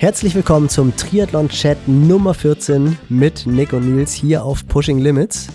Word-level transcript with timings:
Herzlich 0.00 0.36
willkommen 0.36 0.68
zum 0.68 0.94
Triathlon-Chat 0.94 1.88
Nummer 1.88 2.32
14 2.32 2.96
mit 3.08 3.48
Nick 3.48 3.72
und 3.72 3.96
Nils 3.96 4.12
hier 4.12 4.44
auf 4.44 4.64
Pushing 4.68 5.00
Limits. 5.00 5.48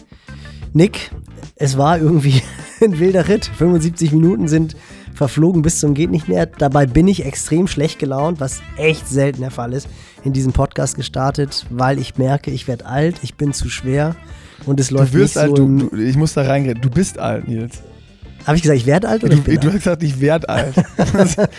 Nick, 0.74 1.12
es 1.56 1.78
war 1.78 1.98
irgendwie 1.98 2.42
ein 2.82 3.00
wilder 3.00 3.30
Ritt. 3.30 3.46
75 3.46 4.12
Minuten 4.12 4.50
sind 4.50 4.76
verflogen 5.14 5.62
bis 5.62 5.80
zum 5.80 5.94
geht 5.94 6.12
nicht 6.12 6.28
mehr. 6.28 6.46
Dabei 6.46 6.86
bin 6.86 7.08
ich 7.08 7.24
extrem 7.24 7.68
schlecht 7.68 8.00
gelaunt, 8.00 8.42
was 8.42 8.62
echt 8.76 9.08
selten 9.08 9.40
der 9.40 9.52
Fall 9.52 9.72
ist, 9.72 9.88
in 10.26 10.34
diesem 10.34 10.52
Podcast 10.52 10.98
gestartet, 10.98 11.66
weil 11.70 11.98
ich 11.98 12.18
merke, 12.18 12.52
ich 12.52 12.68
werde 12.68 12.86
alt, 12.86 13.20
ich 13.22 13.36
bin 13.36 13.54
zu 13.54 13.70
schwer 13.70 14.14
und 14.66 14.78
es 14.78 14.92
läuft 14.92 15.14
du 15.14 15.20
wirst 15.20 15.38
nicht 15.38 15.42
alt, 15.42 15.58
so. 15.58 15.66
du, 15.66 15.88
du, 15.88 15.96
ich 15.96 16.18
muss 16.18 16.34
da 16.34 16.42
reingehen. 16.42 16.82
Du 16.82 16.90
bist 16.90 17.18
alt, 17.18 17.48
Nils. 17.48 17.82
Habe 18.46 18.58
ich 18.58 18.64
gesagt, 18.64 18.80
ich 18.80 18.86
werde 18.86 19.08
alt 19.08 19.24
oder 19.24 19.34
Du, 19.36 19.40
ich 19.40 19.44
bin 19.44 19.56
du 19.56 19.68
alt? 19.68 19.76
hast 19.76 19.84
gesagt, 19.84 20.04
ich 20.04 20.20
werde 20.20 20.50
alt. 20.50 20.74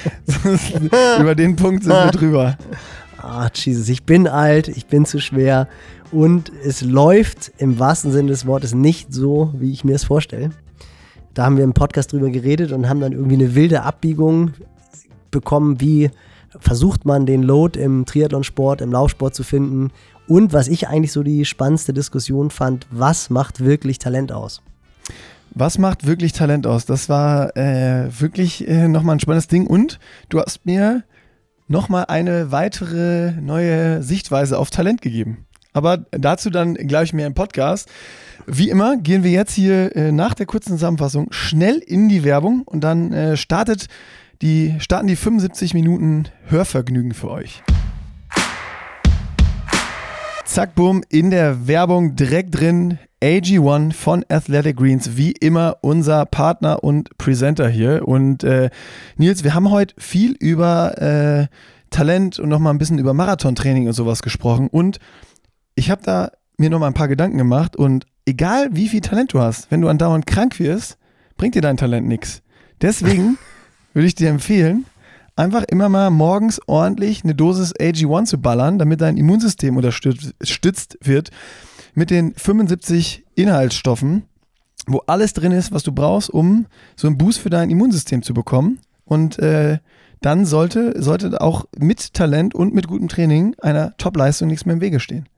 Über 1.21 1.35
den 1.35 1.57
Punkt 1.57 1.85
sind 1.85 1.93
wir 1.93 2.11
drüber. 2.11 2.59
Ah, 3.19 3.49
Jesus, 3.55 3.89
ich 3.89 4.05
bin 4.05 4.29
alt, 4.29 4.69
ich 4.69 4.87
bin 4.87 5.07
zu 5.07 5.19
schwer 5.19 5.67
und 6.13 6.53
es 6.65 6.83
läuft 6.83 7.53
im 7.59 7.79
wahrsten 7.79 8.13
Sinne 8.13 8.29
des 8.29 8.47
Wortes 8.47 8.75
nicht 8.75 9.13
so, 9.15 9.53
wie 9.59 9.73
ich 9.73 9.85
mir 9.85 9.95
es 9.95 10.05
vorstelle. 10.05 10.51
Da 11.33 11.45
haben 11.47 11.57
wir 11.57 11.65
im 11.65 11.73
Podcast 11.73 12.13
drüber 12.13 12.29
geredet 12.31 12.71
und 12.73 12.89
haben 12.89 13.01
dann 13.01 13.13
irgendwie 13.13 13.35
eine 13.37 13.55
wilde 13.55 13.83
Abbiegung 13.83 14.53
bekommen, 15.31 15.81
wie 15.81 16.11
versucht 16.61 17.05
man 17.07 17.25
den 17.27 17.43
Load 17.43 17.81
im 17.81 18.05
Triathlonsport, 18.05 18.81
im 18.83 18.93
Laufsport 18.93 19.35
zu 19.35 19.43
finden 19.43 19.91
und 20.29 20.53
was 20.53 20.69
ich 20.69 20.87
eigentlich 20.89 21.13
so 21.13 21.23
die 21.23 21.45
spannendste 21.45 21.93
Diskussion 21.93 22.51
fand, 22.51 22.87
was 22.91 23.31
macht 23.31 23.65
wirklich 23.65 23.99
Talent 23.99 24.31
aus? 24.33 24.63
Was 25.55 25.79
macht 25.79 26.05
wirklich 26.05 26.33
Talent 26.33 26.67
aus? 26.67 26.85
Das 26.85 27.09
war 27.09 27.57
äh, 27.57 28.09
wirklich 28.21 28.67
äh, 28.67 28.89
nochmal 28.89 29.17
ein 29.17 29.21
spannendes 29.21 29.47
Ding. 29.47 29.69
Und 29.69 30.01
du 30.29 30.41
hast 30.41 30.67
mir 30.67 31.05
nochmal 31.69 32.07
eine 32.09 32.51
weitere 32.51 33.33
neue 33.41 34.03
Sichtweise 34.03 34.59
auf 34.59 34.71
Talent 34.71 35.01
gegeben. 35.01 35.47
Aber 35.73 35.99
dazu 36.11 36.51
dann 36.51 36.75
gleich 36.75 37.13
mehr 37.13 37.29
im 37.29 37.35
Podcast. 37.35 37.89
Wie 38.47 38.69
immer 38.69 38.97
gehen 38.97 39.23
wir 39.23 39.31
jetzt 39.31 39.55
hier 39.55 39.95
äh, 39.95 40.11
nach 40.11 40.35
der 40.35 40.47
kurzen 40.47 40.71
Zusammenfassung 40.71 41.29
schnell 41.31 41.79
in 41.79 42.09
die 42.09 42.25
Werbung 42.25 42.63
und 42.63 42.83
dann 42.83 43.13
äh, 43.13 43.37
startet 43.37 43.87
die, 44.43 44.75
starten 44.81 45.07
die 45.07 45.17
75 45.17 45.73
Minuten 45.73 46.25
Hörvergnügen 46.49 47.15
für 47.15 47.31
euch. 47.31 47.63
Zack, 50.45 50.75
bumm, 50.75 51.03
in 51.09 51.31
der 51.31 51.67
Werbung 51.67 52.17
direkt 52.17 52.59
drin. 52.59 52.99
AG1 53.23 53.95
von 53.95 54.25
Athletic 54.29 54.77
Greens, 54.77 55.17
wie 55.17 55.33
immer 55.33 55.79
unser 55.81 56.27
Partner 56.27 56.85
und 56.85 57.17
Presenter 57.17 57.69
hier. 57.69 58.07
Und 58.07 58.45
äh, 58.45 58.69
Nils, 59.17 59.43
wir 59.43 59.55
haben 59.55 59.71
heute 59.71 59.95
viel 59.97 60.33
über 60.33 61.01
äh, 61.01 61.47
Talent 61.89 62.39
und 62.39 62.51
nochmal 62.51 62.75
ein 62.75 62.79
bisschen 62.79 62.99
über 62.99 63.15
Marathontraining 63.15 63.87
und 63.87 63.95
sowas 63.95 64.21
gesprochen. 64.23 64.69
Und 64.69 64.99
ich 65.75 65.91
habe 65.91 66.03
da 66.05 66.33
mir 66.59 66.69
nochmal 66.69 66.91
ein 66.91 66.95
paar 66.95 67.09
Gedanken 67.09 67.39
gemacht. 67.39 67.77
Und 67.77 68.07
egal 68.27 68.69
wie 68.73 68.89
viel 68.89 69.01
Talent 69.01 69.33
du 69.33 69.41
hast, 69.41 69.71
wenn 69.71 69.81
du 69.81 69.89
andauernd 69.89 70.27
krank 70.27 70.61
wirst, 70.61 70.99
bringt 71.39 71.55
dir 71.55 71.63
dein 71.63 71.79
Talent 71.79 72.07
nichts. 72.07 72.43
Deswegen 72.83 73.39
würde 73.95 74.07
ich 74.07 74.15
dir 74.15 74.29
empfehlen, 74.29 74.85
einfach 75.37 75.65
immer 75.65 75.89
mal 75.89 76.11
morgens 76.11 76.61
ordentlich 76.67 77.25
eine 77.25 77.35
Dosis 77.35 77.75
AG1 77.75 78.27
zu 78.27 78.39
ballern, 78.39 78.79
damit 78.79 79.01
dein 79.01 79.17
Immunsystem 79.17 79.77
unterstützt 79.77 80.99
wird 81.03 81.31
mit 81.95 82.11
den 82.11 82.35
75 82.35 83.25
Inhaltsstoffen, 83.35 84.25
wo 84.87 84.99
alles 85.07 85.33
drin 85.33 85.53
ist, 85.53 85.73
was 85.73 85.83
du 85.83 85.93
brauchst, 85.93 86.31
um 86.31 86.67
so 86.97 87.07
einen 87.07 87.19
Boost 87.19 87.39
für 87.39 87.51
dein 87.51 87.71
Immunsystem 87.71 88.23
zu 88.23 88.35
bekommen. 88.35 88.81
Und 89.05 89.39
äh, 89.39 89.79
dann 90.21 90.47
sollte, 90.47 91.01
sollte 91.03 91.41
auch 91.41 91.67
mit 91.79 92.15
Talent 92.15 92.55
und 92.55 92.75
mit 92.75 92.89
gutem 92.89 93.09
Training 93.09 93.55
einer 93.61 93.97
Top-Leistung 93.99 94.49
nichts 94.49 94.65
mehr 94.65 94.75
im 94.75 94.81
Wege 94.81 95.01
stehen. 95.01 95.29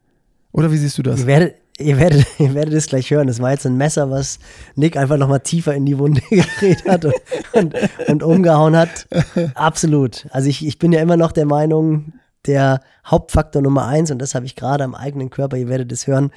Oder 0.53 0.73
wie 0.73 0.77
siehst 0.77 0.97
du 0.99 1.03
das? 1.03 1.21
Ihr 1.21 1.27
werdet, 1.27 1.57
ihr, 1.79 1.99
werdet, 1.99 2.27
ihr 2.39 2.55
werdet 2.55 2.75
es 2.75 2.87
gleich 2.87 3.11
hören. 3.11 3.27
Das 3.27 3.41
war 3.41 3.51
jetzt 3.51 3.67
ein 3.67 3.77
Messer, 3.77 4.11
was 4.11 4.39
Nick 4.75 4.97
einfach 4.97 5.17
nochmal 5.17 5.41
tiefer 5.41 5.75
in 5.75 5.87
die 5.87 5.99
Wunde 5.99 6.21
gedreht 6.31 6.85
hat 6.87 7.05
und, 7.05 7.15
und, 7.53 7.75
und 8.09 8.23
umgehauen 8.23 8.77
hat. 8.77 9.07
Absolut. 9.55 10.27
Also 10.31 10.49
ich, 10.49 10.67
ich 10.67 10.79
bin 10.79 10.93
ja 10.93 11.01
immer 11.01 11.17
noch 11.17 11.33
der 11.33 11.47
Meinung, 11.47 12.13
der 12.47 12.81
Hauptfaktor 13.05 13.63
Nummer 13.63 13.87
eins, 13.87 14.11
und 14.11 14.19
das 14.19 14.35
habe 14.35 14.47
ich 14.47 14.57
gerade 14.57 14.85
am 14.85 14.95
eigenen 14.95 15.31
Körper, 15.31 15.57
ihr 15.57 15.69
werdet 15.69 15.93
es 15.93 16.07
hören, 16.07 16.31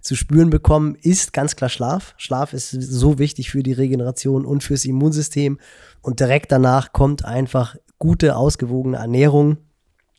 zu 0.00 0.14
spüren 0.14 0.50
bekommen, 0.50 0.96
ist 1.00 1.32
ganz 1.32 1.56
klar 1.56 1.68
Schlaf. 1.68 2.14
Schlaf 2.16 2.52
ist 2.52 2.70
so 2.70 3.18
wichtig 3.18 3.50
für 3.50 3.62
die 3.62 3.72
Regeneration 3.72 4.46
und 4.46 4.62
fürs 4.62 4.84
Immunsystem. 4.84 5.58
Und 6.00 6.20
direkt 6.20 6.52
danach 6.52 6.92
kommt 6.92 7.24
einfach 7.24 7.76
gute, 7.98 8.36
ausgewogene 8.36 8.98
Ernährung. 8.98 9.58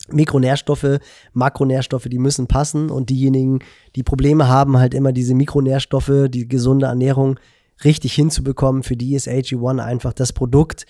Mikronährstoffe, 0.09 0.99
Makronährstoffe, 1.33 2.07
die 2.09 2.19
müssen 2.19 2.47
passen 2.47 2.89
und 2.89 3.09
diejenigen, 3.09 3.59
die 3.95 4.03
Probleme 4.03 4.47
haben, 4.47 4.77
halt 4.77 4.93
immer 4.93 5.11
diese 5.11 5.35
Mikronährstoffe, 5.35 6.27
die 6.29 6.47
gesunde 6.47 6.87
Ernährung 6.87 7.39
richtig 7.83 8.13
hinzubekommen, 8.13 8.83
für 8.83 8.95
die 8.95 9.15
ist 9.15 9.27
AG1 9.27 9.79
einfach 9.79 10.13
das 10.13 10.33
Produkt 10.33 10.85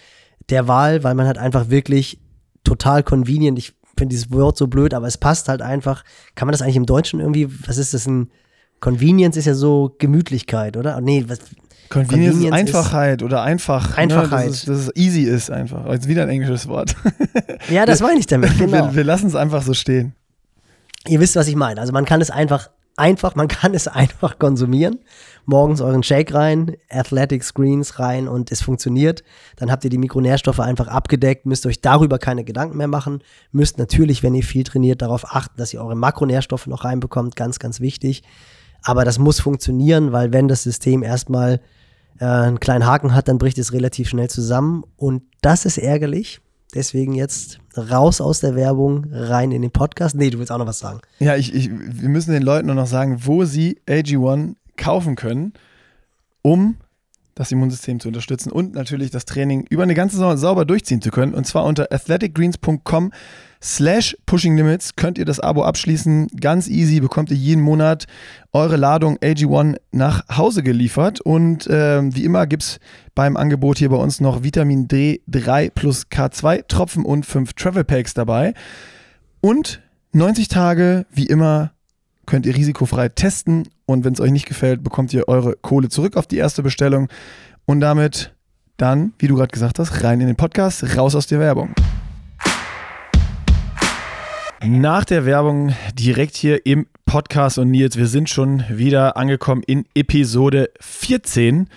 der 0.49 0.67
Wahl, 0.67 1.03
weil 1.03 1.15
man 1.15 1.27
halt 1.27 1.37
einfach 1.37 1.69
wirklich 1.69 2.19
total 2.63 3.03
convenient, 3.03 3.57
ich 3.57 3.73
finde 3.97 4.13
dieses 4.13 4.31
Wort 4.31 4.57
so 4.57 4.67
blöd, 4.67 4.93
aber 4.93 5.07
es 5.07 5.17
passt 5.17 5.49
halt 5.49 5.61
einfach. 5.61 6.03
Kann 6.35 6.47
man 6.47 6.51
das 6.51 6.61
eigentlich 6.61 6.75
im 6.75 6.85
Deutschen 6.85 7.19
irgendwie, 7.19 7.49
was 7.67 7.77
ist 7.77 7.93
das 7.93 8.05
ein 8.05 8.29
Convenience 8.79 9.37
ist 9.37 9.45
ja 9.45 9.55
so 9.55 9.95
Gemütlichkeit, 9.97 10.77
oder? 10.77 11.01
Nee, 11.01 11.25
was, 11.27 11.39
Convenience, 11.89 12.33
Convenience 12.33 12.69
ist 12.69 12.75
Einfachheit 12.75 13.23
oder 13.23 13.43
einfach. 13.43 13.97
Einfachheit. 13.97 14.45
Ne, 14.45 14.51
dass, 14.51 14.55
es, 14.55 14.65
dass 14.65 14.77
es 14.79 14.95
easy 14.95 15.23
ist 15.23 15.51
einfach. 15.51 15.85
Jetzt 15.91 16.07
wieder 16.07 16.23
ein 16.23 16.29
englisches 16.29 16.67
Wort. 16.67 16.95
ja, 17.69 17.85
das 17.85 18.01
meine 18.01 18.19
ich 18.19 18.27
damit, 18.27 18.57
genau. 18.57 18.87
Wir, 18.87 18.95
wir 18.95 19.03
lassen 19.03 19.27
es 19.27 19.35
einfach 19.35 19.61
so 19.61 19.73
stehen. 19.73 20.13
Ihr 21.07 21.19
wisst, 21.19 21.35
was 21.35 21.47
ich 21.47 21.55
meine. 21.55 21.79
Also 21.79 21.93
man 21.93 22.05
kann 22.05 22.21
es 22.21 22.29
einfach, 22.29 22.69
einfach, 22.95 23.35
man 23.35 23.47
kann 23.47 23.73
es 23.73 23.87
einfach 23.87 24.39
konsumieren. 24.39 24.99
Morgens 25.45 25.79
euren 25.79 26.03
Shake 26.03 26.33
rein, 26.33 26.75
Athletic 26.89 27.43
Screens 27.43 27.99
rein 27.99 28.27
und 28.27 28.51
es 28.51 28.61
funktioniert. 28.61 29.23
Dann 29.55 29.71
habt 29.71 29.85
ihr 29.85 29.89
die 29.89 29.97
Mikronährstoffe 29.97 30.59
einfach 30.59 30.87
abgedeckt, 30.87 31.45
müsst 31.45 31.65
euch 31.65 31.79
darüber 31.79 32.19
keine 32.19 32.43
Gedanken 32.43 32.77
mehr 32.77 32.89
machen. 32.89 33.23
Müsst 33.51 33.77
natürlich, 33.77 34.23
wenn 34.23 34.35
ihr 34.35 34.43
viel 34.43 34.65
trainiert, 34.65 35.01
darauf 35.01 35.33
achten, 35.33 35.57
dass 35.57 35.73
ihr 35.73 35.81
eure 35.81 35.95
Makronährstoffe 35.95 36.67
noch 36.67 36.83
reinbekommt. 36.83 37.37
Ganz, 37.37 37.59
ganz 37.59 37.79
wichtig. 37.79 38.23
Aber 38.83 39.05
das 39.05 39.19
muss 39.19 39.39
funktionieren, 39.39 40.11
weil 40.11 40.33
wenn 40.33 40.47
das 40.47 40.63
System 40.63 41.03
erstmal 41.03 41.61
äh, 42.19 42.25
einen 42.25 42.59
kleinen 42.59 42.85
Haken 42.85 43.13
hat, 43.13 43.27
dann 43.27 43.37
bricht 43.37 43.57
es 43.57 43.73
relativ 43.73 44.09
schnell 44.09 44.29
zusammen. 44.29 44.83
Und 44.95 45.23
das 45.41 45.65
ist 45.65 45.77
ärgerlich. 45.77 46.39
Deswegen 46.75 47.13
jetzt 47.13 47.59
raus 47.77 48.19
aus 48.19 48.41
der 48.41 48.55
Werbung, 48.55 49.07
rein 49.11 49.51
in 49.51 49.61
den 49.61 49.71
Podcast. 49.71 50.15
Nee, 50.15 50.29
du 50.29 50.39
willst 50.39 50.51
auch 50.51 50.57
noch 50.57 50.67
was 50.67 50.79
sagen. 50.79 50.99
Ja, 51.19 51.35
ich, 51.35 51.53
ich, 51.53 51.69
wir 51.71 52.09
müssen 52.09 52.33
den 52.33 52.43
Leuten 52.43 52.67
nur 52.67 52.75
noch 52.75 52.87
sagen, 52.87 53.21
wo 53.23 53.45
sie 53.45 53.79
AG1 53.87 54.55
kaufen 54.75 55.15
können, 55.15 55.53
um 56.41 56.75
das 57.35 57.51
Immunsystem 57.51 57.99
zu 57.99 58.07
unterstützen 58.07 58.51
und 58.51 58.73
natürlich 58.73 59.11
das 59.11 59.25
Training 59.25 59.65
über 59.69 59.83
eine 59.83 59.93
ganze 59.93 60.17
Saison 60.17 60.37
sauber 60.37 60.65
durchziehen 60.65 61.01
zu 61.01 61.11
können. 61.11 61.33
Und 61.33 61.45
zwar 61.45 61.63
unter 61.65 61.91
athleticgreens.com 61.91 63.11
slash 63.61 64.15
pushing 64.25 64.55
limits 64.55 64.95
könnt 64.95 65.17
ihr 65.17 65.25
das 65.25 65.39
Abo 65.39 65.63
abschließen. 65.63 66.27
Ganz 66.39 66.67
easy 66.67 66.99
bekommt 66.99 67.31
ihr 67.31 67.37
jeden 67.37 67.61
Monat 67.61 68.05
eure 68.53 68.77
Ladung 68.77 69.17
AG1 69.17 69.77
nach 69.91 70.23
Hause 70.37 70.63
geliefert. 70.63 71.21
Und 71.21 71.67
äh, 71.67 72.01
wie 72.03 72.23
immer 72.23 72.47
gibt 72.47 72.63
es 72.63 72.79
beim 73.15 73.37
Angebot 73.37 73.77
hier 73.77 73.89
bei 73.89 73.97
uns 73.97 74.19
noch 74.19 74.43
Vitamin 74.43 74.87
D3 74.87 75.71
plus 75.71 76.07
K2 76.07 76.67
Tropfen 76.67 77.05
und 77.05 77.25
5 77.25 77.53
Travel 77.53 77.83
Packs 77.83 78.13
dabei. 78.13 78.53
Und 79.41 79.81
90 80.13 80.47
Tage, 80.47 81.05
wie 81.11 81.25
immer, 81.25 81.71
könnt 82.25 82.45
ihr 82.45 82.55
risikofrei 82.55 83.09
testen. 83.09 83.67
Und 83.85 84.03
wenn 84.05 84.13
es 84.13 84.19
euch 84.19 84.31
nicht 84.31 84.47
gefällt, 84.47 84.83
bekommt 84.83 85.13
ihr 85.13 85.27
eure 85.27 85.55
Kohle 85.55 85.89
zurück 85.89 86.17
auf 86.17 86.27
die 86.27 86.37
erste 86.37 86.63
Bestellung. 86.63 87.07
Und 87.65 87.81
damit 87.81 88.33
dann, 88.77 89.13
wie 89.19 89.27
du 89.27 89.35
gerade 89.35 89.51
gesagt 89.51 89.79
hast, 89.79 90.03
rein 90.03 90.21
in 90.21 90.27
den 90.27 90.35
Podcast, 90.35 90.97
raus 90.97 91.15
aus 91.15 91.27
der 91.27 91.39
Werbung. 91.39 91.73
Nach 94.63 95.05
der 95.05 95.25
Werbung 95.25 95.75
direkt 95.93 96.35
hier 96.35 96.65
im 96.65 96.87
Podcast 97.05 97.59
und 97.59 97.69
Nils, 97.69 97.95
wir 97.95 98.07
sind 98.07 98.27
schon 98.27 98.63
wieder 98.69 99.15
angekommen 99.15 99.61
in 99.65 99.85
Episode 99.93 100.71
14. 100.79 101.69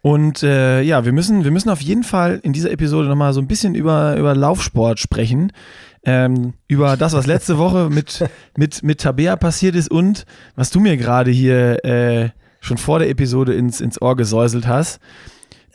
Und 0.00 0.42
äh, 0.42 0.80
ja, 0.80 1.04
wir 1.04 1.12
müssen, 1.12 1.44
wir 1.44 1.50
müssen 1.50 1.68
auf 1.68 1.82
jeden 1.82 2.02
Fall 2.02 2.40
in 2.42 2.54
dieser 2.54 2.70
Episode 2.70 3.08
nochmal 3.08 3.34
so 3.34 3.40
ein 3.40 3.46
bisschen 3.46 3.74
über, 3.74 4.16
über 4.16 4.34
Laufsport 4.34 4.98
sprechen. 4.98 5.52
Ähm, 6.02 6.54
über 6.66 6.96
das, 6.96 7.12
was 7.12 7.26
letzte 7.26 7.58
Woche 7.58 7.90
mit, 7.90 8.24
mit, 8.56 8.82
mit 8.82 9.00
Tabea 9.00 9.36
passiert 9.36 9.74
ist 9.74 9.90
und 9.90 10.24
was 10.56 10.70
du 10.70 10.80
mir 10.80 10.96
gerade 10.96 11.30
hier 11.30 11.84
äh, 11.84 12.30
schon 12.60 12.78
vor 12.78 13.00
der 13.00 13.10
Episode 13.10 13.54
ins, 13.54 13.82
ins 13.82 14.00
Ohr 14.00 14.16
gesäuselt 14.16 14.66
hast. 14.66 14.98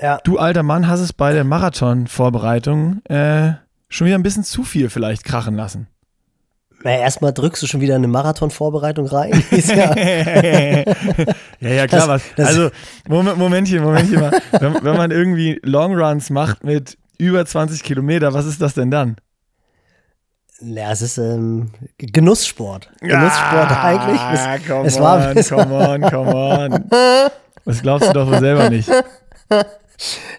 Ja. 0.02 0.18
Du 0.24 0.40
alter 0.40 0.64
Mann 0.64 0.88
hast 0.88 1.02
es 1.02 1.14
bei 1.14 1.32
der 1.32 1.44
Marathon-Vorbereitung 1.44 3.06
äh, 3.06 3.54
schon 3.88 4.08
wieder 4.08 4.18
ein 4.18 4.24
bisschen 4.24 4.44
zu 4.44 4.64
viel 4.64 4.90
vielleicht 4.90 5.24
krachen 5.24 5.56
lassen. 5.56 5.88
Na, 6.84 6.92
erstmal 6.92 7.34
drückst 7.34 7.62
du 7.62 7.68
schon 7.68 7.82
wieder 7.82 7.96
eine 7.96 8.08
Marathon-Vorbereitung 8.08 9.06
rein. 9.08 9.32
Ja, 11.62 11.70
Ja, 11.72 11.88
klar. 11.88 12.00
Das- 12.02 12.08
was. 12.08 12.24
das- 12.38 12.48
also, 12.48 12.70
Moment, 13.08 13.38
Momentchen, 13.38 13.84
Momentchen 13.84 14.20
mal. 14.20 14.32
Wenn, 14.60 14.76
wenn 14.82 14.96
man 14.98 15.12
irgendwie 15.12 15.60
Longruns 15.64 16.30
macht 16.30 16.64
mit 16.64 16.98
über 17.18 17.46
20 17.46 17.84
Kilometer, 17.84 18.34
was 18.34 18.46
ist 18.46 18.62
das 18.62 18.74
denn 18.76 18.92
dann? 18.92 19.18
Ja, 20.62 20.92
es 20.92 21.02
ist 21.02 21.18
ähm, 21.18 21.72
Genusssport. 21.98 22.90
Genusssport 23.02 23.72
ah, 23.72 23.84
eigentlich. 23.84 24.22
Es, 24.34 24.68
come 24.68 24.88
es 24.88 24.98
on, 24.98 25.04
war, 25.04 25.36
es 25.36 25.50
come 25.50 25.74
on, 25.76 26.02
come 26.02 26.36
on. 26.36 26.86
Das 27.66 27.82
glaubst 27.82 28.10
du 28.10 28.14
doch 28.14 28.28
wohl 28.28 28.40
selber 28.40 28.70
nicht. 28.70 28.90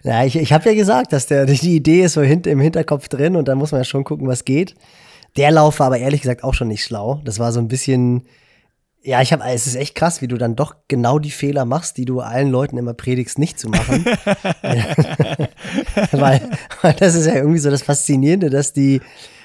Ja, 0.02 0.24
ich, 0.24 0.36
ich 0.36 0.52
habe 0.52 0.68
ja 0.70 0.74
gesagt, 0.74 1.12
dass 1.12 1.26
der, 1.26 1.44
die 1.46 1.76
Idee 1.76 2.02
ist 2.04 2.14
so 2.14 2.22
hint, 2.22 2.46
im 2.46 2.60
Hinterkopf 2.60 3.08
drin 3.08 3.36
und 3.36 3.46
da 3.48 3.54
muss 3.54 3.72
man 3.72 3.80
ja 3.82 3.84
schon 3.84 4.04
gucken, 4.04 4.26
was 4.26 4.44
geht. 4.44 4.74
Der 5.36 5.50
Lauf 5.50 5.80
war 5.80 5.88
aber 5.88 5.98
ehrlich 5.98 6.22
gesagt 6.22 6.44
auch 6.44 6.54
schon 6.54 6.68
nicht 6.68 6.84
schlau. 6.84 7.20
Das 7.24 7.38
war 7.38 7.52
so 7.52 7.60
ein 7.60 7.68
bisschen, 7.68 8.22
ja, 9.02 9.22
ich 9.22 9.32
habe, 9.32 9.44
es 9.44 9.66
ist 9.66 9.76
echt 9.76 9.94
krass, 9.94 10.20
wie 10.20 10.28
du 10.28 10.36
dann 10.36 10.56
doch 10.56 10.74
genau 10.88 11.18
die 11.18 11.30
Fehler 11.30 11.64
machst, 11.64 11.96
die 11.96 12.04
du 12.04 12.20
allen 12.20 12.50
Leuten 12.50 12.76
immer 12.76 12.94
predigst, 12.94 13.38
nicht 13.38 13.58
zu 13.58 13.68
machen. 13.68 14.04
weil, 16.12 16.50
weil 16.82 16.92
das 16.94 17.14
ist 17.14 17.26
ja 17.26 17.34
irgendwie 17.34 17.58
so 17.58 17.70
das 17.70 17.82
Faszinierende, 17.82 18.50
dass 18.50 18.72
die, 18.72 19.00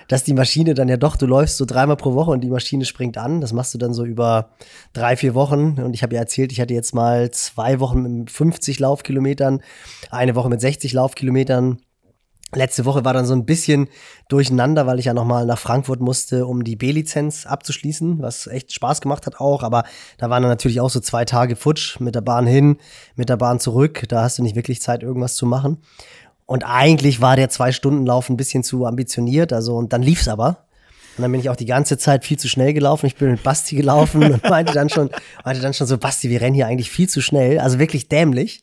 dass 0.07 0.23
die 0.23 0.33
Maschine 0.33 0.73
dann 0.73 0.89
ja 0.89 0.97
doch, 0.97 1.15
du 1.15 1.25
läufst 1.25 1.57
so 1.57 1.65
dreimal 1.65 1.95
pro 1.95 2.13
Woche 2.13 2.31
und 2.31 2.41
die 2.41 2.49
Maschine 2.49 2.85
springt 2.85 3.17
an. 3.17 3.41
Das 3.41 3.53
machst 3.53 3.73
du 3.73 3.77
dann 3.77 3.93
so 3.93 4.05
über 4.05 4.49
drei, 4.93 5.15
vier 5.15 5.35
Wochen. 5.35 5.79
Und 5.81 5.93
ich 5.93 6.03
habe 6.03 6.15
ja 6.15 6.21
erzählt, 6.21 6.51
ich 6.51 6.59
hatte 6.59 6.73
jetzt 6.73 6.93
mal 6.93 7.31
zwei 7.31 7.79
Wochen 7.79 8.19
mit 8.19 8.31
50 8.31 8.79
Laufkilometern, 8.79 9.61
eine 10.11 10.35
Woche 10.35 10.49
mit 10.49 10.61
60 10.61 10.93
Laufkilometern. 10.93 11.79
Letzte 12.55 12.85
Woche 12.85 13.05
war 13.05 13.13
dann 13.13 13.25
so 13.25 13.33
ein 13.33 13.45
bisschen 13.45 13.87
durcheinander, 14.29 14.87
weil 14.87 14.99
ich 14.99 15.05
ja 15.05 15.13
nochmal 15.13 15.45
nach 15.45 15.59
Frankfurt 15.59 15.99
musste, 15.99 16.47
um 16.47 16.63
die 16.63 16.75
B-Lizenz 16.75 17.45
abzuschließen, 17.45 18.21
was 18.21 18.47
echt 18.47 18.73
Spaß 18.73 19.01
gemacht 19.01 19.25
hat 19.25 19.39
auch. 19.39 19.61
Aber 19.63 19.83
da 20.17 20.29
waren 20.29 20.41
dann 20.41 20.51
natürlich 20.51 20.81
auch 20.81 20.89
so 20.89 20.99
zwei 20.99 21.25
Tage 21.25 21.55
futsch 21.55 21.99
mit 21.99 22.15
der 22.15 22.21
Bahn 22.21 22.47
hin, 22.47 22.77
mit 23.15 23.29
der 23.29 23.37
Bahn 23.37 23.59
zurück. 23.59 24.03
Da 24.07 24.23
hast 24.23 24.39
du 24.39 24.43
nicht 24.43 24.55
wirklich 24.55 24.81
Zeit, 24.81 25.03
irgendwas 25.03 25.35
zu 25.35 25.45
machen. 25.45 25.79
Und 26.45 26.63
eigentlich 26.63 27.21
war 27.21 27.35
der 27.35 27.49
Zwei-Stunden-Lauf 27.49 28.29
ein 28.29 28.37
bisschen 28.37 28.63
zu 28.63 28.85
ambitioniert. 28.85 29.51
Also, 29.51 29.75
und 29.75 29.93
dann 29.93 30.01
lief's 30.01 30.27
aber. 30.27 30.65
Und 31.17 31.21
dann 31.21 31.31
bin 31.31 31.39
ich 31.39 31.49
auch 31.49 31.55
die 31.55 31.65
ganze 31.65 31.97
Zeit 31.97 32.25
viel 32.25 32.37
zu 32.37 32.47
schnell 32.47 32.73
gelaufen. 32.73 33.05
Ich 33.05 33.15
bin 33.15 33.31
mit 33.31 33.41
Basti 33.41 33.75
gelaufen 33.75 34.23
und 34.33 34.43
meinte 34.49 34.73
dann 34.73 34.89
schon, 34.89 35.09
meinte 35.43 35.61
dann 35.61 35.73
schon 35.73 35.87
so, 35.87 35.97
Basti, 35.97 36.29
wir 36.29 36.41
rennen 36.41 36.55
hier 36.55 36.67
eigentlich 36.67 36.91
viel 36.91 37.09
zu 37.09 37.21
schnell. 37.21 37.59
Also 37.59 37.79
wirklich 37.79 38.09
dämlich. 38.09 38.61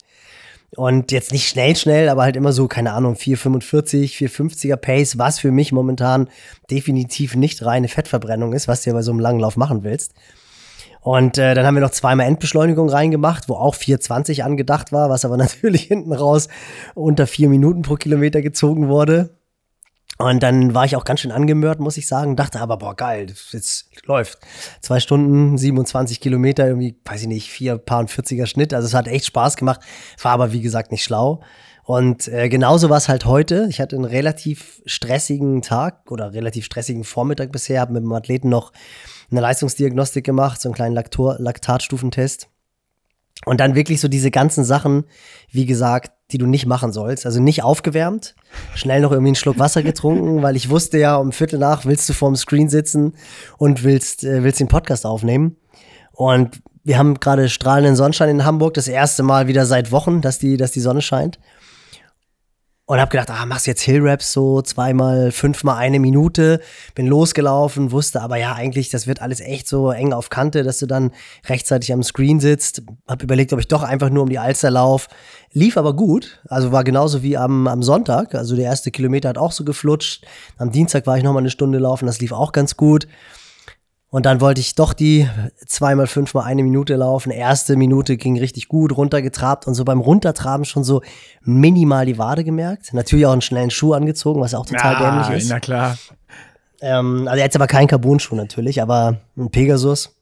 Und 0.75 1.13
jetzt 1.13 1.33
nicht 1.33 1.49
schnell, 1.49 1.77
schnell, 1.77 2.09
aber 2.09 2.23
halt 2.23 2.35
immer 2.35 2.53
so, 2.53 2.67
keine 2.67 2.95
Ahnung, 2.95 3.15
4,45, 3.15 4.17
4,50er 4.17 4.77
Pace, 4.77 5.19
was 5.19 5.39
für 5.39 5.51
mich 5.51 5.71
momentan 5.71 6.31
definitiv 6.71 7.37
nicht 7.37 7.63
reine 7.63 7.89
Fettverbrennung 7.89 8.55
ist, 8.55 8.69
was 8.69 8.83
du 8.83 8.91
ja 8.91 8.95
bei 8.95 9.03
so 9.03 9.11
einem 9.11 9.21
langen 9.21 9.41
Lauf 9.41 9.57
machen 9.57 9.85
willst. 9.85 10.15
Und 11.03 11.37
äh, 11.37 11.55
dann 11.55 11.67
haben 11.67 11.75
wir 11.75 11.83
noch 11.83 11.91
zweimal 11.91 12.27
Endbeschleunigung 12.27 12.89
reingemacht, 12.89 13.49
wo 13.49 13.55
auch 13.55 13.75
420 13.75 14.45
angedacht 14.45 14.93
war, 14.93 15.11
was 15.11 15.25
aber 15.25 15.37
natürlich 15.39 15.83
hinten 15.83 16.13
raus 16.13 16.49
unter 16.95 17.27
vier 17.27 17.49
Minuten 17.49 17.83
pro 17.83 17.97
Kilometer 17.97 18.41
gezogen 18.41 18.89
wurde. 18.89 19.31
Und 20.19 20.43
dann 20.43 20.75
war 20.75 20.85
ich 20.85 20.95
auch 20.95 21.05
ganz 21.05 21.21
schön 21.21 21.33
angemört, 21.33 21.81
muss 21.81 21.97
ich 21.97 22.07
sagen. 22.07 22.37
Dachte 22.37 22.61
aber, 22.61 22.77
boah, 22.77 22.95
geil, 22.95 23.33
jetzt 23.51 23.87
läuft. 24.05 24.39
Zwei 24.81 25.01
Stunden, 25.01 25.57
27 25.57 26.21
Kilometer, 26.21 26.67
irgendwie, 26.67 26.97
weiß 27.05 27.23
ich 27.23 27.29
nicht, 27.29 27.51
vier 27.51 27.79
Paar 27.79 28.05
40er 28.05 28.47
Schnitt. 28.47 28.75
Also 28.75 28.87
es 28.87 28.95
hat 28.95 29.09
echt 29.09 29.27
Spaß 29.27 29.57
gemacht, 29.57 29.81
war 30.21 30.33
aber 30.33 30.53
wie 30.53 30.61
gesagt 30.61 30.93
nicht 30.93 31.03
schlau. 31.03 31.41
Und 31.85 32.29
äh, 32.29 32.49
genauso 32.49 32.91
war 32.91 32.99
es 32.99 33.09
halt 33.09 33.25
heute. 33.25 33.67
Ich 33.69 33.81
hatte 33.81 33.97
einen 33.97 34.05
relativ 34.05 34.83
stressigen 34.87 35.63
Tag 35.63 36.11
oder 36.11 36.33
relativ 36.33 36.67
stressigen 36.67 37.05
Vormittag 37.05 37.51
bisher, 37.51 37.81
habe 37.81 37.95
mit 37.95 38.05
dem 38.05 38.13
Athleten 38.13 38.49
noch 38.49 38.73
eine 39.31 39.41
Leistungsdiagnostik 39.41 40.25
gemacht, 40.25 40.61
so 40.61 40.69
einen 40.69 40.75
kleinen 40.75 40.95
Laktor 40.95 41.37
Laktatstufentest. 41.39 42.49
Und 43.45 43.61
dann 43.61 43.75
wirklich 43.75 44.01
so 44.01 44.09
diese 44.09 44.31
ganzen 44.31 44.65
Sachen, 44.65 45.05
wie 45.51 45.67
gesagt, 45.67 46.13
die 46.31 46.39
du 46.39 46.47
nicht 46.47 46.67
machen 46.67 46.93
sollst. 46.93 47.27
Also 47.27 47.41
nicht 47.41 47.63
aufgewärmt, 47.63 48.35
schnell 48.75 49.01
noch 49.01 49.13
irgendwie 49.13 49.31
einen 49.31 49.37
Schluck 49.37 49.59
Wasser 49.59 49.83
getrunken, 49.83 50.43
weil 50.43 50.57
ich 50.57 50.71
wusste 50.71 50.99
ja, 50.99 51.17
um 51.17 51.33
Viertel 51.33 51.59
nach 51.59 51.85
willst 51.85 52.09
du 52.09 52.13
vorm 52.13 52.37
Screen 52.37 52.69
sitzen 52.69 53.15
und 53.59 53.85
willst, 53.85 54.25
äh, 54.25 54.43
willst 54.43 54.61
den 54.61 54.69
Podcast 54.69 55.05
aufnehmen. 55.05 55.57
Und 56.13 56.63
wir 56.85 56.99
haben 56.99 57.21
gerade 57.21 57.49
strahlenden 57.49 57.97
Sonnenschein 57.97 58.29
in 58.29 58.45
Hamburg, 58.45 58.75
das 58.75 58.89
erste 58.89 59.23
Mal 59.23 59.47
wieder 59.47 59.67
seit 59.67 59.93
Wochen, 59.93 60.21
dass 60.21 60.39
die, 60.39 60.57
dass 60.57 60.73
die 60.73 60.81
Sonne 60.81 61.03
scheint. 61.03 61.39
Und 62.93 63.01
habe 63.01 63.11
gedacht, 63.11 63.31
ah, 63.31 63.47
machst 63.47 63.67
jetzt 63.67 63.81
Hill-Raps 63.81 64.35
so 64.35 64.61
zweimal, 64.61 65.33
fünfmal 65.33 65.79
eine 65.79 65.99
Minute. 65.99 66.61
Bin 66.95 67.07
losgelaufen, 67.07 67.91
wusste 67.91 68.21
aber 68.21 68.37
ja 68.37 68.53
eigentlich, 68.53 68.91
das 68.91 69.07
wird 69.07 69.23
alles 69.23 69.41
echt 69.41 69.67
so 69.67 69.91
eng 69.91 70.13
auf 70.13 70.29
Kante, 70.29 70.63
dass 70.63 70.77
du 70.77 70.85
dann 70.85 71.11
rechtzeitig 71.47 71.91
am 71.95 72.03
Screen 72.03 72.39
sitzt. 72.39 72.83
Hab 73.09 73.23
überlegt, 73.23 73.55
ob 73.55 73.61
ich 73.61 73.67
doch 73.67 73.83
einfach 73.83 74.11
nur 74.11 74.25
um 74.25 74.29
die 74.29 74.39
Alster 74.39 74.71
lauf. 74.71 75.09
Lief 75.55 75.79
aber 75.79 75.97
gut, 75.97 76.43
also 76.51 76.71
war 76.71 76.85
genauso 76.85 77.23
wie 77.23 77.39
am, 77.39 77.67
am 77.67 77.83
Sonntag. 77.83 78.35
Also 78.35 78.57
der 78.57 78.67
erste 78.67 78.91
Kilometer 78.91 79.31
hat 79.31 79.39
auch 79.39 79.53
so 79.53 79.65
geflutscht. 79.65 80.27
Am 80.59 80.71
Dienstag 80.71 81.07
war 81.07 81.17
ich 81.17 81.25
noch 81.25 81.33
mal 81.33 81.39
eine 81.39 81.49
Stunde 81.49 81.79
laufen, 81.79 82.05
das 82.05 82.21
lief 82.21 82.33
auch 82.33 82.53
ganz 82.53 82.77
gut. 82.77 83.07
Und 84.13 84.27
dann 84.27 84.43
wollte 84.43 84.61
ich 84.61 84.75
doch 84.75 84.93
die 84.93 85.27
zweimal 85.67 86.07
fünfmal 86.07 86.45
eine 86.45 86.63
Minute 86.63 86.97
laufen. 86.97 87.31
Erste 87.31 87.77
Minute 87.77 88.19
ging 88.19 88.39
richtig 88.39 88.69
gut, 88.69 88.95
runtergetrabt 88.95 89.67
und 89.67 89.73
so 89.73 89.87
beim 89.87 90.01
Runtertraben 90.01 90.67
schon 90.67 90.85
so 90.85 91.01
minimal 91.41 92.05
die 92.05 92.19
Wade 92.19 92.45
gemerkt. 92.45 92.93
Natürlich 92.93 93.25
auch 93.25 93.33
einen 93.33 93.41
schnellen 93.41 93.71
Schuh 93.71 93.95
angezogen, 93.95 94.43
was 94.43 94.53
auch 94.53 94.67
total 94.67 94.93
ja, 94.93 95.23
dämlich 95.23 95.43
ist. 95.43 95.49
Na 95.49 95.61
klar. 95.61 95.97
Ähm, 96.83 97.27
also 97.27 97.43
jetzt 97.43 97.57
aber 97.57 97.67
kein 97.67 97.87
Carbon-Schuh 97.87 98.35
natürlich, 98.35 98.83
aber 98.83 99.17
ein 99.35 99.51
Pegasus. 99.51 100.15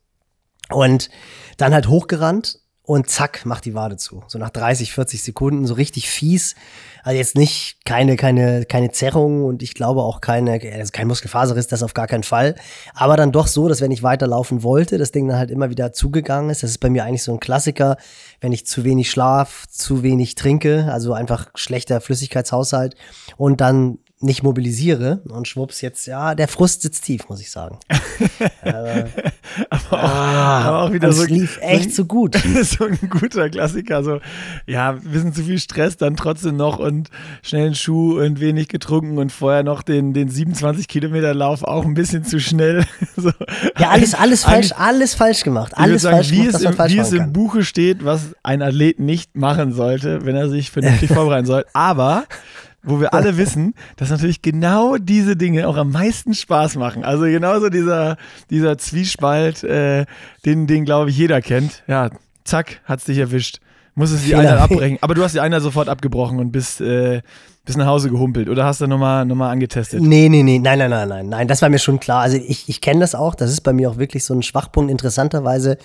Und 0.70 1.10
dann 1.56 1.74
halt 1.74 1.88
hochgerannt 1.88 2.60
und 2.82 3.10
zack, 3.10 3.44
macht 3.44 3.64
die 3.64 3.74
Wade 3.74 3.96
zu. 3.96 4.22
So 4.28 4.38
nach 4.38 4.50
30, 4.50 4.92
40 4.92 5.20
Sekunden, 5.20 5.66
so 5.66 5.74
richtig 5.74 6.08
fies. 6.08 6.54
Also 7.02 7.16
jetzt 7.16 7.36
nicht 7.36 7.78
keine, 7.84 8.16
keine, 8.16 8.64
keine 8.64 8.90
Zerrung 8.90 9.44
und 9.44 9.62
ich 9.62 9.74
glaube 9.74 10.02
auch 10.02 10.20
keine, 10.20 10.60
also 10.74 10.90
kein 10.92 11.08
Muskelfaserriss, 11.08 11.66
das 11.66 11.82
auf 11.82 11.94
gar 11.94 12.06
keinen 12.06 12.22
Fall. 12.22 12.54
Aber 12.94 13.16
dann 13.16 13.32
doch 13.32 13.46
so, 13.46 13.68
dass 13.68 13.80
wenn 13.80 13.90
ich 13.90 14.02
weiterlaufen 14.02 14.62
wollte, 14.62 14.98
das 14.98 15.12
Ding 15.12 15.28
dann 15.28 15.38
halt 15.38 15.50
immer 15.50 15.70
wieder 15.70 15.92
zugegangen 15.92 16.50
ist. 16.50 16.62
Das 16.62 16.70
ist 16.70 16.78
bei 16.78 16.90
mir 16.90 17.04
eigentlich 17.04 17.22
so 17.22 17.32
ein 17.32 17.40
Klassiker, 17.40 17.96
wenn 18.40 18.52
ich 18.52 18.66
zu 18.66 18.84
wenig 18.84 19.10
schlaf, 19.10 19.66
zu 19.68 20.02
wenig 20.02 20.34
trinke, 20.34 20.88
also 20.92 21.12
einfach 21.12 21.48
schlechter 21.54 22.00
Flüssigkeitshaushalt 22.00 22.94
und 23.36 23.60
dann 23.60 23.98
nicht 24.22 24.42
mobilisiere 24.42 25.22
und 25.30 25.48
schwupps 25.48 25.80
jetzt, 25.80 26.06
ja, 26.06 26.34
der 26.34 26.46
Frust 26.46 26.82
sitzt 26.82 27.04
tief, 27.04 27.30
muss 27.30 27.40
ich 27.40 27.50
sagen. 27.50 27.78
aber, 28.62 29.06
auch, 29.70 29.92
ah, 29.92 30.58
aber 30.60 30.82
auch 30.82 30.92
wieder 30.92 31.10
so. 31.10 31.22
Es 31.22 31.30
lief 31.30 31.58
echt 31.62 31.94
so, 31.94 32.04
gut. 32.04 32.36
so 32.62 32.84
ein 32.84 32.98
guter 33.08 33.48
Klassiker. 33.48 34.04
So, 34.04 34.20
ja, 34.66 34.90
ein 34.90 35.00
bisschen 35.00 35.32
zu 35.32 35.42
viel 35.42 35.58
Stress, 35.58 35.96
dann 35.96 36.16
trotzdem 36.16 36.56
noch 36.56 36.78
und 36.78 37.08
schnellen 37.42 37.74
Schuh 37.74 38.20
und 38.20 38.40
wenig 38.40 38.68
getrunken 38.68 39.16
und 39.16 39.32
vorher 39.32 39.62
noch 39.62 39.82
den, 39.82 40.12
den 40.12 40.28
27 40.28 40.86
Kilometer 40.86 41.32
Lauf 41.32 41.64
auch 41.64 41.86
ein 41.86 41.94
bisschen 41.94 42.22
zu 42.22 42.40
schnell. 42.40 42.84
so, 43.16 43.30
ja, 43.78 43.88
alles, 43.88 44.14
alles 44.14 44.44
falsch, 44.44 44.72
alles 44.76 45.14
falsch 45.14 45.44
gemacht. 45.44 45.72
Alles 45.76 46.02
sagen, 46.02 46.16
falsch 46.16 46.30
wie 46.30 46.44
gemacht, 46.44 46.54
es, 46.56 46.62
im, 46.62 46.78
wie 46.78 46.98
es 46.98 47.12
im 47.12 47.32
Buche 47.32 47.64
steht, 47.64 48.04
was 48.04 48.34
ein 48.42 48.60
Athlet 48.60 49.00
nicht 49.00 49.34
machen 49.34 49.72
sollte, 49.72 50.26
wenn 50.26 50.36
er 50.36 50.50
sich 50.50 50.70
vernünftig 50.70 51.10
vorbereiten 51.10 51.46
soll. 51.46 51.64
Aber 51.72 52.24
wo 52.82 53.00
wir 53.00 53.14
alle 53.14 53.36
wissen, 53.36 53.74
dass 53.96 54.10
natürlich 54.10 54.42
genau 54.42 54.96
diese 54.96 55.36
Dinge 55.36 55.68
auch 55.68 55.76
am 55.76 55.90
meisten 55.90 56.34
Spaß 56.34 56.76
machen. 56.76 57.04
Also 57.04 57.24
genauso 57.24 57.68
dieser, 57.68 58.16
dieser 58.50 58.78
Zwiespalt, 58.78 59.62
äh, 59.64 60.06
den, 60.44 60.66
den 60.66 60.84
glaube 60.84 61.10
ich 61.10 61.18
jeder 61.18 61.40
kennt. 61.40 61.82
Ja, 61.86 62.10
zack, 62.44 62.80
hat's 62.84 63.04
dich 63.04 63.18
erwischt. 63.18 63.60
Muss 63.94 64.12
es 64.12 64.24
die 64.24 64.34
Einheit 64.34 64.58
abbrechen. 64.58 64.98
Aber 65.00 65.14
du 65.14 65.22
hast 65.22 65.34
die 65.34 65.40
Einheit 65.40 65.62
sofort 65.62 65.88
abgebrochen 65.88 66.38
und 66.38 66.52
bist, 66.52 66.80
äh, 66.80 67.22
bist 67.64 67.76
nach 67.76 67.86
Hause 67.86 68.10
gehumpelt 68.10 68.48
oder 68.48 68.64
hast 68.64 68.80
du 68.80 68.86
nochmal 68.86 69.24
noch 69.24 69.34
mal 69.34 69.50
angetestet? 69.50 70.00
Nee, 70.00 70.28
nee, 70.28 70.42
nee, 70.42 70.58
nein, 70.58 70.78
nein, 70.78 70.90
nein, 70.90 71.08
nein, 71.08 71.28
nein, 71.28 71.48
das 71.48 71.60
war 71.62 71.68
mir 71.68 71.78
schon 71.78 72.00
klar. 72.00 72.22
Also 72.22 72.36
ich, 72.36 72.68
ich 72.68 72.80
kenne 72.80 73.00
das 73.00 73.14
auch, 73.14 73.34
das 73.34 73.50
ist 73.50 73.62
bei 73.62 73.72
mir 73.72 73.90
auch 73.90 73.98
wirklich 73.98 74.24
so 74.24 74.34
ein 74.34 74.42
Schwachpunkt. 74.42 74.90
Interessanterweise 74.90 75.76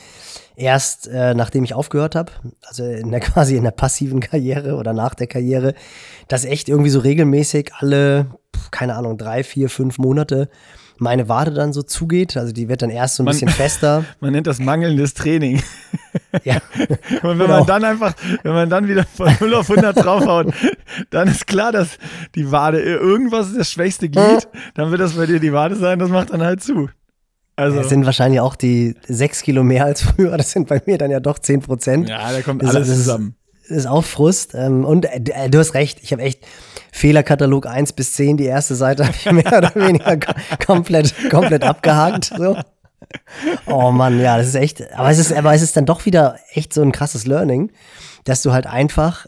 erst 0.56 1.08
äh, 1.08 1.34
nachdem 1.34 1.64
ich 1.64 1.74
aufgehört 1.74 2.16
habe, 2.16 2.32
also 2.68 2.86
in 2.86 3.12
der 3.12 3.20
quasi 3.22 3.56
in 3.56 3.64
der 3.64 3.72
passiven 3.72 4.20
Karriere 4.20 4.76
oder 4.76 4.94
nach 4.94 5.16
der 5.16 5.28
Karriere, 5.28 5.74
dass 6.28 6.46
echt 6.46 6.70
irgendwie 6.70 6.90
so 6.90 7.00
regelmäßig 7.00 7.72
alle, 7.78 8.28
keine 8.72 8.96
Ahnung, 8.96 9.18
drei, 9.18 9.44
vier, 9.44 9.70
fünf 9.70 9.98
Monate 9.98 10.50
meine 10.98 11.30
Wade 11.30 11.52
dann 11.52 11.74
so 11.74 11.84
zugeht. 11.84 12.38
Also 12.38 12.54
die 12.54 12.70
wird 12.70 12.82
dann 12.82 12.90
erst 12.90 13.16
so 13.16 13.24
ein 13.24 13.26
man, 13.26 13.34
bisschen 13.34 13.50
fester. 13.50 14.06
Man 14.20 14.32
nennt 14.32 14.48
das 14.48 14.60
mangelndes 14.60 15.14
Training. 15.14 15.62
Ja. 16.44 16.56
Und 17.22 17.24
wenn 17.24 17.38
genau. 17.38 17.60
man 17.60 17.66
dann 17.66 17.84
einfach, 17.84 18.14
wenn 18.44 18.54
man 18.54 18.70
dann 18.70 18.88
wieder 18.88 19.06
von 19.06 19.32
0 19.40 19.54
auf 19.56 19.70
100 19.70 19.98
draufhaut, 19.98 20.54
dann 21.10 21.28
ist 21.28 21.48
klar, 21.48 21.72
dass 21.72 21.98
die 22.36 22.52
Wade, 22.52 22.82
irgendwas 22.82 23.54
das 23.54 23.70
schwächste 23.72 24.10
Glied, 24.10 24.48
dann 24.76 24.92
wird 24.92 25.02
das 25.02 25.14
bei 25.14 25.26
dir 25.26 25.40
die 25.40 25.54
Wade 25.54 25.76
sein, 25.76 26.00
das 26.00 26.10
macht 26.10 26.32
dann 26.32 26.42
halt 26.42 26.64
zu. 26.64 26.90
Also. 27.56 27.78
Das 27.78 27.90
sind 27.90 28.06
wahrscheinlich 28.06 28.42
auch 28.42 28.56
die 28.56 28.96
sechs 29.08 29.42
Kilo 29.42 29.64
mehr 29.64 29.86
als 29.86 30.02
früher. 30.02 30.38
Das 30.38 30.52
sind 30.52 30.68
bei 30.68 30.82
mir 30.86 30.98
dann 30.98 31.10
ja 31.10 31.20
doch 31.20 31.40
zehn 31.40 31.62
Prozent. 31.62 32.10
Ja, 32.10 32.32
da 32.32 32.42
kommt 32.42 32.64
alles 32.64 32.88
das, 32.88 32.98
zusammen. 32.98 33.36
Das 33.68 33.78
ist 33.78 33.86
auch 33.86 34.04
Frust. 34.04 34.54
Ähm, 34.56 34.84
und 34.84 35.06
äh, 35.06 35.50
du 35.50 35.58
hast 35.58 35.74
recht, 35.74 36.00
ich 36.02 36.12
habe 36.12 36.22
echt 36.22 36.46
Fehlerkatalog 36.96 37.68
1 37.68 37.92
bis 37.92 38.14
10, 38.14 38.38
die 38.38 38.46
erste 38.46 38.74
Seite 38.74 39.06
habe 39.06 39.16
ich 39.18 39.30
mehr 39.30 39.58
oder 39.58 39.76
weniger 39.76 40.18
komplett, 40.66 41.14
komplett 41.30 41.64
abgehakt. 41.64 42.32
So. 42.38 42.56
Oh 43.68 43.92
Mann, 43.92 44.22
ja, 44.22 44.38
das 44.38 44.48
ist 44.48 44.56
echt, 44.56 44.94
aber 44.94 45.10
es 45.10 45.20
ist, 45.20 45.34
aber 45.34 45.54
es 45.54 45.62
ist 45.62 45.76
dann 45.76 45.86
doch 45.86 46.06
wieder 46.06 46.38
echt 46.54 46.74
so 46.74 46.82
ein 46.82 46.94
krasses 46.94 47.28
Learning, 47.28 47.70
dass 48.24 48.42
du 48.42 48.54
halt 48.54 48.66
einfach 48.66 49.28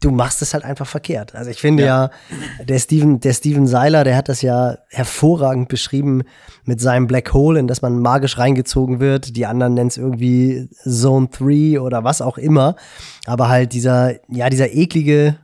du 0.00 0.10
machst 0.10 0.42
es 0.42 0.52
halt 0.52 0.64
einfach 0.64 0.86
verkehrt. 0.86 1.34
Also 1.34 1.50
ich 1.50 1.58
finde 1.58 1.84
ja, 1.84 2.10
ja 2.58 2.64
der 2.64 2.78
Steven, 2.78 3.20
der 3.20 3.32
Steven 3.32 3.66
Seiler, 3.66 4.04
der 4.04 4.16
hat 4.16 4.28
das 4.28 4.42
ja 4.42 4.78
hervorragend 4.88 5.68
beschrieben 5.68 6.22
mit 6.64 6.80
seinem 6.80 7.06
Black 7.06 7.32
Hole, 7.32 7.58
in 7.60 7.66
das 7.66 7.80
man 7.80 7.98
magisch 7.98 8.36
reingezogen 8.36 9.00
wird. 9.00 9.36
Die 9.36 9.46
anderen 9.46 9.74
nennen 9.74 9.88
es 9.88 9.96
irgendwie 9.96 10.68
Zone 10.82 11.28
3 11.28 11.80
oder 11.80 12.04
was 12.04 12.20
auch 12.20 12.36
immer. 12.36 12.74
Aber 13.26 13.48
halt 13.48 13.72
dieser, 13.72 14.14
ja, 14.28 14.50
dieser 14.50 14.72
eklige 14.72 15.36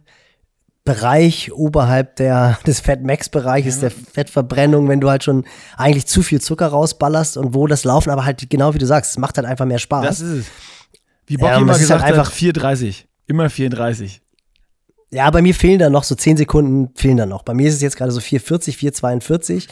Bereich 0.86 1.52
oberhalb 1.52 2.16
der, 2.16 2.58
des 2.66 2.80
Fat 2.80 3.02
Max 3.02 3.28
Bereiches, 3.28 3.74
ja. 3.74 3.80
der 3.82 3.90
Fettverbrennung, 3.90 4.88
wenn 4.88 5.02
du 5.02 5.10
halt 5.10 5.22
schon 5.24 5.44
eigentlich 5.76 6.06
zu 6.06 6.22
viel 6.22 6.40
Zucker 6.40 6.68
rausballerst 6.68 7.36
und 7.36 7.52
wo 7.52 7.66
das 7.66 7.84
Laufen 7.84 8.08
aber 8.08 8.24
halt 8.24 8.48
genau 8.48 8.72
wie 8.72 8.78
du 8.78 8.86
sagst, 8.86 9.10
es 9.10 9.18
macht 9.18 9.36
halt 9.36 9.46
einfach 9.46 9.66
mehr 9.66 9.78
Spaß. 9.78 10.06
Das 10.06 10.20
ist 10.20 10.30
es. 10.30 10.46
Wie 11.26 11.36
Bocky 11.36 11.52
ja, 11.52 11.60
mal 11.60 11.72
halt 11.72 11.80
gesagt 11.80 12.02
halt 12.02 12.14
einfach 12.14 12.30
hat, 12.30 12.38
4,30. 12.38 13.04
Immer 13.26 13.50
34. 13.50 14.22
Ja, 15.10 15.30
bei 15.30 15.42
mir 15.42 15.54
fehlen 15.54 15.78
da 15.78 15.90
noch 15.90 16.04
so 16.04 16.14
10 16.14 16.36
Sekunden, 16.38 16.90
fehlen 16.94 17.16
da 17.16 17.26
noch. 17.26 17.42
Bei 17.42 17.52
mir 17.52 17.68
ist 17.68 17.74
es 17.74 17.82
jetzt 17.82 17.96
gerade 17.96 18.12
so 18.12 18.20
4,40, 18.20 18.78
4,42. 18.78 19.68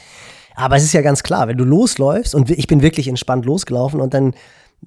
Aber 0.57 0.77
es 0.77 0.85
ist 0.85 0.93
ja 0.93 1.03
ganz 1.03 1.23
klar, 1.23 1.49
wenn 1.49 1.57
du 1.57 1.65
losläufst 1.65 2.35
und 2.35 2.51
ich 2.51 2.67
bin 2.67 2.83
wirklich 2.83 3.09
entspannt 3.09 3.45
losgelaufen 3.45 4.01
und 4.01 4.15
dann 4.15 4.35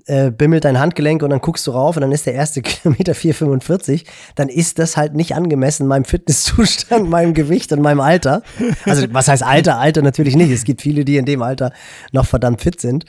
äh, 0.05 0.31
bimmelt 0.31 0.65
dein 0.65 0.79
Handgelenk 0.79 1.23
und 1.23 1.29
dann 1.29 1.41
guckst 1.41 1.65
du 1.67 1.71
rauf 1.71 1.97
und 1.97 2.01
dann 2.01 2.11
ist 2.11 2.25
der 2.25 2.33
erste 2.33 2.61
Kilometer 2.63 3.13
4,45, 3.13 4.05
dann 4.35 4.49
ist 4.49 4.79
das 4.79 4.97
halt 4.97 5.13
nicht 5.13 5.35
angemessen 5.35 5.87
meinem 5.87 6.05
Fitnesszustand, 6.05 7.09
meinem 7.09 7.33
Gewicht 7.33 7.71
und 7.71 7.81
meinem 7.81 7.99
Alter. 7.99 8.43
Also 8.85 9.07
was 9.11 9.27
heißt 9.27 9.43
Alter? 9.43 9.79
Alter 9.79 10.01
natürlich 10.01 10.35
nicht. 10.35 10.51
Es 10.51 10.63
gibt 10.63 10.81
viele, 10.81 11.05
die 11.05 11.17
in 11.17 11.25
dem 11.25 11.41
Alter 11.41 11.71
noch 12.11 12.25
verdammt 12.25 12.61
fit 12.61 12.79
sind. 12.79 13.05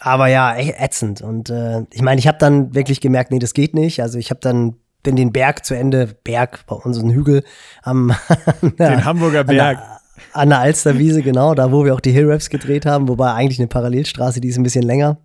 Aber 0.00 0.26
ja, 0.26 0.54
echt 0.56 0.74
ätzend. 0.78 1.22
Und 1.22 1.50
äh, 1.50 1.82
ich 1.92 2.02
meine, 2.02 2.18
ich 2.18 2.26
habe 2.26 2.38
dann 2.38 2.74
wirklich 2.74 3.00
gemerkt, 3.00 3.30
nee, 3.30 3.38
das 3.38 3.54
geht 3.54 3.74
nicht. 3.74 4.02
Also 4.02 4.18
ich 4.18 4.30
habe 4.30 4.40
dann 4.40 4.76
bin 5.04 5.14
den 5.16 5.32
Berg 5.32 5.64
zu 5.64 5.74
Ende, 5.74 6.16
Berg 6.24 6.66
bei 6.66 6.74
uns 6.74 6.98
ein 6.98 7.10
Hügel 7.10 7.44
am 7.82 8.12
den 8.62 9.04
Hamburger 9.04 9.44
Berg. 9.44 9.78
An 9.78 9.82
der, 9.82 10.00
an 10.32 10.48
der 10.48 10.58
Alsterwiese, 10.58 11.22
genau, 11.22 11.54
da 11.54 11.70
wo 11.70 11.84
wir 11.84 11.94
auch 11.94 12.00
die 12.00 12.10
Hill 12.10 12.28
Raps 12.28 12.50
gedreht 12.50 12.86
haben, 12.86 13.06
wobei 13.08 13.32
eigentlich 13.32 13.60
eine 13.60 13.68
Parallelstraße, 13.68 14.40
die 14.40 14.48
ist 14.48 14.56
ein 14.56 14.62
bisschen 14.64 14.82
länger. 14.82 15.18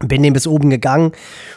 Bin 0.00 0.22
den 0.22 0.32
bis 0.32 0.46
oben 0.46 0.70
gegangen 0.70 1.12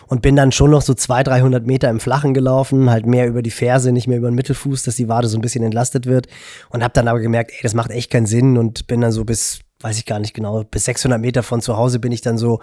und 0.07 0.21
bin 0.21 0.35
dann 0.35 0.51
schon 0.51 0.71
noch 0.71 0.81
so 0.81 0.93
200, 0.93 1.27
300 1.27 1.65
Meter 1.65 1.89
im 1.89 1.99
Flachen 1.99 2.33
gelaufen, 2.33 2.89
halt 2.89 3.05
mehr 3.05 3.27
über 3.27 3.41
die 3.41 3.51
Ferse, 3.51 3.91
nicht 3.91 4.07
mehr 4.07 4.17
über 4.17 4.29
den 4.29 4.35
Mittelfuß, 4.35 4.83
dass 4.83 4.97
die 4.97 5.07
Wade 5.07 5.27
so 5.27 5.37
ein 5.37 5.41
bisschen 5.41 5.63
entlastet 5.63 6.05
wird. 6.05 6.27
Und 6.69 6.83
habe 6.83 6.93
dann 6.93 7.07
aber 7.07 7.19
gemerkt, 7.19 7.51
ey, 7.51 7.59
das 7.63 7.73
macht 7.73 7.91
echt 7.91 8.11
keinen 8.11 8.25
Sinn 8.27 8.57
und 8.57 8.87
bin 8.87 9.01
dann 9.01 9.11
so 9.11 9.23
bis, 9.25 9.61
weiß 9.79 9.97
ich 9.97 10.05
gar 10.05 10.19
nicht 10.19 10.33
genau, 10.33 10.63
bis 10.63 10.83
600 10.85 11.19
Meter 11.19 11.43
von 11.43 11.61
zu 11.61 11.77
Hause 11.77 11.99
bin 11.99 12.11
ich 12.11 12.21
dann 12.21 12.37
so 12.37 12.59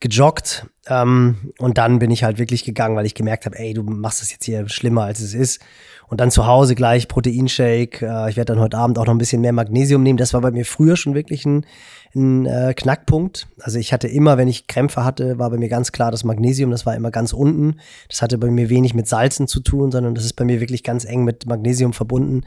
gejoggt 0.00 0.66
ähm, 0.86 1.52
und 1.58 1.76
dann 1.76 1.98
bin 1.98 2.10
ich 2.10 2.24
halt 2.24 2.38
wirklich 2.38 2.64
gegangen, 2.64 2.96
weil 2.96 3.04
ich 3.04 3.14
gemerkt 3.14 3.44
habe, 3.44 3.58
ey, 3.58 3.74
du 3.74 3.82
machst 3.82 4.22
das 4.22 4.32
jetzt 4.32 4.44
hier 4.44 4.68
schlimmer, 4.68 5.04
als 5.04 5.20
es 5.20 5.34
ist. 5.34 5.60
Und 6.08 6.20
dann 6.20 6.30
zu 6.30 6.46
Hause 6.46 6.74
gleich 6.74 7.06
Proteinshake. 7.06 8.02
Äh, 8.02 8.30
ich 8.30 8.36
werde 8.36 8.54
dann 8.54 8.60
heute 8.60 8.78
Abend 8.78 8.98
auch 8.98 9.06
noch 9.06 9.14
ein 9.14 9.18
bisschen 9.18 9.42
mehr 9.42 9.52
Magnesium 9.52 10.02
nehmen. 10.02 10.16
Das 10.16 10.34
war 10.34 10.40
bei 10.40 10.50
mir 10.50 10.64
früher 10.64 10.96
schon 10.96 11.14
wirklich 11.14 11.44
ein, 11.44 11.66
ein 12.14 12.46
äh, 12.46 12.74
Knackpunkt. 12.74 13.46
Also 13.60 13.78
ich 13.78 13.92
hatte 13.92 14.08
immer, 14.08 14.36
wenn 14.36 14.48
ich 14.48 14.66
Krämpfe 14.66 15.04
hatte, 15.04 15.38
war 15.38 15.50
bei 15.50 15.58
mir 15.58 15.68
ganz 15.68 15.92
klar 15.92 16.10
das 16.10 16.24
Magnesium, 16.24 16.70
das 16.70 16.86
war 16.86 16.96
immer 16.96 17.10
ganz 17.10 17.32
unten. 17.32 17.76
Das 18.08 18.22
hatte 18.22 18.38
bei 18.38 18.50
mir 18.50 18.68
wenig 18.68 18.94
mit 18.94 19.06
Salzen 19.06 19.46
zu 19.46 19.60
tun, 19.60 19.92
sondern 19.92 20.14
das 20.14 20.24
ist 20.24 20.34
bei 20.34 20.44
mir 20.44 20.60
wirklich 20.60 20.82
ganz 20.82 21.04
eng 21.04 21.24
mit 21.24 21.46
Magnesium 21.46 21.92
verbunden. 21.92 22.42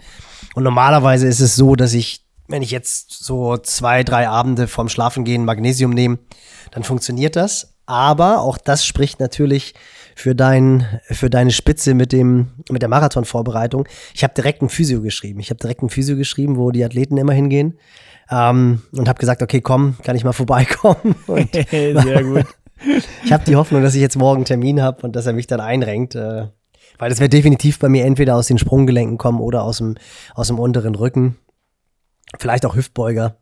Und 0.56 0.64
normalerweise 0.64 1.28
ist 1.28 1.40
es 1.40 1.56
so, 1.56 1.76
dass 1.76 1.94
ich 1.94 2.24
wenn 2.48 2.62
ich 2.62 2.72
jetzt 2.72 3.24
so 3.24 3.58
zwei, 3.58 4.04
drei 4.04 4.28
Abende 4.28 4.68
vorm 4.68 4.90
Schlafengehen 4.90 5.46
Magnesium 5.46 5.92
nehme, 5.92 6.20
dann 6.72 6.84
funktioniert 6.84 7.36
das. 7.36 7.74
Aber 7.86 8.42
auch 8.42 8.58
das 8.58 8.86
spricht 8.86 9.20
natürlich 9.20 9.74
für, 10.16 10.36
dein, 10.36 10.86
für 11.10 11.30
deine 11.30 11.52
Spitze 11.52 11.94
mit, 11.94 12.12
dem, 12.12 12.52
mit 12.70 12.82
der 12.82 12.90
Marathonvorbereitung. 12.90 13.88
Ich 14.14 14.24
habe 14.24 14.34
direkt 14.34 14.62
ein 14.62 14.70
Physio 14.70 15.02
geschrieben. 15.02 15.40
Ich 15.40 15.50
habe 15.50 15.60
direkt 15.60 15.82
ein 15.82 15.90
Physio 15.90 16.16
geschrieben, 16.16 16.58
wo 16.58 16.72
die 16.72 16.84
Athleten 16.84 17.18
immer 17.18 17.34
hingehen. 17.34 17.78
Ähm, 18.34 18.82
und 18.92 19.08
habe 19.08 19.20
gesagt, 19.20 19.44
okay, 19.44 19.62
komm, 19.62 19.96
kann 20.04 20.16
ich 20.16 20.24
mal 20.24 20.34
vorbeikommen. 20.34 21.16
Sehr 21.62 22.24
gut. 22.24 22.46
ich 23.24 23.32
habe 23.32 23.46
die 23.46 23.56
Hoffnung, 23.56 23.84
dass 23.84 23.96
ich 23.96 24.02
jetzt 24.02 24.18
morgen 24.18 24.40
einen 24.40 24.46
Termin 24.46 24.82
habe 24.82 25.04
und 25.04 25.16
dass 25.16 25.28
er 25.28 25.34
mich 25.34 25.48
dann 25.48 25.60
einrenkt. 25.60 26.16
Äh, 26.16 26.48
weil 26.98 27.10
das 27.10 27.20
wird 27.20 27.34
definitiv 27.34 27.80
bei 27.80 27.90
mir 27.90 28.06
entweder 28.06 28.36
aus 28.36 28.48
den 28.48 28.58
Sprunggelenken 28.58 29.18
kommen 29.18 29.40
oder 29.40 29.64
aus 29.64 29.78
dem, 29.78 29.96
aus 30.34 30.48
dem 30.48 30.60
unteren 30.60 30.96
Rücken. 30.96 31.38
Vielleicht 32.40 32.66
auch 32.66 32.76
Hüftbeuger. 32.76 33.38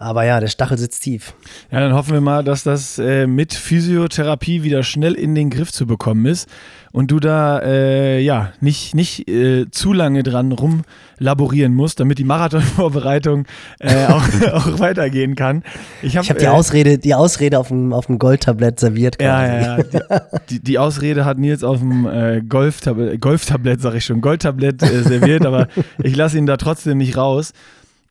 Aber 0.00 0.24
ja, 0.24 0.38
der 0.38 0.46
Stachel 0.46 0.78
sitzt 0.78 1.02
tief. 1.02 1.34
Ja, 1.72 1.80
dann 1.80 1.92
hoffen 1.92 2.12
wir 2.12 2.20
mal, 2.20 2.44
dass 2.44 2.62
das 2.62 2.98
äh, 2.98 3.26
mit 3.26 3.52
Physiotherapie 3.52 4.62
wieder 4.62 4.84
schnell 4.84 5.14
in 5.14 5.34
den 5.34 5.50
Griff 5.50 5.72
zu 5.72 5.86
bekommen 5.86 6.24
ist 6.26 6.48
und 6.92 7.10
du 7.10 7.18
da 7.18 7.60
äh, 7.60 8.20
ja 8.20 8.52
nicht, 8.60 8.94
nicht 8.94 9.28
äh, 9.28 9.70
zu 9.70 9.92
lange 9.92 10.22
dran 10.22 10.52
rumlaborieren 10.52 11.74
musst, 11.74 11.98
damit 11.98 12.18
die 12.18 12.24
Marathonvorbereitung 12.24 13.46
äh, 13.80 14.06
auch, 14.08 14.22
auch 14.52 14.78
weitergehen 14.78 15.34
kann. 15.34 15.64
Ich 16.02 16.16
habe 16.16 16.28
hab 16.28 16.38
die, 16.38 16.44
äh, 16.44 16.48
Ausrede, 16.48 16.98
die 16.98 17.14
Ausrede 17.14 17.58
auf 17.58 17.68
dem, 17.68 17.92
auf 17.92 18.06
dem 18.06 18.20
Goldtablett 18.20 18.78
serviert. 18.78 19.18
Quasi. 19.18 19.52
Ja, 19.52 19.78
ja, 19.78 19.84
ja. 20.10 20.20
Die, 20.48 20.60
die, 20.60 20.78
Ausrede 20.78 21.24
hat 21.24 21.38
Nils 21.38 21.64
auf 21.64 21.80
dem 21.80 22.06
äh, 22.06 22.40
Golftablett, 22.40 23.20
Golftablett 23.20 23.80
sag 23.80 23.94
ich 23.94 24.04
schon, 24.04 24.20
Goldtablett 24.20 24.80
serviert, 24.80 25.44
aber 25.44 25.66
ich 26.02 26.14
lasse 26.14 26.38
ihn 26.38 26.46
da 26.46 26.56
trotzdem 26.56 26.98
nicht 26.98 27.16
raus. 27.16 27.52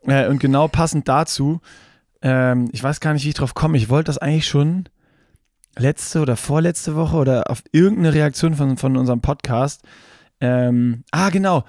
Äh, 0.08 0.28
und 0.28 0.40
genau 0.40 0.68
passend 0.68 1.08
dazu, 1.08 1.62
ähm, 2.22 2.70
ich 2.72 2.82
weiß 2.82 3.00
gar 3.00 3.14
nicht, 3.14 3.26
wie 3.26 3.30
ich 3.30 3.36
drauf 3.36 3.54
komme. 3.54 3.78
Ich 3.78 3.90
wollte 3.90 4.08
das 4.08 4.18
eigentlich 4.18 4.48
schon 4.48 4.90
letzte 5.78 6.22
oder 6.22 6.36
vorletzte 6.36 6.96
Woche 6.96 7.18
oder 7.18 7.52
auf 7.52 7.64
irgendeine 7.72 8.14
Reaktion 8.14 8.56
von, 8.56 8.78
von 8.78 8.98
unserem 8.98 9.22
Podcast. 9.22 9.84
Ähm, 10.40 11.04
ah, 11.12 11.30
genau, 11.30 11.64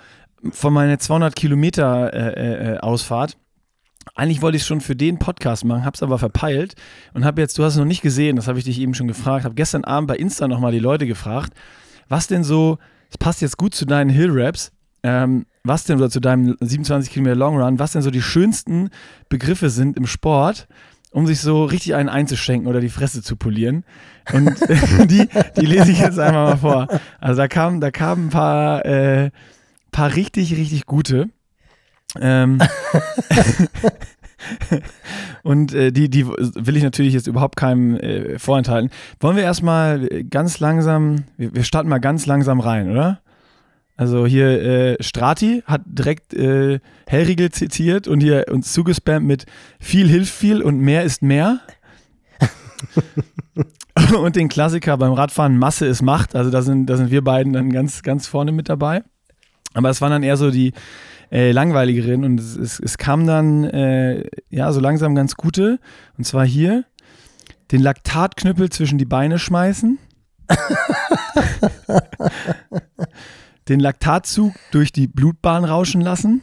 von 0.50 0.73
meiner 0.73 0.99
200 0.99 1.35
Kilometer 1.35 2.12
äh, 2.12 2.75
äh, 2.75 2.78
Ausfahrt. 2.78 3.37
Eigentlich 4.14 4.40
wollte 4.40 4.57
ich 4.57 4.62
es 4.62 4.66
schon 4.66 4.80
für 4.80 4.97
den 4.97 5.18
Podcast 5.18 5.64
machen, 5.64 5.85
habe 5.85 5.95
es 5.95 6.02
aber 6.02 6.18
verpeilt 6.18 6.75
und 7.12 7.25
habe 7.25 7.42
jetzt, 7.42 7.59
du 7.59 7.64
hast 7.64 7.75
es 7.75 7.78
noch 7.78 7.85
nicht 7.85 8.00
gesehen, 8.00 8.37
das 8.37 8.49
habe 8.49 8.59
ich 8.59 8.64
dich 8.64 8.80
eben 8.80 8.95
schon 8.95 9.07
gefragt, 9.07 9.45
habe 9.45 9.54
gestern 9.54 9.85
Abend 9.85 10.09
bei 10.09 10.16
Insta 10.16 10.49
nochmal 10.49 10.73
die 10.73 10.78
Leute 10.78 11.07
gefragt, 11.07 11.52
was 12.09 12.26
denn 12.26 12.42
so, 12.42 12.78
es 13.11 13.18
passt 13.18 13.42
jetzt 13.42 13.59
gut 13.59 13.75
zu 13.75 13.85
deinen 13.85 14.09
Hill 14.09 14.30
Raps, 14.33 14.73
ähm, 15.02 15.45
was 15.68 15.84
denn, 15.84 15.98
oder 15.98 16.10
zu 16.10 16.20
deinem 16.20 16.56
27 16.60 17.12
Kilometer 17.12 17.37
Long 17.37 17.60
Run, 17.60 17.78
was 17.78 17.92
denn 17.92 18.02
so 18.02 18.10
die 18.10 18.22
schönsten 18.22 18.90
Begriffe 19.28 19.70
sind 19.70 19.96
im 19.96 20.06
Sport, 20.06 20.66
um 21.10 21.26
sich 21.26 21.40
so 21.40 21.64
richtig 21.64 21.94
einen 21.94 22.08
einzuschenken 22.08 22.68
oder 22.68 22.80
die 22.80 22.88
Fresse 22.88 23.22
zu 23.22 23.37
polieren. 23.37 23.84
Und 24.32 24.56
die, 25.10 25.28
die 25.60 25.66
lese 25.66 25.92
ich 25.92 26.00
jetzt 26.00 26.18
einmal 26.18 26.44
mal 26.44 26.56
vor. 26.56 26.88
Also 27.20 27.38
da 27.38 27.48
kamen 27.48 27.80
da 27.80 27.90
kam 27.90 28.26
ein 28.26 28.30
paar, 28.30 28.84
äh, 28.84 29.30
paar 29.92 30.14
richtig, 30.14 30.56
richtig 30.56 30.87
gute. 30.87 31.28
Ähm, 32.18 32.58
und 35.42 35.75
äh, 35.75 35.92
die, 35.92 36.08
die 36.08 36.26
will 36.26 36.76
ich 36.76 36.82
natürlich 36.82 37.14
jetzt 37.14 37.26
überhaupt 37.26 37.56
keinem 37.56 37.96
äh, 37.96 38.38
vorenthalten. 38.38 38.90
Wollen 39.20 39.37
wir 39.37 39.44
erstmal 39.44 40.08
ganz 40.25 40.60
langsam, 40.60 41.25
wir, 41.37 41.54
wir 41.54 41.64
starten 41.64 41.88
mal 41.88 41.98
ganz 41.98 42.26
langsam 42.26 42.60
rein, 42.60 42.90
oder? 42.90 43.20
Also 43.99 44.26
hier 44.26 44.62
äh, 44.62 45.02
Strati 45.02 45.64
hat 45.67 45.81
direkt 45.85 46.33
äh, 46.33 46.78
Hellriegel 47.09 47.50
zitiert 47.50 48.07
und 48.07 48.21
hier 48.21 48.47
uns 48.49 48.73
zugespammt 48.73 49.26
mit 49.26 49.45
viel 49.81 50.09
hilft 50.09 50.33
viel 50.33 50.62
und 50.62 50.78
mehr 50.78 51.02
ist 51.02 51.21
mehr. 51.21 51.59
und 54.17 54.37
den 54.37 54.49
Klassiker 54.49 54.97
beim 54.97 55.14
Radfahren 55.14 55.59
Masse 55.59 55.85
ist 55.87 56.00
Macht. 56.00 56.37
Also 56.37 56.49
da 56.49 56.62
sind, 56.62 56.87
da 56.87 56.97
sind 56.97 57.11
wir 57.11 57.25
beiden 57.25 57.52
dann 57.52 57.71
ganz, 57.71 58.05
ganz 58.05 58.28
vorne 58.28 58.52
mit 58.52 58.69
dabei. 58.69 59.02
Aber 59.75 59.90
es 59.90 60.00
waren 60.00 60.12
dann 60.12 60.23
eher 60.23 60.37
so 60.37 60.52
die 60.52 60.75
äh, 61.33 61.50
langweiligeren 61.50 62.25
und 62.25 62.38
es, 62.38 62.55
es, 62.57 62.78
es 62.78 62.99
kam 62.99 63.26
dann 63.26 63.64
äh, 63.64 64.31
ja 64.49 64.71
so 64.71 64.78
langsam 64.78 65.17
ganz 65.17 65.35
gute. 65.35 65.81
Und 66.17 66.23
zwar 66.23 66.47
hier 66.47 66.85
den 67.73 67.83
Laktatknüppel 67.83 68.71
zwischen 68.71 68.99
die 68.99 69.07
Beine 69.07 69.40
schmeißen. 69.40 69.99
den 73.68 73.80
Laktatzug 73.80 74.54
durch 74.70 74.92
die 74.92 75.06
Blutbahn 75.06 75.64
rauschen 75.64 76.00
lassen, 76.00 76.42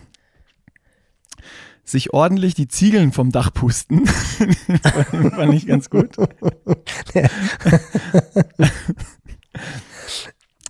sich 1.83 2.13
ordentlich 2.13 2.53
die 2.53 2.67
Ziegeln 2.67 3.11
vom 3.11 3.31
Dach 3.31 3.53
pusten. 3.53 4.05
fand 5.35 5.53
ich 5.53 5.67
ganz 5.67 5.89
gut. 5.89 6.15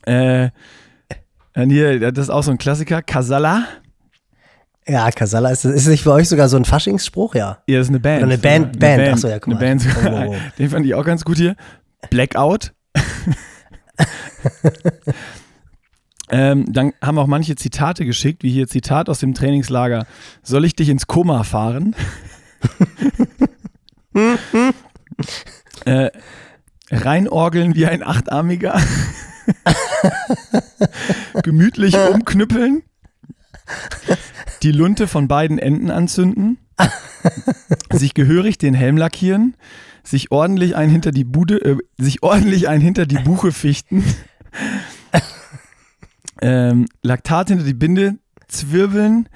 äh, 0.05 0.49
und 1.55 1.69
hier, 1.69 2.11
das 2.11 2.25
ist 2.25 2.29
auch 2.29 2.43
so 2.43 2.51
ein 2.51 2.57
Klassiker, 2.57 3.01
Kasala. 3.01 3.65
Ja, 4.87 5.09
Kasala 5.09 5.49
ist, 5.49 5.65
ist 5.65 5.87
nicht 5.87 6.03
für 6.03 6.11
euch 6.11 6.29
sogar 6.29 6.47
so 6.49 6.57
ein 6.57 6.65
Faschingsspruch, 6.65 7.33
ja? 7.33 7.63
Ja, 7.67 7.79
das 7.79 7.87
ist 7.87 7.89
eine 7.89 7.99
Band. 7.99 8.23
Oder 8.23 8.33
eine 8.33 8.37
Band, 8.37 8.65
eine 8.65 8.77
Band. 8.77 8.97
Band. 8.97 9.13
Achso, 9.13 9.27
ja, 9.29 9.39
guck 9.39 9.53
eine 9.53 9.59
Band. 9.59 9.85
Oh, 10.03 10.09
oh, 10.09 10.25
oh. 10.35 10.35
Den 10.59 10.69
fand 10.69 10.85
ich 10.85 10.93
auch 10.93 11.05
ganz 11.05 11.25
gut 11.25 11.37
hier. 11.37 11.55
Blackout. 12.09 12.73
Ähm, 16.29 16.71
dann 16.71 16.93
haben 17.01 17.19
auch 17.19 17.27
manche 17.27 17.55
Zitate 17.55 18.05
geschickt, 18.05 18.43
wie 18.43 18.51
hier 18.51 18.67
Zitat 18.67 19.09
aus 19.09 19.19
dem 19.19 19.33
Trainingslager. 19.33 20.07
Soll 20.41 20.65
ich 20.65 20.75
dich 20.75 20.89
ins 20.89 21.07
Koma 21.07 21.43
fahren? 21.43 21.95
äh, 25.85 26.09
reinorgeln 26.89 27.75
wie 27.75 27.85
ein 27.85 28.03
Achtarmiger. 28.03 28.79
gemütlich 31.43 31.95
umknüppeln, 31.95 32.83
die 34.63 34.71
Lunte 34.71 35.07
von 35.07 35.27
beiden 35.27 35.59
Enden 35.59 35.91
anzünden, 35.91 36.57
sich 37.91 38.13
gehörig 38.13 38.57
den 38.57 38.73
Helm 38.73 38.97
lackieren, 38.97 39.55
sich 40.03 40.31
ordentlich 40.31 40.75
ein 40.75 40.89
hinter 40.89 41.11
die 41.11 41.23
Bude, 41.23 41.57
äh, 41.57 41.77
sich 41.97 42.23
ordentlich 42.23 42.67
ein 42.67 42.81
hinter 42.81 43.05
die 43.05 43.17
Buche 43.17 43.51
fichten, 43.51 44.03
ähm, 46.41 46.85
Laktat 47.01 47.49
hinter 47.49 47.65
die 47.65 47.73
Binde 47.73 48.17
zwirbeln, 48.47 49.29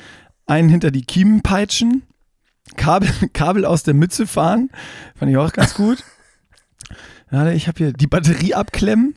einen 0.46 0.70
hinter 0.70 0.92
die 0.92 1.04
Kiemen 1.04 1.42
peitschen, 1.42 2.04
Kabel, 2.76 3.10
Kabel 3.34 3.66
aus 3.66 3.84
der 3.84 3.94
Mütze 3.94 4.28
fahren, 4.28 4.70
fand 5.16 5.32
ich 5.32 5.38
auch 5.38 5.54
ganz 5.54 5.74
gut. 5.74 6.04
Ja, 7.32 7.50
ich 7.52 7.68
habe 7.68 7.78
hier 7.78 7.94
die 7.94 8.08
Batterie 8.08 8.56
abklemmen. 8.56 9.16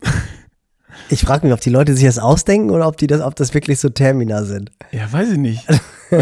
Ich 1.08 1.22
frage 1.22 1.46
mich, 1.46 1.54
ob 1.54 1.60
die 1.60 1.70
Leute 1.70 1.94
sich 1.94 2.04
das 2.04 2.18
ausdenken 2.18 2.70
oder 2.70 2.86
ob 2.86 2.98
die 2.98 3.06
das, 3.06 3.22
ob 3.22 3.34
das 3.34 3.54
wirklich 3.54 3.80
so 3.80 3.88
Termina 3.88 4.44
sind. 4.44 4.70
Ja, 4.90 5.10
weiß 5.10 5.30
ich 5.30 5.38
nicht. 5.38 5.66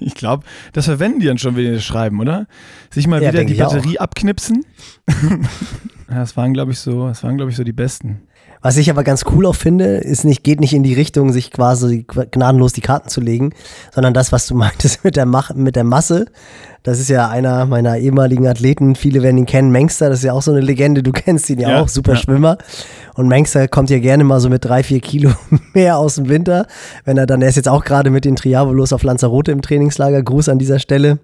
ich, 0.00 0.14
glaube, 0.14 0.44
das 0.72 0.84
verwenden 0.84 1.20
die 1.20 1.26
dann 1.26 1.38
schon, 1.38 1.56
wenn 1.56 1.64
die 1.64 1.72
das 1.72 1.84
schreiben, 1.84 2.20
oder? 2.20 2.46
Sich 2.90 3.06
mal 3.06 3.22
ja, 3.22 3.32
wieder 3.32 3.44
die 3.44 3.54
Batterie 3.54 3.98
abknipsen. 3.98 4.64
das 6.08 6.36
waren, 6.36 6.52
glaube 6.52 6.72
ich, 6.72 6.78
so, 6.78 7.08
das 7.08 7.22
waren, 7.22 7.36
glaube 7.36 7.50
ich, 7.50 7.56
so 7.56 7.64
die 7.64 7.72
besten. 7.72 8.22
Was 8.62 8.76
ich 8.76 8.90
aber 8.90 9.04
ganz 9.04 9.24
cool 9.32 9.46
auch 9.46 9.54
finde, 9.54 9.96
ist 9.96 10.24
nicht, 10.24 10.42
geht 10.42 10.60
nicht 10.60 10.74
in 10.74 10.82
die 10.82 10.94
Richtung, 10.94 11.32
sich 11.32 11.50
quasi 11.50 12.04
gnadenlos 12.04 12.72
die 12.72 12.80
Karten 12.80 13.08
zu 13.08 13.20
legen, 13.20 13.50
sondern 13.94 14.14
das, 14.14 14.32
was 14.32 14.46
du 14.46 14.54
meintest 14.56 15.04
mit 15.04 15.16
der, 15.16 15.26
Mach 15.26 15.54
mit 15.54 15.76
der 15.76 15.84
Masse. 15.84 16.26
Das 16.82 17.00
ist 17.00 17.08
ja 17.08 17.28
einer 17.28 17.66
meiner 17.66 17.98
ehemaligen 17.98 18.46
Athleten. 18.46 18.94
Viele 18.94 19.22
werden 19.22 19.38
ihn 19.38 19.46
kennen. 19.46 19.72
Mengster, 19.72 20.08
das 20.08 20.20
ist 20.20 20.24
ja 20.24 20.32
auch 20.32 20.42
so 20.42 20.52
eine 20.52 20.60
Legende. 20.60 21.02
Du 21.02 21.10
kennst 21.10 21.50
ihn 21.50 21.58
ja, 21.58 21.70
ja 21.70 21.80
auch, 21.80 21.88
super 21.88 22.12
ja. 22.12 22.18
Schwimmer. 22.18 22.58
Und 23.14 23.26
Mengster 23.26 23.66
kommt 23.66 23.90
ja 23.90 23.98
gerne 23.98 24.22
mal 24.22 24.38
so 24.38 24.48
mit 24.48 24.64
drei, 24.64 24.84
vier 24.84 25.00
Kilo 25.00 25.32
mehr 25.74 25.98
aus 25.98 26.14
dem 26.14 26.28
Winter. 26.28 26.68
Wenn 27.04 27.18
er 27.18 27.26
dann, 27.26 27.42
er 27.42 27.48
ist 27.48 27.56
jetzt 27.56 27.68
auch 27.68 27.84
gerade 27.84 28.10
mit 28.10 28.24
den 28.24 28.36
Triavolos 28.36 28.92
auf 28.92 29.02
Lanzarote 29.02 29.50
im 29.50 29.62
Trainingslager. 29.62 30.22
Gruß 30.22 30.48
an 30.48 30.60
dieser 30.60 30.78
Stelle. 30.78 31.18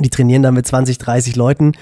Die 0.00 0.10
trainieren 0.10 0.42
dann 0.42 0.52
mit 0.54 0.66
20, 0.66 0.98
30 0.98 1.34
Leuten. 1.34 1.72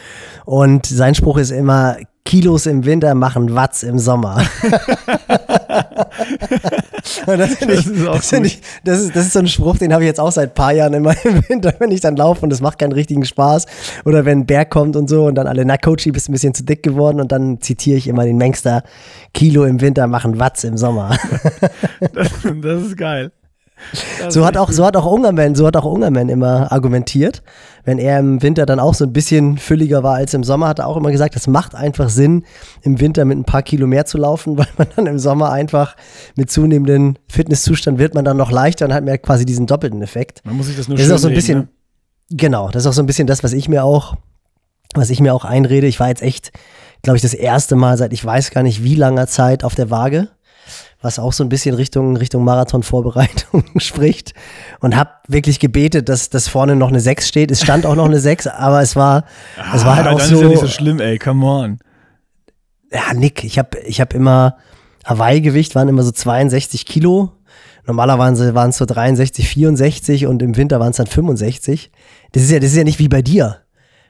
Und 0.44 0.86
sein 0.86 1.16
Spruch 1.16 1.38
ist 1.38 1.50
immer, 1.50 1.96
Kilos 2.24 2.66
im 2.66 2.84
Winter 2.84 3.14
machen 3.14 3.54
Watts 3.54 3.82
im 3.82 3.98
Sommer. 3.98 4.42
das, 7.26 7.58
das, 7.58 7.86
ich, 7.86 8.04
das, 8.04 8.32
ich, 8.32 8.60
das, 8.84 9.00
ist, 9.00 9.16
das 9.16 9.26
ist 9.26 9.32
so 9.32 9.40
ein 9.40 9.48
Spruch, 9.48 9.78
den 9.78 9.92
habe 9.92 10.04
ich 10.04 10.08
jetzt 10.08 10.20
auch 10.20 10.30
seit 10.30 10.50
ein 10.50 10.54
paar 10.54 10.72
Jahren 10.72 10.94
immer 10.94 11.14
im 11.24 11.42
Winter, 11.48 11.74
wenn 11.78 11.90
ich 11.90 12.00
dann 12.00 12.16
laufe 12.16 12.42
und 12.42 12.52
es 12.52 12.60
macht 12.60 12.78
keinen 12.78 12.92
richtigen 12.92 13.24
Spaß. 13.24 13.66
Oder 14.04 14.24
wenn 14.24 14.40
ein 14.40 14.46
Berg 14.46 14.70
kommt 14.70 14.96
und 14.96 15.08
so 15.08 15.26
und 15.26 15.34
dann 15.34 15.46
alle, 15.46 15.64
na 15.64 15.76
Coachy, 15.76 16.12
bist 16.12 16.28
ein 16.28 16.32
bisschen 16.32 16.54
zu 16.54 16.64
dick 16.64 16.82
geworden 16.82 17.20
und 17.20 17.32
dann 17.32 17.60
zitiere 17.60 17.98
ich 17.98 18.06
immer 18.06 18.24
den 18.24 18.36
Mengster, 18.36 18.82
Kilo 19.34 19.64
im 19.64 19.80
Winter 19.80 20.06
machen 20.06 20.38
Watts 20.38 20.64
im 20.64 20.76
Sommer. 20.76 21.16
das 22.62 22.82
ist 22.82 22.96
geil 22.96 23.32
so 24.28 24.44
hat 24.44 24.56
auch, 24.56 24.70
so 24.70 24.84
hat 24.84 24.96
auch 24.96 25.06
Ungerman, 25.06 25.54
so 25.54 25.66
hat 25.66 25.76
auch 25.76 25.84
Ungerman 25.84 26.28
immer 26.28 26.72
argumentiert. 26.72 27.42
Wenn 27.84 27.98
er 27.98 28.20
im 28.20 28.42
Winter 28.42 28.64
dann 28.64 28.78
auch 28.78 28.94
so 28.94 29.04
ein 29.04 29.12
bisschen 29.12 29.58
fülliger 29.58 30.02
war 30.02 30.14
als 30.14 30.34
im 30.34 30.44
Sommer, 30.44 30.68
hat 30.68 30.78
er 30.78 30.86
auch 30.86 30.96
immer 30.96 31.10
gesagt, 31.10 31.34
es 31.34 31.46
macht 31.46 31.74
einfach 31.74 32.08
Sinn, 32.08 32.44
im 32.82 33.00
Winter 33.00 33.24
mit 33.24 33.38
ein 33.38 33.44
paar 33.44 33.62
Kilo 33.62 33.86
mehr 33.86 34.06
zu 34.06 34.18
laufen, 34.18 34.56
weil 34.58 34.68
man 34.78 34.86
dann 34.96 35.06
im 35.06 35.18
Sommer 35.18 35.50
einfach 35.50 35.96
mit 36.36 36.50
zunehmendem 36.50 37.16
Fitnesszustand 37.28 37.98
wird 37.98 38.14
man 38.14 38.24
dann 38.24 38.36
noch 38.36 38.50
leichter 38.50 38.86
und 38.86 38.94
hat 38.94 39.04
mehr 39.04 39.18
quasi 39.18 39.44
diesen 39.44 39.66
doppelten 39.66 40.02
Effekt. 40.02 40.42
Man 40.44 40.56
muss 40.56 40.66
sich 40.66 40.76
das 40.76 40.88
nur 40.88 40.96
das 40.96 41.06
ist 41.06 41.12
auch 41.12 41.18
so 41.18 41.28
ein 41.28 41.34
bisschen, 41.34 41.58
ne? 41.58 41.68
genau, 42.30 42.70
das 42.70 42.84
ist 42.84 42.86
auch 42.86 42.94
so 42.94 43.02
ein 43.02 43.06
bisschen 43.06 43.26
das, 43.26 43.42
was 43.42 43.52
ich 43.52 43.68
mir 43.68 43.84
auch, 43.84 44.16
was 44.94 45.10
ich 45.10 45.20
mir 45.20 45.34
auch 45.34 45.44
einrede. 45.44 45.86
Ich 45.86 45.98
war 46.00 46.08
jetzt 46.08 46.22
echt, 46.22 46.52
glaube 47.02 47.16
ich, 47.16 47.22
das 47.22 47.34
erste 47.34 47.76
Mal 47.76 47.96
seit 47.98 48.12
ich 48.12 48.24
weiß 48.24 48.50
gar 48.50 48.62
nicht 48.62 48.84
wie 48.84 48.94
langer 48.94 49.26
Zeit 49.26 49.64
auf 49.64 49.74
der 49.74 49.90
Waage 49.90 50.28
was 51.02 51.18
auch 51.18 51.32
so 51.32 51.44
ein 51.44 51.48
bisschen 51.48 51.74
Richtung, 51.74 52.16
Richtung 52.16 52.44
Marathon-Vorbereitung 52.44 53.64
spricht. 53.76 54.32
Und 54.80 54.96
habe 54.96 55.10
wirklich 55.28 55.58
gebetet, 55.58 56.08
dass, 56.08 56.30
dass 56.30 56.48
vorne 56.48 56.76
noch 56.76 56.88
eine 56.88 57.00
6 57.00 57.28
steht. 57.28 57.50
Es 57.50 57.62
stand 57.62 57.84
auch 57.84 57.96
noch 57.96 58.06
eine 58.06 58.20
6, 58.20 58.46
aber 58.46 58.80
es 58.80 58.96
war, 58.96 59.24
ah, 59.58 59.72
es 59.74 59.84
war 59.84 59.96
halt 59.96 60.06
auch 60.06 60.18
dann 60.18 60.28
so. 60.28 60.36
Ist 60.36 60.42
ja 60.42 60.48
nicht 60.48 60.60
so 60.60 60.68
schlimm, 60.68 61.00
ey, 61.00 61.18
come 61.18 61.44
on. 61.44 61.78
Ja, 62.92 63.14
Nick, 63.14 63.44
ich 63.44 63.58
habe 63.58 63.78
ich 63.80 64.00
hab 64.00 64.14
immer, 64.14 64.56
Hawaii-Gewicht 65.04 65.74
waren 65.74 65.88
immer 65.88 66.02
so 66.02 66.12
62 66.12 66.86
Kilo. 66.86 67.32
Normalerweise 67.86 68.54
waren 68.54 68.70
es 68.70 68.76
so 68.76 68.84
63, 68.84 69.48
64 69.48 70.26
und 70.26 70.40
im 70.40 70.56
Winter 70.56 70.78
waren 70.78 70.90
es 70.90 70.98
dann 70.98 71.06
65. 71.08 71.90
Das 72.30 72.42
ist 72.44 72.50
ja, 72.50 72.60
das 72.60 72.70
ist 72.70 72.76
ja 72.76 72.84
nicht 72.84 73.00
wie 73.00 73.08
bei 73.08 73.22
dir. 73.22 73.61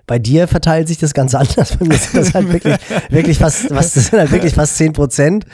Bei 0.06 0.18
dir 0.18 0.48
verteilt 0.48 0.88
sich 0.88 0.98
das 0.98 1.14
ganz 1.14 1.34
anders. 1.34 1.76
Bei 1.76 1.86
mir 1.86 1.96
sind 1.96 2.16
das 2.16 2.34
halt 2.34 2.52
wirklich, 2.52 2.76
wirklich 3.08 3.38
fast, 3.38 3.70
was, 3.70 3.94
das 3.94 4.06
sind 4.06 4.18
halt 4.18 4.30
wirklich 4.30 4.54
fast 4.54 4.76
10 4.76 4.92
Prozent. 4.92 5.46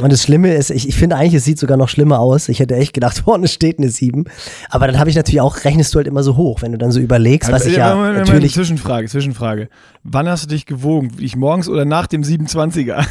Und 0.00 0.12
das 0.12 0.22
Schlimme 0.22 0.54
ist, 0.54 0.70
ich, 0.70 0.88
ich 0.88 0.96
finde 0.96 1.16
eigentlich, 1.16 1.34
es 1.34 1.44
sieht 1.44 1.58
sogar 1.58 1.76
noch 1.76 1.88
schlimmer 1.88 2.20
aus. 2.20 2.48
Ich 2.48 2.60
hätte 2.60 2.76
echt 2.76 2.92
gedacht, 2.92 3.18
vorne 3.24 3.48
steht 3.48 3.78
eine 3.78 3.88
7. 3.88 4.24
Aber 4.70 4.86
dann 4.86 4.98
habe 4.98 5.10
ich 5.10 5.16
natürlich 5.16 5.40
auch, 5.40 5.64
rechnest 5.64 5.94
du 5.94 5.98
halt 5.98 6.06
immer 6.06 6.22
so 6.22 6.36
hoch, 6.36 6.62
wenn 6.62 6.72
du 6.72 6.78
dann 6.78 6.92
so 6.92 7.00
überlegst, 7.00 7.50
was 7.50 7.66
ich 7.66 7.76
ja, 7.76 7.94
Moment, 7.94 8.18
natürlich. 8.18 8.54
Zwischenfrage, 8.54 9.08
Zwischenfrage. 9.08 9.68
Wann 10.06 10.28
hast 10.28 10.44
du 10.44 10.48
dich 10.48 10.66
gewogen? 10.66 11.12
Ich 11.18 11.34
morgens 11.34 11.66
oder 11.66 11.86
nach 11.86 12.06
dem 12.06 12.22
27er? 12.22 13.06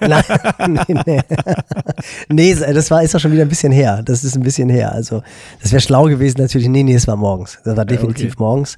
Nein, 0.00 0.80
nee, 0.88 1.00
nee. 1.06 1.20
nee, 2.28 2.54
das 2.54 2.90
war, 2.90 3.04
ist 3.04 3.14
ja 3.14 3.20
schon 3.20 3.30
wieder 3.30 3.42
ein 3.42 3.48
bisschen 3.48 3.70
her. 3.70 4.02
Das 4.04 4.24
ist 4.24 4.34
ein 4.34 4.42
bisschen 4.42 4.68
her. 4.68 4.90
Also, 4.90 5.22
das 5.62 5.70
wäre 5.70 5.80
schlau 5.80 6.06
gewesen 6.06 6.40
natürlich. 6.40 6.66
Nee, 6.68 6.82
nee, 6.82 6.94
es 6.94 7.06
war 7.06 7.14
morgens. 7.14 7.60
Das 7.64 7.76
war 7.76 7.84
definitiv 7.84 8.32
okay. 8.32 8.42
morgens. 8.42 8.74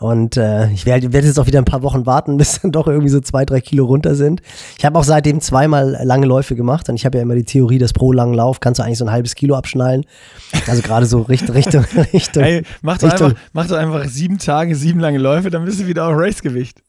Und 0.00 0.36
äh, 0.36 0.68
ich 0.72 0.84
werde 0.84 1.12
werd 1.12 1.24
jetzt 1.24 1.38
auch 1.38 1.46
wieder 1.46 1.60
ein 1.60 1.64
paar 1.64 1.82
Wochen 1.82 2.06
warten, 2.06 2.36
bis 2.38 2.60
dann 2.60 2.72
doch 2.72 2.88
irgendwie 2.88 3.08
so 3.08 3.20
zwei, 3.20 3.44
drei 3.44 3.60
Kilo 3.60 3.84
runter 3.84 4.16
sind. 4.16 4.42
Ich 4.76 4.84
habe 4.84 4.98
auch 4.98 5.04
seitdem 5.04 5.40
zweimal 5.40 6.00
lange 6.02 6.26
Läufe 6.26 6.56
gemacht 6.56 6.88
und 6.88 6.96
ich 6.96 7.06
habe 7.06 7.18
ja 7.18 7.22
immer 7.22 7.36
die 7.36 7.44
Theorie, 7.44 7.78
dass 7.78 7.92
pro 7.92 8.12
langen 8.12 8.34
Lauf 8.34 8.58
kannst 8.58 8.80
du 8.80 8.82
eigentlich 8.82 8.98
so 8.98 9.04
ein 9.04 9.12
halbes 9.12 9.36
Kilo 9.36 9.54
abschnallen. 9.54 10.04
Also 10.66 10.82
gerade 10.82 11.06
so 11.06 11.22
Richtung, 11.22 11.54
Richtung, 11.54 11.84
Richtung. 12.12 12.42
Ey, 12.42 12.62
mach 12.82 12.98
doch, 12.98 13.12
Richtung, 13.12 13.28
einfach, 13.28 13.42
mach 13.52 13.68
doch 13.68 13.76
einfach 13.76 14.04
sieben 14.06 14.38
Tage, 14.38 14.74
sieben 14.74 14.98
lange 14.98 15.18
Läufe, 15.18 15.50
dann 15.50 15.64
bist 15.64 15.78
du 15.78 15.86
wieder 15.86 16.08
auf 16.08 16.14
Racegewicht. 16.16 16.82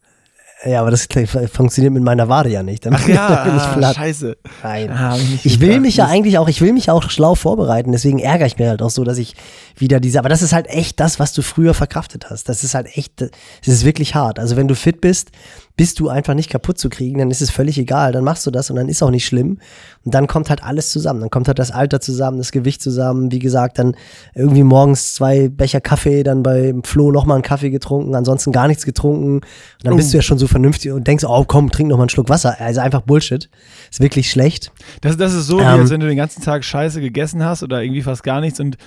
Ja, 0.65 0.81
aber 0.81 0.89
das 0.89 1.07
funktioniert 1.53 1.93
mit 1.93 2.01
meiner 2.01 2.29
Wade 2.29 2.49
ja 2.49 2.63
nicht. 2.63 2.85
Dann, 2.85 2.95
Ach 2.95 3.07
ja, 3.07 3.43
bin 3.43 3.55
ich 3.55 3.85
ah, 3.85 3.93
scheiße. 3.93 4.37
Nein. 4.63 4.91
Ah, 4.91 5.15
ich, 5.15 5.45
ich 5.45 5.59
will 5.59 5.79
mich 5.79 5.97
ja 5.97 6.07
eigentlich 6.07 6.39
auch, 6.39 6.49
ich 6.49 6.61
will 6.61 6.73
mich 6.73 6.89
auch 6.89 7.09
schlau 7.11 7.35
vorbereiten. 7.35 7.91
Deswegen 7.91 8.17
ärgere 8.17 8.47
ich 8.47 8.57
mich 8.57 8.67
halt 8.67 8.81
auch 8.81 8.89
so, 8.89 9.03
dass 9.03 9.19
ich 9.19 9.35
wieder 9.75 9.99
diese, 9.99 10.17
aber 10.17 10.29
das 10.29 10.41
ist 10.41 10.53
halt 10.53 10.67
echt 10.67 10.99
das, 10.99 11.19
was 11.19 11.33
du 11.33 11.43
früher 11.43 11.75
verkraftet 11.75 12.31
hast. 12.31 12.49
Das 12.49 12.63
ist 12.63 12.73
halt 12.73 12.87
echt, 12.97 13.21
das 13.21 13.29
ist 13.67 13.85
wirklich 13.85 14.15
hart. 14.15 14.39
Also 14.39 14.55
wenn 14.55 14.67
du 14.67 14.75
fit 14.75 14.99
bist, 14.99 15.29
bist 15.77 15.99
du 15.99 16.09
einfach 16.09 16.33
nicht 16.33 16.49
kaputt 16.49 16.79
zu 16.79 16.89
kriegen, 16.89 17.19
dann 17.19 17.29
ist 17.29 17.41
es 17.41 17.51
völlig 17.51 17.77
egal. 17.77 18.11
Dann 18.11 18.23
machst 18.23 18.45
du 18.47 18.51
das 18.51 18.71
und 18.71 18.75
dann 18.75 18.89
ist 18.89 19.03
auch 19.03 19.11
nicht 19.11 19.27
schlimm. 19.27 19.59
Und 20.03 20.13
dann 20.15 20.25
kommt 20.25 20.49
halt 20.49 20.63
alles 20.63 20.89
zusammen. 20.89 21.21
Dann 21.21 21.29
kommt 21.29 21.47
halt 21.47 21.59
das 21.59 21.69
Alter 21.69 22.01
zusammen, 22.01 22.39
das 22.39 22.51
Gewicht 22.51 22.81
zusammen. 22.81 23.31
Wie 23.31 23.37
gesagt, 23.37 23.77
dann 23.77 23.95
irgendwie 24.33 24.63
morgens 24.63 25.13
zwei 25.13 25.49
Becher 25.49 25.79
Kaffee, 25.79 26.23
dann 26.23 26.41
bei 26.41 26.73
Flo 26.83 27.11
nochmal 27.11 27.35
einen 27.35 27.43
Kaffee 27.43 27.69
getrunken, 27.69 28.15
ansonsten 28.15 28.51
gar 28.51 28.67
nichts 28.67 28.85
getrunken. 28.85 29.35
Und 29.35 29.43
dann 29.83 29.95
bist 29.95 30.11
du 30.11 30.17
ja 30.17 30.23
schon 30.23 30.39
so 30.39 30.47
vernünftig 30.47 30.91
und 30.91 31.07
denkst, 31.07 31.23
oh 31.27 31.45
komm, 31.47 31.69
trink 31.69 31.89
noch 31.89 31.97
mal 31.97 32.03
einen 32.03 32.09
Schluck 32.09 32.29
Wasser. 32.29 32.59
Also 32.59 32.81
einfach 32.81 33.01
Bullshit. 33.01 33.47
Ist 33.91 33.99
wirklich 33.99 34.31
schlecht. 34.31 34.71
Das, 35.01 35.15
das 35.15 35.35
ist 35.35 35.45
so, 35.45 35.59
ähm, 35.59 35.65
wie 35.65 35.81
als 35.81 35.91
wenn 35.91 35.99
du 35.99 36.07
den 36.07 36.17
ganzen 36.17 36.41
Tag 36.41 36.65
Scheiße 36.65 37.01
gegessen 37.01 37.45
hast 37.45 37.61
oder 37.61 37.83
irgendwie 37.83 38.01
fast 38.01 38.23
gar 38.23 38.41
nichts 38.41 38.59
und 38.59 38.77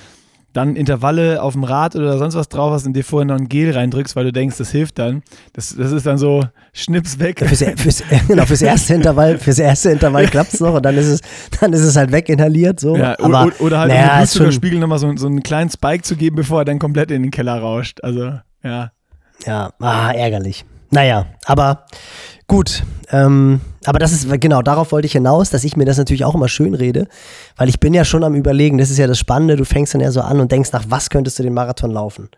dann 0.52 0.74
Intervalle 0.74 1.42
auf 1.42 1.52
dem 1.52 1.64
Rad 1.64 1.94
oder 1.94 2.18
sonst 2.18 2.34
was 2.34 2.48
drauf 2.48 2.72
hast 2.72 2.86
und 2.86 2.94
dir 2.94 3.04
vorher 3.04 3.26
noch 3.26 3.36
ein 3.36 3.48
Gel 3.48 3.72
reindrückst, 3.72 4.16
weil 4.16 4.24
du 4.24 4.32
denkst, 4.32 4.58
das 4.58 4.70
hilft 4.70 4.98
dann. 4.98 5.22
Das, 5.52 5.76
das 5.76 5.92
ist 5.92 6.06
dann 6.06 6.18
so 6.18 6.44
Schnips 6.72 7.18
weg. 7.18 7.38
Fürs, 7.38 7.62
fürs, 7.80 8.02
genau, 8.28 8.44
fürs 8.46 8.62
erste 8.62 8.94
Intervall, 8.94 9.38
fürs 9.38 9.58
erste 9.58 9.90
Intervall 9.90 10.26
klappt 10.26 10.54
es 10.54 10.60
noch 10.60 10.74
und 10.74 10.84
dann 10.84 10.96
ist 10.96 11.06
es, 11.06 11.20
dann 11.60 11.72
ist 11.72 11.82
es 11.82 11.96
halt 11.96 12.10
weginhaliert. 12.12 12.80
So. 12.80 12.96
Ja, 12.96 13.16
Aber, 13.20 13.46
oder, 13.46 13.60
oder 13.60 13.78
halt 13.80 13.92
naja, 13.92 14.12
um 14.12 14.18
Blutzuckerspiegel 14.18 14.78
nochmal 14.80 14.98
so, 14.98 15.14
so 15.16 15.26
einen 15.26 15.42
kleinen 15.42 15.70
Spike 15.70 16.02
zu 16.02 16.16
geben, 16.16 16.36
bevor 16.36 16.62
er 16.62 16.64
dann 16.64 16.78
komplett 16.78 17.10
in 17.10 17.22
den 17.22 17.30
Keller 17.30 17.58
rauscht. 17.58 18.02
Also, 18.02 18.32
ja. 18.62 18.90
Ja, 19.46 19.72
ah, 19.78 20.10
ärgerlich. 20.12 20.64
Naja, 20.90 21.26
aber 21.44 21.86
Gut, 22.50 22.82
ähm, 23.12 23.60
aber 23.84 24.00
das 24.00 24.10
ist, 24.10 24.28
genau, 24.40 24.60
darauf 24.60 24.90
wollte 24.90 25.06
ich 25.06 25.12
hinaus, 25.12 25.50
dass 25.50 25.62
ich 25.62 25.76
mir 25.76 25.84
das 25.84 25.98
natürlich 25.98 26.24
auch 26.24 26.34
immer 26.34 26.48
schön 26.48 26.74
rede, 26.74 27.06
weil 27.56 27.68
ich 27.68 27.78
bin 27.78 27.94
ja 27.94 28.04
schon 28.04 28.24
am 28.24 28.34
überlegen, 28.34 28.76
das 28.76 28.90
ist 28.90 28.98
ja 28.98 29.06
das 29.06 29.20
Spannende, 29.20 29.54
du 29.54 29.64
fängst 29.64 29.94
dann 29.94 30.00
ja 30.00 30.10
so 30.10 30.20
an 30.20 30.40
und 30.40 30.50
denkst 30.50 30.72
nach, 30.72 30.82
was 30.88 31.10
könntest 31.10 31.38
du 31.38 31.44
den 31.44 31.54
Marathon 31.54 31.92
laufen? 31.92 32.28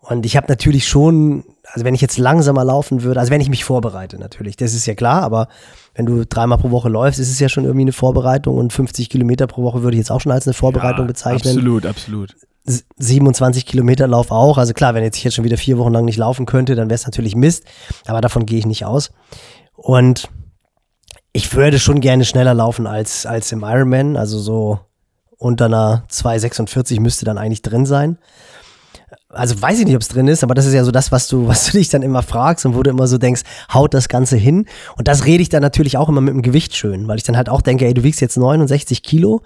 Und 0.00 0.24
ich 0.24 0.38
habe 0.38 0.46
natürlich 0.48 0.88
schon, 0.88 1.44
also 1.70 1.84
wenn 1.84 1.94
ich 1.94 2.00
jetzt 2.00 2.16
langsamer 2.16 2.64
laufen 2.64 3.02
würde, 3.02 3.20
also 3.20 3.30
wenn 3.30 3.42
ich 3.42 3.50
mich 3.50 3.66
vorbereite 3.66 4.18
natürlich, 4.18 4.56
das 4.56 4.72
ist 4.72 4.86
ja 4.86 4.94
klar, 4.94 5.22
aber 5.22 5.48
wenn 5.94 6.06
du 6.06 6.24
dreimal 6.24 6.56
pro 6.56 6.70
Woche 6.70 6.88
läufst, 6.88 7.20
ist 7.20 7.30
es 7.30 7.38
ja 7.38 7.50
schon 7.50 7.64
irgendwie 7.64 7.82
eine 7.82 7.92
Vorbereitung 7.92 8.56
und 8.56 8.72
50 8.72 9.10
Kilometer 9.10 9.46
pro 9.46 9.62
Woche 9.62 9.82
würde 9.82 9.94
ich 9.94 9.98
jetzt 9.98 10.10
auch 10.10 10.22
schon 10.22 10.32
als 10.32 10.46
eine 10.46 10.54
Vorbereitung 10.54 11.04
ja, 11.04 11.08
bezeichnen. 11.08 11.58
Absolut, 11.58 11.84
absolut. 11.84 12.34
27 12.64 13.66
Kilometer 13.66 14.06
Lauf 14.06 14.30
auch. 14.30 14.58
Also 14.58 14.72
klar, 14.72 14.94
wenn 14.94 15.02
jetzt 15.02 15.18
ich 15.18 15.24
jetzt 15.24 15.34
schon 15.34 15.44
wieder 15.44 15.58
vier 15.58 15.78
Wochen 15.78 15.92
lang 15.92 16.04
nicht 16.04 16.16
laufen 16.16 16.46
könnte, 16.46 16.74
dann 16.74 16.88
wäre 16.88 16.94
es 16.94 17.04
natürlich 17.04 17.36
Mist. 17.36 17.64
Aber 18.06 18.20
davon 18.20 18.46
gehe 18.46 18.58
ich 18.58 18.66
nicht 18.66 18.84
aus. 18.84 19.10
Und 19.74 20.28
ich 21.32 21.52
würde 21.54 21.78
schon 21.78 22.00
gerne 22.00 22.24
schneller 22.24 22.54
laufen 22.54 22.86
als, 22.86 23.26
als 23.26 23.52
im 23.52 23.62
Ironman. 23.62 24.16
Also 24.16 24.38
so 24.38 24.80
unter 25.36 25.66
einer 25.66 26.04
2,46 26.10 27.00
müsste 27.00 27.24
dann 27.24 27.38
eigentlich 27.38 27.62
drin 27.62 27.84
sein. 27.84 28.18
also 29.28 29.60
weiß 29.60 29.80
ich 29.80 29.86
nicht, 29.86 29.96
ob 29.96 30.02
es 30.02 30.08
drin 30.08 30.28
ist, 30.28 30.42
aber 30.42 30.54
das 30.54 30.64
ist 30.64 30.74
ja 30.74 30.84
so 30.84 30.90
das, 30.90 31.12
was 31.12 31.28
du, 31.28 31.48
was 31.48 31.66
du 31.66 31.72
dich 31.72 31.88
dann 31.88 32.02
immer 32.02 32.22
fragst 32.22 32.64
und 32.64 32.74
wo 32.74 32.82
du 32.82 32.90
immer 32.90 33.06
so 33.06 33.18
denkst, 33.18 33.42
haut 33.72 33.92
das 33.92 34.08
Ganze 34.08 34.36
hin. 34.36 34.66
Und 34.96 35.08
das 35.08 35.26
rede 35.26 35.42
ich 35.42 35.48
dann 35.48 35.62
natürlich 35.62 35.96
auch 35.96 36.08
immer 36.08 36.20
mit 36.20 36.32
dem 36.34 36.42
Gewicht 36.42 36.74
schön, 36.74 37.08
weil 37.08 37.18
ich 37.18 37.24
dann 37.24 37.36
halt 37.36 37.48
auch 37.48 37.60
denke, 37.60 37.86
ey, 37.86 37.94
du 37.94 38.04
wiegst 38.04 38.20
jetzt 38.20 38.36
69 38.36 39.02
Kilo. 39.02 39.42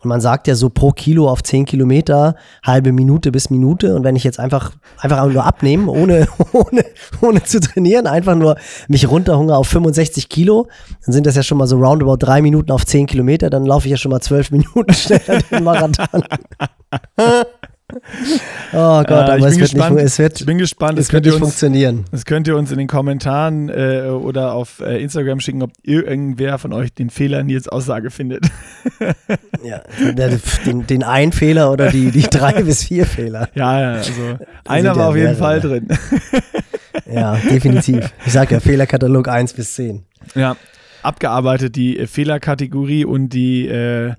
Und 0.00 0.08
man 0.08 0.20
sagt 0.20 0.46
ja 0.46 0.54
so 0.54 0.70
pro 0.70 0.92
Kilo 0.92 1.28
auf 1.28 1.42
10 1.42 1.64
Kilometer, 1.64 2.36
halbe 2.62 2.92
Minute 2.92 3.32
bis 3.32 3.50
Minute. 3.50 3.94
Und 3.94 4.04
wenn 4.04 4.16
ich 4.16 4.24
jetzt 4.24 4.38
einfach, 4.38 4.72
einfach 4.98 5.26
nur 5.26 5.44
abnehme, 5.44 5.90
ohne, 5.90 6.28
ohne, 6.52 6.84
ohne 7.20 7.42
zu 7.42 7.60
trainieren, 7.60 8.06
einfach 8.06 8.34
nur 8.34 8.56
mich 8.88 9.08
runterhungere 9.08 9.56
auf 9.56 9.68
65 9.68 10.28
Kilo, 10.28 10.68
dann 11.04 11.12
sind 11.12 11.26
das 11.26 11.36
ja 11.36 11.42
schon 11.42 11.58
mal 11.58 11.66
so 11.66 11.78
roundabout 11.78 12.18
drei 12.18 12.42
Minuten 12.42 12.70
auf 12.70 12.86
10 12.86 13.06
Kilometer, 13.06 13.50
dann 13.50 13.64
laufe 13.64 13.86
ich 13.86 13.90
ja 13.90 13.96
schon 13.96 14.10
mal 14.10 14.20
zwölf 14.20 14.50
Minuten 14.52 14.92
schneller 14.92 15.42
den 15.50 15.64
Marathon. 15.64 16.24
Oh 18.72 19.02
Gott, 19.02 19.08
Äh, 19.10 19.12
ich 19.12 19.12
aber 19.12 19.36
bin 19.36 19.44
es 19.46 19.58
wird, 19.58 19.70
gespannt. 19.70 19.96
nicht, 19.96 20.04
es 20.04 20.18
wird, 20.18 20.40
ich 20.40 20.46
bin 20.46 20.58
gespannt. 20.58 20.98
es 20.98 21.06
Das 21.06 21.12
wird 21.14 21.24
nicht 21.24 21.34
uns, 21.34 21.40
funktionieren. 21.42 22.04
das 22.10 22.24
könnt 22.24 22.46
ihr 22.46 22.56
uns 22.56 22.70
in 22.70 22.78
den 22.78 22.86
Kommentaren 22.86 23.68
äh, 23.70 24.08
oder 24.10 24.52
auf 24.52 24.80
äh, 24.80 25.02
Instagram 25.02 25.40
schicken, 25.40 25.62
ob 25.62 25.70
irgendwer 25.82 26.58
von 26.58 26.72
euch 26.72 26.92
den 26.92 27.08
Fehler 27.10 27.42
Nils 27.42 27.68
Aussage 27.68 28.10
findet. 28.10 28.44
Ja, 29.64 29.82
den, 30.64 30.86
den 30.86 31.02
einen 31.02 31.32
Fehler 31.32 31.72
oder 31.72 31.90
die, 31.90 32.10
die 32.12 32.22
drei 32.22 32.62
bis 32.62 32.84
vier 32.84 33.04
Fehler. 33.06 33.48
Ja, 33.54 33.80
ja, 33.80 33.92
also 33.98 34.12
einer 34.66 34.90
ja 34.90 34.96
war 34.96 35.08
auf 35.08 35.16
jeden 35.16 35.32
mehrere. 35.32 35.38
Fall 35.38 35.60
drin. 35.60 35.88
Ja, 37.10 37.36
definitiv. 37.36 38.12
Ich 38.26 38.32
sag 38.34 38.50
ja, 38.50 38.60
Fehlerkatalog 38.60 39.28
1 39.28 39.54
bis 39.54 39.74
10. 39.74 40.04
Ja, 40.34 40.56
abgearbeitet 41.02 41.74
die 41.76 41.98
äh, 41.98 42.06
Fehlerkategorie 42.06 43.04
und 43.06 43.30
die, 43.30 43.66
äh, 43.66 44.12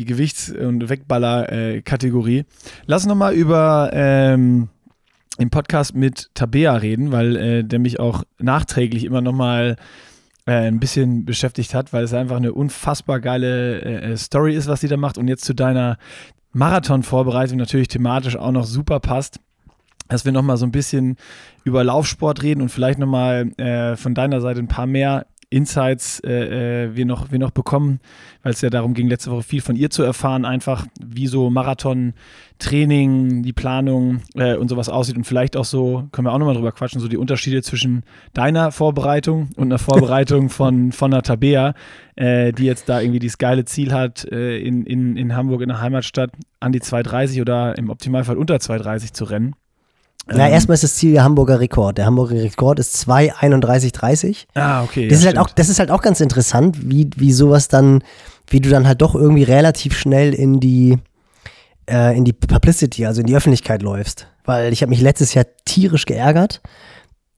die 0.00 0.06
Gewichts- 0.06 0.50
und 0.50 0.88
Wegballer-Kategorie. 0.88 2.44
Lass 2.86 3.02
uns 3.02 3.10
nochmal 3.10 3.34
über 3.34 3.90
ähm, 3.92 4.68
im 5.36 5.50
Podcast 5.50 5.94
mit 5.94 6.30
Tabea 6.32 6.74
reden, 6.76 7.12
weil 7.12 7.36
äh, 7.36 7.64
der 7.64 7.78
mich 7.78 8.00
auch 8.00 8.24
nachträglich 8.38 9.04
immer 9.04 9.20
nochmal 9.20 9.76
äh, 10.46 10.52
ein 10.52 10.80
bisschen 10.80 11.26
beschäftigt 11.26 11.74
hat, 11.74 11.92
weil 11.92 12.04
es 12.04 12.14
einfach 12.14 12.36
eine 12.36 12.54
unfassbar 12.54 13.20
geile 13.20 13.82
äh, 13.82 14.16
Story 14.16 14.54
ist, 14.54 14.68
was 14.68 14.80
sie 14.80 14.88
da 14.88 14.96
macht 14.96 15.18
und 15.18 15.28
jetzt 15.28 15.44
zu 15.44 15.54
deiner 15.54 15.98
Marathon-Vorbereitung 16.52 17.58
natürlich 17.58 17.88
thematisch 17.88 18.36
auch 18.36 18.52
noch 18.52 18.64
super 18.64 19.00
passt 19.00 19.38
dass 20.08 20.24
wir 20.24 20.32
nochmal 20.32 20.56
so 20.56 20.66
ein 20.66 20.72
bisschen 20.72 21.16
über 21.62 21.84
Laufsport 21.84 22.42
reden 22.42 22.62
und 22.62 22.68
vielleicht 22.68 22.98
nochmal 22.98 23.52
äh, 23.58 23.96
von 23.96 24.12
deiner 24.12 24.40
Seite 24.40 24.58
ein 24.58 24.66
paar 24.66 24.86
mehr 24.86 25.26
Insights 25.50 26.20
äh, 26.20 26.84
äh, 26.84 26.96
wir, 26.96 27.04
noch, 27.04 27.32
wir 27.32 27.40
noch 27.40 27.50
bekommen, 27.50 27.98
weil 28.44 28.52
es 28.52 28.60
ja 28.60 28.70
darum 28.70 28.94
ging, 28.94 29.08
letzte 29.08 29.32
Woche 29.32 29.42
viel 29.42 29.60
von 29.60 29.74
ihr 29.74 29.90
zu 29.90 30.04
erfahren, 30.04 30.44
einfach 30.44 30.86
wie 31.04 31.26
so 31.26 31.50
Marathon-Training, 31.50 33.42
die 33.42 33.52
Planung 33.52 34.22
äh, 34.36 34.54
und 34.54 34.68
sowas 34.68 34.88
aussieht 34.88 35.16
und 35.16 35.24
vielleicht 35.24 35.56
auch 35.56 35.64
so, 35.64 36.04
können 36.12 36.28
wir 36.28 36.32
auch 36.32 36.38
nochmal 36.38 36.54
drüber 36.54 36.70
quatschen, 36.70 37.00
so 37.00 37.08
die 37.08 37.16
Unterschiede 37.16 37.62
zwischen 37.62 38.04
deiner 38.32 38.70
Vorbereitung 38.70 39.48
und 39.56 39.64
einer 39.64 39.78
Vorbereitung 39.78 40.48
von, 40.50 40.92
von 40.92 41.12
einer 41.12 41.22
Tabea, 41.22 41.74
äh, 42.14 42.52
die 42.52 42.64
jetzt 42.64 42.88
da 42.88 43.00
irgendwie 43.00 43.18
dieses 43.18 43.38
geile 43.38 43.64
Ziel 43.64 43.92
hat, 43.92 44.24
äh, 44.30 44.56
in, 44.58 44.86
in, 44.86 45.16
in 45.16 45.34
Hamburg 45.34 45.62
in 45.62 45.68
der 45.68 45.80
Heimatstadt 45.80 46.30
an 46.60 46.70
die 46.70 46.80
230 46.80 47.40
oder 47.40 47.76
im 47.76 47.90
Optimalfall 47.90 48.36
unter 48.36 48.60
230 48.60 49.12
zu 49.12 49.24
rennen. 49.24 49.56
Ja, 50.32 50.46
Ähm, 50.46 50.52
erstmal 50.52 50.74
ist 50.74 50.84
das 50.84 50.94
Ziel 50.94 51.12
der 51.12 51.24
Hamburger 51.24 51.60
Rekord. 51.60 51.98
Der 51.98 52.06
Hamburger 52.06 52.36
Rekord 52.36 52.78
ist 52.78 53.08
2,31,30. 53.08 54.46
Ah, 54.54 54.82
okay. 54.82 55.08
Das, 55.08 55.22
ja, 55.22 55.30
ist 55.30 55.36
halt 55.36 55.38
auch, 55.38 55.50
das 55.50 55.68
ist 55.68 55.78
halt 55.78 55.90
auch 55.90 56.02
ganz 56.02 56.20
interessant, 56.20 56.90
wie, 56.90 57.10
wie 57.16 57.32
sowas 57.32 57.68
dann, 57.68 58.02
wie 58.48 58.60
du 58.60 58.68
dann 58.70 58.86
halt 58.86 59.02
doch 59.02 59.14
irgendwie 59.14 59.42
relativ 59.42 59.96
schnell 59.96 60.34
in 60.34 60.60
die, 60.60 60.98
äh, 61.90 62.16
in 62.16 62.24
die 62.24 62.32
Publicity, 62.32 63.06
also 63.06 63.20
in 63.20 63.26
die 63.26 63.36
Öffentlichkeit 63.36 63.82
läufst. 63.82 64.26
Weil 64.44 64.72
ich 64.72 64.82
habe 64.82 64.90
mich 64.90 65.00
letztes 65.00 65.34
Jahr 65.34 65.46
tierisch 65.64 66.06
geärgert, 66.06 66.60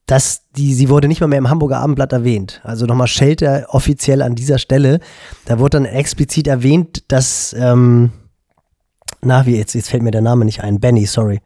dass 0.06 0.42
die, 0.56 0.74
sie 0.74 0.88
wurde 0.88 1.08
nicht 1.08 1.20
mal 1.20 1.26
mehr 1.28 1.38
im 1.38 1.48
Hamburger 1.48 1.78
Abendblatt 1.78 2.12
erwähnt. 2.12 2.60
Also 2.64 2.86
nochmal 2.86 3.06
Shelter 3.06 3.66
offiziell 3.68 4.20
an 4.20 4.34
dieser 4.34 4.58
Stelle. 4.58 5.00
Da 5.46 5.58
wurde 5.58 5.78
dann 5.78 5.84
explizit 5.86 6.46
erwähnt, 6.46 7.04
dass, 7.08 7.54
ähm, 7.58 8.12
na, 9.22 9.46
wie 9.46 9.56
jetzt, 9.56 9.74
jetzt 9.74 9.88
fällt 9.90 10.02
mir 10.02 10.10
der 10.10 10.20
Name 10.20 10.44
nicht 10.44 10.62
ein, 10.62 10.80
Benny, 10.80 11.06
sorry. 11.06 11.40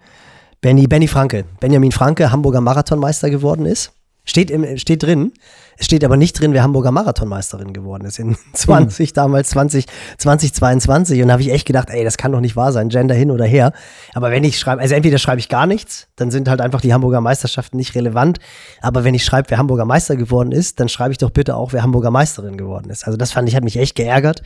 Benny, 0.61 0.87
Benny 0.87 1.09
Franke, 1.09 1.45
Benjamin 1.61 1.93
Franke, 1.93 2.33
Hamburger 2.33 2.61
Marathonmeister 2.61 3.31
geworden 3.31 3.67
ist. 3.67 3.93
Steht, 4.29 4.51
im, 4.51 4.77
steht 4.77 5.05
drin. 5.05 5.33
Es 5.79 5.87
steht 5.87 6.05
aber 6.05 6.17
nicht 6.17 6.41
drin, 6.41 6.53
wer 6.53 6.65
Hamburger 6.65 6.91
Marathonmeisterin 6.91 7.73
geworden 7.73 8.05
ist. 8.07 8.19
In 8.19 8.37
20, 8.55 9.13
damals 9.13 9.51
20, 9.51 9.87
2022. 10.19 11.23
Und 11.23 11.29
da 11.29 11.35
habe 11.35 11.43
ich 11.43 11.53
echt 11.53 11.65
gedacht, 11.65 11.91
ey, 11.91 12.03
das 12.03 12.17
kann 12.17 12.33
doch 12.33 12.41
nicht 12.41 12.57
wahr 12.57 12.73
sein, 12.73 12.89
Gender 12.89 13.15
hin 13.15 13.31
oder 13.31 13.45
her. 13.45 13.73
Aber 14.15 14.33
wenn 14.33 14.43
ich 14.43 14.59
schreibe, 14.59 14.83
also 14.83 14.97
entweder 14.97 15.19
schreibe 15.19 15.39
ich 15.39 15.49
gar 15.49 15.69
nichts, 15.69 16.09
dann 16.17 16.33
sind 16.33 16.49
halt 16.49 16.61
einfach 16.61 16.81
die 16.81 16.93
Hamburger 16.93 17.21
Meisterschaften 17.21 17.77
nicht 17.77 17.95
relevant. 17.95 18.41
Aber 18.83 19.05
wenn 19.05 19.15
ich 19.15 19.25
schreibe, 19.25 19.49
wer 19.51 19.59
Hamburger 19.59 19.85
Meister 19.85 20.17
geworden 20.17 20.51
ist, 20.51 20.81
dann 20.81 20.89
schreibe 20.89 21.13
ich 21.13 21.19
doch 21.19 21.31
bitte 21.31 21.55
auch, 21.55 21.73
wer 21.73 21.85
Hamburger 21.85 22.11
Meisterin 22.11 22.57
geworden 22.57 22.91
ist. 22.91 23.07
Also 23.07 23.17
das 23.17 23.31
fand 23.31 23.49
ich, 23.49 23.55
hat 23.55 23.63
mich 23.63 23.79
echt 23.79 23.95
geärgert. 23.95 24.43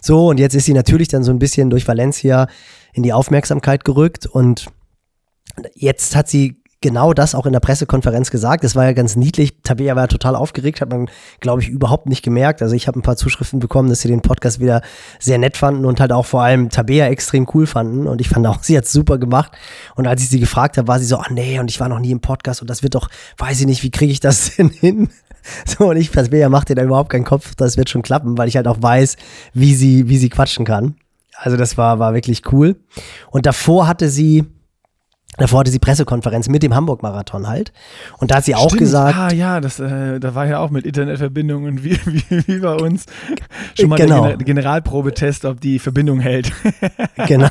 So, 0.00 0.28
und 0.28 0.38
jetzt 0.38 0.54
ist 0.54 0.66
sie 0.66 0.74
natürlich 0.74 1.08
dann 1.08 1.24
so 1.24 1.32
ein 1.32 1.40
bisschen 1.40 1.70
durch 1.70 1.88
Valencia 1.88 2.46
in 2.92 3.02
die 3.02 3.12
Aufmerksamkeit 3.12 3.84
gerückt 3.84 4.26
und 4.26 4.66
jetzt 5.74 6.16
hat 6.16 6.28
sie 6.28 6.64
genau 6.84 7.14
das 7.14 7.34
auch 7.34 7.46
in 7.46 7.54
der 7.54 7.60
Pressekonferenz 7.60 8.30
gesagt. 8.30 8.62
Das 8.62 8.76
war 8.76 8.84
ja 8.84 8.92
ganz 8.92 9.16
niedlich. 9.16 9.62
Tabea 9.62 9.96
war 9.96 10.06
total 10.06 10.36
aufgeregt, 10.36 10.82
hat 10.82 10.90
man, 10.90 11.08
glaube 11.40 11.62
ich, 11.62 11.70
überhaupt 11.70 12.10
nicht 12.10 12.22
gemerkt. 12.22 12.60
Also 12.60 12.74
ich 12.74 12.86
habe 12.86 12.98
ein 12.98 13.02
paar 13.02 13.16
Zuschriften 13.16 13.58
bekommen, 13.58 13.88
dass 13.88 14.02
sie 14.02 14.08
den 14.08 14.20
Podcast 14.20 14.60
wieder 14.60 14.82
sehr 15.18 15.38
nett 15.38 15.56
fanden 15.56 15.86
und 15.86 15.98
halt 15.98 16.12
auch 16.12 16.26
vor 16.26 16.42
allem 16.42 16.68
Tabea 16.68 17.06
extrem 17.06 17.48
cool 17.54 17.66
fanden. 17.66 18.06
Und 18.06 18.20
ich 18.20 18.28
fand 18.28 18.46
auch, 18.46 18.62
sie 18.62 18.76
hat 18.76 18.86
super 18.86 19.16
gemacht. 19.16 19.52
Und 19.96 20.06
als 20.06 20.22
ich 20.22 20.28
sie 20.28 20.40
gefragt 20.40 20.76
habe, 20.76 20.86
war 20.86 20.98
sie 20.98 21.06
so, 21.06 21.16
ah 21.16 21.26
nee, 21.30 21.58
und 21.58 21.70
ich 21.70 21.80
war 21.80 21.88
noch 21.88 22.00
nie 22.00 22.10
im 22.10 22.20
Podcast 22.20 22.60
und 22.60 22.68
das 22.68 22.82
wird 22.82 22.96
doch, 22.96 23.08
weiß 23.38 23.60
ich 23.60 23.66
nicht, 23.66 23.82
wie 23.82 23.90
kriege 23.90 24.12
ich 24.12 24.20
das 24.20 24.54
denn 24.56 24.68
hin? 24.68 25.08
So, 25.64 25.88
und 25.88 25.96
ich, 25.96 26.10
Tabea 26.10 26.50
macht 26.50 26.68
dir 26.68 26.74
da 26.74 26.82
überhaupt 26.82 27.08
keinen 27.08 27.24
Kopf, 27.24 27.54
das 27.54 27.78
wird 27.78 27.88
schon 27.88 28.02
klappen, 28.02 28.36
weil 28.36 28.48
ich 28.48 28.56
halt 28.56 28.66
auch 28.66 28.82
weiß, 28.82 29.16
wie 29.54 29.74
sie, 29.74 30.08
wie 30.10 30.18
sie 30.18 30.28
quatschen 30.28 30.66
kann. 30.66 30.96
Also 31.36 31.56
das 31.56 31.78
war, 31.78 31.98
war 31.98 32.12
wirklich 32.12 32.42
cool. 32.52 32.76
Und 33.30 33.46
davor 33.46 33.86
hatte 33.86 34.10
sie, 34.10 34.44
Davor 35.36 35.60
hatte 35.60 35.70
sie 35.70 35.78
Pressekonferenz 35.78 36.48
mit 36.48 36.62
dem 36.62 36.74
Hamburg-Marathon 36.74 37.48
halt. 37.48 37.72
Und 38.18 38.30
da 38.30 38.36
hat 38.36 38.44
sie 38.44 38.54
auch 38.54 38.66
Stimmt. 38.68 38.80
gesagt, 38.80 39.16
Ah 39.16 39.32
ja, 39.32 39.60
das, 39.60 39.80
äh, 39.80 40.20
da 40.20 40.34
war 40.34 40.46
ja 40.46 40.58
auch 40.60 40.70
mit 40.70 40.86
Internetverbindung 40.86 41.64
und 41.64 41.84
wie, 41.84 41.98
wie, 42.06 42.46
wie 42.46 42.58
bei 42.60 42.74
uns 42.74 43.06
schon 43.78 43.88
mal 43.88 43.96
Genau. 43.96 44.26
der 44.26 44.36
Gener 44.36 44.44
Generalprobetest, 44.44 45.44
ob 45.44 45.60
die 45.60 45.78
Verbindung 45.78 46.20
hält. 46.20 46.52
genau. 47.26 47.48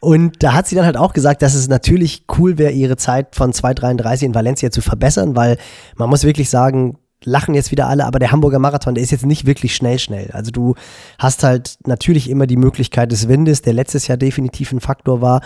Und 0.00 0.42
da 0.42 0.52
hat 0.54 0.66
sie 0.66 0.74
dann 0.74 0.84
halt 0.84 0.96
auch 0.96 1.12
gesagt, 1.12 1.42
dass 1.42 1.54
es 1.54 1.68
natürlich 1.68 2.24
cool 2.38 2.58
wäre, 2.58 2.72
ihre 2.72 2.96
Zeit 2.96 3.34
von 3.34 3.52
2,33 3.52 4.24
in 4.24 4.34
Valencia 4.34 4.70
zu 4.70 4.80
verbessern, 4.80 5.36
weil 5.36 5.58
man 5.96 6.10
muss 6.10 6.24
wirklich 6.24 6.50
sagen, 6.50 6.98
lachen 7.24 7.54
jetzt 7.54 7.70
wieder 7.70 7.88
alle, 7.88 8.04
aber 8.04 8.18
der 8.18 8.32
Hamburger 8.32 8.58
Marathon, 8.58 8.94
der 8.94 9.02
ist 9.02 9.10
jetzt 9.10 9.24
nicht 9.24 9.46
wirklich 9.46 9.74
schnell, 9.74 9.98
schnell. 9.98 10.30
Also 10.32 10.50
du 10.50 10.74
hast 11.18 11.42
halt 11.42 11.78
natürlich 11.86 12.28
immer 12.28 12.46
die 12.46 12.56
Möglichkeit 12.58 13.12
des 13.12 13.28
Windes, 13.28 13.62
der 13.62 13.72
letztes 13.72 14.06
Jahr 14.08 14.18
definitiv 14.18 14.72
ein 14.72 14.80
Faktor 14.80 15.20
war. 15.22 15.40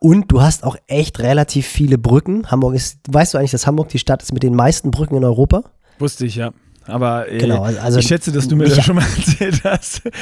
Und 0.00 0.32
du 0.32 0.40
hast 0.40 0.64
auch 0.64 0.76
echt 0.86 1.20
relativ 1.20 1.66
viele 1.66 1.98
Brücken. 1.98 2.50
Hamburg 2.50 2.74
ist, 2.74 2.98
weißt 3.08 3.34
du 3.34 3.38
eigentlich, 3.38 3.50
dass 3.50 3.66
Hamburg 3.66 3.88
die 3.88 3.98
Stadt 3.98 4.22
ist 4.22 4.32
mit 4.32 4.42
den 4.42 4.54
meisten 4.54 4.90
Brücken 4.90 5.14
in 5.16 5.24
Europa? 5.24 5.62
Wusste 5.98 6.24
ich, 6.24 6.36
ja. 6.36 6.52
Aber 6.86 7.30
äh, 7.30 7.38
Genau, 7.38 7.62
also 7.62 7.98
ich 7.98 8.06
schätze, 8.06 8.32
dass 8.32 8.48
du 8.48 8.56
mir 8.56 8.64
das 8.68 8.82
schon 8.82 8.96
mal 8.96 9.04
erzählt 9.16 9.62
hast. 9.64 10.02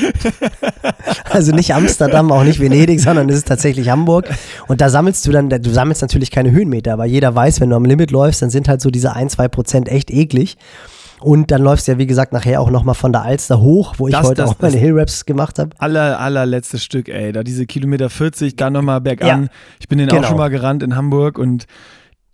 Also 1.30 1.52
nicht 1.54 1.74
Amsterdam, 1.74 2.32
auch 2.32 2.42
nicht 2.42 2.58
Venedig, 2.58 3.00
sondern 3.00 3.28
es 3.28 3.36
ist 3.36 3.48
tatsächlich 3.48 3.90
Hamburg. 3.90 4.28
Und 4.66 4.80
da 4.80 4.88
sammelst 4.88 5.26
du 5.26 5.30
dann, 5.30 5.48
du 5.48 5.70
sammelst 5.70 6.02
natürlich 6.02 6.30
keine 6.30 6.50
Höhenmeter, 6.50 6.92
aber 6.94 7.04
jeder 7.04 7.34
weiß, 7.34 7.60
wenn 7.60 7.70
du 7.70 7.76
am 7.76 7.84
Limit 7.84 8.10
läufst, 8.10 8.42
dann 8.42 8.50
sind 8.50 8.68
halt 8.68 8.80
so 8.80 8.90
diese 8.90 9.14
ein, 9.14 9.28
zwei 9.28 9.46
Prozent 9.46 9.88
echt 9.88 10.10
eklig. 10.10 10.56
Und 11.20 11.50
dann 11.50 11.62
läufst 11.62 11.88
du 11.88 11.92
ja, 11.92 11.98
wie 11.98 12.06
gesagt, 12.06 12.32
nachher 12.32 12.60
auch 12.60 12.70
nochmal 12.70 12.94
von 12.94 13.12
der 13.12 13.22
Alster 13.22 13.60
hoch, 13.60 13.94
wo 13.98 14.08
ich 14.08 14.12
Das- 14.14 14.26
heute 14.26 14.42
das- 14.42 14.50
auch 14.50 14.56
meine 14.60 14.76
Hill-Raps 14.76 15.26
gemacht 15.26 15.58
habe. 15.58 15.70
Aller, 15.78 16.18
allerletztes 16.20 16.84
Stück, 16.84 17.08
ey. 17.08 17.32
Da 17.32 17.42
diese 17.42 17.66
Kilometer 17.66 18.08
40, 18.10 18.56
dann 18.56 18.72
nochmal 18.72 19.00
bergan. 19.00 19.44
Ja. 19.44 19.48
Ich 19.80 19.88
bin 19.88 19.98
den 19.98 20.08
auch 20.10 20.14
Genau. 20.16 20.28
schon 20.28 20.36
mal 20.36 20.48
gerannt 20.48 20.82
in 20.82 20.94
Hamburg 20.96 21.38
und 21.38 21.66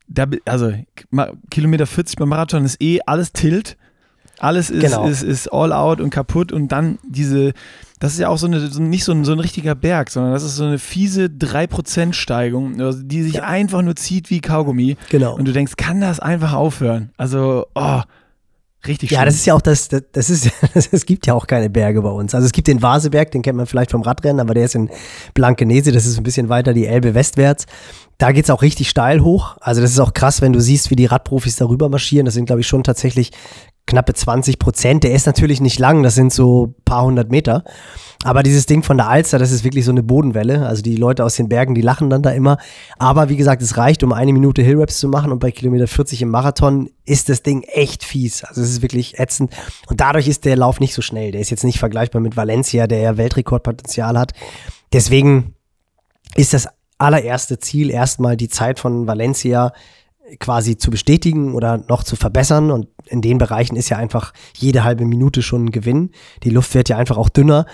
da, 0.07 0.27
also 0.45 0.73
Kilometer 1.51 1.87
40 1.87 2.17
beim 2.17 2.29
Marathon 2.29 2.65
ist 2.65 2.81
eh 2.83 3.01
alles 3.07 3.33
Tilt. 3.33 3.77
Alles 4.41 4.69
ist, 4.69 4.83
Genau. 4.83 5.07
ist, 5.07 5.23
ist 5.23 5.49
all 5.53 5.73
out 5.73 6.01
und 6.01 6.11
kaputt 6.11 6.51
und 6.53 6.73
dann 6.73 6.99
diese, 7.09 7.53
das 8.01 8.15
ist 8.15 8.19
ja 8.19 8.29
auch 8.29 8.37
so 8.37 8.47
eine, 8.49 8.59
so 8.67 8.83
nicht 8.83 9.05
so 9.05 9.13
ein, 9.13 9.25
so 9.25 9.33
ein 9.33 9.39
richtiger 9.39 9.75
Berg, 9.77 10.11
sondern 10.11 10.33
das 10.33 10.43
ist 10.43 10.57
so 10.57 10.65
eine 10.65 10.79
fiese 10.79 11.29
3% 11.31 12.15
Steigung, 12.17 12.81
also 12.81 13.01
die 13.03 13.23
sich 13.23 13.35
Ja. 13.35 13.45
einfach 13.45 13.81
nur 13.83 13.95
zieht 13.95 14.31
wie 14.31 14.41
Kaugummi. 14.41 14.97
Genau. 15.11 15.37
Und 15.37 15.47
du 15.47 15.53
denkst, 15.53 15.77
kann 15.77 16.01
das 16.01 16.19
einfach 16.21 16.53
aufhören? 16.53 17.11
Also, 17.17 17.67
oh, 17.77 18.01
richtig 18.87 19.11
Ja, 19.11 19.19
schlimm. 19.19 19.27
das 19.27 19.35
ist 19.37 19.47
ja 19.47 19.55
auch 19.55 19.61
das, 19.61 19.89
das, 19.89 20.03
das 20.13 20.31
ist, 20.31 20.51
es 20.93 21.07
gibt 21.07 21.27
ja 21.27 21.35
auch 21.35 21.47
keine 21.47 21.71
Berge 21.71 22.03
bei 22.03 22.11
uns. 22.11 22.35
Also 22.35 22.47
es 22.47 22.53
gibt 22.53 22.69
den 22.69 22.83
Vaseberg, 22.83 23.31
den 23.31 23.43
kennt 23.43 23.57
man 23.57 23.67
vielleicht 23.67 23.91
vom 23.91 24.03
Radrennen, 24.03 24.41
aber 24.41 24.55
der 24.55 24.65
ist 24.65 24.75
in 24.75 24.91
Blankenese, 25.35 25.93
das 25.93 26.07
ist 26.07 26.17
ein 26.19 26.23
bisschen 26.23 26.49
weiter 26.49 26.73
die 26.75 26.87
Elbe 26.87 27.15
westwärts. 27.15 27.67
Da 28.19 28.31
geht's 28.33 28.49
auch 28.51 28.63
richtig 28.63 28.89
steil 28.89 29.21
hoch. 29.21 29.57
Also 29.61 29.81
das 29.81 29.91
ist 29.91 29.99
auch 29.99 30.15
krass, 30.15 30.41
wenn 30.41 30.53
du 30.53 30.61
siehst, 30.61 30.91
wie 30.91 30.97
die 30.97 31.07
Radprofis 31.07 31.57
darüber 31.57 31.89
marschieren. 31.89 32.25
Das 32.27 32.35
sind, 32.35 32.47
glaube 32.47 32.61
ich, 32.61 32.67
schon 32.69 32.85
tatsächlich 32.85 33.33
knappe 33.87 34.15
20 34.15 34.59
Prozent. 34.59 35.05
Der 35.05 35.13
ist 35.13 35.27
natürlich 35.27 35.61
nicht 35.61 35.79
lang, 35.79 36.03
das 36.03 36.15
sind 36.15 36.33
so 36.33 36.75
paar 36.85 37.05
hundert 37.05 37.31
Meter. 37.31 37.65
Aber 38.25 38.43
dieses 38.43 38.65
Ding 38.65 38.83
von 38.83 38.97
der 38.97 39.09
Alster, 39.09 39.39
das 39.39 39.51
ist 39.51 39.65
wirklich 39.65 39.85
so 39.85 39.91
eine 39.91 40.03
Bodenwelle. 40.03 40.67
Also 40.67 40.83
die 40.83 40.97
Leute 40.97 41.25
aus 41.25 41.37
den 41.37 41.49
Bergen, 41.49 41.75
die 41.75 41.83
lachen 41.83 42.09
dann 42.09 42.23
da 42.23 42.31
immer. 42.31 42.57
Aber 42.99 43.29
wie 43.29 43.37
gesagt, 43.37 43.61
es 43.61 43.77
reicht, 43.77 44.03
um 44.03 44.13
eine 44.13 44.33
Minute 44.33 44.63
Hillraps 44.63 44.99
zu 44.99 45.09
machen 45.09 45.31
und 45.31 45.41
bei 45.41 45.51
Kilometer 45.51 45.87
40 45.87 46.23
im 46.23 46.31
Marathon 46.31 46.89
ist 47.05 47.29
das 47.29 47.43
Ding 47.43 47.63
echt 47.63 48.03
fies. 48.03 48.43
Also 48.43 48.63
es 48.63 48.71
ist 48.71 48.83
wirklich 48.83 49.19
ätzend. 49.19 49.55
Und 49.89 50.01
dadurch 50.01 50.27
ist 50.27 50.47
der 50.47 50.57
Lauf 50.57 50.81
nicht 50.81 50.95
so 50.95 51.03
schnell. 51.03 51.33
Der 51.33 51.43
ist 51.43 51.51
jetzt 51.51 51.65
nicht 51.65 51.79
vergleichbar 51.79 52.23
mit 52.23 52.37
Valencia, 52.37 52.87
der 52.87 53.01
ja 53.01 53.17
Weltrekordpotenzial 53.19 54.19
hat. 54.19 54.33
Deswegen 54.93 55.55
ist 56.35 56.55
das 56.55 56.69
allererste 56.97 57.59
Ziel 57.59 57.91
erstmal 57.91 58.37
die 58.39 58.49
Zeit 58.49 58.79
von 58.79 59.07
Valencia 59.07 59.73
quasi 60.41 60.79
zu 60.79 60.91
bestätigen 60.91 61.55
oder 61.55 61.79
noch 61.89 62.05
zu 62.05 62.17
verbessern. 62.17 62.71
Und 62.71 62.89
in 63.07 63.23
den 63.23 63.39
Bereichen 63.39 63.77
ist 63.77 63.89
ja 63.89 63.97
einfach 63.97 64.33
jede 64.57 64.85
halbe 64.85 65.05
Minute 65.05 65.43
schon 65.43 65.67
ein 65.67 65.71
Gewinn. 65.71 66.11
Die 66.43 66.51
Luft 66.51 66.75
wird 66.75 66.89
ja 66.89 66.97
einfach 66.97 67.17
auch 67.17 67.29
dünner. 67.29 67.67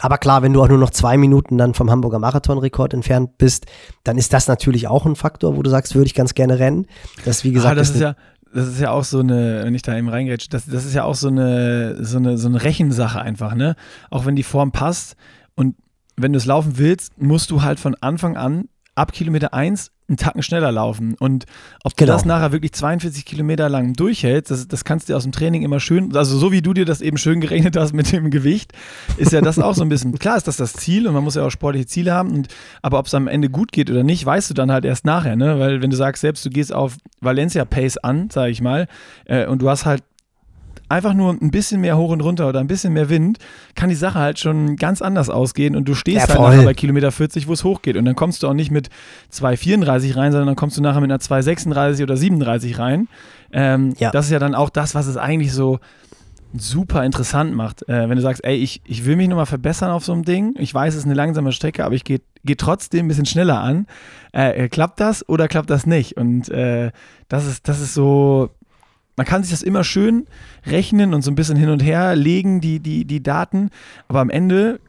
Aber 0.00 0.18
klar, 0.18 0.42
wenn 0.42 0.52
du 0.52 0.62
auch 0.62 0.68
nur 0.68 0.78
noch 0.78 0.90
zwei 0.90 1.16
Minuten 1.16 1.56
dann 1.56 1.72
vom 1.72 1.90
Hamburger 1.90 2.18
Marathonrekord 2.18 2.92
entfernt 2.92 3.38
bist, 3.38 3.66
dann 4.04 4.18
ist 4.18 4.32
das 4.32 4.46
natürlich 4.46 4.88
auch 4.88 5.06
ein 5.06 5.16
Faktor, 5.16 5.56
wo 5.56 5.62
du 5.62 5.70
sagst, 5.70 5.94
würde 5.94 6.06
ich 6.06 6.14
ganz 6.14 6.34
gerne 6.34 6.58
rennen. 6.58 6.86
Das, 7.24 7.44
wie 7.44 7.52
gesagt, 7.52 7.72
ah, 7.72 7.74
das 7.74 7.88
ist, 7.88 7.96
ist 7.96 8.00
ja 8.02 8.14
das 8.56 8.68
ist 8.68 8.80
ja 8.80 8.90
auch 8.90 9.04
so 9.04 9.20
eine, 9.20 9.64
wenn 9.64 9.74
ich 9.74 9.82
da 9.82 9.96
eben 9.96 10.08
reingrätsche, 10.08 10.48
das, 10.48 10.66
das 10.66 10.84
ist 10.84 10.94
ja 10.94 11.04
auch 11.04 11.14
so 11.14 11.28
eine, 11.28 12.02
so 12.04 12.16
eine, 12.16 12.38
so 12.38 12.48
eine 12.48 12.62
Rechensache 12.62 13.20
einfach, 13.20 13.54
ne? 13.54 13.76
Auch 14.10 14.24
wenn 14.24 14.36
die 14.36 14.42
Form 14.42 14.72
passt 14.72 15.16
und 15.54 15.76
wenn 16.16 16.32
du 16.32 16.38
es 16.38 16.46
laufen 16.46 16.78
willst, 16.78 17.20
musst 17.20 17.50
du 17.50 17.62
halt 17.62 17.78
von 17.78 17.94
Anfang 18.00 18.36
an 18.36 18.68
ab 18.94 19.12
Kilometer 19.12 19.52
1 19.52 19.92
einen 20.08 20.16
Tacken 20.16 20.42
schneller 20.42 20.70
laufen. 20.70 21.14
Und 21.18 21.46
ob 21.82 21.96
genau. 21.96 22.12
du 22.12 22.16
das 22.16 22.24
nachher 22.24 22.52
wirklich 22.52 22.72
42 22.72 23.24
Kilometer 23.24 23.68
lang 23.68 23.94
durchhältst, 23.94 24.50
das, 24.50 24.68
das 24.68 24.84
kannst 24.84 25.08
du 25.08 25.16
aus 25.16 25.24
dem 25.24 25.32
Training 25.32 25.62
immer 25.62 25.80
schön, 25.80 26.14
also 26.16 26.38
so 26.38 26.52
wie 26.52 26.62
du 26.62 26.74
dir 26.74 26.84
das 26.84 27.00
eben 27.00 27.18
schön 27.18 27.40
gerechnet 27.40 27.76
hast 27.76 27.92
mit 27.92 28.12
dem 28.12 28.30
Gewicht, 28.30 28.72
ist 29.16 29.32
ja 29.32 29.40
das 29.40 29.58
auch 29.58 29.74
so 29.74 29.82
ein 29.82 29.88
bisschen, 29.88 30.18
klar 30.18 30.36
ist 30.36 30.46
das 30.46 30.56
das 30.56 30.74
Ziel 30.74 31.08
und 31.08 31.14
man 31.14 31.24
muss 31.24 31.34
ja 31.34 31.44
auch 31.44 31.50
sportliche 31.50 31.86
Ziele 31.86 32.12
haben, 32.12 32.32
und, 32.32 32.48
aber 32.82 32.98
ob 32.98 33.06
es 33.06 33.14
am 33.14 33.26
Ende 33.26 33.50
gut 33.50 33.72
geht 33.72 33.90
oder 33.90 34.04
nicht, 34.04 34.24
weißt 34.24 34.50
du 34.50 34.54
dann 34.54 34.70
halt 34.70 34.84
erst 34.84 35.04
nachher, 35.04 35.36
ne? 35.36 35.58
weil 35.58 35.82
wenn 35.82 35.90
du 35.90 35.96
sagst 35.96 36.20
selbst, 36.20 36.44
du 36.44 36.50
gehst 36.50 36.72
auf 36.72 36.96
Valencia 37.20 37.64
Pace 37.64 37.98
an, 37.98 38.30
sage 38.30 38.52
ich 38.52 38.60
mal, 38.60 38.86
äh, 39.24 39.46
und 39.46 39.60
du 39.60 39.68
hast 39.68 39.86
halt 39.86 40.02
einfach 40.88 41.14
nur 41.14 41.32
ein 41.32 41.50
bisschen 41.50 41.80
mehr 41.80 41.96
hoch 41.96 42.10
und 42.10 42.20
runter 42.20 42.48
oder 42.48 42.60
ein 42.60 42.66
bisschen 42.66 42.92
mehr 42.92 43.08
Wind, 43.08 43.38
kann 43.74 43.88
die 43.88 43.94
Sache 43.94 44.18
halt 44.18 44.38
schon 44.38 44.76
ganz 44.76 45.02
anders 45.02 45.30
ausgehen 45.30 45.74
und 45.76 45.88
du 45.88 45.94
stehst 45.94 46.28
ja, 46.28 46.34
halt 46.34 46.40
nachher 46.40 46.64
bei 46.64 46.74
Kilometer 46.74 47.10
40, 47.10 47.48
wo 47.48 47.52
es 47.52 47.64
hochgeht. 47.64 47.96
Und 47.96 48.04
dann 48.04 48.14
kommst 48.14 48.42
du 48.42 48.48
auch 48.48 48.54
nicht 48.54 48.70
mit 48.70 48.88
2,34 49.32 50.16
rein, 50.16 50.32
sondern 50.32 50.46
dann 50.46 50.56
kommst 50.56 50.76
du 50.76 50.82
nachher 50.82 51.00
mit 51.00 51.10
einer 51.10 51.20
2,36 51.20 52.02
oder 52.02 52.16
37 52.16 52.78
rein. 52.78 53.08
Ähm, 53.52 53.94
ja. 53.98 54.10
Das 54.10 54.26
ist 54.26 54.32
ja 54.32 54.38
dann 54.38 54.54
auch 54.54 54.70
das, 54.70 54.94
was 54.94 55.06
es 55.06 55.16
eigentlich 55.16 55.52
so 55.52 55.78
super 56.54 57.04
interessant 57.04 57.54
macht. 57.54 57.88
Äh, 57.88 58.08
wenn 58.08 58.16
du 58.16 58.22
sagst, 58.22 58.44
ey, 58.44 58.56
ich, 58.56 58.80
ich 58.84 59.04
will 59.04 59.16
mich 59.16 59.28
nochmal 59.28 59.46
verbessern 59.46 59.90
auf 59.90 60.04
so 60.04 60.12
einem 60.12 60.24
Ding, 60.24 60.54
ich 60.58 60.72
weiß, 60.72 60.94
es 60.94 61.00
ist 61.00 61.04
eine 61.04 61.14
langsame 61.14 61.52
Strecke, 61.52 61.84
aber 61.84 61.94
ich 61.94 62.04
gehe 62.04 62.20
geh 62.44 62.54
trotzdem 62.54 63.06
ein 63.06 63.08
bisschen 63.08 63.26
schneller 63.26 63.60
an. 63.60 63.86
Äh, 64.32 64.64
äh, 64.64 64.68
klappt 64.68 65.00
das 65.00 65.28
oder 65.28 65.48
klappt 65.48 65.68
das 65.68 65.84
nicht? 65.84 66.16
Und 66.16 66.48
äh, 66.48 66.92
das, 67.28 67.44
ist, 67.46 67.68
das 67.68 67.80
ist 67.80 67.92
so, 67.92 68.50
man 69.16 69.26
kann 69.26 69.42
sich 69.42 69.50
das 69.50 69.62
immer 69.62 69.82
schön 69.82 70.26
rechnen 70.66 71.14
und 71.14 71.22
so 71.22 71.30
ein 71.30 71.34
bisschen 71.34 71.56
hin 71.56 71.70
und 71.70 71.82
her 71.82 72.14
legen, 72.14 72.60
die, 72.60 72.80
die, 72.80 73.04
die 73.04 73.22
Daten, 73.22 73.70
aber 74.08 74.20
am 74.20 74.30
Ende 74.30 74.80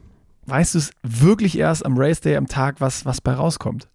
weißt 0.46 0.74
du 0.74 0.78
es 0.78 0.92
wirklich 1.02 1.58
erst 1.58 1.84
am 1.84 1.98
Race 1.98 2.20
Day, 2.20 2.36
am 2.36 2.46
Tag, 2.46 2.80
was, 2.80 3.04
was 3.04 3.20
bei 3.20 3.32
rauskommt. 3.32 3.88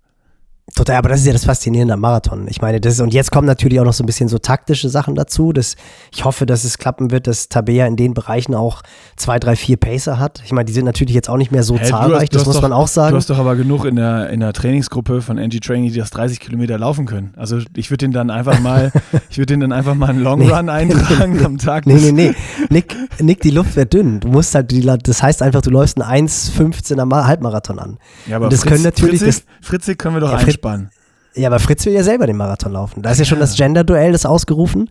Total, 0.76 0.95
aber 0.95 1.10
das 1.10 1.19
ist 1.19 1.26
ja 1.28 1.34
das 1.34 1.43
Faszinierende 1.43 1.93
am 1.93 1.99
Marathon. 1.99 2.47
Ich 2.47 2.62
meine, 2.62 2.80
das 2.80 2.93
ist, 2.93 3.02
und 3.02 3.13
jetzt 3.13 3.32
kommen 3.32 3.45
natürlich 3.45 3.82
auch 3.82 3.86
noch 3.86 3.93
so 3.93 4.02
ein 4.02 4.06
bisschen 4.06 4.30
so 4.30 4.38
taktische 4.38 4.88
Sachen 4.88 5.13
dazu. 5.13 5.52
Dass 5.52 5.76
ich 6.12 6.23
hoffe, 6.23 6.45
dass 6.45 6.63
es 6.63 6.78
klappen 6.78 7.12
wird, 7.12 7.28
dass 7.28 7.49
Tabea 7.49 7.86
in 7.86 7.97
den 7.97 8.13
Bereichen 8.13 8.56
auch 8.56 8.82
zwei, 9.17 9.39
drei, 9.39 9.58
vier 9.58 9.76
Pacer 9.76 10.19
hat. 10.19 10.41
Ich 10.45 10.54
meine, 10.54 10.63
die 10.63 10.71
sind 10.71 10.86
natürlich 10.86 11.13
jetzt 11.13 11.30
auch 11.30 11.36
nicht 11.36 11.52
mehr 11.52 11.63
so 11.63 11.78
hey, 11.78 11.89
zahlreich, 11.89 12.21
hast, 12.21 12.36
das 12.36 12.45
muss 12.45 12.56
doch, 12.56 12.62
man 12.62 12.71
auch 12.71 12.88
sagen. 12.88 13.12
Du 13.12 13.17
hast 13.17 13.30
doch 13.30 13.39
aber 13.39 13.58
genug 13.58 13.84
in 13.84 13.97
der, 13.97 14.30
in 14.30 14.39
der 14.39 14.54
Trainingsgruppe 14.54 15.21
von 15.21 15.38
NG 15.38 15.60
Training, 15.60 15.91
die 15.91 15.99
das 15.99 16.12
30 16.12 16.39
Kilometer 16.39 16.80
laufen 16.80 17.06
können. 17.06 17.34
Also 17.36 17.60
ich 17.76 17.91
würde 17.91 18.06
den 18.06 18.13
dann 18.13 18.30
einfach 18.30 18.62
mal, 18.62 18.93
ich 19.30 19.38
würde 19.38 19.54
den 19.54 19.60
dann 19.60 19.73
einfach 19.73 19.95
mal 19.95 20.12
einen 20.12 20.23
Long 20.23 20.49
Run 20.49 20.65
nee, 20.67 20.71
eintragen 20.71 21.34
nee, 21.34 21.43
am 21.43 21.58
Tag. 21.58 21.86
Nee, 21.86 21.95
nee, 21.95 22.13
nee. 22.13 22.34
Nick, 22.69 22.95
Nick, 23.19 23.41
die 23.41 23.52
Luft 23.52 23.76
wird 23.76 23.93
dünn. 23.93 24.21
Du 24.21 24.30
musst 24.30 24.56
halt, 24.56 24.71
die, 24.71 24.82
das 24.82 25.21
heißt 25.21 25.41
einfach, 25.41 25.62
du 25.62 25.71
läufst 25.71 26.02
einen 26.02 26.28
1,15er 26.28 27.26
Halbmarathon 27.26 27.80
an. 27.80 27.97
Ja, 28.28 28.38
aber 28.38 28.47
das 28.47 28.62
Fritz, 28.62 28.71
können 28.71 28.84
natürlich. 28.84 29.19
Fritzig, 29.19 29.45
das, 29.45 29.67
Fritzig 29.67 29.99
können 29.99 30.15
wir 30.15 30.21
doch 30.21 30.32
ja, 30.32 30.53
einspannen. 30.54 30.89
Ja, 31.36 31.50
aber 31.50 31.60
Fritz 31.60 31.84
will 31.86 31.94
ja 31.94 32.04
selber 32.04 32.28
den 32.28 32.38
Marathon 32.38 32.74
laufen. 32.74 33.02
Da 33.02 33.10
ist 33.10 33.18
ja 33.18 33.26
schon 33.26 33.39
das 33.39 33.56
Gender-Duell, 33.56 34.12
das 34.12 34.26
ausgerufen. 34.26 34.89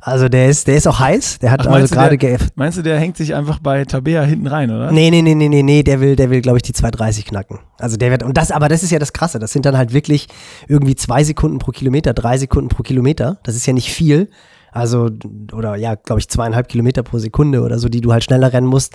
Also 0.00 0.28
der 0.28 0.48
ist, 0.48 0.66
der 0.66 0.74
ist 0.74 0.88
auch 0.88 0.98
heiß. 0.98 1.38
Der 1.38 1.52
hat 1.52 1.60
Ach, 1.60 1.72
also 1.72 1.94
gerade 1.94 2.18
GF. 2.18 2.48
Meinst 2.56 2.78
du, 2.78 2.82
der 2.82 2.98
hängt 2.98 3.16
sich 3.16 3.32
einfach 3.34 3.60
bei 3.60 3.84
Tabea 3.84 4.22
hinten 4.22 4.48
rein, 4.48 4.72
oder? 4.72 4.90
Nee, 4.90 5.10
nee, 5.10 5.22
nee, 5.22 5.36
nee, 5.36 5.48
nee, 5.48 5.62
nee, 5.62 5.82
der 5.84 6.00
will, 6.00 6.16
der 6.16 6.30
will, 6.30 6.40
glaube 6.40 6.58
ich, 6.58 6.62
die 6.62 6.72
2,30 6.72 7.26
knacken. 7.26 7.60
Also 7.78 7.96
der 7.96 8.10
wird, 8.10 8.24
und 8.24 8.36
das, 8.36 8.50
aber 8.50 8.68
das 8.68 8.82
ist 8.82 8.90
ja 8.90 8.98
das 8.98 9.12
Krasse. 9.12 9.38
Das 9.38 9.52
sind 9.52 9.66
dann 9.66 9.76
halt 9.76 9.92
wirklich 9.92 10.26
irgendwie 10.66 10.96
zwei 10.96 11.22
Sekunden 11.22 11.58
pro 11.58 11.70
Kilometer, 11.70 12.12
drei 12.12 12.38
Sekunden 12.38 12.70
pro 12.70 12.82
Kilometer. 12.82 13.38
Das 13.44 13.54
ist 13.54 13.66
ja 13.66 13.72
nicht 13.72 13.92
viel. 13.92 14.30
Also, 14.72 15.10
oder 15.52 15.76
ja, 15.76 15.94
glaube 15.94 16.18
ich, 16.18 16.28
zweieinhalb 16.28 16.66
Kilometer 16.66 17.04
pro 17.04 17.18
Sekunde 17.18 17.62
oder 17.62 17.78
so, 17.78 17.88
die 17.88 18.00
du 18.00 18.12
halt 18.12 18.24
schneller 18.24 18.52
rennen 18.52 18.66
musst, 18.66 18.94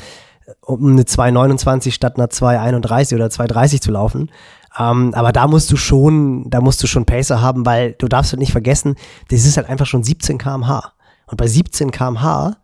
um 0.62 0.92
eine 0.92 1.04
2,29 1.04 1.92
statt 1.92 2.18
einer 2.18 2.28
2,31 2.28 3.16
oder 3.16 3.28
2,30 3.28 3.82
zu 3.82 3.92
laufen. 3.92 4.32
Ähm, 4.78 5.14
aber 5.14 5.32
da 5.32 5.48
musst 5.48 5.72
du 5.72 5.78
schon, 5.78 6.50
da 6.50 6.62
musst 6.62 6.82
du 6.84 6.88
schon 6.88 7.06
Pacer 7.06 7.42
haben, 7.42 7.66
weil 7.66 7.94
du 7.94 8.08
darfst 8.08 8.32
halt 8.32 8.40
nicht 8.40 8.52
vergessen, 8.52 8.96
das 9.30 9.46
ist 9.46 9.58
halt 9.58 9.70
einfach 9.70 9.86
schon 9.86 10.04
17 10.04 10.38
km/h. 10.38 10.94
Und 11.26 11.38
bei 11.38 11.48
17 11.48 11.92
km/h 11.92 12.58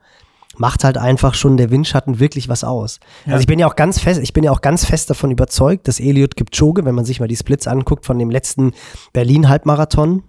macht 0.58 0.84
halt 0.84 0.98
einfach 0.98 1.34
schon 1.34 1.58
der 1.58 1.70
Windschatten 1.72 2.20
wirklich 2.20 2.48
was 2.48 2.64
aus. 2.64 3.00
Ja. 3.26 3.34
Also 3.34 3.42
ich 3.42 3.48
bin 3.48 3.60
ja 3.60 3.68
auch 3.68 3.76
ganz 3.76 4.00
fest, 4.00 4.22
ich 4.24 4.34
bin 4.34 4.44
ja 4.44 4.52
auch 4.52 4.62
ganz 4.62 4.86
fest 4.86 5.10
davon 5.10 5.32
überzeugt, 5.32 5.88
dass 5.88 6.00
Eliot 6.00 6.36
Kipchoge, 6.36 6.86
wenn 6.86 6.96
man 6.96 7.06
sich 7.06 7.20
mal 7.20 7.28
die 7.28 7.36
Splits 7.36 7.68
anguckt 7.68 8.06
von 8.06 8.18
dem 8.20 8.30
letzten 8.30 8.74
Berlin 9.12 9.50
Halbmarathon, 9.50 10.24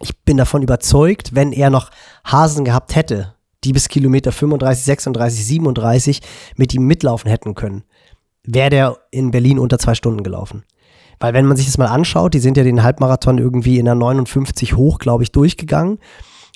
ich 0.00 0.16
bin 0.24 0.36
davon 0.36 0.62
überzeugt, 0.62 1.34
wenn 1.34 1.52
er 1.52 1.70
noch 1.70 1.90
Hasen 2.24 2.64
gehabt 2.64 2.94
hätte, 2.94 3.34
die 3.64 3.72
bis 3.72 3.88
Kilometer 3.88 4.32
35, 4.32 4.84
36, 4.84 5.46
37 5.46 6.20
mit 6.56 6.74
ihm 6.74 6.86
mitlaufen 6.86 7.30
hätten 7.30 7.54
können, 7.54 7.84
wäre 8.44 8.70
der 8.70 8.98
in 9.10 9.30
Berlin 9.30 9.58
unter 9.58 9.78
zwei 9.78 9.94
Stunden 9.94 10.22
gelaufen. 10.22 10.64
Weil 11.20 11.34
wenn 11.34 11.46
man 11.46 11.56
sich 11.56 11.66
das 11.66 11.78
mal 11.78 11.86
anschaut, 11.86 12.34
die 12.34 12.38
sind 12.38 12.56
ja 12.56 12.62
den 12.62 12.82
Halbmarathon 12.82 13.38
irgendwie 13.38 13.78
in 13.78 13.86
der 13.86 13.94
59 13.94 14.76
hoch, 14.76 14.98
glaube 14.98 15.24
ich, 15.24 15.32
durchgegangen. 15.32 15.98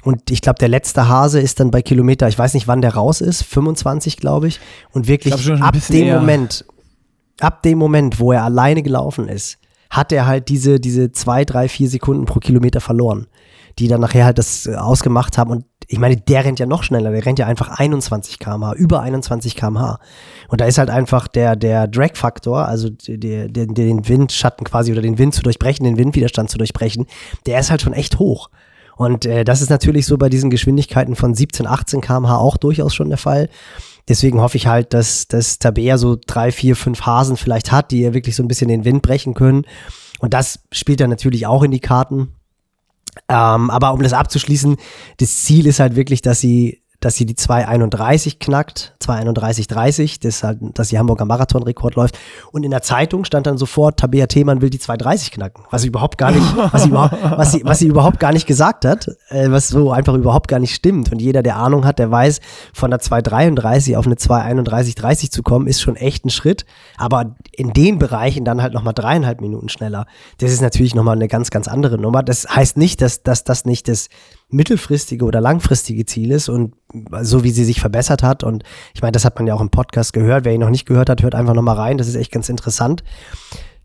Und 0.04 0.30
ich 0.30 0.40
glaube, 0.40 0.58
der 0.58 0.68
letzte 0.68 1.08
Hase 1.08 1.40
ist 1.40 1.60
dann 1.60 1.70
bei 1.70 1.82
Kilometer, 1.82 2.28
ich 2.28 2.38
weiß 2.38 2.54
nicht, 2.54 2.68
wann 2.68 2.80
der 2.80 2.94
raus 2.94 3.20
ist, 3.20 3.42
25, 3.42 4.16
glaube 4.16 4.48
ich. 4.48 4.60
Und 4.92 5.08
wirklich 5.08 5.34
glaub, 5.36 5.60
ab 5.60 5.76
dem 5.88 6.06
eher. 6.06 6.20
Moment, 6.20 6.64
ab 7.40 7.62
dem 7.62 7.78
Moment, 7.78 8.18
wo 8.18 8.32
er 8.32 8.44
alleine 8.44 8.82
gelaufen 8.82 9.28
ist, 9.28 9.58
hat 9.90 10.12
er 10.12 10.26
halt 10.26 10.48
diese, 10.48 10.80
diese 10.80 11.12
zwei, 11.12 11.44
drei, 11.44 11.68
vier 11.68 11.88
Sekunden 11.88 12.24
pro 12.24 12.40
Kilometer 12.40 12.80
verloren, 12.80 13.26
die 13.78 13.88
dann 13.88 14.00
nachher 14.00 14.24
halt 14.24 14.38
das 14.38 14.66
äh, 14.66 14.74
ausgemacht 14.74 15.38
haben. 15.38 15.50
Und 15.50 15.64
ich 15.92 15.98
meine, 15.98 16.16
der 16.16 16.46
rennt 16.46 16.58
ja 16.58 16.64
noch 16.64 16.84
schneller, 16.84 17.10
der 17.10 17.26
rennt 17.26 17.38
ja 17.38 17.46
einfach 17.46 17.68
21 17.68 18.38
km/h, 18.38 18.72
über 18.76 19.02
21 19.02 19.56
km/h. 19.56 19.98
Und 20.48 20.62
da 20.62 20.64
ist 20.64 20.78
halt 20.78 20.88
einfach 20.88 21.28
der, 21.28 21.54
der 21.54 21.86
Drag-Faktor, 21.86 22.66
also 22.66 22.88
der, 22.88 23.48
der, 23.48 23.66
den 23.66 24.08
Windschatten 24.08 24.64
quasi 24.64 24.90
oder 24.90 25.02
den 25.02 25.18
Wind 25.18 25.34
zu 25.34 25.42
durchbrechen, 25.42 25.84
den 25.84 25.98
Windwiderstand 25.98 26.48
zu 26.48 26.56
durchbrechen, 26.56 27.06
der 27.44 27.60
ist 27.60 27.70
halt 27.70 27.82
schon 27.82 27.92
echt 27.92 28.18
hoch. 28.18 28.48
Und 28.96 29.26
äh, 29.26 29.44
das 29.44 29.60
ist 29.60 29.68
natürlich 29.68 30.06
so 30.06 30.16
bei 30.16 30.30
diesen 30.30 30.48
Geschwindigkeiten 30.48 31.14
von 31.14 31.34
17, 31.34 31.66
18 31.66 32.00
km/h 32.00 32.38
auch 32.38 32.56
durchaus 32.56 32.94
schon 32.94 33.10
der 33.10 33.18
Fall. 33.18 33.50
Deswegen 34.08 34.40
hoffe 34.40 34.56
ich 34.56 34.66
halt, 34.66 34.94
dass, 34.94 35.28
dass 35.28 35.58
Tabea 35.58 35.98
so 35.98 36.16
drei, 36.26 36.52
vier, 36.52 36.74
fünf 36.74 37.02
Hasen 37.02 37.36
vielleicht 37.36 37.70
hat, 37.70 37.90
die 37.90 38.00
ja 38.00 38.14
wirklich 38.14 38.34
so 38.34 38.42
ein 38.42 38.48
bisschen 38.48 38.68
den 38.68 38.86
Wind 38.86 39.02
brechen 39.02 39.34
können. 39.34 39.66
Und 40.20 40.32
das 40.32 40.60
spielt 40.72 41.00
dann 41.00 41.10
natürlich 41.10 41.46
auch 41.46 41.62
in 41.62 41.70
die 41.70 41.80
Karten. 41.80 42.32
Ähm, 43.28 43.70
aber 43.70 43.92
um 43.92 44.02
das 44.02 44.12
abzuschließen, 44.12 44.76
das 45.18 45.44
Ziel 45.44 45.66
ist 45.66 45.80
halt 45.80 45.96
wirklich, 45.96 46.22
dass 46.22 46.40
sie 46.40 46.81
dass 47.02 47.16
sie 47.16 47.26
die 47.26 47.34
231 47.34 48.38
knackt, 48.38 48.94
231,30, 49.02 50.22
das 50.22 50.44
halt, 50.44 50.58
dass 50.74 50.88
die 50.88 50.98
Hamburger 50.98 51.24
Marathonrekord 51.24 51.96
läuft. 51.96 52.16
Und 52.52 52.62
in 52.62 52.70
der 52.70 52.82
Zeitung 52.82 53.24
stand 53.24 53.46
dann 53.48 53.58
sofort, 53.58 53.98
Tabea 53.98 54.26
Themann 54.26 54.62
will 54.62 54.70
die 54.70 54.78
230 54.78 55.32
knacken, 55.32 55.64
was 55.70 55.82
sie 55.82 55.88
überhaupt 55.88 56.16
gar 56.16 56.30
nicht, 56.30 56.46
was 56.72 56.84
sie 56.84 56.90
überhaupt, 56.90 57.16
was 57.22 57.52
sie, 57.52 57.62
was 57.64 57.78
sie 57.80 57.88
überhaupt 57.88 58.20
gar 58.20 58.32
nicht 58.32 58.46
gesagt 58.46 58.84
hat, 58.84 59.08
äh, 59.30 59.50
was 59.50 59.68
so 59.68 59.90
einfach 59.90 60.14
überhaupt 60.14 60.46
gar 60.46 60.60
nicht 60.60 60.74
stimmt. 60.74 61.10
Und 61.10 61.20
jeder, 61.20 61.42
der 61.42 61.56
Ahnung 61.56 61.84
hat, 61.84 61.98
der 61.98 62.10
weiß, 62.10 62.40
von 62.72 62.90
der 62.90 63.00
233 63.00 63.96
auf 63.96 64.06
eine 64.06 64.14
231,30 64.14 65.30
zu 65.32 65.42
kommen, 65.42 65.66
ist 65.66 65.82
schon 65.82 65.96
echt 65.96 66.24
ein 66.24 66.30
Schritt. 66.30 66.64
Aber 66.96 67.34
in 67.50 67.72
den 67.72 67.98
Bereichen 67.98 68.44
dann 68.44 68.62
halt 68.62 68.74
nochmal 68.74 68.94
dreieinhalb 68.94 69.40
Minuten 69.40 69.68
schneller. 69.68 70.06
Das 70.38 70.52
ist 70.52 70.62
natürlich 70.62 70.94
nochmal 70.94 71.16
eine 71.16 71.26
ganz, 71.26 71.50
ganz 71.50 71.66
andere 71.66 71.98
Nummer. 71.98 72.22
Das 72.22 72.46
heißt 72.48 72.76
nicht, 72.76 73.02
dass, 73.02 73.24
dass 73.24 73.42
das 73.42 73.64
nicht 73.64 73.88
das 73.88 74.08
mittelfristige 74.52 75.24
oder 75.24 75.40
langfristige 75.40 76.04
Ziel 76.04 76.30
ist 76.30 76.48
und 76.48 76.74
so 77.22 77.42
wie 77.42 77.50
sie 77.50 77.64
sich 77.64 77.80
verbessert 77.80 78.22
hat. 78.22 78.44
Und 78.44 78.64
ich 78.94 79.02
meine, 79.02 79.12
das 79.12 79.24
hat 79.24 79.36
man 79.36 79.46
ja 79.46 79.54
auch 79.54 79.60
im 79.60 79.70
Podcast 79.70 80.12
gehört. 80.12 80.44
Wer 80.44 80.52
ihn 80.52 80.60
noch 80.60 80.70
nicht 80.70 80.86
gehört 80.86 81.08
hat, 81.08 81.22
hört 81.22 81.34
einfach 81.34 81.54
nochmal 81.54 81.76
rein. 81.76 81.98
Das 81.98 82.08
ist 82.08 82.16
echt 82.16 82.32
ganz 82.32 82.48
interessant. 82.48 83.02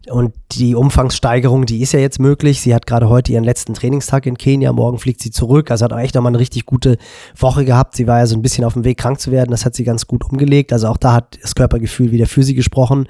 Und 0.10 0.34
die 0.54 0.76
Umfangssteigerung, 0.76 1.66
die 1.66 1.82
ist 1.82 1.92
ja 1.92 2.00
jetzt 2.00 2.20
möglich. 2.20 2.62
Sie 2.62 2.74
hat 2.74 2.88
gerade 2.88 3.10
heute 3.10 3.34
ihren 3.34 3.44
letzten 3.44 3.74
Trainingstag 3.74 4.26
in 4.26 4.38
Kenia. 4.38 4.72
Morgen 4.72 5.00
fliegt 5.00 5.22
sie 5.22 5.32
zurück. 5.32 5.70
Also 5.70 5.84
hat 5.84 5.92
auch 5.92 6.00
echt 6.00 6.16
nochmal 6.16 6.32
eine 6.32 6.40
richtig 6.40 6.66
gute 6.66 6.98
Woche 7.38 7.66
gehabt. 7.66 7.96
Sie 7.96 8.08
war 8.08 8.20
ja 8.20 8.26
so 8.26 8.36
ein 8.36 8.42
bisschen 8.42 8.64
auf 8.64 8.74
dem 8.74 8.86
Weg, 8.86 8.98
krank 8.98 9.20
zu 9.20 9.32
werden. 9.32 9.52
Das 9.52 9.66
hat 9.66 9.76
sie 9.76 9.84
ganz 9.84 10.08
gut 10.08 10.24
umgelegt. 10.24 10.72
Also 10.72 10.88
auch 10.88 10.98
da 10.98 11.14
hat 11.14 11.38
das 11.42 11.56
Körpergefühl 11.56 12.12
wieder 12.12 12.26
für 12.26 12.44
sie 12.44 12.56
gesprochen. 12.56 13.08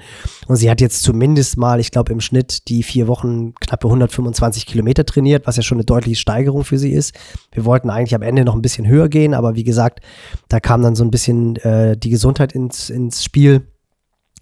Und 0.48 0.56
sie 0.56 0.70
hat 0.70 0.80
jetzt 0.80 1.04
zumindest 1.04 1.56
mal, 1.56 1.78
ich 1.78 1.92
glaube, 1.92 2.12
im 2.12 2.20
Schnitt 2.20 2.68
die 2.68 2.82
vier 2.82 3.06
Wochen 3.06 3.54
knappe 3.54 3.86
125 3.86 4.66
Kilometer 4.66 5.06
trainiert, 5.06 5.46
was 5.46 5.56
ja 5.56 5.62
schon 5.62 5.78
eine 5.78 5.84
deutliche 5.84 6.16
Steigerung 6.16 6.64
für 6.64 6.78
sie 6.78 6.90
ist. 6.90 7.14
Wir 7.52 7.64
wollten 7.64 7.90
eigentlich 7.90 8.14
am 8.14 8.22
Ende 8.22 8.44
noch 8.44 8.54
ein 8.54 8.62
bisschen 8.62 8.88
höher 8.88 9.08
gehen, 9.08 9.34
aber 9.34 9.54
wie 9.54 9.64
gesagt, 9.64 10.00
da 10.48 10.58
kam 10.58 10.82
dann 10.82 10.96
so 10.96 11.04
ein 11.04 11.12
bisschen 11.12 11.56
äh, 11.56 11.96
die 11.96 12.10
Gesundheit 12.10 12.52
ins, 12.52 12.90
ins 12.90 13.22
Spiel. 13.22 13.68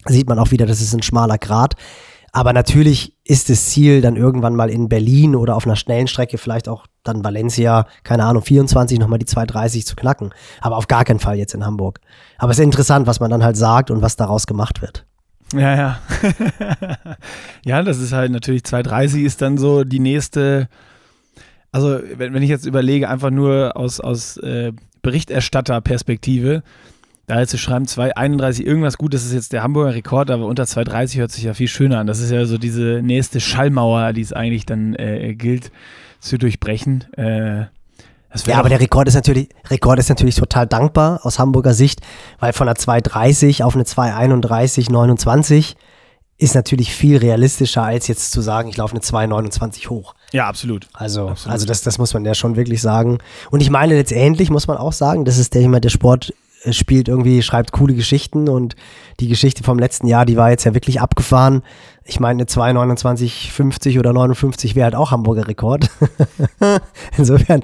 Sieht 0.07 0.29
man 0.29 0.39
auch 0.39 0.53
wieder, 0.53 0.67
das 0.67 0.81
ist 0.81 0.95
ein 0.95 1.03
schmaler 1.03 1.37
Grad. 1.37 1.75
Aber 2.37 2.53
natürlich 2.53 3.17
ist 3.25 3.49
das 3.49 3.71
Ziel 3.71 4.03
dann 4.03 4.15
irgendwann 4.15 4.55
mal 4.55 4.69
in 4.69 4.91
Berlin 4.91 5.35
oder 5.35 5.57
auf 5.57 5.65
einer 5.65 5.75
schnellen 5.75 6.07
Strecke, 6.07 6.37
vielleicht 6.37 6.69
auch 6.69 6.87
dann 7.03 7.25
Valencia, 7.25 7.87
keine 8.05 8.27
Ahnung, 8.27 8.43
24 8.43 8.99
nochmal 8.99 9.19
die 9.19 9.25
230 9.25 9.87
zu 9.87 9.97
knacken. 9.97 10.35
Aber 10.61 10.77
auf 10.77 10.87
gar 10.87 11.07
keinen 11.07 11.19
Fall 11.19 11.39
jetzt 11.39 11.55
in 11.55 11.65
Hamburg. 11.65 11.99
Aber 12.37 12.53
es 12.53 12.59
ist 12.59 12.65
interessant, 12.65 13.07
was 13.07 13.21
man 13.21 13.31
dann 13.31 13.43
halt 13.43 13.57
sagt 13.57 13.91
und 13.91 14.03
was 14.03 14.17
daraus 14.17 14.47
gemacht 14.47 14.83
wird. 14.83 15.07
Ja, 15.55 15.75
ja. 15.75 15.99
ja, 17.65 17.83
das 17.83 18.01
ist 18.01 18.13
halt 18.13 18.33
natürlich 18.33 18.65
230 18.65 19.25
ist 19.25 19.41
dann 19.41 19.57
so 19.57 19.85
die 19.85 20.01
nächste. 20.01 20.69
Also, 21.73 22.01
wenn, 22.17 22.35
wenn 22.35 22.43
ich 22.43 22.51
jetzt 22.51 22.67
überlege, 22.67 23.09
einfach 23.09 23.31
nur 23.31 23.79
aus, 23.79 23.99
aus 23.99 24.37
äh, 24.37 24.75
Berichterstatterperspektive, 25.01 26.63
da 27.27 27.41
jetzt 27.41 27.51
zu 27.51 27.59
schreiben, 27.59 27.87
2,31 27.87 28.63
irgendwas 28.63 28.99
gut, 28.99 29.13
das 29.13 29.25
ist 29.25 29.33
jetzt 29.33 29.53
der 29.53 29.63
Hamburger 29.63 29.95
Rekord, 29.95 30.31
aber 30.31 30.47
unter 30.47 30.63
2,30 30.65 31.19
hört 31.19 31.33
sich 31.33 31.45
ja 31.45 31.55
viel 31.55 31.69
schöner 31.69 31.99
an. 31.99 32.07
Das 32.07 32.21
ist 32.21 32.31
ja 32.31 32.45
so 32.47 32.57
diese 32.57 33.01
nächste 33.03 33.41
Schallmauer, 33.41 34.13
die 34.13 34.21
es 34.21 34.33
eigentlich 34.33 34.65
dann 34.65 34.95
äh, 34.95 35.35
gilt 35.35 35.73
zu 36.21 36.39
durchbrechen. 36.39 37.05
Äh, 37.15 37.67
ja, 38.47 38.59
aber 38.59 38.69
der 38.69 38.81
Rekord 38.81 39.09
ist 39.09 39.15
natürlich, 39.15 39.49
Rekord 39.71 39.99
ist 39.99 40.09
natürlich 40.09 40.35
total 40.35 40.67
dankbar 40.67 41.21
aus 41.23 41.39
Hamburger 41.39 41.75
Sicht, 41.75 42.01
weil 42.39 42.53
von 42.53 42.69
einer 42.69 42.77
2,30 42.77 43.65
auf 43.65 43.75
eine 43.75 43.85
2,31, 43.85 44.93
29 44.93 45.77
ist 46.39 46.55
natürlich 46.55 46.93
viel 46.93 47.17
realistischer, 47.17 47.83
als 47.83 48.09
jetzt 48.09 48.31
zu 48.31 48.43
sagen, 48.43 48.69
ich 48.69 48.77
laufe 48.77 48.93
eine 48.93 49.01
2,29 49.01 49.89
hoch. 49.89 50.15
Ja, 50.33 50.47
absolut. 50.47 50.87
Also, 50.93 51.29
absolut. 51.29 51.53
also 51.53 51.67
das, 51.67 51.81
das 51.81 51.97
muss 51.99 52.13
man 52.13 52.27
ja 52.27 52.35
schon 52.35 52.57
wirklich 52.57 52.83
sagen. 52.83 53.19
Und 53.51 53.63
ich 53.63 53.71
meine, 53.71 53.95
letztendlich 53.95 54.51
muss 54.51 54.67
man 54.67 54.77
auch 54.77 54.93
sagen, 54.93 55.25
das 55.25 55.39
ist 55.39 55.55
der 55.55 55.67
der 55.81 55.89
Sport 55.89 56.35
spielt 56.73 57.09
irgendwie, 57.09 57.43
schreibt 57.43 57.73
coole 57.73 57.95
Geschichten 57.95 58.49
und 58.49 58.75
die 59.21 59.29
Geschichte 59.29 59.63
vom 59.63 59.79
letzten 59.79 60.07
Jahr, 60.07 60.27
die 60.27 60.37
war 60.37 60.51
jetzt 60.51 60.65
ja 60.65 60.75
wirklich 60.75 61.01
abgefahren. 61.01 61.63
Ich 62.05 62.21
meine, 62.21 62.43
eine 62.43 62.45
2,29,50 62.45 63.99
oder 63.99 64.13
59 64.13 64.75
wäre 64.75 64.85
halt 64.85 64.95
auch 64.95 65.11
Hamburger 65.11 65.49
Rekord. 65.49 65.89
Insofern, 67.19 67.63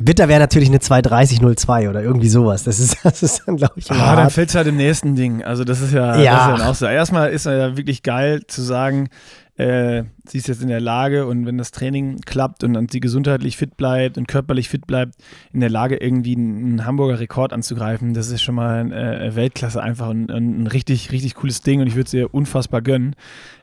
bitter 0.00 0.28
wäre 0.28 0.40
natürlich 0.40 0.68
eine 0.68 0.78
2,30,02 0.78 1.88
oder 1.90 2.02
irgendwie 2.02 2.28
sowas. 2.28 2.64
Das 2.64 2.80
ist, 2.80 2.96
das 3.04 3.22
ist 3.22 3.42
dann, 3.46 3.56
glaube 3.56 3.74
ich, 3.76 3.90
Ah, 3.90 4.16
dann 4.16 4.30
fällt 4.30 4.48
es 4.48 4.54
halt 4.54 4.66
im 4.66 4.76
nächsten 4.76 5.14
Ding. 5.14 5.44
Also 5.44 5.64
das 5.64 5.80
ist 5.80 5.92
ja, 5.92 6.16
ja. 6.16 6.48
Das 6.48 6.58
ist 6.58 6.64
ja 6.64 6.70
auch 6.70 6.74
so. 6.74 6.86
Erstmal 6.86 7.30
ist 7.30 7.46
ja 7.46 7.76
wirklich 7.76 8.02
geil 8.02 8.42
zu 8.46 8.62
sagen, 8.62 9.08
äh, 9.56 10.04
sie 10.26 10.38
ist 10.38 10.48
jetzt 10.48 10.62
in 10.62 10.68
der 10.68 10.80
Lage 10.80 11.26
und 11.26 11.46
wenn 11.46 11.58
das 11.58 11.70
Training 11.70 12.20
klappt 12.20 12.64
und 12.64 12.90
sie 12.90 13.00
gesundheitlich 13.00 13.56
fit 13.56 13.76
bleibt 13.76 14.18
und 14.18 14.26
körperlich 14.26 14.68
fit 14.68 14.86
bleibt, 14.86 15.14
in 15.52 15.60
der 15.60 15.70
Lage 15.70 15.96
irgendwie 15.96 16.34
einen, 16.34 16.84
Hamburger 16.84 17.20
Rekord 17.20 17.52
anzugreifen, 17.52 18.14
das 18.14 18.30
ist 18.30 18.42
schon 18.42 18.56
mal 18.56 18.92
äh, 18.92 19.36
Weltklasse 19.36 19.82
einfach 19.82 20.08
und, 20.08 20.30
und, 20.30 20.62
ein 20.62 20.66
richtig, 20.66 21.12
richtig 21.12 21.34
cooles 21.34 21.60
Ding 21.60 21.80
und 21.80 21.86
ich 21.86 21.94
würde 21.94 22.06
es 22.08 22.14
ihr 22.14 22.34
unfassbar 22.34 22.82
gönnen. 22.82 23.14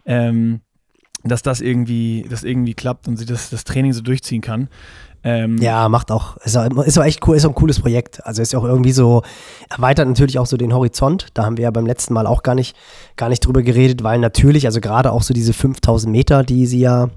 Ähm, 0.06 0.62
dass 1.24 1.44
das 1.44 1.62
irgendwie, 1.62 2.26
das 2.30 2.44
irgendwie 2.44 2.74
klappt 2.74 3.08
und 3.08 3.18
sie 3.18 3.26
das, 3.26 3.52
das 3.52 3.64
Training 3.64 3.94
so 3.94 4.02
durchziehen 4.02 4.42
kann. 4.42 4.70
Ähm, 5.24 5.58
ja, 5.60 5.88
macht 5.88 6.12
auch, 6.12 6.38
ist 6.38 6.58
auch, 6.58 6.66
ist 6.84 6.98
auch 6.98 7.04
echt 7.04 7.28
cool, 7.28 7.36
ist 7.36 7.46
auch 7.46 7.50
ein 7.50 7.56
cooles 7.56 7.80
Projekt. 7.80 8.26
Also 8.26 8.42
ist 8.42 8.54
ja 8.54 8.60
auch 8.60 8.64
irgendwie 8.64 8.92
so, 8.92 9.22
erweitert 9.70 10.08
natürlich 10.08 10.40
auch 10.40 10.48
so 10.48 10.58
den 10.58 10.74
Horizont. 10.74 11.28
Da 11.34 11.46
haben 11.46 11.58
wir 11.58 11.64
ja 11.64 11.72
beim 11.72 11.86
letzten 11.86 12.14
Mal 12.14 12.26
auch 12.26 12.44
gar 12.44 12.56
nicht, 12.56 12.76
gar 13.18 13.30
nicht 13.30 13.46
drüber 13.46 13.62
geredet, 13.62 14.04
weil 14.04 14.20
natürlich, 14.20 14.66
also 14.66 14.82
gerade 14.82 15.12
auch 15.12 15.22
so 15.22 15.34
diese 15.34 15.54
5000 15.54 16.12
Meter, 16.12 16.44
die 16.44 16.66
sie 16.66 16.80
ja 16.80 17.10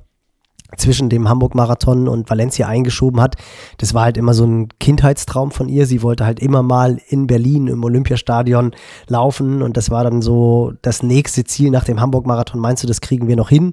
zwischen 0.77 1.09
dem 1.09 1.29
Hamburg-Marathon 1.29 2.09
und 2.09 2.29
Valencia 2.29 2.67
eingeschoben 2.67 3.21
hat. 3.21 3.37
Das 3.79 3.95
war 3.95 4.05
halt 4.05 4.17
immer 4.17 4.35
so 4.35 4.45
ein 4.45 4.69
Kindheitstraum 4.81 5.51
von 5.51 5.69
ihr. 5.69 5.87
Sie 5.87 6.03
wollte 6.03 6.27
halt 6.27 6.41
immer 6.41 6.63
mal 6.63 6.99
in 7.09 7.27
Berlin 7.27 7.69
im 7.69 7.85
Olympiastadion 7.85 8.75
laufen 9.07 9.63
und 9.63 9.77
das 9.77 9.91
war 9.91 10.05
dann 10.05 10.21
so 10.21 10.73
das 10.83 11.03
nächste 11.03 11.45
Ziel 11.45 11.71
nach 11.71 11.85
dem 11.85 12.01
Hamburg-Marathon. 12.01 12.61
Meinst 12.61 12.83
du, 12.83 12.87
das 12.87 13.01
kriegen 13.01 13.29
wir 13.29 13.37
noch 13.37 13.51
hin? 13.51 13.73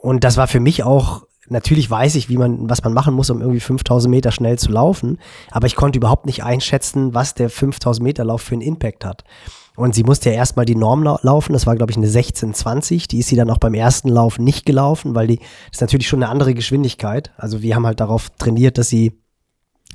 Und 0.00 0.22
das 0.24 0.36
war 0.36 0.46
für 0.46 0.60
mich 0.60 0.84
auch 0.84 1.22
natürlich 1.50 1.90
weiß 1.90 2.14
ich, 2.14 2.28
wie 2.28 2.36
man, 2.36 2.68
was 2.68 2.82
man 2.82 2.92
machen 2.92 3.14
muss, 3.14 3.30
um 3.30 3.40
irgendwie 3.40 3.60
5000 3.60 4.10
Meter 4.10 4.30
schnell 4.30 4.58
zu 4.58 4.70
laufen. 4.70 5.18
Aber 5.50 5.66
ich 5.66 5.76
konnte 5.76 5.98
überhaupt 5.98 6.26
nicht 6.26 6.44
einschätzen, 6.44 7.14
was 7.14 7.34
der 7.34 7.50
5000 7.50 8.02
Meter 8.02 8.24
Lauf 8.24 8.42
für 8.42 8.54
einen 8.54 8.62
Impact 8.62 9.04
hat. 9.04 9.24
Und 9.76 9.94
sie 9.94 10.02
musste 10.02 10.30
ja 10.30 10.36
erstmal 10.36 10.64
die 10.64 10.74
Norm 10.74 11.04
laufen. 11.04 11.52
Das 11.52 11.66
war, 11.66 11.76
glaube 11.76 11.92
ich, 11.92 11.96
eine 11.96 12.06
1620. 12.06 13.06
Die 13.06 13.20
ist 13.20 13.28
sie 13.28 13.36
dann 13.36 13.48
auch 13.48 13.58
beim 13.58 13.74
ersten 13.74 14.08
Lauf 14.08 14.40
nicht 14.40 14.66
gelaufen, 14.66 15.14
weil 15.14 15.28
die, 15.28 15.36
das 15.36 15.76
ist 15.76 15.80
natürlich 15.82 16.08
schon 16.08 16.20
eine 16.20 16.32
andere 16.32 16.52
Geschwindigkeit. 16.52 17.30
Also 17.36 17.62
wir 17.62 17.76
haben 17.76 17.86
halt 17.86 18.00
darauf 18.00 18.28
trainiert, 18.30 18.76
dass 18.76 18.88
sie 18.88 19.12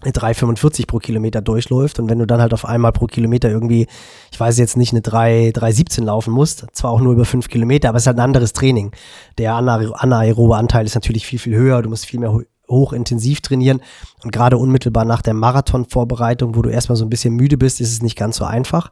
3,45 0.02 0.88
pro 0.88 0.98
Kilometer 0.98 1.42
durchläuft 1.42 2.00
und 2.00 2.10
wenn 2.10 2.20
du 2.20 2.26
dann 2.26 2.42
halt 2.42 2.54
auf 2.54 2.66
einmal 2.66 2.92
pro 2.92 3.06
Kilometer 3.06 3.50
irgendwie, 3.50 3.88
ich 4.32 4.40
weiß 4.40 4.58
jetzt 4.58 4.76
nicht, 4.76 4.92
eine 4.92 5.02
3,17 5.02 6.04
laufen 6.04 6.34
musst, 6.34 6.66
zwar 6.74 6.92
auch 6.92 7.00
nur 7.00 7.14
über 7.14 7.26
5 7.26 7.48
Kilometer, 7.48 7.90
aber 7.90 7.98
es 7.98 8.04
ist 8.04 8.08
halt 8.08 8.18
ein 8.18 8.26
anderes 8.26 8.54
Training. 8.54 8.92
Der 9.38 9.56
anaerobe 9.56 10.58
Anteil 10.58 10.86
ist 10.86 10.96
natürlich 10.96 11.26
viel, 11.26 11.40
viel 11.40 11.56
höher, 11.56 11.82
du 11.82 11.90
musst 11.90 12.06
viel 12.06 12.20
mehr 12.20 12.38
hochintensiv 12.68 13.42
trainieren 13.42 13.82
und 14.24 14.32
gerade 14.32 14.58
unmittelbar 14.58 15.06
nach 15.06 15.22
der 15.22 15.36
Marathonvorbereitung, 15.36 16.56
wo 16.56 16.62
du 16.62 16.70
erstmal 16.70 16.96
so 16.96 17.06
ein 17.06 17.10
bisschen 17.10 17.36
müde 17.36 17.58
bist, 17.58 17.80
ist 17.80 17.92
es 17.92 18.02
nicht 18.02 18.18
ganz 18.18 18.38
so 18.38 18.46
einfach. 18.46 18.92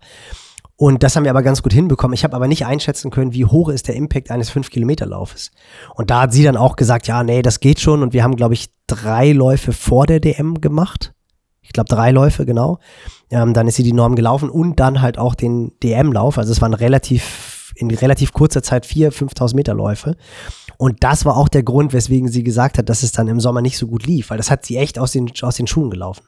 Und 0.78 1.04
das 1.04 1.16
haben 1.16 1.26
wir 1.26 1.30
aber 1.30 1.44
ganz 1.44 1.62
gut 1.62 1.74
hinbekommen. 1.74 2.16
Ich 2.16 2.24
habe 2.24 2.36
aber 2.36 2.48
nicht 2.48 2.66
einschätzen 2.66 3.12
können, 3.12 3.34
wie 3.34 3.46
hoch 3.46 3.70
ist 3.70 3.88
der 3.88 3.96
Impact 3.96 4.32
eines 4.32 4.52
5-Kilometer-Laufes. 4.52 5.52
Und 5.94 6.10
da 6.10 6.22
hat 6.22 6.34
sie 6.34 6.44
dann 6.44 6.58
auch 6.58 6.76
gesagt, 6.76 7.06
ja, 7.06 7.24
nee, 7.24 7.44
das 7.44 7.60
geht 7.60 7.80
schon. 7.80 8.02
Und 8.02 8.14
wir 8.14 8.24
haben, 8.24 8.36
glaube 8.36 8.56
ich, 8.56 8.72
drei 8.92 9.32
Läufe 9.32 9.72
vor 9.72 10.06
der 10.06 10.20
DM 10.20 10.62
gemacht. 10.62 11.14
Ich 11.62 11.74
glaube, 11.74 11.88
drei 11.88 12.12
Läufe, 12.12 12.46
genau. 12.46 12.80
Ähm, 13.30 13.54
dann 13.54 13.68
ist 13.68 13.76
sie 13.76 13.84
die 13.84 13.94
Norm 13.94 14.16
gelaufen 14.16 14.50
und 14.50 14.80
dann 14.80 15.02
halt 15.02 15.18
auch 15.18 15.36
den 15.36 15.72
DM-Lauf. 15.84 16.38
Also 16.38 16.52
es 16.52 16.62
waren 16.62 16.74
relativ, 16.74 17.74
in 17.76 17.90
relativ 17.92 18.34
kurzer 18.34 18.62
Zeit 18.62 18.86
vier, 18.86 19.12
5000 19.12 19.56
Meter 19.56 19.74
Läufe. 19.74 20.18
Und 20.78 21.04
das 21.04 21.26
war 21.26 21.38
auch 21.38 21.48
der 21.48 21.64
Grund, 21.64 21.94
weswegen 21.94 22.28
sie 22.28 22.44
gesagt 22.44 22.78
hat, 22.78 22.90
dass 22.90 23.04
es 23.04 23.12
dann 23.12 23.28
im 23.28 23.40
Sommer 23.40 23.62
nicht 23.62 23.78
so 23.78 23.88
gut 23.88 24.06
lief, 24.06 24.32
weil 24.32 24.38
das 24.38 24.52
hat 24.52 24.66
sie 24.66 24.78
echt 24.78 25.00
aus 25.00 25.12
den, 25.12 25.32
aus 25.42 25.56
den 25.56 25.68
Schuhen 25.68 25.92
gelaufen. 25.92 26.24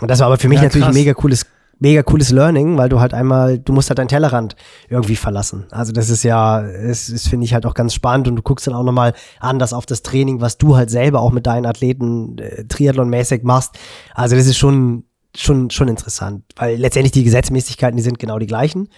Und 0.00 0.08
das 0.08 0.20
war 0.20 0.28
aber 0.28 0.38
für 0.38 0.48
mich 0.48 0.58
ja, 0.58 0.64
natürlich 0.64 0.86
ein 0.86 0.94
mega 0.94 1.12
cooles 1.12 1.46
mega 1.82 2.02
cooles 2.04 2.30
Learning, 2.30 2.78
weil 2.78 2.88
du 2.88 3.00
halt 3.00 3.12
einmal, 3.12 3.58
du 3.58 3.72
musst 3.72 3.90
halt 3.90 3.98
deinen 3.98 4.08
Tellerrand 4.08 4.54
irgendwie 4.88 5.16
verlassen. 5.16 5.66
Also 5.70 5.92
das 5.92 6.10
ist 6.10 6.22
ja, 6.22 6.62
es 6.62 7.08
ist, 7.08 7.28
finde 7.28 7.44
ich 7.44 7.54
halt 7.54 7.66
auch 7.66 7.74
ganz 7.74 7.92
spannend 7.92 8.28
und 8.28 8.36
du 8.36 8.42
guckst 8.42 8.68
dann 8.68 8.74
auch 8.74 8.84
nochmal 8.84 9.14
anders 9.40 9.72
auf 9.72 9.84
das 9.84 10.02
Training, 10.02 10.40
was 10.40 10.58
du 10.58 10.76
halt 10.76 10.90
selber 10.90 11.20
auch 11.20 11.32
mit 11.32 11.46
deinen 11.46 11.66
Athleten 11.66 12.38
äh, 12.38 12.64
Triathlon-mäßig 12.64 13.42
machst. 13.42 13.78
Also 14.14 14.36
das 14.36 14.46
ist 14.46 14.58
schon, 14.58 15.04
schon, 15.36 15.70
schon 15.70 15.88
interessant, 15.88 16.44
weil 16.56 16.76
letztendlich 16.76 17.12
die 17.12 17.24
Gesetzmäßigkeiten, 17.24 17.96
die 17.96 18.02
sind 18.02 18.20
genau 18.20 18.38
die 18.38 18.46
gleichen. 18.46 18.88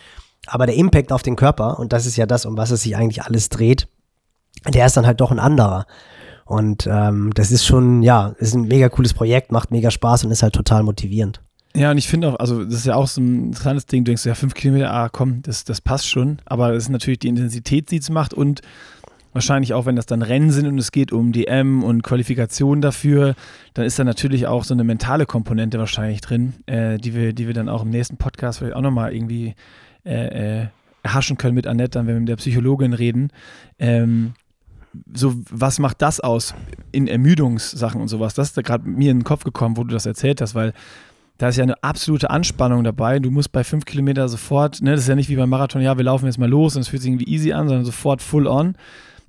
Aber 0.47 0.67
der 0.67 0.77
Impact 0.77 1.11
auf 1.11 1.23
den 1.23 1.37
Körper, 1.37 1.79
und 1.79 1.95
das 1.95 2.05
ist 2.05 2.17
ja 2.17 2.27
das, 2.27 2.45
um 2.45 2.59
was 2.59 2.71
es 2.71 2.83
sich 2.83 2.97
eigentlich 2.97 3.23
alles 3.23 3.49
dreht, 3.49 3.89
der 4.69 4.85
ist 4.85 4.97
dann 4.97 5.07
halt 5.07 5.23
doch 5.23 5.31
ein 5.31 5.39
anderer. 5.39 5.87
Und 6.45 6.87
ähm, 6.87 7.33
das 7.35 7.51
ist 7.51 7.65
schon, 7.65 8.03
ja, 8.03 8.35
ist 8.37 8.55
ein 8.55 8.69
mega 8.69 8.91
cooles 8.91 9.15
Projekt, 9.15 9.53
macht 9.53 9.71
mega 9.71 9.91
Spaß 9.91 10.25
und 10.25 10.31
ist 10.31 10.43
halt 10.43 10.55
total 10.55 10.83
motivierend. 10.83 11.41
Ja, 11.77 11.91
und 11.91 11.99
ich 11.99 12.09
finde 12.09 12.29
auch, 12.29 12.39
also 12.39 12.65
das 12.65 12.75
ist 12.75 12.87
ja 12.87 12.95
auch 12.95 13.09
so 13.09 13.21
ein 13.21 13.47
interessantes 13.47 13.87
Ding, 13.87 14.05
du 14.05 14.11
denkst 14.11 14.25
ja, 14.25 14.35
fünf 14.35 14.55
Kilometer, 14.55 14.93
ah 14.93 15.09
komm, 15.09 15.43
das, 15.43 15.65
das 15.65 15.81
passt 15.81 16.09
schon, 16.09 16.39
aber 16.45 16.73
es 16.73 16.85
ist 16.85 16.89
natürlich 16.91 17.19
die 17.19 17.29
Intensität, 17.29 17.91
die 17.91 17.97
es 17.97 18.11
macht 18.11 18.33
und 18.33 18.61
wahrscheinlich 19.33 19.75
auch, 19.75 19.85
wenn 19.85 19.97
das 19.97 20.07
dann 20.07 20.23
Rennen 20.23 20.53
sind 20.53 20.69
und 20.69 20.79
es 20.79 20.93
geht 20.93 21.11
um 21.11 21.33
DM 21.33 21.83
und 21.83 22.03
Qualifikation 22.03 22.81
dafür, 22.81 23.35
dann 23.75 23.85
ist 23.85 23.99
da 23.99 24.05
natürlich 24.05 24.47
auch 24.47 24.63
so 24.63 24.73
eine 24.73 24.85
mentale 24.85 25.27
Komponente 25.27 25.81
wahrscheinlich 25.81 26.21
drin, 26.21 26.55
äh, 26.67 26.99
die, 26.99 27.13
wir, 27.15 27.33
die 27.33 27.49
wir 27.49 27.55
dann 27.55 27.69
auch 27.69 27.83
im 27.83 27.91
nächsten 27.91 28.17
Podcast 28.17 28.61
vielleicht 28.61 28.77
auch 28.77 28.81
nochmal 28.81 29.13
irgendwie 29.13 29.57
äh, 30.05 30.61
äh, 30.61 30.67
erhaschen 31.03 31.37
können 31.37 31.57
mit 31.57 31.67
Annette, 31.67 31.99
dann 31.99 32.07
wenn 32.07 32.15
wir 32.15 32.21
mit 32.21 32.29
der 32.29 32.37
Psychologin 32.37 32.93
reden. 32.93 33.31
Ähm, 33.81 34.35
so, 35.13 35.35
was 35.51 35.81
macht 35.81 36.01
das 36.03 36.21
aus 36.21 36.55
in 36.93 37.09
Ermüdungssachen 37.09 38.01
und 38.01 38.07
sowas? 38.07 38.35
Das 38.35 38.49
ist 38.49 38.57
da 38.57 38.63
gerade 38.63 38.89
mir 38.89 39.11
in 39.11 39.19
den 39.19 39.25
Kopf 39.25 39.43
gekommen, 39.43 39.77
wo 39.77 39.83
du 39.83 39.93
das 39.93 40.07
erzählt 40.07 40.41
hast, 40.41 40.55
weil 40.55 40.73
da 41.39 41.49
ist 41.49 41.57
ja 41.57 41.65
eine 41.65 41.83
absolute 41.83 42.31
Anspannung 42.31 42.85
dabei. 42.85 43.19
Du 43.19 43.31
musst 43.31 43.51
bei 43.51 43.65
fünf 43.65 43.85
Kilometer 43.85 44.29
sofort, 44.29 44.83
ne, 44.83 44.93
das 44.93 45.01
ist 45.01 45.09
ja 45.09 45.17
nicht 45.17 45.29
wie 45.29 45.37
beim 45.37 45.49
Marathon, 45.51 45.83
ja, 45.83 45.97
wir 45.97 46.05
laufen 46.05 46.27
jetzt 46.27 46.39
mal 46.39 46.49
los 46.49 46.77
und 46.77 46.83
es 46.83 46.89
fühlt 46.89 47.03
sich 47.03 47.11
irgendwie 47.11 47.33
easy 47.33 47.53
an, 47.53 47.69
sondern 47.69 47.85
sofort 47.85 48.23
full 48.23 48.47
on. 48.47 48.77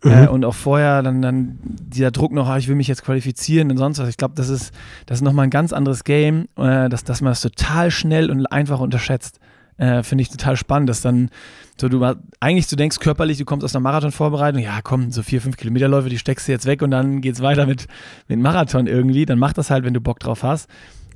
Mhm. 0.04 0.12
Äh, 0.12 0.28
und 0.28 0.46
auch 0.46 0.54
vorher 0.54 1.02
dann, 1.02 1.22
dann 1.22 1.58
dieser 1.64 2.12
Druck 2.12 2.32
noch, 2.32 2.48
ah, 2.48 2.58
ich 2.58 2.68
will 2.68 2.76
mich 2.76 2.88
jetzt 2.88 3.04
qualifizieren 3.04 3.72
und 3.72 3.78
sonst 3.78 3.98
was. 3.98 4.08
Ich 4.08 4.18
glaube, 4.18 4.36
das 4.36 4.50
ist, 4.50 4.72
das 5.08 5.20
ist 5.20 5.24
nochmal 5.24 5.48
ein 5.48 5.50
ganz 5.50 5.74
anderes 5.74 6.04
Game, 6.04 6.48
äh, 6.58 6.90
dass, 6.90 7.04
dass 7.04 7.22
man 7.22 7.32
das 7.32 7.42
total 7.42 7.90
schnell 7.90 8.30
und 8.30 8.46
einfach 8.46 8.80
unterschätzt. 8.80 9.40
Äh, 9.78 10.04
Finde 10.04 10.22
ich 10.22 10.30
total 10.30 10.56
spannend, 10.56 10.90
dass 10.90 11.02
dann 11.02 11.30
so 11.78 11.90
du 11.90 12.02
eigentlich 12.40 12.68
du 12.68 12.78
denkst 12.78 13.00
körperlich, 13.00 13.38
du 13.38 13.46
kommst 13.46 13.66
aus 13.66 13.76
einer 13.76 13.84
Marathonvorbereitung, 13.84 14.62
ja 14.62 14.80
komm, 14.82 15.12
so 15.12 15.22
vier, 15.22 15.42
fünf 15.42 15.58
Kilometerläufe, 15.58 16.08
die 16.08 16.18
steckst 16.18 16.48
du 16.48 16.54
jetzt 16.54 16.66
weg 16.66 16.82
und 16.82 16.92
dann 16.92 17.20
geht's 17.20 17.42
weiter 17.42 17.66
mit, 17.66 17.88
mit 18.30 18.40
Marathon 18.40 18.88
irgendwie. 18.88 19.26
Dann 19.26 19.40
mach 19.40 19.52
das 19.52 19.70
halt, 19.70 19.84
wenn 19.84 19.94
du 19.94 20.00
Bock 20.00 20.20
drauf 20.20 20.44
hast. 20.44 20.70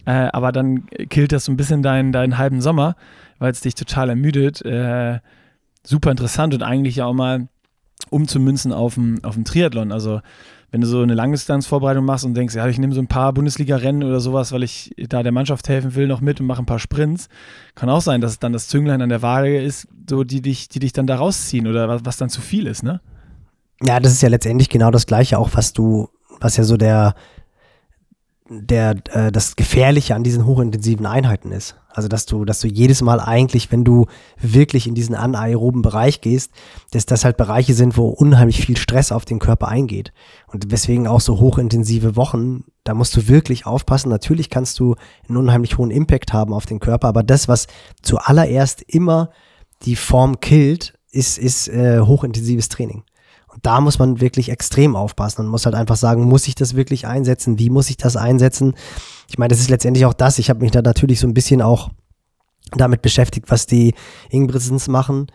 Äh, 0.09 0.29
aber 0.33 0.51
dann 0.51 0.87
killt 1.09 1.31
das 1.31 1.45
so 1.45 1.51
ein 1.51 1.57
bisschen 1.57 1.83
deinen, 1.83 2.11
deinen 2.11 2.39
halben 2.39 2.61
Sommer, 2.61 2.95
weil 3.37 3.51
es 3.51 3.61
dich 3.61 3.75
total 3.75 4.09
ermüdet. 4.09 4.59
Äh, 4.65 5.19
super 5.83 6.09
interessant 6.09 6.55
und 6.55 6.63
eigentlich 6.63 6.95
ja 6.95 7.05
auch 7.05 7.13
mal 7.13 7.47
umzumünzen 8.09 8.73
auf 8.73 8.95
dem, 8.95 9.23
auf 9.23 9.37
Triathlon. 9.45 9.91
Also 9.91 10.21
wenn 10.71 10.81
du 10.81 10.87
so 10.87 11.03
eine 11.03 11.13
Langdistanzvorbereitung 11.13 12.05
machst 12.05 12.25
und 12.25 12.33
denkst, 12.33 12.55
ja, 12.55 12.67
ich 12.67 12.79
nehme 12.79 12.95
so 12.95 13.01
ein 13.01 13.07
paar 13.07 13.33
Bundesliga-Rennen 13.33 14.03
oder 14.03 14.19
sowas, 14.19 14.51
weil 14.51 14.63
ich 14.63 14.95
da 14.97 15.21
der 15.21 15.31
Mannschaft 15.31 15.69
helfen 15.69 15.93
will, 15.93 16.07
noch 16.07 16.21
mit 16.21 16.39
und 16.39 16.47
mache 16.47 16.63
ein 16.63 16.65
paar 16.65 16.79
Sprints, 16.79 17.29
kann 17.75 17.89
auch 17.91 18.01
sein, 18.01 18.19
dass 18.19 18.31
es 18.31 18.39
dann 18.39 18.53
das 18.53 18.67
Zünglein 18.67 19.03
an 19.03 19.09
der 19.09 19.21
Waage 19.21 19.61
ist, 19.61 19.87
so 20.09 20.23
die 20.23 20.41
dich, 20.41 20.69
die 20.69 20.79
dich 20.79 20.91
dann 20.91 21.05
da 21.05 21.17
rausziehen 21.17 21.67
oder 21.67 21.87
was, 21.87 22.03
was 22.03 22.17
dann 22.17 22.29
zu 22.29 22.41
viel 22.41 22.65
ist, 22.65 22.81
ne? 22.81 22.99
Ja, 23.83 23.99
das 23.99 24.13
ist 24.13 24.23
ja 24.23 24.29
letztendlich 24.29 24.69
genau 24.69 24.89
das 24.89 25.05
Gleiche, 25.05 25.37
auch 25.37 25.51
was 25.53 25.71
du, 25.73 26.09
was 26.39 26.57
ja 26.57 26.63
so 26.63 26.77
der, 26.77 27.13
der, 28.49 28.95
äh, 29.11 29.31
das 29.31 29.55
Gefährliche 29.55 30.15
an 30.15 30.23
diesen 30.23 30.45
hochintensiven 30.45 31.05
Einheiten 31.05 31.51
ist. 31.51 31.75
Also, 31.91 32.07
dass 32.07 32.25
du, 32.25 32.45
dass 32.45 32.59
du 32.59 32.67
jedes 32.67 33.01
Mal 33.01 33.19
eigentlich, 33.19 33.71
wenn 33.71 33.83
du 33.83 34.07
wirklich 34.39 34.87
in 34.87 34.95
diesen 34.95 35.15
anaeroben 35.15 35.81
Bereich 35.81 36.21
gehst, 36.21 36.51
dass 36.91 37.05
das 37.05 37.25
halt 37.25 37.37
Bereiche 37.37 37.73
sind, 37.73 37.97
wo 37.97 38.07
unheimlich 38.07 38.61
viel 38.61 38.77
Stress 38.77 39.11
auf 39.11 39.25
den 39.25 39.39
Körper 39.39 39.67
eingeht. 39.67 40.13
Und 40.47 40.71
weswegen 40.71 41.07
auch 41.07 41.21
so 41.21 41.39
hochintensive 41.39 42.15
Wochen, 42.15 42.63
da 42.83 42.93
musst 42.93 43.15
du 43.15 43.27
wirklich 43.27 43.65
aufpassen. 43.65 44.09
Natürlich 44.09 44.49
kannst 44.49 44.79
du 44.79 44.95
einen 45.27 45.37
unheimlich 45.37 45.77
hohen 45.77 45.91
Impact 45.91 46.33
haben 46.33 46.53
auf 46.53 46.65
den 46.65 46.79
Körper, 46.79 47.07
aber 47.07 47.23
das, 47.23 47.47
was 47.47 47.67
zuallererst 48.01 48.81
immer 48.87 49.29
die 49.83 49.95
Form 49.95 50.39
killt, 50.39 50.93
ist, 51.11 51.37
ist 51.37 51.67
äh, 51.69 52.01
hochintensives 52.01 52.69
Training. 52.69 53.03
Und 53.51 53.65
da 53.65 53.81
muss 53.81 53.99
man 53.99 54.21
wirklich 54.21 54.49
extrem 54.49 54.95
aufpassen 54.95 55.41
und 55.41 55.47
muss 55.47 55.65
halt 55.65 55.75
einfach 55.75 55.95
sagen, 55.95 56.23
muss 56.23 56.47
ich 56.47 56.55
das 56.55 56.75
wirklich 56.75 57.07
einsetzen? 57.07 57.59
Wie 57.59 57.69
muss 57.69 57.89
ich 57.89 57.97
das 57.97 58.15
einsetzen? 58.15 58.75
Ich 59.27 59.37
meine, 59.37 59.49
das 59.49 59.59
ist 59.59 59.69
letztendlich 59.69 60.05
auch 60.05 60.13
das. 60.13 60.39
Ich 60.39 60.49
habe 60.49 60.61
mich 60.61 60.71
da 60.71 60.81
natürlich 60.81 61.19
so 61.19 61.27
ein 61.27 61.33
bisschen 61.33 61.61
auch 61.61 61.89
damit 62.71 63.01
beschäftigt, 63.01 63.49
was 63.49 63.65
die 63.65 63.93
Ingbrissens 64.29 64.87
machen. 64.87 65.27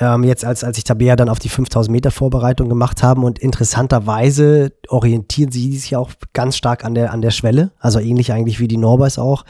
Ähm, 0.00 0.24
jetzt 0.24 0.44
als, 0.44 0.64
als 0.64 0.78
ich 0.78 0.84
Tabea 0.84 1.16
dann 1.16 1.28
auf 1.28 1.38
die 1.38 1.48
5000 1.48 1.92
Meter 1.92 2.10
Vorbereitung 2.10 2.68
gemacht 2.68 3.02
haben 3.02 3.24
und 3.24 3.38
interessanterweise 3.38 4.72
orientieren 4.88 5.50
sie 5.50 5.76
sich 5.76 5.96
auch 5.96 6.12
ganz 6.32 6.56
stark 6.56 6.84
an 6.84 6.94
der, 6.94 7.12
an 7.12 7.20
der 7.20 7.30
Schwelle. 7.30 7.72
Also 7.78 7.98
ähnlich 7.98 8.32
eigentlich 8.32 8.60
wie 8.60 8.68
die 8.68 8.76
Norbers 8.76 9.18
auch. 9.18 9.44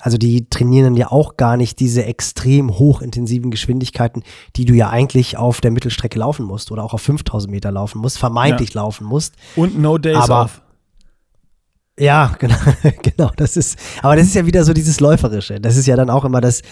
Also 0.00 0.18
die 0.18 0.48
trainieren 0.48 0.84
dann 0.84 0.96
ja 0.96 1.10
auch 1.10 1.36
gar 1.36 1.56
nicht 1.56 1.80
diese 1.80 2.04
extrem 2.04 2.78
hochintensiven 2.78 3.50
Geschwindigkeiten, 3.50 4.22
die 4.56 4.64
du 4.64 4.74
ja 4.74 4.90
eigentlich 4.90 5.36
auf 5.36 5.60
der 5.60 5.70
Mittelstrecke 5.70 6.18
laufen 6.18 6.46
musst 6.46 6.70
oder 6.70 6.84
auch 6.84 6.94
auf 6.94 7.02
5000 7.02 7.50
Meter 7.50 7.72
laufen 7.72 8.00
musst, 8.00 8.18
vermeintlich 8.18 8.74
ja. 8.74 8.82
laufen 8.82 9.06
musst. 9.06 9.34
Und 9.56 9.78
no 9.78 9.98
days 9.98 10.16
aber, 10.16 10.44
off. 10.44 10.62
Ja, 11.98 12.34
genau, 12.38 12.56
genau. 13.02 13.30
Das 13.36 13.56
ist, 13.56 13.78
aber 14.02 14.16
das 14.16 14.26
ist 14.26 14.34
ja 14.34 14.46
wieder 14.46 14.64
so 14.64 14.72
dieses 14.72 15.00
Läuferische. 15.00 15.60
Das 15.60 15.76
ist 15.76 15.86
ja 15.86 15.96
dann 15.96 16.10
auch 16.10 16.24
immer 16.24 16.40
das, 16.40 16.62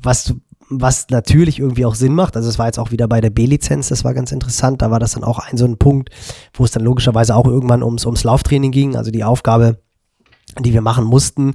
was 0.00 0.34
was 0.68 1.06
natürlich 1.10 1.60
irgendwie 1.60 1.84
auch 1.84 1.94
Sinn 1.94 2.14
macht. 2.14 2.36
Also 2.36 2.48
es 2.48 2.58
war 2.58 2.66
jetzt 2.66 2.78
auch 2.78 2.90
wieder 2.90 3.06
bei 3.06 3.20
der 3.20 3.30
B-Lizenz, 3.30 3.88
das 3.88 4.04
war 4.04 4.14
ganz 4.14 4.32
interessant. 4.32 4.82
Da 4.82 4.90
war 4.90 4.98
das 4.98 5.12
dann 5.12 5.24
auch 5.24 5.38
ein 5.38 5.56
so 5.56 5.64
ein 5.64 5.78
Punkt, 5.78 6.10
wo 6.54 6.64
es 6.64 6.72
dann 6.72 6.82
logischerweise 6.82 7.34
auch 7.36 7.46
irgendwann 7.46 7.82
ums, 7.82 8.04
ums 8.04 8.24
Lauftraining 8.24 8.72
ging. 8.72 8.96
Also 8.96 9.10
die 9.10 9.24
Aufgabe, 9.24 9.80
die 10.58 10.72
wir 10.72 10.80
machen 10.80 11.04
mussten. 11.04 11.54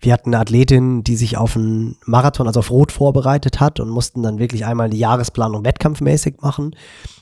Wir 0.00 0.12
hatten 0.12 0.34
eine 0.34 0.40
Athletin, 0.40 1.04
die 1.04 1.16
sich 1.16 1.36
auf 1.36 1.56
einen 1.56 1.96
Marathon, 2.06 2.46
also 2.46 2.60
auf 2.60 2.70
Rot 2.70 2.92
vorbereitet 2.92 3.60
hat 3.60 3.80
und 3.80 3.88
mussten 3.88 4.22
dann 4.22 4.38
wirklich 4.38 4.64
einmal 4.64 4.86
eine 4.86 4.96
Jahresplanung 4.96 5.64
wettkampfmäßig 5.64 6.36
machen. 6.40 6.74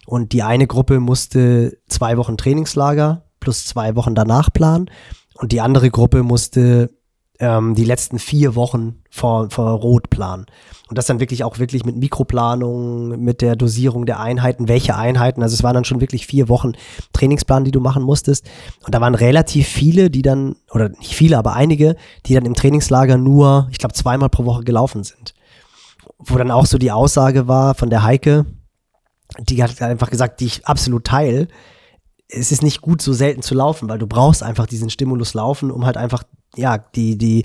Und 0.06 0.32
die 0.32 0.42
eine 0.42 0.66
Gruppe 0.66 1.00
musste 1.00 1.78
zwei 1.88 2.16
Wochen 2.16 2.36
Trainingslager 2.36 3.24
plus 3.40 3.66
zwei 3.66 3.96
Wochen 3.96 4.14
danach 4.14 4.52
planen. 4.52 4.90
Und 5.34 5.52
die 5.52 5.60
andere 5.60 5.90
Gruppe 5.90 6.22
musste 6.22 6.90
ähm, 7.40 7.74
die 7.74 7.84
letzten 7.84 8.18
vier 8.18 8.54
Wochen 8.54 9.02
vor, 9.10 9.50
vor 9.50 9.70
Rot 9.72 10.10
planen. 10.10 10.46
Und 10.88 10.98
das 10.98 11.06
dann 11.06 11.20
wirklich 11.20 11.44
auch 11.44 11.58
wirklich 11.58 11.84
mit 11.84 11.96
Mikroplanung, 11.96 13.20
mit 13.20 13.40
der 13.40 13.56
Dosierung 13.56 14.06
der 14.06 14.20
Einheiten, 14.20 14.68
welche 14.68 14.96
Einheiten. 14.96 15.42
Also 15.42 15.54
es 15.54 15.62
waren 15.62 15.74
dann 15.74 15.84
schon 15.84 16.00
wirklich 16.00 16.26
vier 16.26 16.48
Wochen 16.48 16.72
Trainingsplan, 17.12 17.64
die 17.64 17.72
du 17.72 17.80
machen 17.80 18.02
musstest. 18.02 18.48
Und 18.84 18.94
da 18.94 19.00
waren 19.00 19.14
relativ 19.14 19.66
viele, 19.66 20.10
die 20.10 20.22
dann, 20.22 20.56
oder 20.70 20.88
nicht 20.90 21.14
viele, 21.14 21.38
aber 21.38 21.54
einige, 21.54 21.96
die 22.26 22.34
dann 22.34 22.44
im 22.44 22.54
Trainingslager 22.54 23.16
nur, 23.16 23.68
ich 23.70 23.78
glaube, 23.78 23.94
zweimal 23.94 24.28
pro 24.28 24.44
Woche 24.44 24.64
gelaufen 24.64 25.02
sind. 25.02 25.34
Wo 26.18 26.38
dann 26.38 26.50
auch 26.50 26.66
so 26.66 26.78
die 26.78 26.92
Aussage 26.92 27.48
war 27.48 27.74
von 27.74 27.90
der 27.90 28.04
Heike, 28.04 28.46
die 29.40 29.62
hat 29.62 29.82
einfach 29.82 30.10
gesagt, 30.10 30.40
die 30.40 30.46
ich 30.46 30.66
absolut 30.66 31.04
teile. 31.04 31.48
Es 32.28 32.52
ist 32.52 32.62
nicht 32.62 32.80
gut, 32.80 33.02
so 33.02 33.12
selten 33.12 33.42
zu 33.42 33.54
laufen, 33.54 33.88
weil 33.88 33.98
du 33.98 34.06
brauchst 34.06 34.42
einfach 34.42 34.66
diesen 34.66 34.90
Stimulus 34.90 35.34
laufen, 35.34 35.70
um 35.70 35.84
halt 35.84 35.96
einfach 35.96 36.22
ja, 36.56 36.78
die, 36.78 37.16
die 37.16 37.44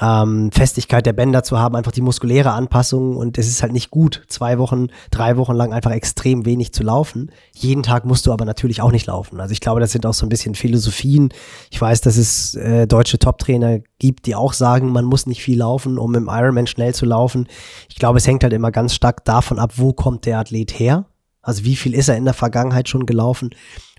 ähm, 0.00 0.50
Festigkeit 0.52 1.04
der 1.06 1.12
Bänder 1.12 1.42
zu 1.42 1.58
haben, 1.58 1.76
einfach 1.76 1.92
die 1.92 2.00
muskuläre 2.00 2.52
Anpassung 2.52 3.16
und 3.16 3.38
es 3.38 3.48
ist 3.48 3.62
halt 3.62 3.72
nicht 3.72 3.90
gut, 3.90 4.22
zwei 4.28 4.58
Wochen, 4.58 4.88
drei 5.10 5.36
Wochen 5.36 5.54
lang 5.54 5.72
einfach 5.72 5.90
extrem 5.90 6.44
wenig 6.46 6.72
zu 6.72 6.82
laufen. 6.82 7.30
Jeden 7.54 7.82
Tag 7.82 8.04
musst 8.04 8.26
du 8.26 8.32
aber 8.32 8.44
natürlich 8.44 8.80
auch 8.82 8.92
nicht 8.92 9.06
laufen. 9.06 9.40
Also 9.40 9.52
ich 9.52 9.60
glaube, 9.60 9.80
das 9.80 9.92
sind 9.92 10.06
auch 10.06 10.14
so 10.14 10.24
ein 10.24 10.28
bisschen 10.28 10.54
Philosophien. 10.54 11.30
Ich 11.70 11.80
weiß, 11.80 12.00
dass 12.00 12.16
es 12.16 12.54
äh, 12.54 12.86
deutsche 12.86 13.18
Top-Trainer 13.18 13.80
gibt, 13.98 14.26
die 14.26 14.34
auch 14.34 14.52
sagen, 14.52 14.92
man 14.92 15.04
muss 15.04 15.26
nicht 15.26 15.42
viel 15.42 15.58
laufen, 15.58 15.98
um 15.98 16.14
im 16.14 16.28
Ironman 16.30 16.66
schnell 16.66 16.94
zu 16.94 17.06
laufen. 17.06 17.48
Ich 17.88 17.96
glaube, 17.96 18.18
es 18.18 18.26
hängt 18.26 18.42
halt 18.42 18.52
immer 18.52 18.70
ganz 18.70 18.94
stark 18.94 19.24
davon 19.24 19.58
ab, 19.58 19.72
wo 19.76 19.92
kommt 19.92 20.26
der 20.26 20.38
Athlet 20.38 20.78
her. 20.78 21.06
Also 21.42 21.64
wie 21.64 21.76
viel 21.76 21.94
ist 21.94 22.08
er 22.08 22.16
in 22.16 22.26
der 22.26 22.34
Vergangenheit 22.34 22.88
schon 22.88 23.06
gelaufen 23.06 23.50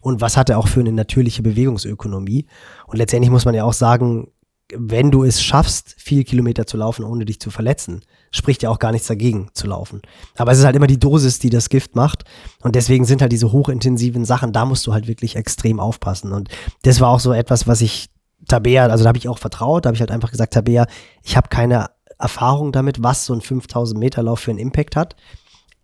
und 0.01 0.21
was 0.21 0.37
hat 0.37 0.49
er 0.49 0.59
auch 0.59 0.67
für 0.67 0.79
eine 0.79 0.91
natürliche 0.91 1.41
Bewegungsökonomie. 1.41 2.45
Und 2.87 2.97
letztendlich 2.97 3.31
muss 3.31 3.45
man 3.45 3.55
ja 3.55 3.63
auch 3.63 3.73
sagen, 3.73 4.27
wenn 4.75 5.11
du 5.11 5.23
es 5.23 5.41
schaffst, 5.41 5.95
viel 5.97 6.23
Kilometer 6.23 6.65
zu 6.65 6.77
laufen, 6.77 7.03
ohne 7.03 7.25
dich 7.25 7.39
zu 7.39 7.51
verletzen, 7.51 8.01
spricht 8.31 8.63
ja 8.63 8.69
auch 8.69 8.79
gar 8.79 8.91
nichts 8.91 9.07
dagegen 9.07 9.49
zu 9.53 9.67
laufen. 9.67 10.01
Aber 10.35 10.51
es 10.51 10.59
ist 10.59 10.65
halt 10.65 10.75
immer 10.75 10.87
die 10.87 10.99
Dosis, 10.99 11.39
die 11.39 11.49
das 11.49 11.69
Gift 11.69 11.95
macht. 11.95 12.23
Und 12.61 12.75
deswegen 12.75 13.05
sind 13.05 13.21
halt 13.21 13.31
diese 13.31 13.51
hochintensiven 13.51 14.25
Sachen, 14.25 14.53
da 14.53 14.65
musst 14.65 14.87
du 14.87 14.93
halt 14.93 15.07
wirklich 15.07 15.35
extrem 15.35 15.79
aufpassen. 15.79 16.31
Und 16.31 16.49
das 16.83 16.99
war 17.01 17.09
auch 17.09 17.19
so 17.19 17.33
etwas, 17.33 17.67
was 17.67 17.81
ich 17.81 18.09
Tabea, 18.47 18.87
also 18.87 19.03
da 19.03 19.09
habe 19.09 19.17
ich 19.17 19.29
auch 19.29 19.37
vertraut, 19.37 19.85
da 19.85 19.89
habe 19.89 19.95
ich 19.95 20.01
halt 20.01 20.11
einfach 20.11 20.31
gesagt, 20.31 20.53
Tabea, 20.53 20.87
ich 21.23 21.37
habe 21.37 21.49
keine 21.49 21.91
Erfahrung 22.17 22.71
damit, 22.71 23.03
was 23.03 23.25
so 23.25 23.33
ein 23.33 23.41
5000 23.41 23.99
Meter 23.99 24.23
Lauf 24.23 24.39
für 24.39 24.51
einen 24.51 24.59
Impact 24.59 24.95
hat 24.95 25.15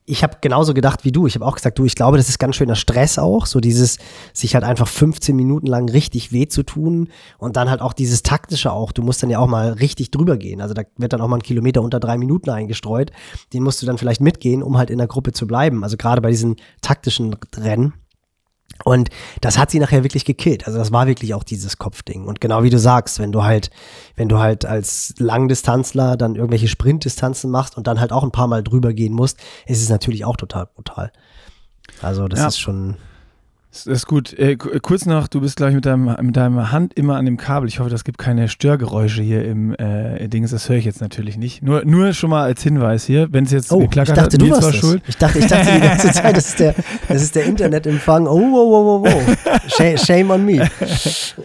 ich 0.09 0.23
habe 0.23 0.37
genauso 0.39 0.73
gedacht 0.73 1.03
wie 1.03 1.11
du. 1.11 1.27
Ich 1.27 1.35
habe 1.35 1.45
auch 1.45 1.55
gesagt, 1.55 1.77
du, 1.77 1.83
ich 1.83 1.93
glaube, 1.93 2.15
das 2.15 2.29
ist 2.29 2.39
ganz 2.39 2.55
schöner 2.55 2.75
Stress 2.75 3.19
auch, 3.19 3.45
so 3.45 3.59
dieses 3.59 3.97
sich 4.33 4.55
halt 4.55 4.63
einfach 4.63 4.87
15 4.87 5.35
Minuten 5.35 5.67
lang 5.67 5.89
richtig 5.89 6.31
weh 6.31 6.47
zu 6.47 6.63
tun 6.63 7.09
und 7.37 7.57
dann 7.57 7.69
halt 7.69 7.81
auch 7.81 7.91
dieses 7.91 8.23
taktische 8.23 8.71
auch. 8.71 8.93
Du 8.93 9.03
musst 9.03 9.21
dann 9.21 9.29
ja 9.29 9.39
auch 9.39 9.47
mal 9.47 9.73
richtig 9.73 10.09
drüber 10.09 10.37
gehen. 10.37 10.61
Also 10.61 10.73
da 10.73 10.83
wird 10.95 11.11
dann 11.11 11.19
auch 11.19 11.27
mal 11.27 11.37
ein 11.37 11.43
Kilometer 11.43 11.81
unter 11.81 11.99
drei 11.99 12.17
Minuten 12.17 12.49
eingestreut. 12.49 13.11
Den 13.51 13.63
musst 13.63 13.81
du 13.81 13.85
dann 13.85 13.97
vielleicht 13.97 14.21
mitgehen, 14.21 14.63
um 14.63 14.77
halt 14.77 14.89
in 14.89 14.97
der 14.97 15.07
Gruppe 15.07 15.33
zu 15.33 15.45
bleiben. 15.45 15.83
Also 15.83 15.97
gerade 15.97 16.21
bei 16.21 16.29
diesen 16.29 16.55
taktischen 16.81 17.35
Rennen 17.57 17.93
und 18.84 19.09
das 19.41 19.57
hat 19.57 19.71
sie 19.71 19.80
nachher 19.80 20.03
wirklich 20.03 20.25
gekillt. 20.25 20.67
Also 20.67 20.80
das 20.80 20.91
war 20.91 21.07
wirklich 21.07 21.34
auch 21.34 21.43
dieses 21.43 21.78
Kopfding. 21.78 22.25
Und 22.25 22.41
genau 22.41 22.63
wie 22.63 22.69
du 22.69 22.80
sagst, 22.80 23.19
wenn 23.19 23.32
du 23.32 23.43
halt, 23.43 23.69
wenn 24.15 24.30
du 24.30 24.39
halt 24.39 24.65
als 24.65 25.13
Langdistanzler 25.17 26.17
dann 26.17 26.36
irgendwelche 26.36 26.67
Sprintdistanzen 26.67 27.49
machst 27.49 27.78
und 27.78 27.88
dann 27.88 27.99
halt 27.99 28.11
auch 28.11 28.23
ein 28.23 28.32
paar 28.32 28.47
Mal 28.47 28.63
drüber 28.63 28.93
gehen 28.93 29.13
musst, 29.13 29.39
ist 29.65 29.82
es 29.82 29.89
natürlich 29.89 30.25
auch 30.25 30.38
total 30.38 30.67
brutal. 30.67 31.11
Also 32.01 32.28
das 32.28 32.39
ja. 32.39 32.47
ist 32.47 32.59
schon, 32.59 32.97
das 33.86 33.99
ist 33.99 34.07
gut. 34.07 34.34
Äh, 34.38 34.55
kurz 34.55 35.05
noch, 35.05 35.28
du 35.28 35.41
bist, 35.41 35.57
glaube 35.57 35.71
ich, 35.71 35.75
mit, 35.75 35.86
deinem, 35.86 36.15
mit 36.21 36.38
deiner 36.38 36.71
Hand 36.71 36.93
immer 36.93 37.17
an 37.17 37.25
dem 37.25 37.38
Kabel. 37.38 37.67
Ich 37.67 37.80
hoffe, 37.80 37.89
das 37.89 38.03
gibt 38.03 38.17
keine 38.17 38.47
Störgeräusche 38.47 39.21
hier 39.21 39.43
im 39.45 39.73
äh, 39.73 40.28
Dings. 40.28 40.51
Das 40.51 40.69
höre 40.69 40.78
ich 40.78 40.86
jetzt 40.86 41.01
natürlich 41.01 41.38
nicht. 41.38 41.63
Nur, 41.63 41.84
nur 41.86 42.13
schon 42.13 42.30
mal 42.30 42.43
als 42.43 42.63
Hinweis 42.63 43.05
hier, 43.05 43.28
wenn 43.32 43.45
es 43.45 43.51
jetzt 43.51 43.71
oh, 43.71 43.80
geklackert 43.80 44.09
ich 44.09 44.23
dachte, 44.23 44.36
hat, 44.36 44.41
du 44.41 44.49
warst 44.49 44.63
war 44.63 44.73
schuld. 44.73 45.03
Ich 45.07 45.17
dachte, 45.17 45.39
ich 45.39 45.47
dachte 45.47 45.73
die 45.73 45.82
ganze 45.82 46.11
Zeit, 46.11 46.38
das 46.38 46.47
ist 46.47 46.59
der, 46.59 46.75
das 47.07 47.21
ist 47.21 47.36
der 47.36 47.45
Internetempfang. 47.45 48.28
Oh, 48.28 48.39
oh, 48.39 49.03
oh, 49.03 49.05
oh, 49.05 49.09
oh. 49.09 49.97
Shame 49.97 50.32
on 50.32 50.45
me. 50.45 50.53
nee, 50.53 50.69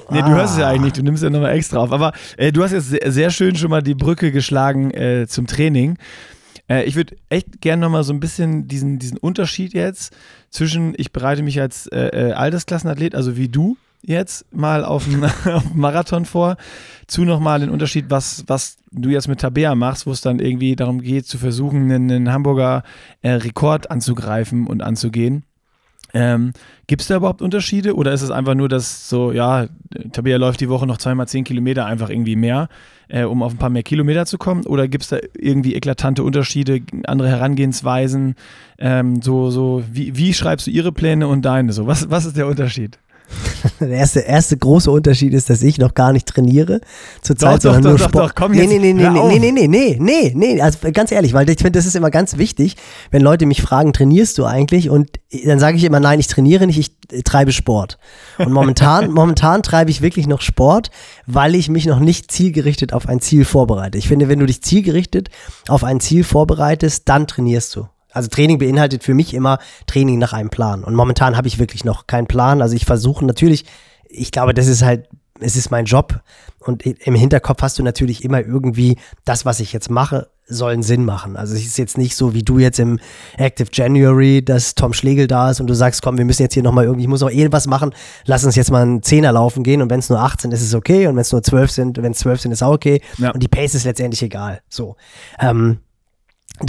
ah. 0.08 0.22
du 0.22 0.34
hörst 0.34 0.54
es 0.54 0.60
ja 0.60 0.68
eigentlich 0.68 0.82
nicht. 0.82 0.98
Du 0.98 1.02
nimmst 1.02 1.22
ja 1.22 1.30
nochmal 1.30 1.52
extra 1.52 1.78
auf. 1.78 1.92
Aber 1.92 2.12
äh, 2.36 2.52
du 2.52 2.62
hast 2.62 2.72
jetzt 2.72 2.90
sehr, 2.90 3.10
sehr, 3.10 3.30
schön 3.30 3.56
schon 3.56 3.70
mal 3.70 3.82
die 3.82 3.94
Brücke 3.94 4.32
geschlagen 4.32 4.90
äh, 4.90 5.26
zum 5.28 5.46
Training. 5.46 5.96
Äh, 6.68 6.84
ich 6.84 6.96
würde 6.96 7.16
echt 7.28 7.60
gerne 7.60 7.82
nochmal 7.82 8.04
so 8.04 8.12
ein 8.12 8.20
bisschen 8.20 8.68
diesen, 8.68 8.98
diesen 8.98 9.18
Unterschied 9.18 9.74
jetzt 9.74 10.14
zwischen, 10.50 10.94
ich 10.96 11.12
bereite 11.12 11.42
mich 11.42 11.60
als 11.60 11.86
äh, 11.88 12.30
äh 12.30 12.32
Altersklassenathlet, 12.32 13.14
also 13.14 13.36
wie 13.36 13.48
du 13.48 13.76
jetzt 14.02 14.52
mal 14.52 14.84
auf 14.84 15.06
einen 15.06 15.30
Marathon 15.74 16.24
vor, 16.24 16.56
zu 17.06 17.24
nochmal 17.24 17.60
den 17.60 17.70
Unterschied, 17.70 18.06
was, 18.08 18.44
was 18.46 18.76
du 18.90 19.10
jetzt 19.10 19.28
mit 19.28 19.40
Tabea 19.40 19.74
machst, 19.74 20.06
wo 20.06 20.10
es 20.10 20.20
dann 20.20 20.40
irgendwie 20.40 20.76
darum 20.76 21.00
geht, 21.00 21.26
zu 21.26 21.38
versuchen, 21.38 21.90
einen, 21.90 22.10
einen 22.10 22.32
Hamburger 22.32 22.82
äh, 23.22 23.30
Rekord 23.30 23.90
anzugreifen 23.90 24.66
und 24.66 24.82
anzugehen. 24.82 25.44
Ähm, 26.14 26.52
Gibt 26.86 27.02
es 27.02 27.08
da 27.08 27.16
überhaupt 27.16 27.40
Unterschiede 27.40 27.94
oder 27.94 28.12
ist 28.12 28.22
es 28.22 28.30
einfach 28.30 28.54
nur, 28.54 28.68
dass 28.68 29.08
so, 29.08 29.32
ja, 29.32 29.66
Tabea 30.12 30.36
läuft 30.36 30.60
die 30.60 30.68
Woche 30.68 30.86
noch 30.86 30.98
zweimal 30.98 31.26
zehn 31.26 31.44
Kilometer 31.44 31.86
einfach 31.86 32.10
irgendwie 32.10 32.36
mehr, 32.36 32.68
äh, 33.08 33.24
um 33.24 33.42
auf 33.42 33.52
ein 33.52 33.58
paar 33.58 33.70
mehr 33.70 33.82
Kilometer 33.82 34.26
zu 34.26 34.36
kommen? 34.36 34.66
Oder 34.66 34.88
gibt 34.88 35.04
es 35.04 35.10
da 35.10 35.18
irgendwie 35.34 35.74
eklatante 35.74 36.22
Unterschiede, 36.22 36.80
andere 37.06 37.28
Herangehensweisen? 37.28 38.34
Ähm, 38.78 39.22
so, 39.22 39.50
so, 39.50 39.82
wie, 39.90 40.16
wie 40.16 40.34
schreibst 40.34 40.66
du 40.66 40.70
ihre 40.70 40.92
Pläne 40.92 41.28
und 41.28 41.42
deine? 41.42 41.72
So, 41.72 41.86
was, 41.86 42.10
was 42.10 42.26
ist 42.26 42.36
der 42.36 42.46
Unterschied? 42.46 42.98
Der 43.80 43.88
erste, 43.88 44.20
erste 44.20 44.56
große 44.56 44.90
Unterschied 44.90 45.32
ist, 45.34 45.50
dass 45.50 45.62
ich 45.62 45.78
noch 45.78 45.94
gar 45.94 46.12
nicht 46.12 46.26
trainiere 46.26 46.80
zurzeit, 47.22 47.62
sondern 47.62 47.82
doch, 47.82 47.90
nur 47.90 47.98
doch, 47.98 48.08
Sport. 48.08 48.30
Doch, 48.30 48.34
komm 48.34 48.52
nee, 48.52 48.62
jetzt, 48.62 48.68
nee, 48.68 48.78
nee, 48.78 48.92
nee, 48.92 49.08
nee, 49.10 49.38
nee, 49.38 49.52
nee, 49.52 49.68
nee, 49.68 49.98
nee, 50.00 50.32
nee, 50.34 50.60
also 50.60 50.78
ganz 50.92 51.12
ehrlich, 51.12 51.32
weil 51.32 51.48
ich 51.48 51.58
finde, 51.58 51.72
das 51.72 51.86
ist 51.86 51.96
immer 51.96 52.10
ganz 52.10 52.38
wichtig, 52.38 52.76
wenn 53.10 53.22
Leute 53.22 53.46
mich 53.46 53.62
fragen, 53.62 53.92
trainierst 53.92 54.38
du 54.38 54.44
eigentlich? 54.44 54.90
Und 54.90 55.10
dann 55.44 55.58
sage 55.58 55.76
ich 55.76 55.84
immer, 55.84 56.00
nein, 56.00 56.20
ich 56.20 56.26
trainiere 56.26 56.66
nicht, 56.66 56.78
ich 56.78 57.24
treibe 57.24 57.52
Sport. 57.52 57.98
Und 58.38 58.52
momentan, 58.52 59.10
momentan 59.12 59.62
treibe 59.62 59.90
ich 59.90 60.02
wirklich 60.02 60.26
noch 60.26 60.40
Sport, 60.40 60.90
weil 61.26 61.54
ich 61.54 61.68
mich 61.68 61.86
noch 61.86 62.00
nicht 62.00 62.30
zielgerichtet 62.30 62.92
auf 62.92 63.08
ein 63.08 63.20
Ziel 63.20 63.44
vorbereite. 63.44 63.98
Ich 63.98 64.08
finde, 64.08 64.28
wenn 64.28 64.38
du 64.38 64.46
dich 64.46 64.62
zielgerichtet 64.62 65.30
auf 65.68 65.84
ein 65.84 66.00
Ziel 66.00 66.24
vorbereitest, 66.24 67.08
dann 67.08 67.26
trainierst 67.26 67.76
du. 67.76 67.86
Also 68.12 68.28
Training 68.28 68.58
beinhaltet 68.58 69.04
für 69.04 69.14
mich 69.14 69.34
immer 69.34 69.58
Training 69.86 70.18
nach 70.18 70.32
einem 70.32 70.50
Plan. 70.50 70.84
Und 70.84 70.94
momentan 70.94 71.36
habe 71.36 71.48
ich 71.48 71.58
wirklich 71.58 71.84
noch 71.84 72.06
keinen 72.06 72.26
Plan. 72.26 72.62
Also 72.62 72.74
ich 72.74 72.84
versuche 72.84 73.24
natürlich, 73.24 73.64
ich 74.08 74.30
glaube, 74.30 74.54
das 74.54 74.66
ist 74.66 74.82
halt, 74.82 75.08
es 75.40 75.56
ist 75.56 75.70
mein 75.70 75.86
Job. 75.86 76.20
Und 76.60 76.84
im 76.84 77.14
Hinterkopf 77.14 77.62
hast 77.62 77.78
du 77.78 77.82
natürlich 77.82 78.24
immer 78.24 78.40
irgendwie, 78.40 78.96
das, 79.24 79.44
was 79.44 79.60
ich 79.60 79.72
jetzt 79.72 79.90
mache, 79.90 80.28
soll 80.46 80.72
einen 80.72 80.82
Sinn 80.82 81.04
machen. 81.04 81.36
Also 81.36 81.54
es 81.54 81.64
ist 81.64 81.78
jetzt 81.78 81.96
nicht 81.96 82.16
so 82.16 82.34
wie 82.34 82.42
du 82.42 82.58
jetzt 82.58 82.78
im 82.78 82.98
Active 83.36 83.68
January, 83.72 84.44
dass 84.44 84.74
Tom 84.74 84.92
Schlegel 84.92 85.26
da 85.26 85.50
ist 85.50 85.60
und 85.60 85.66
du 85.66 85.74
sagst, 85.74 86.02
komm, 86.02 86.18
wir 86.18 86.24
müssen 86.24 86.42
jetzt 86.42 86.54
hier 86.54 86.62
nochmal 86.62 86.84
irgendwie, 86.84 87.04
ich 87.04 87.08
muss 87.08 87.20
noch 87.20 87.30
eh 87.30 87.50
was 87.50 87.66
machen, 87.66 87.94
lass 88.26 88.44
uns 88.44 88.56
jetzt 88.56 88.70
mal 88.70 88.82
einen 88.82 89.02
Zehner 89.02 89.32
laufen 89.32 89.62
gehen 89.62 89.82
und 89.82 89.90
wenn 89.90 90.00
es 90.00 90.10
nur 90.10 90.20
18 90.20 90.52
ist, 90.52 90.60
ist 90.60 90.68
es 90.68 90.74
okay 90.74 91.06
und 91.06 91.14
wenn 91.14 91.22
es 91.22 91.32
nur 91.32 91.42
12 91.42 91.70
sind, 91.70 92.02
wenn 92.02 92.12
es 92.12 92.18
12 92.18 92.40
sind, 92.40 92.52
ist 92.52 92.62
auch 92.62 92.74
okay. 92.74 93.00
Ja. 93.18 93.30
Und 93.30 93.42
die 93.42 93.48
Pace 93.48 93.74
ist 93.74 93.84
letztendlich 93.84 94.22
egal. 94.22 94.60
So. 94.68 94.96
Ähm, 95.40 95.78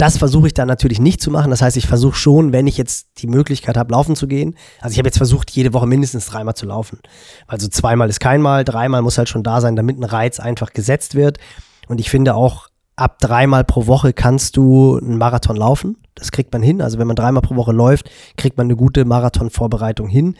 das 0.00 0.18
versuche 0.18 0.46
ich 0.48 0.54
dann 0.54 0.68
natürlich 0.68 1.00
nicht 1.00 1.20
zu 1.20 1.30
machen. 1.30 1.50
Das 1.50 1.62
heißt, 1.62 1.76
ich 1.76 1.86
versuche 1.86 2.16
schon, 2.16 2.52
wenn 2.52 2.66
ich 2.66 2.76
jetzt 2.76 3.08
die 3.18 3.26
Möglichkeit 3.26 3.76
habe, 3.76 3.92
laufen 3.92 4.16
zu 4.16 4.26
gehen. 4.26 4.56
Also 4.80 4.92
ich 4.92 4.98
habe 4.98 5.08
jetzt 5.08 5.18
versucht, 5.18 5.50
jede 5.50 5.72
Woche 5.72 5.86
mindestens 5.86 6.26
dreimal 6.26 6.54
zu 6.54 6.66
laufen. 6.66 7.00
Also 7.46 7.68
zweimal 7.68 8.08
ist 8.08 8.20
keinmal, 8.20 8.64
dreimal 8.64 9.02
muss 9.02 9.18
halt 9.18 9.28
schon 9.28 9.42
da 9.42 9.60
sein, 9.60 9.76
damit 9.76 9.98
ein 9.98 10.04
Reiz 10.04 10.40
einfach 10.40 10.72
gesetzt 10.72 11.14
wird. 11.14 11.38
Und 11.88 12.00
ich 12.00 12.10
finde 12.10 12.34
auch, 12.34 12.68
ab 12.96 13.18
dreimal 13.18 13.64
pro 13.64 13.86
Woche 13.86 14.12
kannst 14.12 14.56
du 14.56 14.98
einen 14.98 15.18
Marathon 15.18 15.56
laufen. 15.56 15.96
Das 16.14 16.30
kriegt 16.30 16.52
man 16.52 16.62
hin. 16.62 16.80
Also 16.80 16.98
wenn 16.98 17.06
man 17.06 17.16
dreimal 17.16 17.42
pro 17.42 17.56
Woche 17.56 17.72
läuft, 17.72 18.10
kriegt 18.36 18.56
man 18.56 18.66
eine 18.66 18.76
gute 18.76 19.04
Marathonvorbereitung 19.04 20.08
hin. 20.08 20.36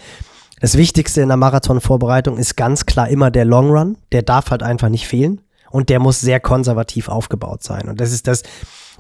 Das 0.60 0.76
Wichtigste 0.76 1.20
in 1.20 1.28
der 1.28 1.36
Marathonvorbereitung 1.36 2.38
ist 2.38 2.56
ganz 2.56 2.86
klar 2.86 3.08
immer 3.08 3.30
der 3.30 3.44
Long 3.44 3.70
Run. 3.70 3.98
Der 4.12 4.22
darf 4.22 4.50
halt 4.50 4.62
einfach 4.62 4.88
nicht 4.88 5.06
fehlen. 5.06 5.40
Und 5.70 5.88
der 5.88 5.98
muss 5.98 6.20
sehr 6.20 6.38
konservativ 6.38 7.08
aufgebaut 7.08 7.64
sein. 7.64 7.88
Und 7.88 8.00
das 8.00 8.12
ist 8.12 8.28
das, 8.28 8.44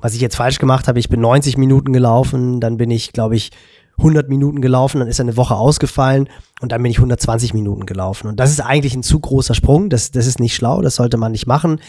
was 0.04 0.12
ich 0.12 0.20
jetzt 0.20 0.36
falsch 0.36 0.58
gemacht 0.58 0.86
habe. 0.86 0.98
Ich 0.98 1.08
bin 1.08 1.22
90 1.22 1.56
Minuten 1.56 1.94
gelaufen, 1.94 2.60
dann 2.60 2.76
bin 2.76 2.90
ich, 2.90 3.14
glaube 3.14 3.36
ich, 3.36 3.52
100 3.96 4.28
Minuten 4.28 4.60
gelaufen, 4.60 4.98
dann 4.98 5.08
ist 5.08 5.18
eine 5.18 5.38
Woche 5.38 5.54
ausgefallen 5.54 6.28
und 6.60 6.72
dann 6.72 6.82
bin 6.82 6.90
ich 6.90 6.98
120 6.98 7.54
Minuten 7.54 7.86
gelaufen. 7.86 8.26
Und 8.26 8.38
das 8.38 8.50
ist 8.50 8.60
eigentlich 8.60 8.94
ein 8.94 9.02
zu 9.02 9.18
großer 9.18 9.54
Sprung. 9.54 9.88
Das, 9.88 10.10
das 10.10 10.26
ist 10.26 10.40
nicht 10.40 10.54
schlau, 10.54 10.82
das 10.82 10.96
sollte 10.96 11.16
man 11.16 11.32
nicht 11.32 11.46
machen. 11.46 11.80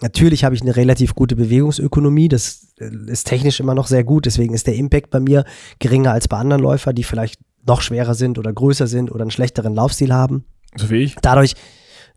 Natürlich 0.00 0.42
habe 0.42 0.56
ich 0.56 0.62
eine 0.62 0.74
relativ 0.74 1.14
gute 1.14 1.36
Bewegungsökonomie, 1.36 2.26
das 2.26 2.72
äh, 2.80 2.90
ist 3.06 3.28
technisch 3.28 3.60
immer 3.60 3.76
noch 3.76 3.86
sehr 3.86 4.02
gut, 4.02 4.26
deswegen 4.26 4.52
ist 4.52 4.66
der 4.66 4.74
Impact 4.74 5.10
bei 5.10 5.20
mir 5.20 5.44
geringer 5.78 6.10
als 6.10 6.26
bei 6.26 6.38
anderen 6.38 6.62
Läufern, 6.62 6.96
die 6.96 7.04
vielleicht 7.04 7.38
noch 7.68 7.82
schwerer 7.82 8.14
sind 8.14 8.36
oder 8.36 8.52
größer 8.52 8.88
sind 8.88 9.12
oder 9.12 9.22
einen 9.22 9.30
schlechteren 9.30 9.76
Laufstil 9.76 10.12
haben. 10.12 10.44
So 10.74 10.90
wie 10.90 11.02
ich. 11.04 11.14
Dadurch, 11.22 11.54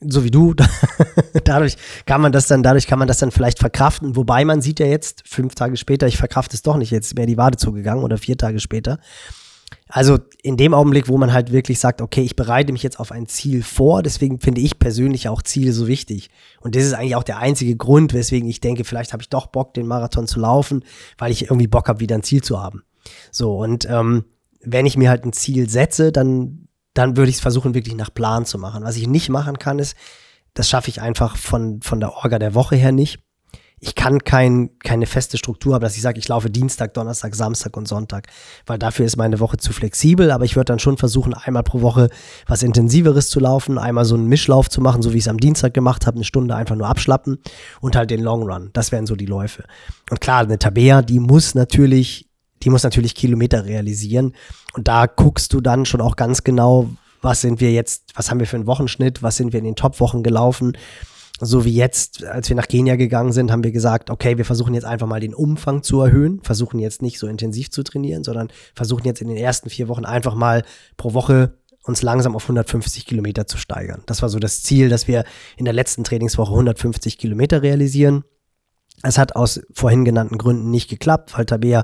so 0.07 0.23
wie 0.23 0.31
du, 0.31 0.53
dadurch 1.43 1.77
kann 2.05 2.21
man 2.21 2.31
das 2.31 2.47
dann, 2.47 2.63
dadurch 2.63 2.87
kann 2.87 2.99
man 2.99 3.07
das 3.07 3.17
dann 3.17 3.31
vielleicht 3.31 3.59
verkraften, 3.59 4.15
wobei 4.15 4.45
man 4.45 4.61
sieht 4.61 4.79
ja 4.79 4.85
jetzt, 4.85 5.23
fünf 5.27 5.55
Tage 5.55 5.77
später, 5.77 6.07
ich 6.07 6.17
verkrafte 6.17 6.55
es 6.55 6.61
doch 6.61 6.77
nicht, 6.77 6.91
jetzt 6.91 7.17
wäre 7.17 7.27
die 7.27 7.37
Wade 7.37 7.57
zugegangen 7.57 8.03
oder 8.03 8.17
vier 8.17 8.37
Tage 8.37 8.59
später. 8.59 8.99
Also 9.87 10.19
in 10.41 10.57
dem 10.57 10.73
Augenblick, 10.73 11.07
wo 11.07 11.17
man 11.17 11.33
halt 11.33 11.51
wirklich 11.51 11.79
sagt, 11.79 12.01
okay, 12.01 12.21
ich 12.21 12.35
bereite 12.35 12.73
mich 12.73 12.83
jetzt 12.83 12.99
auf 12.99 13.11
ein 13.11 13.27
Ziel 13.27 13.63
vor, 13.63 14.01
deswegen 14.01 14.39
finde 14.39 14.61
ich 14.61 14.79
persönlich 14.79 15.29
auch 15.29 15.41
Ziele 15.41 15.73
so 15.73 15.87
wichtig. 15.87 16.29
Und 16.61 16.75
das 16.75 16.83
ist 16.83 16.93
eigentlich 16.93 17.15
auch 17.15 17.23
der 17.23 17.37
einzige 17.37 17.75
Grund, 17.75 18.13
weswegen 18.13 18.49
ich 18.49 18.59
denke, 18.59 18.85
vielleicht 18.85 19.13
habe 19.13 19.21
ich 19.21 19.29
doch 19.29 19.47
Bock, 19.47 19.73
den 19.73 19.85
Marathon 19.85 20.27
zu 20.27 20.39
laufen, 20.39 20.83
weil 21.17 21.31
ich 21.31 21.43
irgendwie 21.43 21.67
Bock 21.67 21.89
habe, 21.89 21.99
wieder 21.99 22.15
ein 22.15 22.23
Ziel 22.23 22.41
zu 22.41 22.61
haben. 22.61 22.83
So, 23.31 23.57
und 23.57 23.87
ähm, 23.89 24.25
wenn 24.61 24.85
ich 24.85 24.97
mir 24.97 25.09
halt 25.09 25.25
ein 25.25 25.33
Ziel 25.33 25.69
setze, 25.69 26.11
dann, 26.11 26.67
dann 26.93 27.17
würde 27.17 27.29
ich 27.29 27.37
es 27.37 27.41
versuchen, 27.41 27.73
wirklich 27.73 27.95
nach 27.95 28.13
Plan 28.13 28.45
zu 28.45 28.57
machen. 28.57 28.83
Was 28.83 28.97
ich 28.97 29.07
nicht 29.07 29.29
machen 29.29 29.57
kann, 29.57 29.79
ist, 29.79 29.95
das 30.53 30.69
schaffe 30.69 30.89
ich 30.89 31.01
einfach 31.01 31.37
von, 31.37 31.81
von 31.81 31.99
der 31.99 32.13
Orga 32.13 32.39
der 32.39 32.53
Woche 32.53 32.75
her 32.75 32.91
nicht. 32.91 33.19
Ich 33.85 33.95
kann 33.95 34.23
kein, 34.23 34.69
keine 34.79 35.05
feste 35.05 35.37
Struktur 35.37 35.73
haben, 35.73 35.81
dass 35.81 35.97
ich 35.97 36.01
sage, 36.01 36.17
ich 36.17 36.29
laufe 36.29 36.49
Dienstag, 36.49 36.93
Donnerstag, 36.93 37.35
Samstag 37.35 37.75
und 37.75 37.85
Sonntag, 37.85 38.27
weil 38.65 38.79
dafür 38.79 39.05
ist 39.05 39.17
meine 39.17 39.41
Woche 39.41 39.57
zu 39.57 39.73
flexibel. 39.73 40.31
Aber 40.31 40.45
ich 40.45 40.55
würde 40.55 40.65
dann 40.65 40.79
schon 40.79 40.97
versuchen, 40.97 41.33
einmal 41.33 41.63
pro 41.63 41.81
Woche 41.81 42.09
was 42.47 42.63
Intensiveres 42.63 43.27
zu 43.27 43.41
laufen, 43.41 43.77
einmal 43.77 44.05
so 44.05 44.15
einen 44.15 44.27
Mischlauf 44.27 44.69
zu 44.69 44.79
machen, 44.79 45.01
so 45.01 45.11
wie 45.11 45.17
ich 45.17 45.25
es 45.25 45.27
am 45.27 45.37
Dienstag 45.37 45.73
gemacht 45.73 46.07
habe, 46.07 46.15
eine 46.15 46.23
Stunde 46.23 46.55
einfach 46.55 46.77
nur 46.77 46.87
abschlappen 46.87 47.39
und 47.81 47.97
halt 47.97 48.09
den 48.09 48.21
Long 48.21 48.43
Run. 48.43 48.69
Das 48.71 48.93
wären 48.93 49.05
so 49.05 49.17
die 49.17 49.25
Läufe. 49.25 49.65
Und 50.09 50.21
klar, 50.21 50.43
eine 50.43 50.59
Tabea, 50.59 51.01
die 51.01 51.19
muss 51.19 51.53
natürlich, 51.53 52.29
die 52.61 52.69
muss 52.69 52.83
natürlich 52.83 53.15
Kilometer 53.15 53.65
realisieren. 53.65 54.33
Und 54.73 54.87
da 54.87 55.05
guckst 55.05 55.53
du 55.53 55.61
dann 55.61 55.85
schon 55.85 56.01
auch 56.01 56.15
ganz 56.15 56.43
genau, 56.43 56.89
was 57.21 57.41
sind 57.41 57.61
wir 57.61 57.71
jetzt, 57.71 58.11
was 58.15 58.29
haben 58.29 58.39
wir 58.39 58.47
für 58.47 58.57
einen 58.57 58.67
Wochenschnitt, 58.67 59.23
was 59.23 59.37
sind 59.37 59.53
wir 59.53 59.59
in 59.59 59.65
den 59.65 59.75
Top-Wochen 59.75 60.23
gelaufen. 60.23 60.77
So 61.39 61.65
wie 61.65 61.73
jetzt, 61.73 62.23
als 62.25 62.49
wir 62.49 62.55
nach 62.55 62.67
Kenia 62.67 62.95
gegangen 62.95 63.31
sind, 63.31 63.51
haben 63.51 63.63
wir 63.63 63.71
gesagt, 63.71 64.09
okay, 64.09 64.37
wir 64.37 64.45
versuchen 64.45 64.73
jetzt 64.73 64.85
einfach 64.85 65.07
mal 65.07 65.19
den 65.19 65.33
Umfang 65.33 65.83
zu 65.83 66.01
erhöhen, 66.01 66.41
versuchen 66.43 66.79
jetzt 66.79 67.01
nicht 67.01 67.19
so 67.19 67.27
intensiv 67.27 67.71
zu 67.71 67.83
trainieren, 67.83 68.23
sondern 68.23 68.49
versuchen 68.75 69.05
jetzt 69.05 69.21
in 69.21 69.27
den 69.27 69.37
ersten 69.37 69.69
vier 69.69 69.87
Wochen 69.87 70.05
einfach 70.05 70.35
mal 70.35 70.63
pro 70.95 71.13
Woche 71.13 71.57
uns 71.83 72.01
langsam 72.01 72.35
auf 72.35 72.43
150 72.43 73.05
Kilometer 73.05 73.45
zu 73.45 73.57
steigern. 73.57 74.03
Das 74.05 74.21
war 74.21 74.29
so 74.29 74.39
das 74.39 74.63
Ziel, 74.63 74.89
dass 74.89 75.07
wir 75.07 75.25
in 75.57 75.65
der 75.65 75.73
letzten 75.73 76.03
Trainingswoche 76.03 76.51
150 76.51 77.17
Kilometer 77.17 77.61
realisieren. 77.61 78.23
Es 79.01 79.17
hat 79.17 79.35
aus 79.35 79.61
vorhin 79.73 80.05
genannten 80.05 80.37
Gründen 80.37 80.69
nicht 80.69 80.89
geklappt, 80.89 81.37
weil 81.37 81.45
Tabea 81.45 81.83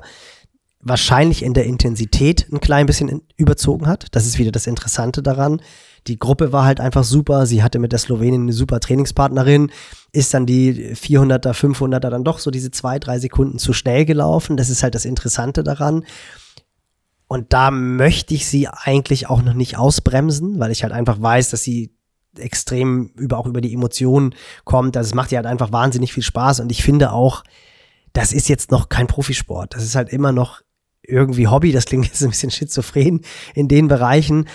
wahrscheinlich 0.82 1.42
in 1.42 1.54
der 1.54 1.66
Intensität 1.66 2.46
ein 2.50 2.60
klein 2.60 2.86
bisschen 2.86 3.22
überzogen 3.36 3.86
hat. 3.86 4.06
Das 4.12 4.26
ist 4.26 4.38
wieder 4.38 4.50
das 4.50 4.66
Interessante 4.66 5.22
daran. 5.22 5.60
Die 6.06 6.18
Gruppe 6.18 6.52
war 6.52 6.64
halt 6.64 6.80
einfach 6.80 7.04
super. 7.04 7.44
Sie 7.44 7.62
hatte 7.62 7.78
mit 7.78 7.92
der 7.92 7.98
Slowenin 7.98 8.42
eine 8.42 8.52
super 8.54 8.80
Trainingspartnerin, 8.80 9.70
ist 10.12 10.32
dann 10.32 10.46
die 10.46 10.94
400er, 10.94 11.52
500er 11.52 12.08
dann 12.08 12.24
doch 12.24 12.38
so 12.38 12.50
diese 12.50 12.70
zwei, 12.70 12.98
drei 12.98 13.18
Sekunden 13.18 13.58
zu 13.58 13.74
schnell 13.74 14.06
gelaufen. 14.06 14.56
Das 14.56 14.70
ist 14.70 14.82
halt 14.82 14.94
das 14.94 15.04
Interessante 15.04 15.62
daran. 15.62 16.04
Und 17.28 17.52
da 17.52 17.70
möchte 17.70 18.34
ich 18.34 18.46
sie 18.46 18.66
eigentlich 18.66 19.28
auch 19.28 19.42
noch 19.42 19.54
nicht 19.54 19.76
ausbremsen, 19.76 20.58
weil 20.58 20.72
ich 20.72 20.82
halt 20.82 20.92
einfach 20.92 21.20
weiß, 21.20 21.50
dass 21.50 21.62
sie 21.62 21.94
extrem 22.38 23.12
über, 23.16 23.38
auch 23.38 23.46
über 23.46 23.60
die 23.60 23.74
Emotionen 23.74 24.34
kommt. 24.64 24.96
Also 24.96 25.08
es 25.08 25.14
macht 25.14 25.30
ihr 25.30 25.38
halt 25.38 25.46
einfach 25.46 25.72
wahnsinnig 25.72 26.12
viel 26.12 26.22
Spaß. 26.22 26.60
Und 26.60 26.72
ich 26.72 26.82
finde 26.82 27.12
auch, 27.12 27.44
das 28.14 28.32
ist 28.32 28.48
jetzt 28.48 28.70
noch 28.70 28.88
kein 28.88 29.06
Profisport. 29.06 29.74
Das 29.74 29.84
ist 29.84 29.94
halt 29.94 30.08
immer 30.08 30.32
noch 30.32 30.62
irgendwie 31.10 31.48
Hobby. 31.48 31.72
Das 31.72 31.86
klingt 31.86 32.06
jetzt 32.06 32.22
ein 32.22 32.30
bisschen 32.30 32.50
schizophren 32.50 33.20
in 33.54 33.68
den 33.68 33.88
Bereichen. 33.88 34.46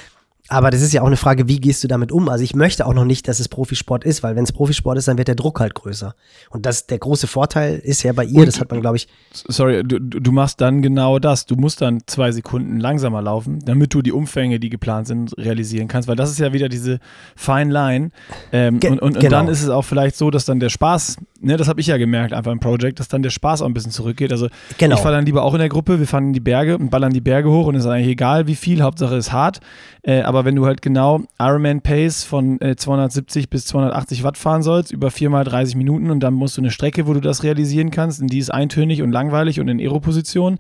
Aber 0.48 0.70
das 0.70 0.84
ist 0.84 0.94
ja 0.94 1.02
auch 1.02 1.08
eine 1.08 1.18
Frage, 1.18 1.48
wie 1.48 1.60
gehst 1.60 1.84
du 1.84 1.88
damit 1.88 2.12
um? 2.12 2.30
Also 2.30 2.44
ich 2.44 2.54
möchte 2.56 2.86
auch 2.86 2.94
noch 2.94 3.06
nicht, 3.06 3.28
dass 3.28 3.40
es 3.40 3.50
Profisport 3.50 4.04
ist, 4.04 4.22
weil 4.22 4.36
wenn 4.36 4.44
es 4.44 4.52
Profisport 4.52 4.96
ist, 4.98 5.08
dann 5.08 5.18
wird 5.18 5.28
der 5.28 5.34
Druck 5.36 5.60
halt 5.60 5.74
größer. 5.74 6.14
Und 6.52 6.68
das 6.68 6.86
der 6.86 7.00
große 7.00 7.26
Vorteil 7.26 7.80
ist 7.80 8.04
ja 8.04 8.14
bei 8.14 8.26
ihr, 8.26 8.42
Und- 8.42 8.46
das 8.48 8.60
hat 8.60 8.70
man, 8.70 8.80
glaube 8.82 8.98
ich, 8.98 9.08
Sorry, 9.34 9.82
du, 9.84 10.00
du 10.00 10.32
machst 10.32 10.62
dann 10.62 10.82
genau 10.84 11.18
das. 11.18 11.46
Du 11.48 11.56
musst 11.56 11.82
dann 11.82 12.02
zwei 12.06 12.32
Sekunden 12.32 12.80
langsamer 12.80 13.22
laufen, 13.24 13.60
damit 13.66 13.94
du 13.94 14.02
die 14.04 14.12
Umfänge, 14.12 14.60
die 14.60 14.70
geplant 14.70 15.08
sind, 15.08 15.36
realisieren 15.38 15.88
kannst. 15.88 16.08
Weil 16.08 16.16
das 16.16 16.30
ist 16.30 16.40
ja 16.40 16.54
wieder 16.54 16.70
diese 16.70 17.00
Fine 17.36 17.72
Line. 17.72 18.12
Ähm, 18.52 18.80
Ge- 18.80 18.92
und 18.92 19.00
und, 19.02 19.16
und 19.16 19.20
genau. 19.22 19.30
dann 19.38 19.48
ist 19.48 19.64
es 19.64 19.70
auch 19.70 19.82
vielleicht 19.84 20.16
so, 20.16 20.30
dass 20.32 20.46
dann 20.46 20.60
der 20.60 20.70
Spaß, 20.70 21.18
ne, 21.42 21.58
das 21.58 21.68
habe 21.68 21.82
ich 21.82 21.88
ja 21.88 21.98
gemerkt 21.98 22.34
einfach 22.34 22.52
im 22.52 22.60
Project, 22.60 23.00
dass 23.00 23.08
dann 23.08 23.24
der 23.24 23.30
Spaß 23.32 23.62
auch 23.64 23.66
ein 23.68 23.74
bisschen 23.74 23.92
zurückgeht. 23.92 24.32
Also 24.32 24.48
Genau. 24.78 24.96
ich 24.96 25.02
fahre 25.02 25.16
dann 25.16 25.26
lieber 25.26 25.44
auch 25.44 25.54
in 25.54 25.60
der 25.60 25.70
Gruppe, 25.70 26.00
wir 26.00 26.08
fahren 26.08 26.28
in 26.28 26.34
die 26.34 26.40
Berge 26.40 26.78
und 26.78 26.90
ballern 26.92 27.14
die 27.14 27.22
Berge 27.22 27.50
hoch 27.50 27.66
und 27.68 27.76
es 27.76 27.84
ist 27.84 27.90
eigentlich 27.90 28.10
egal, 28.10 28.46
wie 28.48 28.56
viel, 28.56 28.82
Hauptsache 28.84 29.16
ist 29.16 29.32
hart. 29.32 29.60
Äh, 30.04 30.22
aber 30.36 30.46
wenn 30.46 30.56
du 30.56 30.66
halt 30.66 30.82
genau 30.82 31.22
Ironman 31.40 31.82
Pace 31.82 32.24
von 32.24 32.60
äh, 32.62 32.76
270 32.76 33.50
bis 33.50 33.66
280 33.66 34.24
Watt 34.24 34.38
fahren 34.38 34.64
sollst, 34.64 34.92
über 34.92 35.12
viermal 35.12 35.44
30 35.44 35.76
Minuten 35.76 36.12
und 36.12 36.20
dann 36.20 36.34
musst 36.34 36.58
du 36.58 36.62
eine 36.62 36.72
Strecke, 36.72 37.08
wo 37.08 37.14
du 37.14 37.22
das 37.22 37.44
realisieren 37.44 37.90
kannst, 37.92 38.22
und 38.22 38.28
die 38.28 38.40
ist 38.40 38.50
eintönig 38.54 39.02
und 39.02 39.12
langweilig 39.12 39.60
und 39.60 39.68
in 39.68 39.80
Aero-Position. 39.80 40.58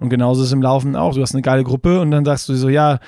Und 0.00 0.08
genauso 0.10 0.42
ist 0.42 0.48
es 0.48 0.52
im 0.52 0.62
Laufen 0.62 0.94
auch. 0.96 1.14
Du 1.14 1.22
hast 1.22 1.34
eine 1.34 1.42
geile 1.42 1.64
Gruppe 1.64 2.00
und 2.00 2.10
dann 2.10 2.24
sagst 2.24 2.48
du 2.48 2.54
so, 2.54 2.68
ja, 2.68 2.98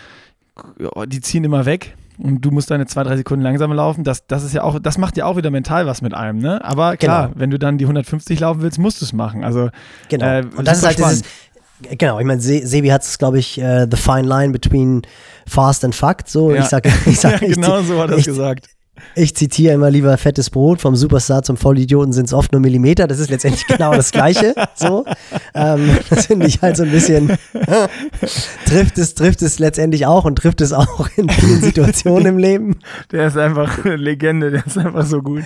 die 1.07 1.21
ziehen 1.21 1.45
immer 1.45 1.67
weg. 1.67 1.95
Und 2.19 2.41
du 2.41 2.51
musst 2.51 2.71
deine 2.71 2.87
zwei, 2.87 3.03
drei 3.03 3.17
Sekunden 3.19 3.43
langsamer 3.45 3.75
laufen. 3.75 4.03
Das, 4.03 4.27
das 4.27 4.43
ist 4.43 4.55
ja 4.55 4.63
auch, 4.63 4.79
das 4.79 4.97
macht 4.97 5.19
ja 5.19 5.27
auch 5.27 5.37
wieder 5.37 5.51
mental 5.51 5.87
was 5.87 6.01
mit 6.01 6.15
einem, 6.15 6.39
ne? 6.39 6.65
Aber 6.65 6.97
klar, 6.97 7.27
Genau. 7.29 7.41
wenn 7.41 7.51
du 7.51 7.59
dann 7.59 7.77
die 7.77 7.85
150 7.85 8.41
laufen 8.41 8.63
willst, 8.63 8.79
musst 8.79 9.03
du 9.03 9.05
es 9.05 9.13
machen. 9.13 9.45
Also 9.45 9.69
Genau. 10.09 10.25
Äh, 10.25 10.45
und 10.57 10.67
das 10.67 10.79
ist 10.79 10.87
halt 10.87 10.97
dieses, 10.99 11.23
Genau, 11.83 12.19
ich 12.19 12.25
meine, 12.25 12.41
Se 12.41 12.67
Sebi 12.67 12.89
hat 12.89 13.03
es, 13.03 13.19
glaube 13.19 13.39
ich, 13.39 13.59
uh, 13.59 13.87
the 13.91 13.97
fine 13.97 14.23
line 14.23 14.51
between 14.51 15.03
fast 15.47 15.85
and 15.85 15.95
fact. 15.95 16.29
So, 16.29 16.55
ja. 16.55 16.63
ich 16.63 16.69
sage, 16.69 16.91
ich 17.07 17.21
sag, 17.21 17.41
ja, 17.43 17.49
genau 17.49 17.83
so 17.83 18.01
hat 18.01 18.11
er 18.11 18.23
gesagt. 18.23 18.69
Ich 19.15 19.35
zitiere 19.35 19.75
immer 19.75 19.91
lieber 19.91 20.17
fettes 20.19 20.51
Brot, 20.51 20.81
vom 20.81 20.97
Superstar 20.97 21.43
zum 21.43 21.57
Vollidioten 21.57 22.13
sind 22.13 22.27
es 22.27 22.33
oft 22.33 22.53
nur 22.53 22.61
Millimeter. 22.61 23.07
Das 23.07 23.19
ist 23.19 23.31
letztendlich 23.31 23.67
genau 23.69 23.95
das 23.95 24.13
Gleiche. 24.13 24.55
So. 24.75 25.05
Ähm, 25.55 25.99
das 26.11 26.27
finde 26.27 26.47
ich 26.47 26.61
halt 26.63 26.77
so 26.77 26.85
ein 26.85 26.91
bisschen, 26.91 27.29
trifft 28.67 28.99
es, 28.99 29.15
trifft 29.15 29.43
es 29.43 29.59
letztendlich 29.59 30.07
auch 30.07 30.25
und 30.25 30.37
trifft 30.37 30.61
es 30.61 30.73
auch 30.73 31.09
in 31.17 31.29
vielen 31.29 31.63
Situationen 31.63 32.27
im 32.27 32.39
Leben. 32.39 32.79
Der 33.13 33.29
ist 33.29 33.37
einfach 33.37 33.85
eine 33.85 33.97
Legende, 33.97 34.51
der 34.51 34.67
ist 34.67 34.79
einfach 34.79 35.07
so 35.07 35.23
gut. 35.23 35.45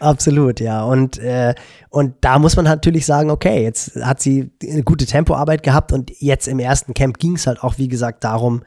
Absolut, 0.00 0.60
ja. 0.60 0.82
Und, 0.84 1.18
äh, 1.18 1.54
und 1.90 2.14
da 2.20 2.38
muss 2.38 2.56
man 2.56 2.64
natürlich 2.64 3.06
sagen, 3.06 3.30
okay, 3.30 3.62
jetzt 3.62 3.96
hat 3.96 4.20
sie 4.20 4.50
eine 4.62 4.82
gute 4.82 5.06
Tempoarbeit 5.06 5.62
gehabt 5.62 5.92
und 5.92 6.10
jetzt 6.20 6.48
im 6.48 6.58
ersten 6.58 6.94
Camp 6.94 7.18
ging 7.18 7.36
es 7.36 7.46
halt 7.46 7.62
auch, 7.62 7.78
wie 7.78 7.88
gesagt, 7.88 8.24
darum, 8.24 8.62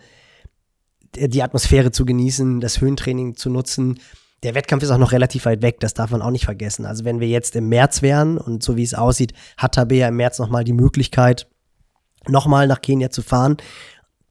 die 1.15 1.43
Atmosphäre 1.43 1.91
zu 1.91 2.05
genießen, 2.05 2.61
das 2.61 2.81
Höhentraining 2.81 3.35
zu 3.35 3.49
nutzen. 3.49 3.99
Der 4.43 4.55
Wettkampf 4.55 4.83
ist 4.83 4.91
auch 4.91 4.97
noch 4.97 5.11
relativ 5.11 5.45
weit 5.45 5.61
weg, 5.61 5.79
das 5.79 5.93
darf 5.93 6.11
man 6.11 6.21
auch 6.21 6.31
nicht 6.31 6.45
vergessen. 6.45 6.85
Also 6.85 7.05
wenn 7.05 7.19
wir 7.19 7.27
jetzt 7.27 7.55
im 7.55 7.69
März 7.69 8.01
wären 8.01 8.37
und 8.37 8.63
so 8.63 8.75
wie 8.75 8.83
es 8.83 8.93
aussieht, 8.93 9.33
hat 9.57 9.75
Tabea 9.75 10.07
im 10.07 10.15
März 10.15 10.39
nochmal 10.39 10.63
die 10.63 10.73
Möglichkeit, 10.73 11.47
nochmal 12.27 12.67
nach 12.67 12.81
Kenia 12.81 13.09
zu 13.09 13.21
fahren 13.21 13.57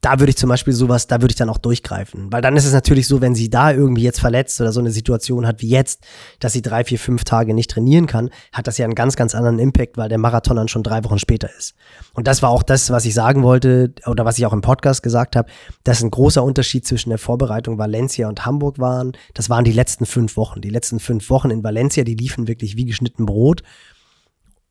da 0.01 0.19
würde 0.19 0.31
ich 0.31 0.37
zum 0.37 0.49
Beispiel 0.49 0.73
sowas, 0.73 1.07
da 1.07 1.21
würde 1.21 1.33
ich 1.33 1.37
dann 1.37 1.51
auch 1.51 1.59
durchgreifen. 1.59 2.33
Weil 2.33 2.41
dann 2.41 2.57
ist 2.57 2.65
es 2.65 2.73
natürlich 2.73 3.07
so, 3.07 3.21
wenn 3.21 3.35
sie 3.35 3.51
da 3.51 3.71
irgendwie 3.71 4.03
jetzt 4.03 4.21
verletzt 4.21 4.61
oder 4.61 4.73
so 4.73 4.81
eine 4.81 4.91
Situation 4.91 5.47
hat 5.47 5.61
wie 5.61 5.69
jetzt, 5.69 6.03
dass 6.39 6.55
sie 6.55 6.63
drei, 6.63 6.85
vier, 6.85 6.99
fünf 6.99 7.25
Tage 7.25 7.53
nicht 7.53 7.71
trainieren 7.71 8.07
kann, 8.07 8.31
hat 8.53 8.67
das 8.67 8.79
ja 8.79 8.87
einen 8.87 8.95
ganz, 8.95 9.17
ganz 9.17 9.35
anderen 9.35 9.59
Impact, 9.59 9.99
weil 9.99 10.09
der 10.09 10.19
Marathon 10.19 10.57
dann 10.57 10.69
schon 10.69 10.83
drei 10.83 11.05
Wochen 11.05 11.19
später 11.19 11.51
ist. 11.59 11.75
Und 12.15 12.27
das 12.27 12.41
war 12.43 12.49
auch 12.51 12.63
das, 12.63 12.91
was 12.91 13.05
ich 13.05 13.13
sagen 13.13 13.43
wollte 13.43 13.93
oder 14.07 14.25
was 14.25 14.39
ich 14.39 14.47
auch 14.47 14.55
im 14.55 14.63
Podcast 14.63 15.03
gesagt 15.03 15.37
habe, 15.37 15.51
dass 15.85 16.03
ein 16.03 16.11
großer 16.11 16.43
Unterschied 16.43 16.87
zwischen 16.87 17.11
der 17.11 17.19
Vorbereitung 17.19 17.77
Valencia 17.77 18.29
und 18.29 18.47
Hamburg 18.47 18.79
waren. 18.79 19.13
Das 19.35 19.51
waren 19.51 19.65
die 19.65 19.73
letzten 19.73 20.07
fünf 20.07 20.37
Wochen. 20.37 20.63
Die 20.63 20.71
letzten 20.71 20.99
fünf 20.99 21.29
Wochen 21.29 21.51
in 21.51 21.63
Valencia, 21.63 22.05
die 22.05 22.15
liefen 22.15 22.49
wirklich 22.49 22.77
wie 22.77 22.87
geschnitten 22.87 23.27
Brot. 23.27 23.63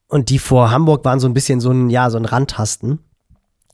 Und 0.08 0.30
die 0.30 0.40
vor 0.40 0.72
Hamburg 0.72 1.06
waren 1.06 1.20
so 1.20 1.28
ein 1.28 1.36
bisschen 1.36 1.60
so 1.60 1.70
ein, 1.70 1.92
ja, 1.92 2.10
so 2.10 2.18
ein 2.18 2.26
Randtasten. 2.26 3.00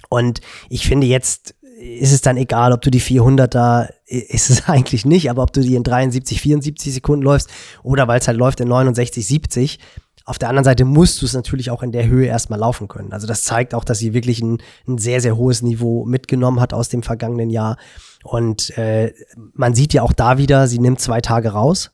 Und 0.09 0.41
ich 0.69 0.87
finde 0.87 1.07
jetzt 1.07 1.55
ist 1.77 2.13
es 2.13 2.21
dann 2.21 2.37
egal, 2.37 2.71
ob 2.71 2.81
du 2.81 2.89
die 2.89 2.99
400 2.99 3.53
da, 3.53 3.89
ist 4.05 4.49
es 4.49 4.63
eigentlich 4.69 5.05
nicht, 5.05 5.29
aber 5.29 5.43
ob 5.43 5.53
du 5.53 5.61
die 5.61 5.75
in 5.75 5.83
73, 5.83 6.41
74 6.41 6.93
Sekunden 6.93 7.23
läufst 7.23 7.49
oder 7.83 8.07
weil 8.07 8.19
es 8.19 8.27
halt 8.27 8.37
läuft 8.37 8.59
in 8.59 8.67
69, 8.67 9.25
70. 9.25 9.79
Auf 10.27 10.39
der 10.39 10.49
anderen 10.49 10.63
Seite 10.63 10.85
musst 10.85 11.21
du 11.21 11.25
es 11.25 11.33
natürlich 11.33 11.69
auch 11.69 11.83
in 11.83 11.91
der 11.91 12.07
Höhe 12.07 12.25
erstmal 12.25 12.59
laufen 12.59 12.87
können. 12.87 13.13
Also 13.13 13.27
das 13.27 13.43
zeigt 13.43 13.75
auch, 13.75 13.83
dass 13.83 13.99
sie 13.99 14.13
wirklich 14.13 14.41
ein, 14.41 14.57
ein 14.87 14.97
sehr, 14.97 15.21
sehr 15.21 15.37
hohes 15.37 15.61
Niveau 15.61 16.03
mitgenommen 16.05 16.59
hat 16.59 16.73
aus 16.73 16.89
dem 16.89 17.03
vergangenen 17.03 17.51
Jahr. 17.51 17.77
Und 18.23 18.75
äh, 18.77 19.13
man 19.53 19.75
sieht 19.75 19.93
ja 19.93 20.01
auch 20.01 20.13
da 20.13 20.39
wieder, 20.39 20.67
sie 20.67 20.79
nimmt 20.79 20.99
zwei 20.99 21.21
Tage 21.21 21.49
raus, 21.49 21.91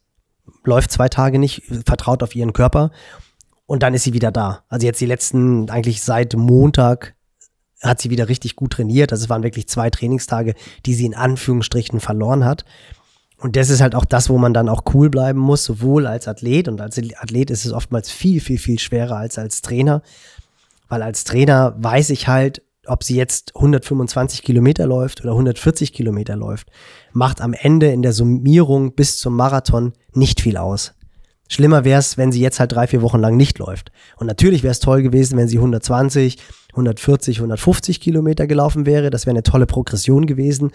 läuft 0.64 0.92
zwei 0.92 1.10
Tage 1.10 1.40
nicht, 1.40 1.64
vertraut 1.86 2.24
auf 2.24 2.34
ihren 2.34 2.54
Körper 2.54 2.92
und 3.66 3.84
dann 3.84 3.94
ist 3.94 4.04
sie 4.04 4.14
wieder 4.14 4.32
da. 4.32 4.64
Also 4.70 4.86
jetzt 4.86 5.02
die 5.02 5.06
letzten, 5.06 5.70
eigentlich 5.70 6.02
seit 6.02 6.34
Montag 6.36 7.16
hat 7.82 8.02
sie 8.02 8.10
wieder 8.10 8.30
richtig 8.30 8.56
gut 8.56 8.74
trainiert. 8.74 9.12
Also 9.12 9.24
es 9.24 9.30
waren 9.30 9.44
wirklich 9.44 9.68
zwei 9.68 9.90
Trainingstage, 9.90 10.54
die 10.86 10.94
sie 10.94 11.06
in 11.06 11.16
Anführungsstrichen 11.16 12.00
verloren 12.00 12.46
hat. 12.46 12.66
Und 13.38 13.56
das 13.56 13.70
ist 13.70 13.82
halt 13.82 13.96
auch 13.96 14.06
das, 14.06 14.30
wo 14.30 14.38
man 14.38 14.54
dann 14.54 14.70
auch 14.70 14.84
cool 14.94 15.10
bleiben 15.10 15.40
muss, 15.40 15.64
sowohl 15.64 16.06
als 16.06 16.28
Athlet 16.28 16.68
und 16.68 16.80
als 16.80 16.98
Athlet 16.98 17.50
ist 17.50 17.66
es 17.66 17.74
oftmals 17.74 18.12
viel, 18.12 18.40
viel, 18.40 18.60
viel 18.60 18.78
schwerer 18.78 19.18
als 19.18 19.40
als 19.40 19.62
Trainer. 19.64 20.04
Weil 20.90 21.02
als 21.02 21.24
Trainer 21.24 21.76
weiß 21.80 22.12
ich 22.12 22.28
halt, 22.28 22.62
ob 22.86 23.04
sie 23.04 23.16
jetzt 23.16 23.56
125 23.56 24.44
Kilometer 24.44 24.86
läuft 24.86 25.22
oder 25.22 25.32
140 25.32 25.94
Kilometer 25.94 26.36
läuft, 26.36 26.70
macht 27.14 27.42
am 27.42 27.54
Ende 27.54 27.92
in 27.92 28.02
der 28.02 28.14
Summierung 28.14 28.94
bis 28.94 29.18
zum 29.18 29.36
Marathon 29.36 29.94
nicht 30.14 30.42
viel 30.42 30.58
aus. 30.58 30.94
Schlimmer 31.48 31.84
wäre 31.84 32.00
es, 32.00 32.18
wenn 32.18 32.32
sie 32.32 32.40
jetzt 32.40 32.60
halt 32.60 32.72
drei, 32.72 32.88
vier 32.88 33.02
Wochen 33.02 33.20
lang 33.20 33.36
nicht 33.36 33.60
läuft. 33.60 33.92
Und 34.18 34.28
natürlich 34.28 34.64
wäre 34.64 34.72
es 34.72 34.80
toll 34.80 35.02
gewesen, 35.02 35.38
wenn 35.38 35.50
sie 35.50 35.58
120, 35.58 36.38
140, 36.72 37.38
150 37.38 38.00
Kilometer 38.00 38.48
gelaufen 38.48 38.86
wäre. 38.86 39.10
Das 39.10 39.26
wäre 39.26 39.36
eine 39.36 39.44
tolle 39.44 39.66
Progression 39.66 40.26
gewesen. 40.26 40.72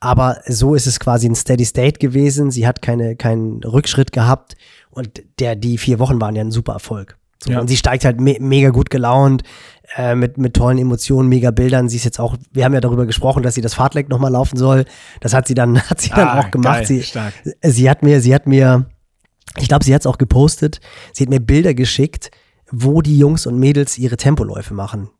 Aber 0.00 0.38
so 0.46 0.74
ist 0.74 0.86
es 0.86 1.00
quasi 1.00 1.28
ein 1.28 1.34
Steady 1.34 1.64
State 1.64 1.98
gewesen. 1.98 2.50
Sie 2.50 2.66
hat 2.66 2.82
keine, 2.82 3.16
keinen 3.16 3.62
Rückschritt 3.64 4.12
gehabt. 4.12 4.56
Und 4.90 5.22
der, 5.40 5.56
die 5.56 5.78
vier 5.78 5.98
Wochen 5.98 6.20
waren 6.20 6.36
ja 6.36 6.42
ein 6.42 6.50
super 6.50 6.74
Erfolg. 6.74 7.16
So, 7.42 7.52
ja. 7.52 7.60
Und 7.60 7.68
sie 7.68 7.76
steigt 7.76 8.04
halt 8.04 8.20
me 8.20 8.36
mega 8.40 8.70
gut 8.70 8.90
gelaunt, 8.90 9.44
äh, 9.96 10.16
mit, 10.16 10.38
mit 10.38 10.54
tollen 10.54 10.78
Emotionen, 10.78 11.28
mega 11.28 11.52
Bildern. 11.52 11.88
Sie 11.88 11.96
ist 11.96 12.04
jetzt 12.04 12.18
auch, 12.18 12.36
wir 12.52 12.64
haben 12.64 12.74
ja 12.74 12.80
darüber 12.80 13.06
gesprochen, 13.06 13.44
dass 13.44 13.54
sie 13.54 13.60
das 13.60 13.74
Fahrtleck 13.74 14.08
nochmal 14.08 14.32
laufen 14.32 14.56
soll. 14.56 14.84
Das 15.20 15.34
hat 15.34 15.46
sie 15.46 15.54
dann, 15.54 15.80
hat 15.90 16.00
sie 16.00 16.10
dann 16.10 16.28
ah, 16.28 16.40
auch 16.40 16.50
gemacht. 16.50 16.78
Geil, 16.78 16.86
sie, 16.86 17.02
stark. 17.02 17.34
sie 17.62 17.88
hat 17.88 18.02
mir, 18.02 18.20
sie 18.20 18.34
hat 18.34 18.46
mir 18.46 18.86
ich 19.56 19.68
glaube, 19.68 19.84
sie 19.84 19.94
hat 19.94 20.02
es 20.02 20.06
auch 20.06 20.18
gepostet. 20.18 20.80
Sie 21.12 21.24
hat 21.24 21.30
mir 21.30 21.40
Bilder 21.40 21.74
geschickt, 21.74 22.30
wo 22.70 23.02
die 23.02 23.18
Jungs 23.18 23.46
und 23.46 23.58
Mädels 23.58 23.98
ihre 23.98 24.16
Tempoläufe 24.16 24.74
machen. 24.74 25.10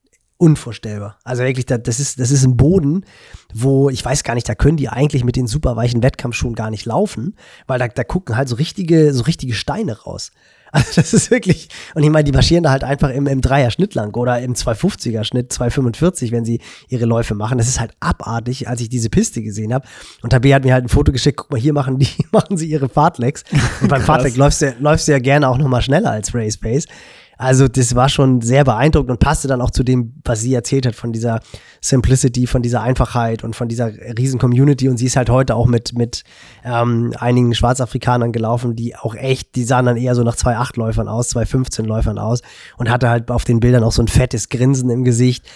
Unvorstellbar. 0.40 1.18
Also 1.24 1.42
wirklich, 1.42 1.66
das 1.66 1.98
ist, 1.98 2.20
das 2.20 2.30
ist 2.30 2.44
ein 2.44 2.56
Boden, 2.56 3.04
wo 3.52 3.90
ich 3.90 4.04
weiß 4.04 4.22
gar 4.22 4.34
nicht, 4.34 4.48
da 4.48 4.54
können 4.54 4.76
die 4.76 4.88
eigentlich 4.88 5.24
mit 5.24 5.34
den 5.34 5.48
super 5.48 5.74
weichen 5.74 6.00
Wettkampfschuhen 6.00 6.54
gar 6.54 6.70
nicht 6.70 6.86
laufen, 6.86 7.34
weil 7.66 7.80
da, 7.80 7.88
da 7.88 8.04
gucken 8.04 8.36
halt 8.36 8.48
so 8.48 8.54
richtige, 8.54 9.12
so 9.12 9.24
richtige 9.24 9.54
Steine 9.54 10.00
raus. 10.00 10.30
Also 10.70 10.92
das 10.96 11.14
ist 11.14 11.30
wirklich, 11.30 11.68
und 11.94 12.02
ich 12.02 12.10
meine, 12.10 12.24
die 12.24 12.32
marschieren 12.32 12.62
da 12.62 12.70
halt 12.70 12.84
einfach 12.84 13.08
im, 13.08 13.26
im 13.26 13.40
Dreier-Schnitt 13.40 13.94
lang 13.94 14.14
oder 14.14 14.38
im 14.40 14.52
250er-Schnitt, 14.52 15.50
245, 15.50 16.30
wenn 16.30 16.44
sie 16.44 16.60
ihre 16.88 17.06
Läufe 17.06 17.34
machen. 17.34 17.56
Das 17.56 17.68
ist 17.68 17.80
halt 17.80 17.92
abartig, 18.00 18.68
als 18.68 18.82
ich 18.82 18.90
diese 18.90 19.08
Piste 19.08 19.42
gesehen 19.42 19.72
habe. 19.72 19.88
Und 20.20 20.28
Tabea 20.28 20.56
hat 20.56 20.64
mir 20.64 20.74
halt 20.74 20.84
ein 20.84 20.90
Foto 20.90 21.10
geschickt, 21.10 21.38
guck 21.38 21.50
mal, 21.50 21.58
hier 21.58 21.72
machen 21.72 21.98
die, 21.98 22.10
machen 22.32 22.58
sie 22.58 22.68
ihre 22.68 22.90
Fahrtlegs. 22.90 23.44
Und 23.80 23.88
beim 23.88 24.02
Fahrtleg 24.08 24.36
läufst 24.36 24.60
du, 24.60 24.74
läufst 24.78 25.08
du 25.08 25.12
ja 25.12 25.18
gerne 25.20 25.48
auch 25.48 25.56
nochmal 25.56 25.80
schneller 25.80 26.10
als 26.10 26.34
Race 26.34 26.58
Pace. 26.58 26.84
Also 27.38 27.68
das 27.68 27.94
war 27.94 28.08
schon 28.08 28.40
sehr 28.40 28.64
beeindruckend 28.64 29.12
und 29.12 29.20
passte 29.20 29.46
dann 29.46 29.60
auch 29.60 29.70
zu 29.70 29.84
dem, 29.84 30.12
was 30.24 30.40
sie 30.40 30.52
erzählt 30.52 30.86
hat, 30.86 30.96
von 30.96 31.12
dieser 31.12 31.38
Simplicity, 31.80 32.48
von 32.48 32.62
dieser 32.62 32.82
Einfachheit 32.82 33.44
und 33.44 33.54
von 33.54 33.68
dieser 33.68 33.92
riesen 34.18 34.40
Community. 34.40 34.88
Und 34.88 34.96
sie 34.96 35.06
ist 35.06 35.16
halt 35.16 35.30
heute 35.30 35.54
auch 35.54 35.66
mit, 35.66 35.96
mit 35.96 36.24
ähm, 36.64 37.14
einigen 37.16 37.54
Schwarzafrikanern 37.54 38.32
gelaufen, 38.32 38.74
die 38.74 38.96
auch 38.96 39.14
echt, 39.14 39.54
die 39.54 39.62
sahen 39.62 39.86
dann 39.86 39.96
eher 39.96 40.16
so 40.16 40.24
nach 40.24 40.34
zwei 40.34 40.56
Acht-Läufern 40.56 41.06
aus, 41.06 41.28
zwei 41.28 41.44
15-Läufern 41.44 42.18
aus 42.18 42.42
und 42.76 42.90
hatte 42.90 43.08
halt 43.08 43.30
auf 43.30 43.44
den 43.44 43.60
Bildern 43.60 43.84
auch 43.84 43.92
so 43.92 44.02
ein 44.02 44.08
fettes 44.08 44.48
Grinsen 44.48 44.90
im 44.90 45.04
Gesicht. 45.04 45.46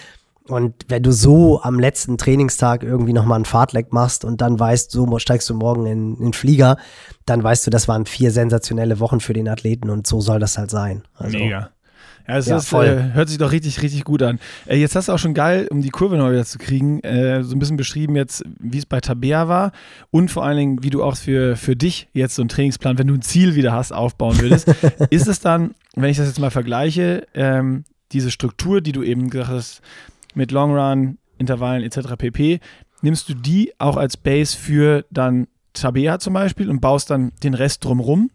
Und 0.47 0.73
wenn 0.89 1.03
du 1.03 1.11
so 1.11 1.61
am 1.61 1.79
letzten 1.79 2.17
Trainingstag 2.17 2.83
irgendwie 2.83 3.13
nochmal 3.13 3.37
einen 3.37 3.45
Fahrtleck 3.45 3.93
machst 3.93 4.25
und 4.25 4.41
dann 4.41 4.59
weißt, 4.59 4.91
so 4.91 5.17
steigst 5.17 5.49
du 5.49 5.55
morgen 5.55 5.85
in, 5.85 6.15
in 6.17 6.23
den 6.23 6.33
Flieger, 6.33 6.77
dann 7.25 7.41
weißt 7.41 7.65
du, 7.65 7.71
das 7.71 7.87
waren 7.87 8.05
vier 8.05 8.31
sensationelle 8.31 8.99
Wochen 8.99 9.21
für 9.21 9.33
den 9.33 9.47
Athleten 9.47 9.89
und 9.89 10.05
so 10.05 10.19
soll 10.19 10.39
das 10.39 10.57
halt 10.57 10.69
sein. 10.69 11.03
Also, 11.15 11.37
Mega. 11.37 11.69
Ja, 12.27 12.37
es 12.37 12.47
ja, 12.47 12.57
ist, 12.57 12.71
äh, 12.71 13.11
hört 13.13 13.27
sich 13.27 13.37
doch 13.37 13.51
richtig, 13.51 13.81
richtig 13.81 14.05
gut 14.05 14.21
an. 14.23 14.39
Äh, 14.65 14.77
jetzt 14.77 14.95
hast 14.95 15.09
du 15.09 15.13
auch 15.13 15.19
schon 15.19 15.33
geil, 15.33 15.67
um 15.69 15.81
die 15.81 15.89
Kurve 15.89 16.17
neu 16.17 16.31
wieder 16.31 16.45
zu 16.45 16.57
kriegen, 16.57 17.01
äh, 17.01 17.43
so 17.43 17.55
ein 17.55 17.59
bisschen 17.59 17.75
beschrieben 17.75 18.15
jetzt, 18.15 18.43
wie 18.59 18.77
es 18.77 18.85
bei 18.85 19.01
Tabea 19.01 19.49
war 19.49 19.71
und 20.09 20.31
vor 20.31 20.45
allen 20.45 20.57
Dingen, 20.57 20.83
wie 20.83 20.89
du 20.89 21.03
auch 21.03 21.17
für, 21.17 21.57
für 21.57 21.75
dich 21.75 22.07
jetzt 22.13 22.35
so 22.35 22.41
einen 22.41 22.49
Trainingsplan, 22.49 22.97
wenn 22.97 23.07
du 23.07 23.13
ein 23.13 23.21
Ziel 23.21 23.55
wieder 23.55 23.73
hast, 23.73 23.91
aufbauen 23.91 24.39
würdest. 24.39 24.67
ist 25.09 25.27
es 25.27 25.41
dann, 25.41 25.75
wenn 25.95 26.09
ich 26.09 26.17
das 26.17 26.27
jetzt 26.27 26.39
mal 26.39 26.51
vergleiche, 26.51 27.27
ähm, 27.33 27.83
diese 28.13 28.31
Struktur, 28.31 28.79
die 28.79 28.93
du 28.93 29.03
eben 29.03 29.29
gesagt 29.29 29.51
hast, 29.51 29.81
mit 30.35 30.51
Long 30.51 30.75
Run, 30.75 31.17
Intervallen 31.37 31.83
etc. 31.83 32.15
pp. 32.17 32.59
Nimmst 33.01 33.27
du 33.27 33.33
die 33.33 33.73
auch 33.79 33.97
als 33.97 34.17
Base 34.17 34.55
für 34.57 35.05
dann 35.11 35.47
Tabea 35.73 36.19
zum 36.19 36.33
Beispiel 36.33 36.69
und 36.69 36.79
baust 36.79 37.09
dann 37.09 37.31
den 37.43 37.53
Rest 37.53 37.83
drumrum? 37.83 38.29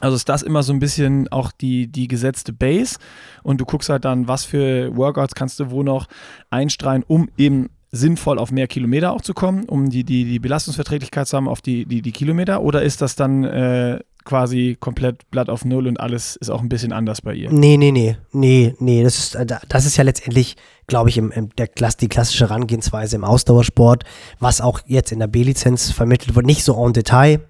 Also 0.00 0.16
ist 0.16 0.28
das 0.28 0.42
immer 0.42 0.62
so 0.62 0.72
ein 0.72 0.80
bisschen 0.80 1.28
auch 1.28 1.50
die, 1.52 1.86
die 1.86 2.08
gesetzte 2.08 2.52
Base 2.52 2.98
und 3.42 3.60
du 3.60 3.64
guckst 3.64 3.88
halt 3.88 4.04
dann, 4.04 4.28
was 4.28 4.44
für 4.44 4.94
Workouts 4.96 5.34
kannst 5.34 5.60
du 5.60 5.70
wo 5.70 5.82
noch 5.82 6.06
einstreuen, 6.50 7.04
um 7.06 7.28
eben 7.38 7.70
sinnvoll 7.90 8.38
auf 8.38 8.50
mehr 8.50 8.66
Kilometer 8.66 9.12
auch 9.12 9.22
zu 9.22 9.34
kommen, 9.34 9.64
um 9.64 9.88
die, 9.88 10.04
die, 10.04 10.24
die 10.24 10.40
Belastungsverträglichkeit 10.40 11.28
zu 11.28 11.36
haben 11.36 11.48
auf 11.48 11.62
die, 11.62 11.86
die, 11.86 12.02
die 12.02 12.12
Kilometer? 12.12 12.60
Oder 12.60 12.82
ist 12.82 13.00
das 13.00 13.14
dann 13.14 13.44
äh, 13.44 14.00
quasi 14.24 14.76
komplett 14.78 15.30
Blatt 15.30 15.48
auf 15.48 15.64
Null 15.64 15.86
und 15.86 16.00
alles 16.00 16.36
ist 16.36 16.50
auch 16.50 16.60
ein 16.60 16.68
bisschen 16.68 16.92
anders 16.92 17.22
bei 17.22 17.34
ihr? 17.34 17.50
Nee, 17.50 17.76
nee, 17.76 17.92
nee, 17.92 18.16
nee, 18.32 18.74
nee. 18.78 19.02
Das 19.02 19.18
ist, 19.18 19.34
äh, 19.34 19.46
das 19.68 19.86
ist 19.86 19.96
ja 19.96 20.04
letztendlich, 20.04 20.56
glaube 20.86 21.10
ich, 21.10 21.18
im, 21.18 21.30
im, 21.30 21.50
der 21.56 21.68
die 22.00 22.08
klassische 22.08 22.48
Herangehensweise 22.48 23.16
im 23.16 23.24
Ausdauersport, 23.24 24.04
was 24.40 24.60
auch 24.60 24.80
jetzt 24.86 25.12
in 25.12 25.18
der 25.18 25.26
B-Lizenz 25.26 25.90
vermittelt 25.90 26.34
wird, 26.34 26.46
nicht 26.46 26.64
so 26.64 26.84
en 26.84 26.92
Detail. 26.92 27.40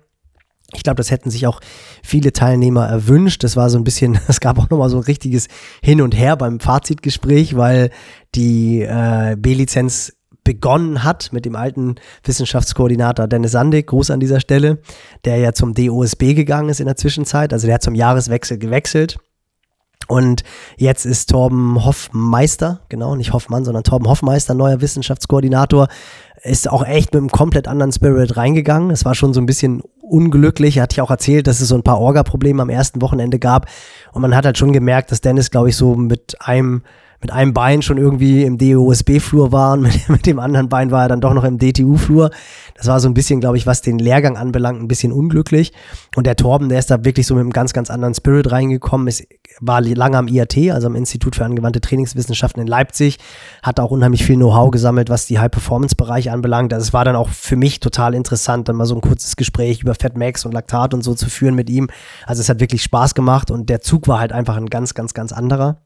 Ich 0.74 0.82
glaube, 0.82 0.96
das 0.96 1.10
hätten 1.10 1.30
sich 1.30 1.46
auch 1.46 1.60
viele 2.02 2.32
Teilnehmer 2.32 2.86
erwünscht. 2.86 3.44
Das 3.44 3.56
war 3.56 3.70
so 3.70 3.78
ein 3.78 3.84
bisschen, 3.84 4.18
es 4.28 4.40
gab 4.40 4.58
auch 4.58 4.70
nochmal 4.70 4.90
so 4.90 4.98
ein 4.98 5.04
richtiges 5.04 5.48
Hin 5.82 6.00
und 6.00 6.16
Her 6.16 6.36
beim 6.36 6.60
Fazitgespräch, 6.60 7.56
weil 7.56 7.90
die 8.34 8.82
äh, 8.82 9.36
B-Lizenz 9.38 10.12
begonnen 10.44 11.02
hat 11.02 11.32
mit 11.32 11.44
dem 11.44 11.56
alten 11.56 11.96
Wissenschaftskoordinator 12.22 13.26
Dennis 13.26 13.52
Sandig, 13.52 13.88
Gruß 13.88 14.10
an 14.10 14.20
dieser 14.20 14.40
Stelle, 14.40 14.78
der 15.24 15.38
ja 15.38 15.52
zum 15.52 15.74
DOSB 15.74 16.34
gegangen 16.34 16.68
ist 16.68 16.80
in 16.80 16.86
der 16.86 16.96
Zwischenzeit, 16.96 17.52
also 17.52 17.66
der 17.66 17.76
hat 17.76 17.82
zum 17.82 17.94
Jahreswechsel 17.94 18.58
gewechselt 18.58 19.18
Und 20.06 20.42
jetzt 20.76 21.06
ist 21.06 21.30
Torben 21.30 21.84
Hoffmeister, 21.84 22.80
genau, 22.88 23.16
nicht 23.16 23.32
Hoffmann, 23.32 23.64
sondern 23.64 23.84
Torben 23.84 24.08
Hoffmeister, 24.08 24.54
neuer 24.54 24.80
Wissenschaftskoordinator, 24.80 25.88
ist 26.42 26.70
auch 26.70 26.84
echt 26.84 27.14
mit 27.14 27.20
einem 27.22 27.30
komplett 27.30 27.66
anderen 27.68 27.92
Spirit 27.92 28.36
reingegangen. 28.36 28.90
Es 28.90 29.06
war 29.06 29.14
schon 29.14 29.32
so 29.32 29.40
ein 29.40 29.46
bisschen 29.46 29.82
unglücklich. 30.02 30.76
Er 30.76 30.82
hat 30.82 30.94
ja 30.94 31.02
auch 31.02 31.10
erzählt, 31.10 31.46
dass 31.46 31.60
es 31.60 31.68
so 31.68 31.74
ein 31.74 31.82
paar 31.82 32.00
Orga-Probleme 32.00 32.60
am 32.60 32.68
ersten 32.68 33.00
Wochenende 33.00 33.38
gab. 33.38 33.66
Und 34.12 34.20
man 34.20 34.36
hat 34.36 34.44
halt 34.44 34.58
schon 34.58 34.74
gemerkt, 34.74 35.10
dass 35.10 35.22
Dennis, 35.22 35.50
glaube 35.50 35.70
ich, 35.70 35.76
so 35.76 35.94
mit 35.94 36.36
einem 36.40 36.82
mit 37.24 37.32
einem 37.32 37.54
Bein 37.54 37.80
schon 37.80 37.96
irgendwie 37.96 38.42
im 38.42 38.58
DOSB-Flur 38.58 39.50
war 39.50 39.72
und 39.72 39.80
mit, 39.80 40.10
mit, 40.10 40.26
dem 40.26 40.38
anderen 40.38 40.68
Bein 40.68 40.90
war 40.90 41.04
er 41.04 41.08
dann 41.08 41.22
doch 41.22 41.32
noch 41.32 41.44
im 41.44 41.56
DTU-Flur. 41.56 42.30
Das 42.74 42.86
war 42.86 43.00
so 43.00 43.08
ein 43.08 43.14
bisschen, 43.14 43.40
glaube 43.40 43.56
ich, 43.56 43.66
was 43.66 43.80
den 43.80 43.98
Lehrgang 43.98 44.36
anbelangt, 44.36 44.82
ein 44.82 44.88
bisschen 44.88 45.10
unglücklich. 45.10 45.72
Und 46.16 46.26
der 46.26 46.36
Torben, 46.36 46.68
der 46.68 46.78
ist 46.78 46.90
da 46.90 47.02
wirklich 47.02 47.26
so 47.26 47.34
mit 47.34 47.40
einem 47.40 47.52
ganz, 47.52 47.72
ganz 47.72 47.88
anderen 47.88 48.12
Spirit 48.12 48.52
reingekommen, 48.52 49.06
ist, 49.06 49.26
war 49.60 49.80
lange 49.80 50.18
am 50.18 50.28
IAT, 50.28 50.70
also 50.70 50.86
am 50.86 50.94
Institut 50.94 51.36
für 51.36 51.46
angewandte 51.46 51.80
Trainingswissenschaften 51.80 52.60
in 52.60 52.68
Leipzig, 52.68 53.18
hat 53.62 53.80
auch 53.80 53.90
unheimlich 53.90 54.22
viel 54.22 54.36
Know-how 54.36 54.70
gesammelt, 54.70 55.08
was 55.08 55.24
die 55.24 55.38
High-Performance-Bereiche 55.38 56.30
anbelangt. 56.30 56.74
Also 56.74 56.84
es 56.84 56.92
war 56.92 57.06
dann 57.06 57.16
auch 57.16 57.30
für 57.30 57.56
mich 57.56 57.80
total 57.80 58.12
interessant, 58.12 58.68
dann 58.68 58.76
mal 58.76 58.84
so 58.84 58.96
ein 58.96 59.00
kurzes 59.00 59.36
Gespräch 59.36 59.80
über 59.80 59.94
Fatmax 59.94 60.44
und 60.44 60.52
Laktat 60.52 60.92
und 60.92 61.00
so 61.00 61.14
zu 61.14 61.30
führen 61.30 61.54
mit 61.54 61.70
ihm. 61.70 61.88
Also 62.26 62.42
es 62.42 62.50
hat 62.50 62.60
wirklich 62.60 62.82
Spaß 62.82 63.14
gemacht 63.14 63.50
und 63.50 63.70
der 63.70 63.80
Zug 63.80 64.08
war 64.08 64.20
halt 64.20 64.32
einfach 64.32 64.58
ein 64.58 64.66
ganz, 64.66 64.92
ganz, 64.92 65.14
ganz 65.14 65.32
anderer. 65.32 65.78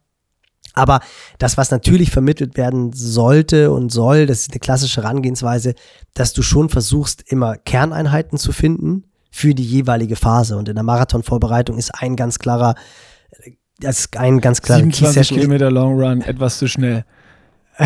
Aber 0.75 1.01
das, 1.39 1.57
was 1.57 1.71
natürlich 1.71 2.11
vermittelt 2.11 2.57
werden 2.57 2.93
sollte 2.93 3.71
und 3.71 3.91
soll, 3.91 4.27
das 4.27 4.41
ist 4.41 4.53
eine 4.53 4.61
klassische 4.61 5.03
Herangehensweise, 5.03 5.75
dass 6.15 6.33
du 6.33 6.43
schon 6.43 6.69
versuchst, 6.69 7.23
immer 7.31 7.57
Kerneinheiten 7.57 8.39
zu 8.39 8.53
finden 8.53 9.05
für 9.31 9.55
die 9.55 9.65
jeweilige 9.65 10.17
Phase. 10.17 10.57
Und 10.57 10.69
in 10.69 10.75
der 10.75 10.85
Marathonvorbereitung 10.85 11.79
ist 11.79 11.91
ein 11.91 12.17
ganz 12.17 12.39
klarer, 12.39 12.75
das 13.81 14.01
ist 14.01 14.17
ein 14.17 14.41
ganz 14.41 14.63
klarer 14.63 14.81
27 14.81 15.29
Kilometer 15.37 15.71
Long 15.71 16.01
Run, 16.01 16.23
etwas 16.23 16.59
zu 16.59 16.69
schnell. 16.69 17.05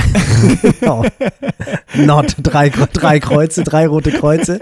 genau. 0.80 1.04
Not, 1.94 2.36
drei, 2.42 2.70
drei 2.70 3.20
Kreuze, 3.20 3.62
drei 3.62 3.86
rote 3.86 4.10
Kreuze. 4.10 4.58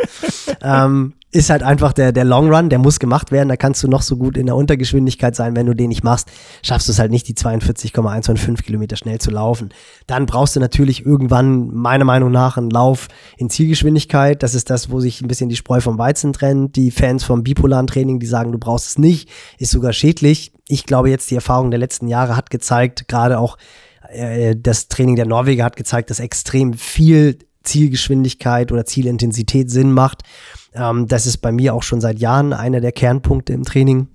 Ähm, 0.60 1.14
ist 1.32 1.48
halt 1.48 1.62
einfach 1.62 1.92
der, 1.92 2.12
der 2.12 2.24
Long 2.24 2.52
Run, 2.52 2.70
der 2.70 2.78
muss 2.78 2.98
gemacht 2.98 3.30
werden. 3.30 3.48
Da 3.48 3.56
kannst 3.56 3.82
du 3.82 3.88
noch 3.88 4.02
so 4.02 4.16
gut 4.16 4.36
in 4.36 4.46
der 4.46 4.56
Untergeschwindigkeit 4.56 5.36
sein. 5.36 5.54
Wenn 5.54 5.66
du 5.66 5.74
den 5.74 5.88
nicht 5.88 6.02
machst, 6.02 6.28
schaffst 6.62 6.88
du 6.88 6.92
es 6.92 6.98
halt 6.98 7.12
nicht, 7.12 7.28
die 7.28 7.34
42,125 7.34 8.66
Kilometer 8.66 8.96
schnell 8.96 9.18
zu 9.18 9.30
laufen. 9.30 9.68
Dann 10.08 10.26
brauchst 10.26 10.56
du 10.56 10.60
natürlich 10.60 11.06
irgendwann, 11.06 11.68
meiner 11.72 12.04
Meinung 12.04 12.32
nach, 12.32 12.56
einen 12.56 12.70
Lauf 12.70 13.08
in 13.36 13.48
Zielgeschwindigkeit. 13.48 14.42
Das 14.42 14.54
ist 14.54 14.70
das, 14.70 14.90
wo 14.90 14.98
sich 14.98 15.20
ein 15.20 15.28
bisschen 15.28 15.48
die 15.48 15.56
Spreu 15.56 15.80
vom 15.80 15.98
Weizen 15.98 16.32
trennt. 16.32 16.74
Die 16.74 16.90
Fans 16.90 17.22
vom 17.22 17.44
bipolaren 17.44 17.86
Training, 17.86 18.18
die 18.18 18.26
sagen, 18.26 18.50
du 18.50 18.58
brauchst 18.58 18.88
es 18.88 18.98
nicht, 18.98 19.28
ist 19.58 19.70
sogar 19.70 19.92
schädlich. 19.92 20.52
Ich 20.66 20.84
glaube 20.84 21.10
jetzt, 21.10 21.30
die 21.30 21.36
Erfahrung 21.36 21.70
der 21.70 21.78
letzten 21.78 22.08
Jahre 22.08 22.36
hat 22.36 22.50
gezeigt, 22.50 23.06
gerade 23.06 23.38
auch 23.38 23.56
äh, 24.08 24.56
das 24.58 24.88
Training 24.88 25.14
der 25.14 25.26
Norweger 25.26 25.64
hat 25.64 25.76
gezeigt, 25.76 26.10
dass 26.10 26.18
extrem 26.18 26.74
viel 26.74 27.38
Zielgeschwindigkeit 27.62 28.72
oder 28.72 28.86
Zielintensität 28.86 29.70
Sinn 29.70 29.92
macht. 29.92 30.22
Ähm, 30.72 31.06
das 31.06 31.26
ist 31.26 31.38
bei 31.38 31.52
mir 31.52 31.74
auch 31.74 31.82
schon 31.82 32.00
seit 32.00 32.18
Jahren 32.18 32.52
einer 32.52 32.80
der 32.80 32.92
Kernpunkte 32.92 33.52
im 33.52 33.64
Training 33.64 34.08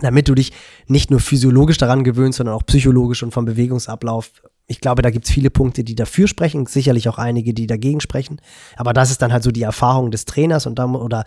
damit 0.00 0.28
du 0.28 0.34
dich 0.34 0.52
nicht 0.86 1.10
nur 1.10 1.20
physiologisch 1.20 1.78
daran 1.78 2.04
gewöhnst, 2.04 2.38
sondern 2.38 2.54
auch 2.54 2.66
psychologisch 2.66 3.22
und 3.22 3.32
vom 3.32 3.44
Bewegungsablauf. 3.44 4.30
Ich 4.66 4.80
glaube, 4.80 5.02
da 5.02 5.10
gibt 5.10 5.26
es 5.26 5.30
viele 5.30 5.50
Punkte, 5.50 5.84
die 5.84 5.94
dafür 5.94 6.28
sprechen, 6.28 6.66
sicherlich 6.66 7.08
auch 7.08 7.18
einige, 7.18 7.52
die 7.52 7.66
dagegen 7.66 8.00
sprechen. 8.00 8.40
Aber 8.76 8.92
das 8.92 9.10
ist 9.10 9.20
dann 9.22 9.32
halt 9.32 9.42
so 9.42 9.50
die 9.50 9.62
Erfahrung 9.62 10.10
des 10.10 10.24
Trainers 10.24 10.66
und 10.66 10.78
dann, 10.78 10.94
oder 10.94 11.24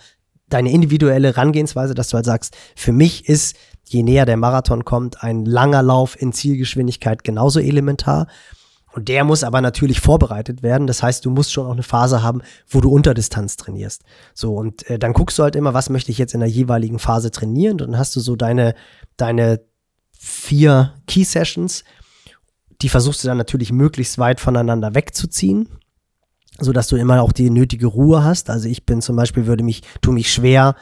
deine 0.50 0.72
individuelle 0.72 1.30
Herangehensweise, 1.30 1.94
dass 1.94 2.10
du 2.10 2.16
halt 2.16 2.26
sagst, 2.26 2.56
für 2.76 2.92
mich 2.92 3.28
ist, 3.30 3.56
je 3.84 4.04
näher 4.04 4.26
der 4.26 4.38
Marathon 4.38 4.84
kommt, 4.84 5.24
ein 5.24 5.46
langer 5.46 5.84
Lauf 5.84 6.20
in 6.20 6.34
Zielgeschwindigkeit 6.34 7.24
genauso 7.24 7.60
elementar. 7.60 8.28
Und 8.96 9.10
der 9.10 9.26
muss 9.26 9.44
aber 9.44 9.60
natürlich 9.60 10.00
vorbereitet 10.00 10.64
werden. 10.64 10.88
Das 10.88 11.04
heißt, 11.04 11.26
du 11.26 11.30
musst 11.30 11.52
schon 11.52 11.68
auch 11.68 11.74
eine 11.74 11.84
Phase 11.84 12.24
haben, 12.24 12.42
wo 12.70 12.80
du 12.80 12.90
Unterdistanz 12.90 13.58
trainierst. 13.58 14.04
So, 14.34 14.56
und 14.56 14.90
äh, 14.90 14.98
dann 14.98 15.12
guckst 15.12 15.38
du 15.38 15.44
halt 15.44 15.58
immer, 15.58 15.74
was 15.74 15.90
möchte 15.90 16.12
ich 16.12 16.18
jetzt 16.18 16.34
in 16.34 16.40
der 16.40 16.48
jeweiligen 16.48 16.98
Phase 16.98 17.30
trainieren. 17.30 17.74
Und 17.74 17.92
dann 17.92 17.98
hast 17.98 18.16
du 18.16 18.22
so 18.22 18.38
deine, 18.38 18.74
deine 19.18 19.60
vier 20.18 20.94
Key 21.08 21.26
Sessions. 21.26 21.84
Die 22.82 22.88
versuchst 22.88 23.22
du 23.22 23.28
dann 23.28 23.38
natürlich 23.38 23.74
möglichst 23.74 24.18
weit 24.18 24.40
voneinander 24.40 24.96
wegzuziehen, 24.96 25.68
sodass 26.62 26.88
du 26.88 26.96
immer 26.96 27.22
auch 27.22 27.34
die 27.34 27.50
nötige 27.50 27.88
Ruhe 27.88 28.24
hast. 28.24 28.50
Also 28.50 28.70
ich 28.70 28.86
bin 28.86 29.02
zum 29.02 29.18
Beispiel, 29.18 29.46
würde 29.46 29.66
mich, 29.66 29.84
tu 30.00 30.14
mich 30.14 30.32
schwer, 30.32 30.74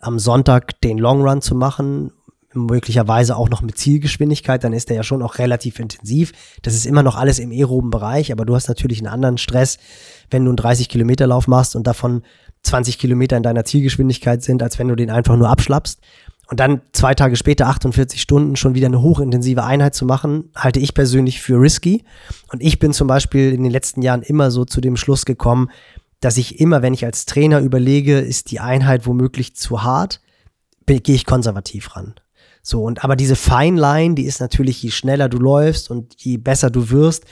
am 0.00 0.18
Sonntag 0.18 0.80
den 0.80 0.98
Long 0.98 1.22
Run 1.22 1.40
zu 1.40 1.54
machen 1.54 2.10
möglicherweise 2.52 3.36
auch 3.36 3.48
noch 3.48 3.62
mit 3.62 3.78
Zielgeschwindigkeit, 3.78 4.64
dann 4.64 4.72
ist 4.72 4.88
der 4.88 4.96
ja 4.96 5.02
schon 5.02 5.22
auch 5.22 5.38
relativ 5.38 5.78
intensiv. 5.78 6.32
Das 6.62 6.74
ist 6.74 6.86
immer 6.86 7.02
noch 7.02 7.16
alles 7.16 7.38
im 7.38 7.52
aeroben 7.52 7.90
Bereich, 7.90 8.32
aber 8.32 8.44
du 8.44 8.54
hast 8.54 8.68
natürlich 8.68 8.98
einen 8.98 9.12
anderen 9.12 9.38
Stress, 9.38 9.78
wenn 10.30 10.44
du 10.44 10.50
einen 10.50 10.56
30 10.56 10.88
Kilometer 10.88 11.26
Lauf 11.26 11.46
machst 11.46 11.76
und 11.76 11.86
davon 11.86 12.22
20 12.62 12.98
Kilometer 12.98 13.36
in 13.36 13.42
deiner 13.42 13.64
Zielgeschwindigkeit 13.64 14.42
sind, 14.42 14.62
als 14.62 14.78
wenn 14.78 14.88
du 14.88 14.96
den 14.96 15.10
einfach 15.10 15.36
nur 15.36 15.48
abschlappst. 15.48 16.00
Und 16.48 16.58
dann 16.58 16.80
zwei 16.92 17.14
Tage 17.14 17.36
später, 17.36 17.68
48 17.68 18.20
Stunden, 18.20 18.56
schon 18.56 18.74
wieder 18.74 18.88
eine 18.88 19.00
hochintensive 19.00 19.62
Einheit 19.62 19.94
zu 19.94 20.04
machen, 20.04 20.50
halte 20.56 20.80
ich 20.80 20.94
persönlich 20.94 21.40
für 21.40 21.60
risky. 21.60 22.02
Und 22.50 22.60
ich 22.60 22.80
bin 22.80 22.92
zum 22.92 23.06
Beispiel 23.06 23.52
in 23.52 23.62
den 23.62 23.70
letzten 23.70 24.02
Jahren 24.02 24.22
immer 24.22 24.50
so 24.50 24.64
zu 24.64 24.80
dem 24.80 24.96
Schluss 24.96 25.24
gekommen, 25.24 25.70
dass 26.18 26.36
ich 26.36 26.58
immer, 26.58 26.82
wenn 26.82 26.92
ich 26.92 27.04
als 27.04 27.24
Trainer 27.24 27.60
überlege, 27.60 28.18
ist 28.18 28.50
die 28.50 28.58
Einheit 28.58 29.06
womöglich 29.06 29.54
zu 29.54 29.84
hart, 29.84 30.20
gehe 30.98 31.14
ich 31.14 31.24
konservativ 31.24 31.94
ran. 31.94 32.14
So, 32.62 32.82
und 32.84 33.04
aber 33.04 33.16
diese 33.16 33.36
Fine 33.36 33.80
Line, 33.80 34.14
die 34.14 34.24
ist 34.24 34.40
natürlich, 34.40 34.82
je 34.82 34.90
schneller 34.90 35.28
du 35.28 35.38
läufst 35.38 35.90
und 35.90 36.14
je 36.18 36.36
besser 36.36 36.70
du 36.70 36.90
wirst, 36.90 37.24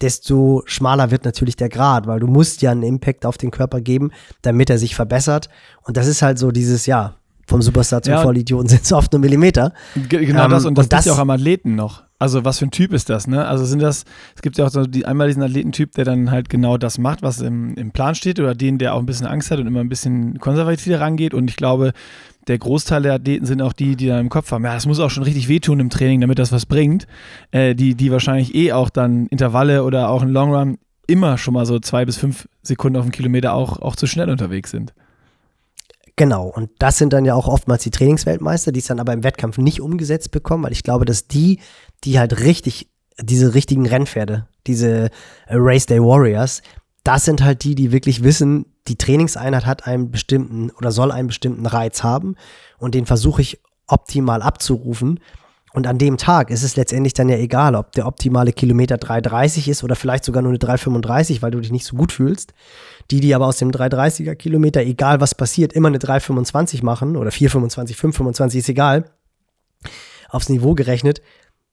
desto 0.00 0.62
schmaler 0.64 1.10
wird 1.10 1.24
natürlich 1.24 1.56
der 1.56 1.68
Grad, 1.68 2.06
weil 2.06 2.20
du 2.20 2.26
musst 2.26 2.62
ja 2.62 2.70
einen 2.70 2.82
Impact 2.82 3.26
auf 3.26 3.36
den 3.36 3.50
Körper 3.50 3.80
geben, 3.80 4.10
damit 4.42 4.70
er 4.70 4.78
sich 4.78 4.94
verbessert. 4.94 5.50
Und 5.82 5.96
das 5.96 6.06
ist 6.06 6.22
halt 6.22 6.38
so 6.38 6.50
dieses, 6.50 6.86
ja, 6.86 7.16
vom 7.46 7.62
Superstar 7.62 8.00
zum 8.00 8.14
ja, 8.14 8.22
Vollidioten 8.22 8.68
sind 8.68 8.82
es 8.84 8.92
oft 8.92 9.12
nur 9.12 9.20
Millimeter. 9.20 9.74
Genau 10.08 10.44
ähm, 10.44 10.50
das 10.50 10.64
und 10.64 10.78
das, 10.78 10.84
und 10.84 10.92
das 10.92 11.00
ist 11.00 11.06
ja 11.06 11.12
auch 11.14 11.18
am 11.18 11.30
Athleten 11.30 11.74
noch. 11.74 12.04
Also 12.18 12.44
was 12.44 12.58
für 12.58 12.66
ein 12.66 12.70
Typ 12.70 12.92
ist 12.92 13.08
das, 13.08 13.26
ne? 13.26 13.46
Also 13.46 13.64
sind 13.64 13.80
das, 13.80 14.04
es 14.36 14.42
gibt 14.42 14.58
ja 14.58 14.66
auch 14.66 14.70
so 14.70 14.84
die, 14.84 15.06
einmal 15.06 15.26
diesen 15.26 15.42
Athletentyp, 15.42 15.92
der 15.92 16.04
dann 16.04 16.30
halt 16.30 16.48
genau 16.48 16.76
das 16.76 16.98
macht, 16.98 17.22
was 17.22 17.40
im, 17.40 17.74
im 17.74 17.92
Plan 17.92 18.14
steht, 18.14 18.38
oder 18.38 18.54
den, 18.54 18.78
der 18.78 18.94
auch 18.94 19.00
ein 19.00 19.06
bisschen 19.06 19.26
Angst 19.26 19.50
hat 19.50 19.58
und 19.58 19.66
immer 19.66 19.80
ein 19.80 19.88
bisschen 19.88 20.38
konservativer 20.38 21.00
rangeht. 21.00 21.34
Und 21.34 21.50
ich 21.50 21.56
glaube, 21.56 21.92
der 22.50 22.58
Großteil 22.58 23.02
der 23.02 23.14
Athleten 23.14 23.46
sind 23.46 23.62
auch 23.62 23.72
die, 23.72 23.94
die 23.94 24.08
dann 24.08 24.20
im 24.20 24.28
Kopf 24.28 24.50
haben, 24.50 24.64
ja, 24.64 24.74
das 24.74 24.84
muss 24.84 24.98
auch 24.98 25.08
schon 25.08 25.22
richtig 25.22 25.48
wehtun 25.48 25.78
im 25.78 25.88
Training, 25.88 26.20
damit 26.20 26.40
das 26.40 26.50
was 26.50 26.66
bringt. 26.66 27.06
Äh, 27.52 27.76
die, 27.76 27.94
die 27.94 28.10
wahrscheinlich 28.10 28.54
eh 28.54 28.72
auch 28.72 28.90
dann 28.90 29.28
Intervalle 29.28 29.84
oder 29.84 30.08
auch 30.08 30.22
ein 30.22 30.30
Long 30.30 30.52
Run 30.52 30.78
immer 31.06 31.38
schon 31.38 31.54
mal 31.54 31.64
so 31.64 31.78
zwei 31.78 32.04
bis 32.04 32.16
fünf 32.16 32.48
Sekunden 32.62 32.98
auf 32.98 33.04
dem 33.04 33.12
Kilometer 33.12 33.54
auch, 33.54 33.80
auch 33.80 33.94
zu 33.94 34.06
schnell 34.06 34.28
unterwegs 34.28 34.72
sind. 34.72 34.92
Genau, 36.16 36.48
und 36.48 36.70
das 36.78 36.98
sind 36.98 37.12
dann 37.12 37.24
ja 37.24 37.34
auch 37.34 37.48
oftmals 37.48 37.84
die 37.84 37.90
Trainingsweltmeister, 37.90 38.72
die 38.72 38.80
es 38.80 38.86
dann 38.86 39.00
aber 39.00 39.12
im 39.12 39.22
Wettkampf 39.22 39.56
nicht 39.56 39.80
umgesetzt 39.80 40.32
bekommen, 40.32 40.64
weil 40.64 40.72
ich 40.72 40.82
glaube, 40.82 41.04
dass 41.04 41.28
die, 41.28 41.60
die 42.04 42.18
halt 42.18 42.40
richtig, 42.40 42.88
diese 43.20 43.54
richtigen 43.54 43.86
Rennpferde, 43.86 44.46
diese 44.66 45.10
Race 45.48 45.86
Day 45.86 46.00
Warriors, 46.00 46.62
das 47.04 47.24
sind 47.24 47.42
halt 47.42 47.64
die, 47.64 47.74
die 47.74 47.92
wirklich 47.92 48.22
wissen, 48.22 48.66
die 48.88 48.96
Trainingseinheit 48.96 49.66
hat 49.66 49.86
einen 49.86 50.10
bestimmten 50.10 50.70
oder 50.70 50.92
soll 50.92 51.12
einen 51.12 51.28
bestimmten 51.28 51.66
Reiz 51.66 52.02
haben 52.02 52.36
und 52.78 52.94
den 52.94 53.06
versuche 53.06 53.42
ich 53.42 53.60
optimal 53.86 54.42
abzurufen. 54.42 55.20
Und 55.72 55.86
an 55.86 55.98
dem 55.98 56.16
Tag 56.16 56.50
ist 56.50 56.64
es 56.64 56.74
letztendlich 56.74 57.14
dann 57.14 57.28
ja 57.28 57.36
egal, 57.36 57.76
ob 57.76 57.92
der 57.92 58.06
optimale 58.06 58.52
Kilometer 58.52 58.96
3,30 58.96 59.68
ist 59.68 59.84
oder 59.84 59.94
vielleicht 59.94 60.24
sogar 60.24 60.42
nur 60.42 60.50
eine 60.50 60.58
3,35, 60.58 61.42
weil 61.42 61.52
du 61.52 61.60
dich 61.60 61.70
nicht 61.70 61.86
so 61.86 61.94
gut 61.96 62.10
fühlst. 62.10 62.54
Die, 63.12 63.20
die 63.20 63.34
aber 63.36 63.46
aus 63.46 63.58
dem 63.58 63.70
3,30er 63.70 64.34
Kilometer, 64.34 64.80
egal 64.80 65.20
was 65.20 65.34
passiert, 65.34 65.72
immer 65.72 65.88
eine 65.88 65.98
3,25 65.98 66.84
machen 66.84 67.16
oder 67.16 67.30
4,25, 67.30 67.96
5,25 67.96 68.56
ist 68.56 68.68
egal, 68.68 69.04
aufs 70.28 70.48
Niveau 70.48 70.74
gerechnet, 70.74 71.22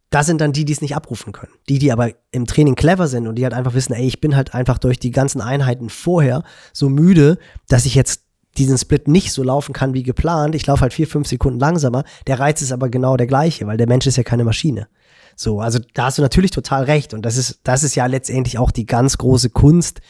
das 0.09 0.25
sind 0.25 0.39
dann 0.39 0.53
die, 0.53 0.65
die 0.65 0.73
es 0.73 0.81
nicht 0.81 0.95
abrufen 0.95 1.33
können. 1.33 1.51
Die, 1.67 1.79
die 1.79 1.91
aber 1.91 2.11
im 2.31 2.45
Training 2.45 2.75
clever 2.75 3.07
sind 3.07 3.27
und 3.27 3.35
die 3.35 3.43
halt 3.43 3.53
einfach 3.53 3.73
wissen, 3.73 3.93
ey, 3.93 4.05
ich 4.07 4.21
bin 4.21 4.35
halt 4.35 4.53
einfach 4.53 4.77
durch 4.77 4.99
die 4.99 5.11
ganzen 5.11 5.41
Einheiten 5.41 5.89
vorher 5.89 6.43
so 6.71 6.89
müde, 6.89 7.37
dass 7.67 7.85
ich 7.85 7.95
jetzt 7.95 8.21
diesen 8.57 8.77
Split 8.77 9.07
nicht 9.07 9.31
so 9.31 9.43
laufen 9.43 9.73
kann 9.73 9.93
wie 9.93 10.03
geplant. 10.03 10.55
Ich 10.55 10.65
laufe 10.65 10.81
halt 10.81 10.93
vier, 10.93 11.07
fünf 11.07 11.27
Sekunden 11.27 11.59
langsamer. 11.59 12.03
Der 12.25 12.39
Reiz 12.39 12.61
ist 12.61 12.71
aber 12.71 12.89
genau 12.89 13.17
der 13.17 13.27
gleiche, 13.27 13.67
weil 13.67 13.77
der 13.77 13.87
Mensch 13.87 14.07
ist 14.07 14.17
ja 14.17 14.23
keine 14.23 14.43
Maschine. 14.43 14.87
So, 15.35 15.59
also 15.59 15.79
da 15.93 16.05
hast 16.05 16.17
du 16.17 16.23
natürlich 16.23 16.51
total 16.51 16.85
recht. 16.85 17.13
Und 17.13 17.23
das 17.23 17.37
ist, 17.37 17.59
das 17.63 17.83
ist 17.83 17.95
ja 17.95 18.05
letztendlich 18.07 18.57
auch 18.57 18.71
die 18.71 18.85
ganz 18.85 19.17
große 19.17 19.49
Kunst 19.51 20.01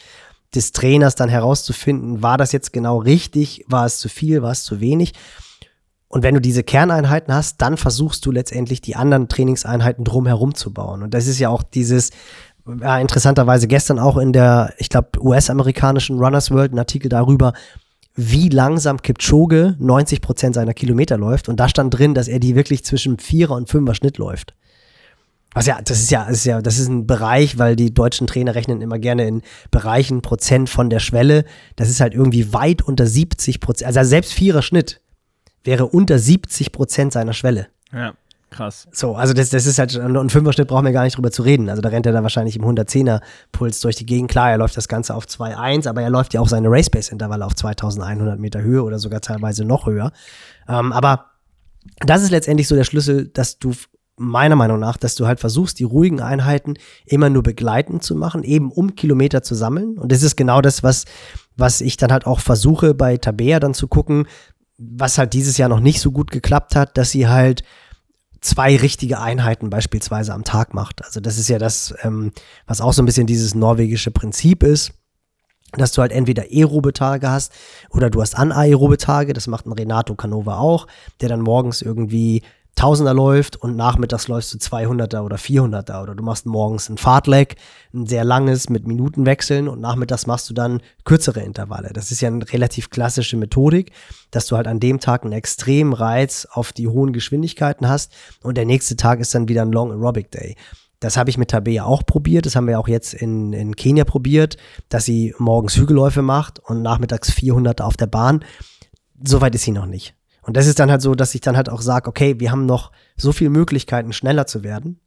des 0.54 0.72
Trainers 0.72 1.14
dann 1.14 1.28
herauszufinden, 1.28 2.22
war 2.22 2.38
das 2.38 2.52
jetzt 2.52 2.72
genau 2.72 2.98
richtig, 2.98 3.64
war 3.68 3.84
es 3.84 3.98
zu 3.98 4.08
viel, 4.08 4.40
war 4.42 4.52
es 4.52 4.64
zu 4.64 4.80
wenig. 4.80 5.12
Und 6.08 6.22
wenn 6.22 6.34
du 6.34 6.40
diese 6.40 6.62
Kerneinheiten 6.62 7.34
hast, 7.34 7.60
dann 7.60 7.76
versuchst 7.76 8.24
du 8.24 8.30
letztendlich 8.30 8.80
die 8.80 8.96
anderen 8.96 9.28
Trainingseinheiten 9.28 10.04
drumherum 10.04 10.54
zu 10.54 10.72
bauen. 10.72 11.02
Und 11.02 11.12
das 11.12 11.26
ist 11.26 11.38
ja 11.38 11.50
auch 11.50 11.62
dieses, 11.62 12.10
ja, 12.80 12.98
interessanterweise 12.98 13.68
gestern 13.68 13.98
auch 13.98 14.16
in 14.16 14.32
der, 14.32 14.72
ich 14.78 14.88
glaube, 14.88 15.10
US-amerikanischen 15.20 16.18
Runners 16.18 16.50
World 16.50 16.72
ein 16.72 16.78
Artikel 16.78 17.10
darüber, 17.10 17.52
wie 18.14 18.48
langsam 18.48 19.00
Kipchoge 19.00 19.76
90 19.78 20.22
Prozent 20.22 20.54
seiner 20.54 20.74
Kilometer 20.74 21.18
läuft. 21.18 21.48
Und 21.48 21.60
da 21.60 21.68
stand 21.68 21.96
drin, 21.96 22.14
dass 22.14 22.26
er 22.26 22.40
die 22.40 22.56
wirklich 22.56 22.84
zwischen 22.84 23.18
Vierer 23.18 23.54
und 23.54 23.68
Fünfer 23.68 23.94
Schnitt 23.94 24.18
läuft. 24.18 24.54
Was 25.54 25.66
ja, 25.66 25.78
das 25.82 26.00
ist 26.00 26.10
ja, 26.10 26.26
das 26.26 26.38
ist 26.38 26.44
ja, 26.44 26.60
das 26.60 26.78
ist 26.78 26.88
ein 26.88 27.06
Bereich, 27.06 27.58
weil 27.58 27.76
die 27.76 27.92
deutschen 27.92 28.26
Trainer 28.26 28.54
rechnen 28.54 28.80
immer 28.80 28.98
gerne 28.98 29.26
in 29.26 29.42
Bereichen 29.70 30.20
Prozent 30.20 30.68
von 30.68 30.90
der 30.90 30.98
Schwelle. 30.98 31.44
Das 31.76 31.88
ist 31.88 32.00
halt 32.00 32.14
irgendwie 32.14 32.52
weit 32.52 32.82
unter 32.82 33.06
70 33.06 33.60
Prozent. 33.60 33.86
Also 33.86 34.08
selbst 34.08 34.32
Vierer 34.32 34.62
Schnitt 34.62 35.00
wäre 35.68 35.84
unter 35.86 36.18
70 36.18 36.72
Prozent 36.72 37.12
seiner 37.12 37.34
Schwelle. 37.34 37.68
Ja. 37.92 38.14
Krass. 38.50 38.88
So, 38.90 39.14
also 39.14 39.34
das, 39.34 39.50
das 39.50 39.66
ist 39.66 39.78
halt, 39.78 39.94
ein 39.94 40.30
Fünfer-Schnitt 40.30 40.68
brauchen 40.68 40.86
wir 40.86 40.92
gar 40.92 41.04
nicht 41.04 41.18
drüber 41.18 41.30
zu 41.30 41.42
reden. 41.42 41.68
Also 41.68 41.82
da 41.82 41.90
rennt 41.90 42.06
er 42.06 42.12
dann 42.12 42.22
wahrscheinlich 42.22 42.56
im 42.56 42.62
110er-Puls 42.62 43.80
durch 43.80 43.96
die 43.96 44.06
Gegend. 44.06 44.30
Klar, 44.30 44.50
er 44.50 44.56
läuft 44.56 44.78
das 44.78 44.88
Ganze 44.88 45.14
auf 45.14 45.26
2,1, 45.26 45.86
aber 45.86 46.00
er 46.00 46.08
läuft 46.08 46.32
ja 46.32 46.40
auch 46.40 46.48
seine 46.48 46.70
Race-Pace-Intervalle 46.70 47.44
auf 47.44 47.54
2100 47.54 48.40
Meter 48.40 48.62
Höhe 48.62 48.82
oder 48.82 48.98
sogar 48.98 49.20
teilweise 49.20 49.66
noch 49.66 49.84
höher. 49.86 50.12
Ähm, 50.66 50.94
aber 50.94 51.26
das 52.06 52.22
ist 52.22 52.30
letztendlich 52.30 52.68
so 52.68 52.74
der 52.74 52.84
Schlüssel, 52.84 53.28
dass 53.28 53.58
du 53.58 53.74
meiner 54.16 54.56
Meinung 54.56 54.80
nach, 54.80 54.96
dass 54.96 55.14
du 55.14 55.26
halt 55.26 55.40
versuchst, 55.40 55.78
die 55.78 55.84
ruhigen 55.84 56.22
Einheiten 56.22 56.74
immer 57.04 57.28
nur 57.28 57.42
begleitend 57.42 58.02
zu 58.02 58.14
machen, 58.14 58.44
eben 58.44 58.72
um 58.72 58.94
Kilometer 58.94 59.42
zu 59.42 59.54
sammeln. 59.54 59.98
Und 59.98 60.10
das 60.10 60.22
ist 60.22 60.36
genau 60.36 60.62
das, 60.62 60.82
was, 60.82 61.04
was 61.58 61.82
ich 61.82 61.98
dann 61.98 62.12
halt 62.12 62.26
auch 62.26 62.40
versuche 62.40 62.94
bei 62.94 63.18
Tabea 63.18 63.60
dann 63.60 63.74
zu 63.74 63.88
gucken, 63.88 64.26
was 64.78 65.18
halt 65.18 65.34
dieses 65.34 65.58
Jahr 65.58 65.68
noch 65.68 65.80
nicht 65.80 66.00
so 66.00 66.12
gut 66.12 66.30
geklappt 66.30 66.76
hat, 66.76 66.96
dass 66.96 67.10
sie 67.10 67.28
halt 67.28 67.62
zwei 68.40 68.76
richtige 68.76 69.18
Einheiten 69.18 69.68
beispielsweise 69.68 70.32
am 70.32 70.44
Tag 70.44 70.72
macht. 70.72 71.04
Also 71.04 71.20
das 71.20 71.38
ist 71.38 71.48
ja 71.48 71.58
das, 71.58 71.92
ähm, 72.02 72.32
was 72.66 72.80
auch 72.80 72.92
so 72.92 73.02
ein 73.02 73.06
bisschen 73.06 73.26
dieses 73.26 73.56
norwegische 73.56 74.12
Prinzip 74.12 74.62
ist, 74.62 74.92
dass 75.72 75.92
du 75.92 76.00
halt 76.00 76.12
entweder 76.12 76.44
aerobe 76.44 76.92
Tage 76.92 77.28
hast 77.28 77.52
oder 77.90 78.08
du 78.08 78.22
hast 78.22 78.36
anaerobe 78.36 78.96
Tage. 78.96 79.32
Das 79.32 79.48
macht 79.48 79.66
ein 79.66 79.72
Renato 79.72 80.14
Canova 80.14 80.58
auch, 80.58 80.86
der 81.20 81.28
dann 81.28 81.40
morgens 81.40 81.82
irgendwie 81.82 82.42
Tausender 82.78 83.12
läuft 83.12 83.56
und 83.56 83.74
nachmittags 83.74 84.28
läufst 84.28 84.54
du 84.54 84.58
200er 84.58 85.22
oder 85.22 85.34
400er 85.34 86.00
oder 86.00 86.14
du 86.14 86.22
machst 86.22 86.46
morgens 86.46 86.88
ein 86.88 86.96
Fahrtleck, 86.96 87.56
ein 87.92 88.06
sehr 88.06 88.22
langes 88.22 88.68
mit 88.68 88.86
Minutenwechseln 88.86 89.66
und 89.66 89.80
nachmittags 89.80 90.28
machst 90.28 90.48
du 90.48 90.54
dann 90.54 90.80
kürzere 91.04 91.40
Intervalle. 91.40 91.90
Das 91.92 92.12
ist 92.12 92.20
ja 92.20 92.28
eine 92.28 92.48
relativ 92.52 92.90
klassische 92.90 93.36
Methodik, 93.36 93.90
dass 94.30 94.46
du 94.46 94.56
halt 94.56 94.68
an 94.68 94.78
dem 94.78 95.00
Tag 95.00 95.24
einen 95.24 95.32
extremen 95.32 95.92
Reiz 95.92 96.46
auf 96.48 96.72
die 96.72 96.86
hohen 96.86 97.12
Geschwindigkeiten 97.12 97.88
hast 97.88 98.12
und 98.44 98.56
der 98.56 98.64
nächste 98.64 98.94
Tag 98.94 99.18
ist 99.18 99.34
dann 99.34 99.48
wieder 99.48 99.62
ein 99.62 99.72
Long 99.72 99.90
Aerobic 99.90 100.30
Day. 100.30 100.54
Das 101.00 101.16
habe 101.16 101.30
ich 101.30 101.38
mit 101.38 101.50
Tabea 101.50 101.84
auch 101.84 102.06
probiert. 102.06 102.46
Das 102.46 102.54
haben 102.54 102.68
wir 102.68 102.78
auch 102.78 102.88
jetzt 102.88 103.12
in, 103.12 103.52
in 103.52 103.74
Kenia 103.74 104.04
probiert, 104.04 104.56
dass 104.88 105.04
sie 105.04 105.34
morgens 105.38 105.76
Hügelläufe 105.76 106.22
macht 106.22 106.60
und 106.60 106.82
nachmittags 106.82 107.32
400 107.32 107.80
auf 107.80 107.96
der 107.96 108.06
Bahn. 108.06 108.44
Soweit 109.24 109.54
ist 109.56 109.64
sie 109.64 109.72
noch 109.72 109.86
nicht. 109.86 110.17
Und 110.48 110.56
das 110.56 110.66
ist 110.66 110.78
dann 110.78 110.90
halt 110.90 111.02
so, 111.02 111.14
dass 111.14 111.34
ich 111.34 111.42
dann 111.42 111.58
halt 111.58 111.68
auch 111.68 111.82
sage, 111.82 112.08
okay, 112.08 112.40
wir 112.40 112.50
haben 112.50 112.64
noch 112.64 112.90
so 113.18 113.32
viele 113.32 113.50
Möglichkeiten, 113.50 114.14
schneller 114.14 114.46
zu 114.46 114.64
werden. 114.64 114.98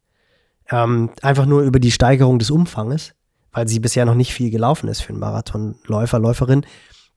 Ähm, 0.69 1.09
einfach 1.23 1.47
nur 1.47 1.63
über 1.63 1.79
die 1.79 1.89
Steigerung 1.89 2.37
des 2.37 2.51
Umfanges, 2.51 3.13
weil 3.51 3.67
sie 3.67 3.79
bisher 3.79 4.05
noch 4.05 4.13
nicht 4.13 4.35
viel 4.35 4.51
gelaufen 4.51 4.87
ist 4.87 5.01
für 5.01 5.09
einen 5.09 5.19
Marathonläufer, 5.19 6.19
Läuferin. 6.19 6.63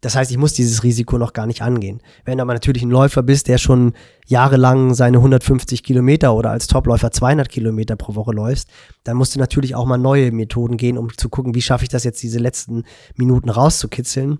Das 0.00 0.16
heißt, 0.16 0.30
ich 0.30 0.38
muss 0.38 0.54
dieses 0.54 0.82
Risiko 0.84 1.18
noch 1.18 1.34
gar 1.34 1.44
nicht 1.44 1.60
angehen. 1.60 2.00
Wenn 2.24 2.38
du 2.38 2.42
aber 2.42 2.54
natürlich 2.54 2.82
ein 2.82 2.90
Läufer 2.90 3.22
bist, 3.22 3.46
der 3.46 3.58
schon 3.58 3.92
jahrelang 4.24 4.94
seine 4.94 5.18
150 5.18 5.82
Kilometer 5.82 6.34
oder 6.34 6.50
als 6.50 6.66
Topläufer 6.66 7.10
200 7.10 7.50
Kilometer 7.50 7.96
pro 7.96 8.14
Woche 8.14 8.32
läufst, 8.32 8.70
dann 9.02 9.18
musst 9.18 9.34
du 9.34 9.38
natürlich 9.38 9.74
auch 9.74 9.84
mal 9.84 9.98
neue 9.98 10.32
Methoden 10.32 10.78
gehen, 10.78 10.96
um 10.96 11.14
zu 11.14 11.28
gucken, 11.28 11.54
wie 11.54 11.60
schaffe 11.60 11.84
ich 11.84 11.90
das 11.90 12.04
jetzt, 12.04 12.22
diese 12.22 12.38
letzten 12.38 12.84
Minuten 13.16 13.50
rauszukitzeln 13.50 14.38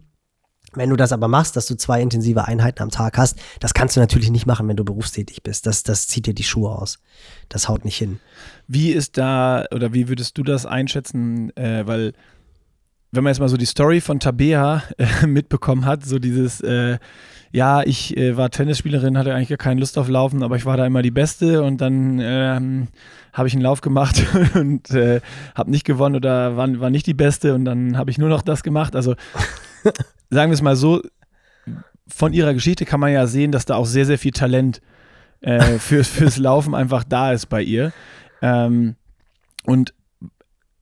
wenn 0.77 0.91
du 0.91 0.97
das 0.97 1.12
aber 1.12 1.29
machst, 1.29 1.57
dass 1.57 1.66
du 1.66 1.77
zwei 1.77 2.01
intensive 2.01 2.47
Einheiten 2.47 2.83
am 2.83 2.91
Tag 2.91 3.18
hast, 3.18 3.39
das 3.61 3.75
kannst 3.75 3.97
du 3.97 4.01
natürlich 4.01 4.31
nicht 4.31 4.47
machen, 4.47 4.68
wenn 4.68 4.77
du 4.77 4.85
berufstätig 4.85 5.43
bist. 5.43 5.66
Das, 5.66 5.83
das 5.83 6.09
zieht 6.09 6.27
dir 6.27 6.35
die 6.35 6.45
Schuhe 6.45 6.70
aus. 6.70 6.99
Das 7.49 7.68
haut 7.68 7.85
nicht 7.85 7.97
hin. 7.97 8.20
Wie 8.66 8.91
ist 8.91 9.18
da, 9.18 9.64
oder 9.72 9.93
wie 9.93 10.09
würdest 10.09 10.39
du 10.39 10.43
das 10.43 10.66
einschätzen? 10.66 11.55
Äh, 11.57 11.87
weil, 11.87 12.12
wenn 13.12 13.25
man 13.25 13.31
jetzt 13.33 13.41
mal 13.41 13.49
so 13.49 13.57
die 13.57 13.66
Story 13.66 14.01
von 14.01 14.20
Tabea 14.20 14.83
äh, 14.99 15.27
mitbekommen 15.27 15.85
hat, 15.85 16.05
so 16.05 16.18
dieses, 16.18 16.61
äh, 16.61 16.99
ja, 17.55 17.83
ich 17.85 18.16
äh, 18.16 18.37
war 18.37 18.51
Tennisspielerin, 18.51 19.16
hatte 19.16 19.33
eigentlich 19.33 19.51
gar 19.51 19.59
keine 19.59 19.79
Lust 19.79 19.97
auf 19.97 20.09
Laufen, 20.09 20.43
aber 20.43 20.57
ich 20.57 20.66
war 20.66 20.77
da 20.77 20.85
immer 20.87 21.03
die 21.03 21.12
Beste 21.12 21.62
und 21.62 21.81
dann 21.81 22.18
ähm, 22.20 22.89
habe 23.33 23.47
ich 23.47 23.55
einen 23.55 23.62
Lauf 23.62 23.81
gemacht 23.81 24.25
und 24.55 24.91
äh, 24.91 25.20
habe 25.55 25.70
nicht 25.70 25.85
gewonnen 25.85 26.16
oder 26.16 26.57
war, 26.57 26.81
war 26.81 26.91
nicht 26.91 27.07
die 27.07 27.14
Beste 27.14 27.55
und 27.55 27.64
dann 27.64 27.97
habe 27.97 28.11
ich 28.11 28.18
nur 28.18 28.29
noch 28.29 28.43
das 28.43 28.64
gemacht. 28.64 28.97
Also 28.97 29.14
sagen 30.35 30.51
wir 30.51 30.55
es 30.55 30.62
mal 30.62 30.76
so, 30.76 31.03
von 32.07 32.32
ihrer 32.32 32.55
Geschichte 32.55 32.85
kann 32.85 33.01
man 33.01 33.12
ja 33.12 33.26
sehen, 33.26 33.53
dass 33.53 33.64
da 33.64 33.76
auch 33.76 33.87
sehr, 33.87 34.07
sehr 34.07 34.18
viel 34.18 34.32
Talent 34.32 34.80
äh, 35.41 35.61
für, 35.78 36.05
fürs 36.05 36.37
Laufen 36.37 36.74
einfach 36.74 37.05
da 37.05 37.32
ist 37.32 37.47
bei 37.47 37.62
ihr. 37.62 37.93
Ähm, 38.43 38.97
und 39.64 39.95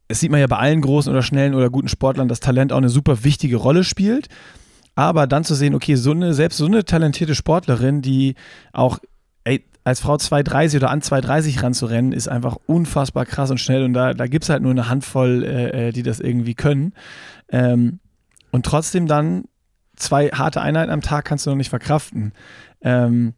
es 0.08 0.20
sieht 0.20 0.30
man 0.30 0.40
ja 0.40 0.46
bei 0.46 0.58
allen 0.58 0.80
großen 0.80 1.10
oder 1.10 1.22
schnellen 1.22 1.54
oder 1.54 1.70
guten 1.70 1.88
Sportlern, 1.88 2.28
dass 2.28 2.40
Talent 2.40 2.72
auch 2.72 2.78
eine 2.78 2.88
super 2.88 3.24
wichtige 3.24 3.56
Rolle 3.56 3.84
spielt. 3.84 4.28
Aber 4.94 5.26
dann 5.26 5.44
zu 5.44 5.54
sehen, 5.54 5.74
okay, 5.74 5.94
so 5.94 6.10
eine, 6.10 6.34
selbst 6.34 6.58
so 6.58 6.66
eine 6.66 6.84
talentierte 6.84 7.34
Sportlerin, 7.34 8.02
die 8.02 8.34
auch 8.72 8.98
ey, 9.44 9.64
als 9.84 10.00
Frau 10.00 10.14
2,30 10.14 10.76
oder 10.76 10.90
an 10.90 11.00
2,30 11.00 11.62
ranzurennen, 11.62 12.12
ist 12.12 12.28
einfach 12.28 12.56
unfassbar 12.66 13.24
krass 13.24 13.50
und 13.50 13.58
schnell. 13.58 13.84
Und 13.84 13.94
da, 13.94 14.12
da 14.12 14.26
gibt 14.26 14.44
es 14.44 14.50
halt 14.50 14.62
nur 14.62 14.70
eine 14.70 14.88
Handvoll, 14.88 15.44
äh, 15.44 15.88
äh, 15.88 15.92
die 15.92 16.02
das 16.02 16.20
irgendwie 16.20 16.54
können. 16.54 16.92
Ähm, 17.48 18.00
und 18.52 18.64
trotzdem 18.64 19.08
dann 19.08 19.46
zwei 19.96 20.28
harte 20.28 20.60
Einheiten 20.60 20.92
am 20.92 21.00
Tag 21.00 21.24
kannst 21.24 21.46
du 21.46 21.50
noch 21.50 21.56
nicht 21.56 21.70
verkraften. 21.70 22.32
Ähm, 22.82 23.34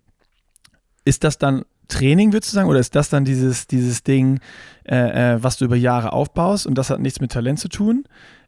ist 1.04 1.24
das 1.24 1.38
dann 1.38 1.64
Training, 1.88 2.32
würdest 2.32 2.52
du 2.52 2.56
sagen, 2.56 2.68
oder 2.68 2.80
ist 2.80 2.94
das 2.94 3.10
dann 3.10 3.24
dieses, 3.24 3.66
dieses 3.66 4.02
Ding, 4.02 4.40
äh, 4.84 5.34
äh, 5.34 5.42
was 5.42 5.58
du 5.58 5.66
über 5.66 5.76
Jahre 5.76 6.12
aufbaust 6.12 6.66
und 6.66 6.76
das 6.76 6.90
hat 6.90 7.00
nichts 7.00 7.20
mit 7.20 7.32
Talent 7.32 7.58
zu 7.58 7.68
tun? 7.68 8.04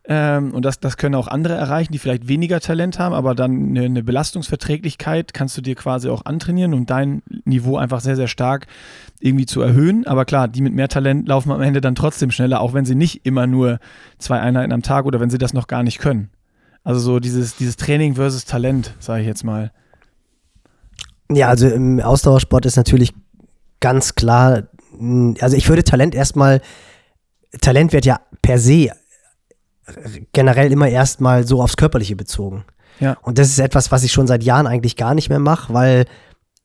Ähm, 0.08 0.54
und 0.54 0.64
das, 0.64 0.78
das 0.78 0.96
können 0.96 1.16
auch 1.16 1.26
andere 1.26 1.54
erreichen, 1.54 1.92
die 1.92 1.98
vielleicht 1.98 2.28
weniger 2.28 2.60
Talent 2.60 2.98
haben, 2.98 3.12
aber 3.12 3.34
dann 3.34 3.70
eine, 3.70 3.82
eine, 3.82 4.02
Belastungsverträglichkeit 4.04 5.34
kannst 5.34 5.56
du 5.56 5.62
dir 5.62 5.74
quasi 5.74 6.08
auch 6.08 6.24
antrainieren 6.24 6.74
und 6.74 6.90
dein 6.90 7.22
Niveau 7.44 7.76
einfach 7.76 8.00
sehr, 8.00 8.14
sehr 8.14 8.28
stark 8.28 8.66
irgendwie 9.18 9.46
zu 9.46 9.60
erhöhen. 9.60 10.06
Aber 10.06 10.24
klar, 10.24 10.46
die 10.46 10.62
mit 10.62 10.74
mehr 10.74 10.88
Talent 10.88 11.26
laufen 11.26 11.50
am 11.50 11.60
Ende 11.60 11.80
dann 11.80 11.96
trotzdem 11.96 12.30
schneller, 12.30 12.60
auch 12.60 12.72
wenn 12.72 12.84
sie 12.84 12.94
nicht 12.94 13.26
immer 13.26 13.48
nur 13.48 13.80
zwei 14.18 14.38
Einheiten 14.38 14.72
am 14.72 14.82
Tag 14.82 15.06
oder 15.06 15.18
wenn 15.18 15.30
sie 15.30 15.38
das 15.38 15.52
noch 15.52 15.66
gar 15.66 15.82
nicht 15.82 15.98
können. 15.98 16.30
Also 16.87 17.01
so 17.01 17.18
dieses, 17.18 17.57
dieses 17.57 17.74
Training 17.74 18.14
versus 18.14 18.45
Talent, 18.45 18.95
sage 19.01 19.22
ich 19.22 19.26
jetzt 19.26 19.43
mal. 19.43 19.72
Ja, 21.28 21.49
also 21.49 21.66
im 21.66 21.99
Ausdauersport 21.99 22.64
ist 22.64 22.76
natürlich 22.76 23.12
ganz 23.80 24.14
klar, 24.14 24.68
also 25.41 25.57
ich 25.57 25.68
würde 25.68 25.82
Talent 25.82 26.14
erstmal, 26.14 26.61
Talent 27.61 27.93
wird 27.93 28.07
ja 28.07 28.20
per 28.41 28.61
se 28.61 28.93
generell 30.32 30.70
immer 30.70 30.89
erstmal 30.89 31.45
so 31.45 31.61
aufs 31.61 31.76
Körperliche 31.76 32.14
bezogen. 32.14 32.64
Ja. 33.01 33.16
Und 33.22 33.39
das 33.39 33.49
ist 33.49 33.59
etwas, 33.59 33.91
was 33.91 34.05
ich 34.05 34.12
schon 34.12 34.28
seit 34.28 34.45
Jahren 34.45 34.68
eigentlich 34.68 34.95
gar 34.95 35.16
nicht 35.16 35.28
mehr 35.28 35.41
mache, 35.41 35.74
weil 35.74 36.05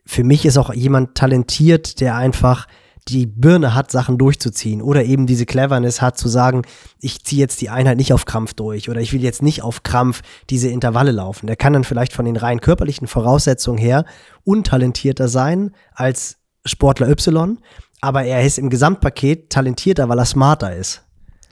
für 0.05 0.23
mich 0.23 0.45
ist 0.45 0.59
auch 0.59 0.71
jemand 0.71 1.15
talentiert, 1.15 1.99
der 1.99 2.15
einfach 2.15 2.67
die 3.07 3.25
Birne 3.25 3.73
hat, 3.73 3.91
Sachen 3.91 4.17
durchzuziehen 4.17 4.81
oder 4.81 5.03
eben 5.03 5.25
diese 5.25 5.45
Cleverness 5.45 6.01
hat 6.01 6.17
zu 6.17 6.29
sagen, 6.29 6.61
ich 6.99 7.23
ziehe 7.23 7.41
jetzt 7.41 7.59
die 7.61 7.69
Einheit 7.69 7.97
nicht 7.97 8.13
auf 8.13 8.25
Krampf 8.25 8.53
durch 8.53 8.89
oder 8.89 9.01
ich 9.01 9.11
will 9.13 9.23
jetzt 9.23 9.41
nicht 9.41 9.63
auf 9.63 9.83
Krampf 9.83 10.21
diese 10.49 10.69
Intervalle 10.69 11.11
laufen. 11.11 11.47
Der 11.47 11.55
kann 11.55 11.73
dann 11.73 11.83
vielleicht 11.83 12.13
von 12.13 12.25
den 12.25 12.37
rein 12.37 12.61
körperlichen 12.61 13.07
Voraussetzungen 13.07 13.79
her 13.79 14.05
untalentierter 14.43 15.27
sein 15.27 15.71
als 15.93 16.37
Sportler 16.65 17.09
Y, 17.09 17.57
aber 18.01 18.23
er 18.23 18.45
ist 18.45 18.59
im 18.59 18.69
Gesamtpaket 18.69 19.49
talentierter, 19.49 20.07
weil 20.09 20.19
er 20.19 20.25
smarter 20.25 20.75
ist. 20.75 21.03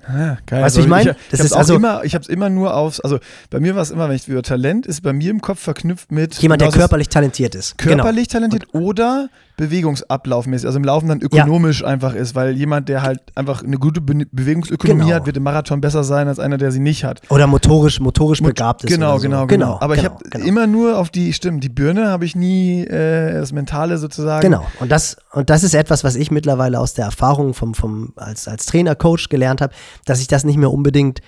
Ah, 0.10 0.38
geil. 0.46 0.64
Weißt 0.64 0.76
du, 0.76 0.80
also, 0.80 0.82
ich 0.82 0.88
meine? 0.88 1.16
Das 1.30 1.40
ich 1.40 1.46
ist 1.48 1.54
also 1.54 1.76
immer, 1.76 2.04
ich 2.04 2.16
habe 2.16 2.24
es 2.24 2.30
immer 2.30 2.50
nur 2.50 2.76
aufs, 2.76 3.00
also 3.00 3.20
bei 3.50 3.60
mir 3.60 3.76
war 3.76 3.84
es 3.84 3.92
immer, 3.92 4.10
wenn 4.10 4.16
ich 4.16 4.28
über 4.28 4.42
Talent 4.42 4.88
ist, 4.88 5.02
bei 5.02 5.14
mir 5.14 5.30
im 5.30 5.42
Kopf 5.42 5.60
verknüpft 5.60 6.12
mit 6.12 6.36
jemand, 6.36 6.62
der 6.62 6.72
körperlich 6.72 7.10
talentiert 7.10 7.54
ist. 7.54 7.78
Körperlich 7.78 8.30
genau. 8.30 8.48
talentiert 8.48 8.74
Und, 8.74 8.82
oder 8.82 9.30
bewegungsablaufmäßig, 9.60 10.66
also 10.66 10.80
im 10.80 10.86
Laufen 10.86 11.10
dann 11.10 11.22
ökonomisch 11.22 11.82
ja. 11.82 11.88
einfach 11.88 12.16
ist, 12.16 12.34
weil 12.34 12.56
jemand, 12.56 12.88
der 12.88 13.02
halt 13.02 13.20
einfach 13.36 13.62
eine 13.62 13.78
gute 13.78 14.00
Be 14.00 14.26
Bewegungsökonomie 14.32 15.04
genau. 15.04 15.16
hat, 15.16 15.26
wird 15.26 15.36
im 15.36 15.44
Marathon 15.44 15.82
besser 15.82 16.06
sein 16.06 16.30
als 16.30 16.40
einer, 16.40 16.58
der 16.58 16.72
sie 16.72 16.80
nicht 16.80 17.04
hat. 17.04 17.22
Oder 17.30 17.46
motorisch, 17.46 18.00
motorisch 18.00 18.42
Mot 18.42 18.56
begabt 18.56 18.86
ist. 18.86 18.90
Genau, 18.90 19.18
so. 19.18 19.24
genau, 19.24 19.48
genau, 19.48 19.76
genau. 19.76 19.78
Aber 19.82 19.96
genau, 19.96 20.08
ich 20.08 20.14
habe 20.14 20.30
genau. 20.30 20.46
immer 20.46 20.66
nur 20.66 20.98
auf 20.98 21.10
die, 21.10 21.34
stimmt, 21.34 21.64
die 21.64 21.70
Birne 21.70 22.08
habe 22.08 22.24
ich 22.24 22.38
nie 22.38 22.84
äh, 22.86 23.34
das 23.34 23.52
Mentale 23.52 23.98
sozusagen. 23.98 24.42
Genau. 24.42 24.66
Und 24.80 24.92
das, 24.92 25.18
und 25.34 25.50
das 25.50 25.64
ist 25.64 25.76
etwas, 25.76 26.06
was 26.06 26.16
ich 26.16 26.32
mittlerweile 26.32 26.80
aus 26.80 26.94
der 26.94 27.06
Erfahrung 27.06 27.54
vom, 27.54 27.74
vom, 27.74 28.14
als, 28.16 28.48
als 28.48 28.66
Trainer, 28.66 28.96
Coach 28.96 29.28
gelernt 29.28 29.60
habe, 29.60 29.74
dass 30.06 30.22
ich 30.22 30.28
das 30.28 30.46
nicht 30.46 30.58
mehr 30.58 30.72
unbedingt 30.72 31.20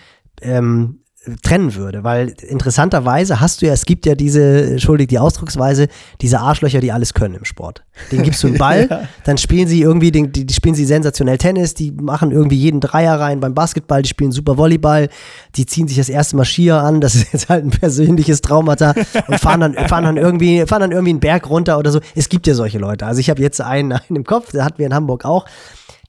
ähm, 0.42 1.01
trennen 1.44 1.76
würde, 1.76 2.04
weil 2.04 2.34
interessanterweise 2.48 3.40
hast 3.40 3.62
du 3.62 3.68
ja, 3.68 3.74
es 3.74 3.86
gibt 3.86 4.08
ja 4.08 4.16
diese, 4.16 4.72
entschuldigt 4.72 5.12
die 5.12 5.20
Ausdrucksweise, 5.20 5.88
diese 6.20 6.40
Arschlöcher, 6.40 6.80
die 6.80 6.92
alles 6.92 7.14
können 7.14 7.36
im 7.36 7.46
Sport. 7.46 7.84
Den 8.12 8.24
gibst 8.24 8.42
du 8.42 8.48
einen 8.48 8.58
Ball, 8.60 8.88
ja. 8.90 9.04
dann 9.24 9.38
spielen 9.38 9.68
sie 9.68 9.82
irgendwie, 9.82 10.12
den, 10.12 10.32
die, 10.32 10.48
die, 10.48 10.54
spielen 10.54 10.74
sie 10.74 10.84
sensationell 10.84 11.38
Tennis, 11.38 11.76
die 11.76 11.92
machen 11.92 12.32
irgendwie 12.32 12.56
jeden 12.56 12.80
Dreier 12.80 13.20
rein 13.20 13.40
beim 13.40 13.54
Basketball, 13.54 14.02
die 14.02 14.10
spielen 14.10 14.32
super 14.32 14.58
Volleyball, 14.58 15.10
die 15.56 15.68
ziehen 15.68 15.88
sich 15.88 15.98
das 15.98 16.10
erste 16.10 16.38
Mal 16.38 16.46
Skier 16.46 16.82
an, 16.82 17.02
das 17.02 17.14
ist 17.14 17.34
jetzt 17.34 17.50
halt 17.50 17.66
ein 17.66 17.70
persönliches 17.70 18.42
Traumata 18.42 18.96
und 19.28 19.40
fahren 19.40 19.60
dann, 19.60 19.74
fahren 19.76 20.06
dann 20.06 20.18
irgendwie, 20.18 20.66
fahren 20.66 20.82
dann 20.82 20.92
irgendwie 20.92 21.12
einen 21.12 21.20
Berg 21.20 21.48
runter 21.48 21.78
oder 21.78 21.92
so. 21.92 22.00
Es 22.16 22.30
gibt 22.30 22.48
ja 22.48 22.56
solche 22.56 22.80
Leute. 22.80 23.06
Also 23.06 23.20
ich 23.20 23.30
habe 23.30 23.44
jetzt 23.44 23.62
einen, 23.62 23.92
einen 23.92 24.16
im 24.16 24.24
Kopf, 24.24 24.52
der 24.54 24.66
hatten 24.66 24.80
wir 24.80 24.88
in 24.88 24.96
Hamburg 24.96 25.24
auch 25.24 25.46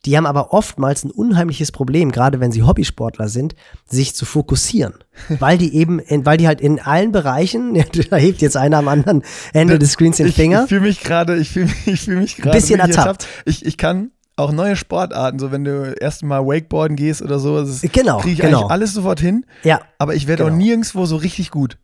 Die 0.05 0.17
haben 0.17 0.27
aber 0.27 0.53
oftmals 0.53 1.05
ein 1.05 1.11
unheimliches 1.11 1.71
Problem, 1.71 2.11
gerade 2.11 2.41
wenn 2.41 2.51
sie 2.51 2.63
Hobbysportler 2.63 3.29
sind, 3.29 3.55
sich 3.89 4.15
zu 4.15 4.25
fokussieren. 4.25 4.95
weil 5.39 5.59
die 5.59 5.75
eben, 5.75 5.99
in, 5.99 6.27
weil 6.27 6.39
die 6.39 6.47
halt 6.47 6.61
in 6.61 6.81
allen 6.81 7.13
Bereichen, 7.13 7.75
da 8.11 8.17
hebt 8.17 8.41
jetzt 8.41 8.57
einer 8.57 8.79
am 8.79 8.89
anderen 8.89 9.23
Ende 9.53 9.79
des 9.79 9.93
Screens 9.93 10.17
den 10.17 10.33
Finger. 10.33 10.63
Ich, 10.63 10.69
fühle 10.69 10.81
mich 10.83 11.01
gerade, 11.01 11.37
ich 11.37 11.51
fühle 11.51 11.71
ich 11.87 12.01
fühl 12.03 12.17
mich 12.17 12.37
gerade. 12.37 12.57
Bisschen 12.57 12.81
ertappt. 12.81 13.27
Ich, 13.45 13.65
ich 13.65 13.77
kann 13.77 14.11
auch 14.37 14.53
neue 14.53 14.77
Sportarten, 14.77 15.39
so 15.39 15.53
wenn 15.53 15.65
du 15.65 15.93
erstmal 15.93 16.45
Wakeboarden 16.47 16.97
gehst 16.97 17.23
oder 17.23 17.39
so, 17.39 17.61
das 17.61 17.83
genau, 17.93 18.19
kriege 18.19 18.35
ich 18.35 18.41
genau. 18.41 18.61
eigentlich 18.61 18.71
alles 18.71 18.95
sofort 18.95 19.21
hin. 19.21 19.45
Ja. 19.63 19.81
Aber 19.99 20.15
ich 20.15 20.27
werde 20.27 20.45
genau. 20.45 20.55
auch 20.55 20.59
nirgendwo 20.59 21.07
so 21.07 21.17
richtig 21.17 21.51
gut. 21.51 21.79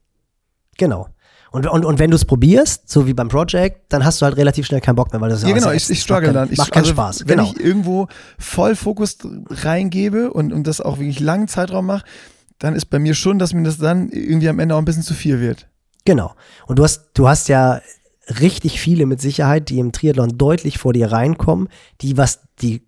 Genau. 0.78 1.08
Und, 1.50 1.66
und, 1.66 1.84
und 1.84 1.98
wenn 1.98 2.10
du 2.10 2.16
es 2.16 2.24
probierst, 2.24 2.88
so 2.88 3.06
wie 3.06 3.14
beim 3.14 3.28
Project, 3.28 3.92
dann 3.92 4.04
hast 4.04 4.20
du 4.20 4.26
halt 4.26 4.36
relativ 4.36 4.66
schnell 4.66 4.80
keinen 4.80 4.96
Bock 4.96 5.12
mehr, 5.12 5.20
weil 5.20 5.30
das 5.30 5.42
Ja, 5.42 5.52
genau, 5.52 5.70
ich, 5.70 5.88
ich 5.88 6.00
struggle 6.00 6.32
dann. 6.32 6.52
Ich, 6.52 6.58
macht 6.58 6.72
keinen 6.72 6.82
also, 6.82 6.92
Spaß. 6.92 7.20
Wenn 7.26 7.38
genau. 7.38 7.50
ich 7.50 7.60
irgendwo 7.60 8.08
voll 8.38 8.74
Fokus 8.76 9.18
reingebe 9.48 10.32
und, 10.32 10.52
und 10.52 10.66
das 10.66 10.80
auch 10.80 10.98
wirklich 10.98 11.20
langen 11.20 11.48
Zeitraum 11.48 11.86
mache, 11.86 12.04
dann 12.58 12.74
ist 12.74 12.86
bei 12.86 12.98
mir 12.98 13.14
schon, 13.14 13.38
dass 13.38 13.54
mir 13.54 13.62
das 13.62 13.78
dann 13.78 14.10
irgendwie 14.10 14.48
am 14.48 14.58
Ende 14.58 14.74
auch 14.74 14.78
ein 14.78 14.84
bisschen 14.84 15.02
zu 15.02 15.14
viel 15.14 15.40
wird. 15.40 15.68
Genau. 16.04 16.34
Und 16.66 16.78
du 16.78 16.84
hast, 16.84 17.10
du 17.14 17.28
hast 17.28 17.48
ja 17.48 17.80
richtig 18.40 18.80
viele 18.80 19.06
mit 19.06 19.20
Sicherheit, 19.20 19.68
die 19.68 19.78
im 19.78 19.92
Triathlon 19.92 20.36
deutlich 20.36 20.78
vor 20.78 20.92
dir 20.92 21.12
reinkommen, 21.12 21.68
die 22.00 22.16
was 22.16 22.40
die 22.60 22.86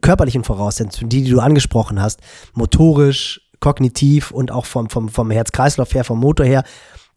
körperlichen 0.00 0.44
Voraussetzungen, 0.44 1.08
die, 1.08 1.22
die 1.22 1.30
du 1.30 1.40
angesprochen 1.40 2.00
hast, 2.02 2.20
motorisch, 2.54 3.40
kognitiv 3.60 4.30
und 4.30 4.50
auch 4.50 4.66
vom, 4.66 4.90
vom, 4.90 5.08
vom 5.08 5.30
Herz-Kreislauf 5.30 5.94
her, 5.94 6.04
vom 6.04 6.20
Motor 6.20 6.46
her, 6.46 6.64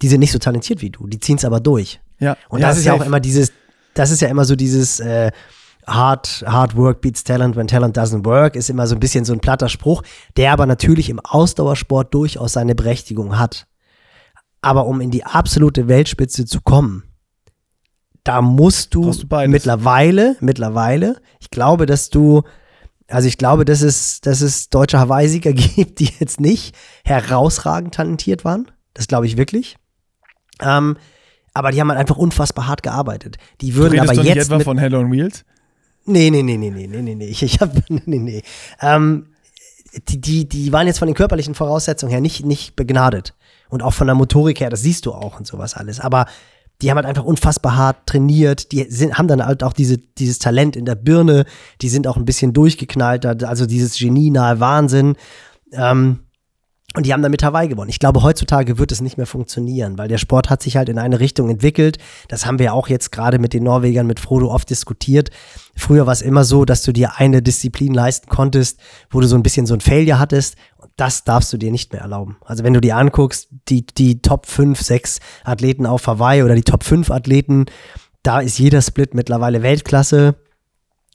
die 0.02 0.08
sind 0.08 0.20
nicht 0.20 0.32
so 0.32 0.40
talentiert 0.40 0.82
wie 0.82 0.90
du, 0.90 1.08
die 1.08 1.20
ziehen 1.20 1.38
es 1.38 1.46
aber 1.46 1.60
durch. 1.60 2.00
Ja. 2.20 2.38
Und 2.50 2.62
ja, 2.62 2.68
das 2.68 2.78
ist 2.78 2.84
safe. 2.84 2.98
ja 2.98 3.02
auch 3.02 3.06
immer 3.06 3.20
dieses, 3.20 3.52
das 3.94 4.12
ist 4.12 4.22
ja 4.22 4.28
immer 4.28 4.46
so 4.46 4.56
dieses 4.56 5.00
äh, 5.00 5.32
hard, 5.88 6.44
hard 6.46 6.76
work 6.76 7.02
beats 7.02 7.24
talent 7.24 7.56
when 7.56 7.68
talent 7.68 7.98
doesn't 7.98 8.26
work, 8.26 8.56
ist 8.56 8.70
immer 8.70 8.88
so 8.88 8.96
ein 8.96 9.00
bisschen 9.00 9.26
so 9.26 9.34
ein 9.34 9.40
platter 9.40 9.70
Spruch, 9.70 10.04
der 10.38 10.54
aber 10.54 10.66
natürlich 10.66 11.10
im 11.10 11.20
Ausdauersport 11.20 12.14
durchaus 12.14 12.54
seine 12.54 12.76
Berechtigung 12.76 13.38
hat. 13.38 13.68
Aber 14.62 14.86
um 14.86 15.02
in 15.02 15.12
die 15.12 15.26
absolute 15.26 15.88
Weltspitze 15.88 16.46
zu 16.46 16.62
kommen, 16.62 17.04
da 18.24 18.42
musst 18.42 18.94
du, 18.94 19.12
du 19.12 19.48
mittlerweile, 19.48 20.36
mittlerweile, 20.40 21.20
ich 21.40 21.50
glaube, 21.50 21.88
dass 21.88 22.12
du, 22.12 22.44
also 23.08 23.28
ich 23.28 23.40
glaube, 23.40 23.66
dass 23.66 23.82
es, 23.82 24.22
dass 24.22 24.42
es 24.42 24.70
deutsche 24.70 25.00
Hawaii-Sieger 25.00 25.54
gibt, 25.76 26.00
die 26.00 26.12
jetzt 26.20 26.40
nicht 26.40 26.76
herausragend 27.04 27.96
talentiert 27.96 28.46
waren. 28.46 28.70
Das 28.94 29.08
glaube 29.08 29.26
ich 29.26 29.38
wirklich. 29.38 29.78
Ähm, 30.62 30.98
aber 31.54 31.72
die 31.72 31.82
haben 31.82 31.90
halt 31.90 32.00
einfach 32.00 32.18
unfassbar 32.18 32.68
hart 32.68 32.84
gearbeitet. 32.84 33.38
Die 33.60 33.72
Du 33.72 33.78
würden 33.78 33.94
redest 33.94 34.10
aber 34.10 34.16
doch 34.18 34.24
nicht 34.24 34.36
jetzt. 34.36 34.46
etwa 34.46 34.58
Mit, 34.58 34.66
von 34.66 34.78
Hell 34.78 34.96
on 34.96 35.12
Wheels? 35.12 35.44
nee, 36.06 36.30
nee, 36.30 36.42
nee, 36.44 36.58
nee, 36.58 36.70
nee, 36.72 36.88
nee, 36.88 37.02
nee, 37.02 37.16
nee. 37.16 37.26
Ich, 37.26 37.44
ich 37.44 37.60
hab, 37.60 37.74
nee, 37.90 38.02
nee, 38.06 38.18
nee. 38.20 38.44
Ähm, 38.82 39.28
die, 40.08 40.22
die, 40.22 40.48
die 40.48 40.72
waren 40.72 40.88
jetzt 40.88 41.00
von 41.00 41.08
den 41.08 41.16
körperlichen 41.16 41.54
Voraussetzungen 41.56 42.12
her 42.12 42.22
nicht, 42.22 42.46
nicht 42.46 42.76
begnadet. 42.76 43.34
Und 43.70 43.84
auch 43.84 43.94
von 43.94 44.08
der 44.08 44.16
Motorik 44.16 44.60
her, 44.60 44.70
das 44.70 44.82
siehst 44.82 45.06
du 45.06 45.14
auch 45.14 45.38
und 45.40 45.48
sowas 45.48 45.76
alles. 45.76 46.00
Aber 46.00 46.26
die 46.82 46.90
haben 46.90 46.98
halt 46.98 47.06
einfach 47.06 47.24
unfassbar 47.26 47.76
hart 47.76 48.08
trainiert. 48.08 48.72
Die 48.72 48.84
sind, 48.90 49.18
haben 49.18 49.28
dann 49.28 49.46
halt 49.46 49.64
auch 49.64 49.74
diese, 49.74 49.98
dieses 49.98 50.40
Talent 50.40 50.76
in 50.76 50.86
der 50.86 50.96
Birne. 50.96 51.46
Die 51.82 51.90
sind 51.90 52.08
auch 52.08 52.18
ein 52.18 52.26
bisschen 52.26 52.54
durchgeknallt. 52.54 53.26
Also 53.44 53.66
dieses 53.66 53.98
genienahe 54.00 54.60
Wahnsinn. 54.60 55.16
Ähm, 55.74 56.20
und 56.94 57.06
die 57.06 57.14
haben 57.14 57.22
damit 57.22 57.42
Hawaii 57.42 57.70
gewonnen. 57.70 57.90
Ich 57.90 58.00
glaube, 58.00 58.22
heutzutage 58.22 58.78
wird 58.78 58.92
es 58.92 59.00
nicht 59.00 59.16
mehr 59.16 59.26
funktionieren, 59.26 59.98
weil 59.98 60.10
der 60.10 60.18
Sport 60.18 60.50
hat 60.50 60.62
sich 60.62 60.76
halt 60.76 60.90
in 60.90 61.00
eine 61.00 61.22
Richtung 61.22 61.50
entwickelt. 61.50 61.98
Das 62.28 62.46
haben 62.46 62.60
wir 62.60 62.74
auch 62.74 62.90
jetzt 62.90 63.14
gerade 63.14 63.40
mit 63.40 63.54
den 63.54 63.64
Norwegern, 63.64 64.08
mit 64.08 64.20
Frodo 64.20 64.52
oft 64.52 64.70
diskutiert. 64.70 65.30
Früher 65.78 66.06
war 66.06 66.12
es 66.12 66.22
immer 66.22 66.44
so, 66.44 66.66
dass 66.66 66.84
du 66.84 66.92
dir 66.92 67.14
eine 67.16 67.42
Disziplin 67.42 67.94
leisten 67.94 68.28
konntest, 68.30 68.82
wo 69.10 69.22
du 69.22 69.28
so 69.28 69.38
ein 69.38 69.44
bisschen 69.44 69.66
so 69.66 69.74
ein 69.74 69.80
Failure 69.80 70.20
hattest. 70.20 70.58
Und 70.76 70.92
das 70.98 71.24
darfst 71.24 71.54
du 71.54 71.58
dir 71.58 71.72
nicht 71.72 71.94
mehr 71.94 72.02
erlauben. 72.02 72.36
Also 72.44 72.66
wenn 72.66 72.74
du 72.74 72.82
dir 72.82 72.98
anguckst, 72.98 73.48
die, 73.70 73.86
die 73.86 74.22
Top 74.22 74.46
5, 74.46 74.82
6 74.82 75.20
Athleten 75.46 75.86
auf 75.86 76.08
Hawaii 76.08 76.44
oder 76.44 76.56
die 76.56 76.64
Top 76.64 76.84
5 76.84 77.10
Athleten, 77.10 77.68
da 78.22 78.42
ist 78.42 78.60
jeder 78.60 78.82
Split 78.82 79.14
mittlerweile 79.14 79.64
Weltklasse. 79.64 80.36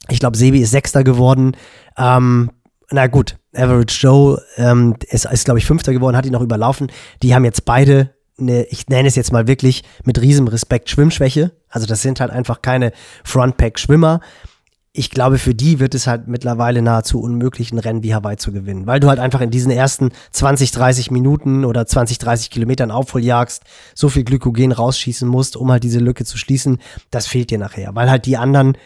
Ich 0.08 0.20
glaube, 0.20 0.38
Sebi 0.38 0.60
ist 0.60 0.70
Sechster 0.70 1.04
geworden. 1.04 1.54
Ähm, 1.98 2.50
na 2.90 3.06
gut, 3.06 3.36
Average 3.54 3.98
Joe 4.00 4.42
ähm, 4.56 4.94
ist, 5.08 5.24
ist 5.24 5.44
glaube 5.44 5.58
ich, 5.58 5.66
Fünfter 5.66 5.92
geworden, 5.92 6.16
hat 6.16 6.26
ihn 6.26 6.32
noch 6.32 6.42
überlaufen. 6.42 6.90
Die 7.22 7.34
haben 7.34 7.44
jetzt 7.44 7.64
beide 7.64 8.14
eine, 8.38 8.64
ich 8.64 8.88
nenne 8.88 9.08
es 9.08 9.16
jetzt 9.16 9.32
mal 9.32 9.46
wirklich 9.46 9.82
mit 10.04 10.20
riesem 10.20 10.46
Respekt 10.48 10.90
Schwimmschwäche. 10.90 11.52
Also 11.68 11.86
das 11.86 12.02
sind 12.02 12.20
halt 12.20 12.30
einfach 12.30 12.62
keine 12.62 12.92
Frontpack-Schwimmer. 13.24 14.20
Ich 14.92 15.10
glaube, 15.10 15.36
für 15.36 15.54
die 15.54 15.78
wird 15.78 15.94
es 15.94 16.06
halt 16.06 16.26
mittlerweile 16.26 16.80
nahezu 16.80 17.20
unmöglich, 17.20 17.70
ein 17.70 17.78
Rennen 17.78 18.02
wie 18.02 18.14
Hawaii 18.14 18.38
zu 18.38 18.50
gewinnen, 18.50 18.86
weil 18.86 18.98
du 18.98 19.08
halt 19.08 19.18
einfach 19.18 19.42
in 19.42 19.50
diesen 19.50 19.70
ersten 19.70 20.10
20, 20.30 20.70
30 20.70 21.10
Minuten 21.10 21.66
oder 21.66 21.86
20, 21.86 22.16
30 22.16 22.48
Kilometern 22.50 22.90
Aufholjagst 22.90 23.62
so 23.94 24.08
viel 24.08 24.24
Glykogen 24.24 24.72
rausschießen 24.72 25.28
musst, 25.28 25.56
um 25.56 25.70
halt 25.70 25.84
diese 25.84 25.98
Lücke 25.98 26.24
zu 26.24 26.38
schließen. 26.38 26.78
Das 27.10 27.26
fehlt 27.26 27.50
dir 27.50 27.58
nachher, 27.58 27.94
weil 27.94 28.10
halt 28.10 28.24
die 28.24 28.38
anderen 28.38 28.78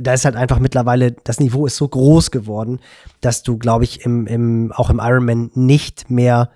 da 0.00 0.12
ist 0.12 0.24
halt 0.24 0.36
einfach 0.36 0.58
mittlerweile, 0.58 1.12
das 1.12 1.40
Niveau 1.40 1.66
ist 1.66 1.76
so 1.76 1.88
groß 1.88 2.30
geworden, 2.30 2.80
dass 3.20 3.42
du, 3.42 3.58
glaube 3.58 3.84
ich, 3.84 4.04
im, 4.04 4.26
im, 4.26 4.72
auch 4.72 4.90
im 4.90 5.00
Ironman 5.02 5.50
nicht 5.54 6.10
mehr 6.10 6.50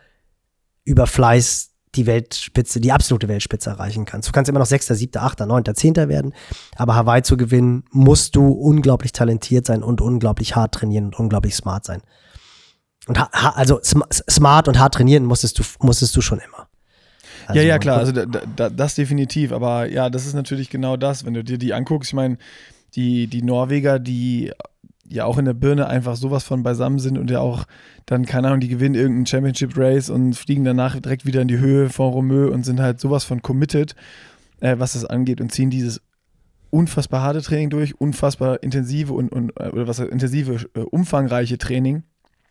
über 0.84 1.07
Fleiß 1.07 1.72
die 1.97 2.07
Weltspitze, 2.07 2.80
die 2.80 2.93
absolute 2.93 3.28
Weltspitze 3.28 3.70
erreichen 3.70 4.05
kannst. 4.05 4.28
Du 4.28 4.32
kannst 4.32 4.49
immer 4.49 4.59
noch 4.59 4.66
Sechster, 4.66 4.95
Siebter, 4.95 5.22
Achter, 5.22 5.47
Neunter, 5.47 5.74
Zehnter 5.74 6.09
werden, 6.09 6.34
aber 6.76 6.95
Hawaii 6.95 7.22
zu 7.22 7.37
gewinnen, 7.37 7.84
musst 7.91 8.37
du 8.37 8.49
unglaublich 8.49 9.12
talentiert 9.12 9.66
sein 9.66 9.82
und 9.82 10.01
unglaublich 10.01 10.57
hart 10.57 10.74
trainieren 10.74 11.07
und 11.07 11.18
unglaublich 11.18 11.55
smart 11.55 11.84
sein. 11.84 12.03
Und 13.07 13.18
also 13.32 13.80
smart 13.82 14.68
und 14.68 14.78
hart 14.78 14.95
trainieren 14.95 15.24
musstest 15.24 15.59
du, 15.59 15.62
musstest 15.80 16.14
du 16.16 16.20
schon 16.20 16.41
immer. 16.41 16.68
Also 17.47 17.61
ja, 17.61 17.66
ja, 17.66 17.78
klar, 17.78 17.99
also 17.99 18.11
da, 18.11 18.24
da, 18.24 18.68
das 18.70 18.97
definitiv, 18.97 19.53
aber 19.53 19.87
ja, 19.87 20.11
das 20.11 20.26
ist 20.26 20.34
natürlich 20.34 20.68
genau 20.68 20.97
das, 20.97 21.24
wenn 21.24 21.34
du 21.34 21.45
dir 21.45 21.59
die 21.59 21.72
anguckst, 21.72 22.11
ich 22.11 22.14
meine, 22.14 22.39
die, 22.97 23.26
die 23.26 23.42
Norweger, 23.42 23.99
die 23.99 24.53
ja 25.09 25.24
auch 25.24 25.38
in 25.38 25.44
der 25.44 25.55
Birne 25.55 25.86
einfach 25.86 26.16
sowas 26.16 26.44
von 26.44 26.62
beisammen 26.62 26.99
sind 26.99 27.16
und 27.18 27.30
ja 27.30 27.40
auch 27.40 27.64
dann, 28.07 28.26
keine 28.26 28.49
Ahnung, 28.49 28.61
die 28.61 28.68
gewinnen 28.68 28.94
irgendein 28.94 29.26
Championship 29.26 29.76
Race 29.76 30.11
und 30.11 30.34
fliegen 30.34 30.64
danach 30.64 30.99
direkt 30.99 31.26
wieder 31.26 31.42
in 31.42 31.49
die 31.49 31.59
Höhe 31.59 31.90
von 31.90 32.12
Romeu 32.12 32.49
und 32.49 32.64
sind 32.64 32.80
halt 32.80 33.01
sowas 33.01 33.24
von 33.24 33.42
committed, 33.42 33.94
äh, 34.61 34.76
was 34.78 34.94
das 34.94 35.05
angeht 35.05 35.40
und 35.40 35.53
ziehen 35.53 35.70
dieses 35.70 36.01
unfassbar 36.70 37.22
harte 37.22 37.42
Training 37.42 37.70
durch, 37.70 38.01
unfassbar 38.01 38.62
intensive 38.62 39.12
und, 39.12 39.30
und 39.30 39.59
oder 39.61 39.86
was 39.86 39.99
intensive, 39.99 40.66
äh, 40.74 40.80
umfangreiche 40.80 41.59
Training, 41.59 42.03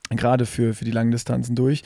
gerade 0.09 0.45
für, 0.45 0.73
für 0.73 0.85
die 0.85 0.91
langen 0.91 1.11
Distanzen 1.11 1.55
durch. 1.55 1.83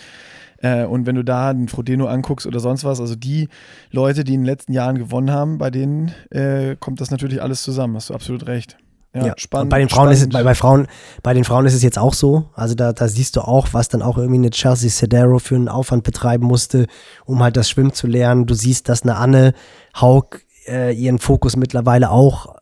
Äh, 0.62 0.86
und 0.86 1.05
wenn 1.05 1.16
du 1.16 1.24
da 1.24 1.53
den 1.53 1.68
Frodeno 1.68 2.07
anguckst 2.07 2.45
oder 2.45 2.60
sonst 2.60 2.84
was, 2.84 2.99
also 2.99 3.16
die 3.16 3.49
Leute, 3.91 4.24
die 4.24 4.34
in 4.34 4.41
den 4.41 4.45
letzten 4.45 4.74
Jahren 4.74 4.97
gewonnen 4.97 5.32
haben, 5.32 5.57
bei 5.57 5.70
denen 5.70 6.14
äh, 6.30 6.76
kommt 6.80 7.01
das 7.01 7.12
natürlich 7.12 7.41
alles 7.41 7.64
zusammen. 7.64 7.95
Hast 7.95 8.10
du 8.10 8.14
absolut 8.14 8.47
recht. 8.47 8.78
Ja, 9.14 9.28
ja. 9.28 9.34
spannend. 9.38 9.66
Und 9.66 9.70
bei 9.70 9.80
den 9.80 9.89
Frauen 9.89 10.14
spannend. 10.14 10.18
ist 10.18 10.22
es, 10.22 10.30
bei, 10.30 10.43
bei, 10.43 10.55
Frauen, 10.55 10.88
bei 11.24 11.34
den 11.34 11.43
Frauen 11.43 11.66
ist 11.66 11.74
es 11.74 11.82
jetzt 11.82 11.97
auch 11.97 12.14
so. 12.14 12.49
Also 12.53 12.76
da, 12.76 12.93
da 12.93 13.07
siehst 13.07 13.36
du 13.36 13.41
auch, 13.41 13.70
was 13.72 13.89
dann 13.89 14.01
auch 14.01 14.18
irgendwie 14.18 14.38
eine 14.38 14.51
Chelsea 14.51 14.89
Sedero 14.89 15.39
für 15.39 15.55
einen 15.55 15.68
Aufwand 15.68 16.03
betreiben 16.03 16.45
musste, 16.45 16.86
um 17.26 17.41
halt 17.41 17.57
das 17.57 17.70
Schwimmen 17.70 17.93
zu 17.93 18.05
lernen. 18.05 18.45
Du 18.45 18.53
siehst, 18.53 18.88
dass 18.88 19.01
eine 19.03 19.16
Anne 19.16 19.53
Haug 19.99 20.41
äh, 20.68 20.93
ihren 20.93 21.18
Fokus 21.18 21.55
mittlerweile 21.55 22.12
auch 22.12 22.59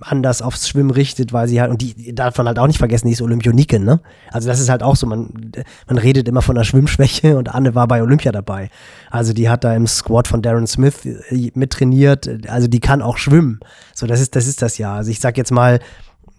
anders 0.00 0.42
aufs 0.42 0.68
Schwimmen 0.68 0.90
richtet, 0.90 1.32
weil 1.32 1.48
sie 1.48 1.60
halt, 1.60 1.70
und 1.70 1.80
die 1.80 2.14
darf 2.14 2.36
man 2.38 2.46
halt 2.46 2.58
auch 2.58 2.66
nicht 2.66 2.78
vergessen, 2.78 3.06
die 3.06 3.12
ist 3.12 3.22
Olympionike, 3.22 3.78
ne? 3.78 4.00
Also 4.30 4.48
das 4.48 4.60
ist 4.60 4.68
halt 4.68 4.82
auch 4.82 4.96
so, 4.96 5.06
man, 5.06 5.52
man 5.86 5.98
redet 5.98 6.28
immer 6.28 6.42
von 6.42 6.54
der 6.54 6.64
Schwimmschwäche 6.64 7.36
und 7.36 7.54
Anne 7.54 7.74
war 7.74 7.88
bei 7.88 8.02
Olympia 8.02 8.32
dabei. 8.32 8.70
Also 9.10 9.32
die 9.32 9.48
hat 9.48 9.64
da 9.64 9.74
im 9.74 9.86
Squad 9.86 10.28
von 10.28 10.42
Darren 10.42 10.66
Smith 10.66 11.06
mittrainiert, 11.54 12.48
also 12.48 12.68
die 12.68 12.80
kann 12.80 13.02
auch 13.02 13.18
schwimmen. 13.18 13.60
So, 13.94 14.06
das 14.06 14.20
ist, 14.20 14.36
das 14.36 14.46
ist 14.46 14.62
das 14.62 14.78
ja. 14.78 14.96
Also 14.96 15.10
ich 15.10 15.20
sag 15.20 15.36
jetzt 15.36 15.52
mal, 15.52 15.80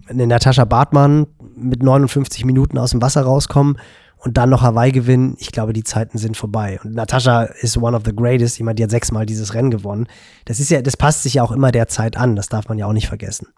eine 0.08 0.28
Natascha 0.28 0.66
Bartmann 0.66 1.28
mit 1.56 1.82
59 1.82 2.46
Minuten 2.46 2.78
aus 2.78 2.92
dem 2.92 3.02
Wasser 3.02 3.24
rauskommen 3.24 3.78
und 4.26 4.38
dann 4.38 4.50
noch 4.50 4.64
Hawaii 4.64 4.92
gewinnen, 4.92 5.36
ich 5.38 5.52
glaube, 5.52 5.72
die 5.72 5.84
Zeiten 5.84 6.18
sind 6.18 6.36
vorbei. 6.36 6.80
Und 6.84 6.96
Natascha 6.96 7.44
ist 7.44 7.78
one 7.78 7.96
of 7.96 8.02
the 8.06 8.16
greatest. 8.16 8.56
Ich 8.56 8.64
meine, 8.64 8.74
die 8.74 8.82
hat 8.82 8.90
sechsmal 8.90 9.28
dieses 9.28 9.54
Rennen 9.54 9.70
gewonnen. 9.70 10.08
Das 10.46 10.60
ist 10.60 10.72
ja, 10.72 10.82
das 10.82 10.98
passt 10.98 11.22
sich 11.22 11.36
ja 11.36 11.44
auch 11.44 11.52
immer 11.52 11.72
der 11.72 11.88
Zeit 11.88 12.18
an. 12.18 12.36
Das 12.36 12.50
darf 12.50 12.68
man 12.68 12.80
ja 12.80 12.88
auch 12.88 12.94
nicht 12.94 13.08
vergessen. 13.08 13.50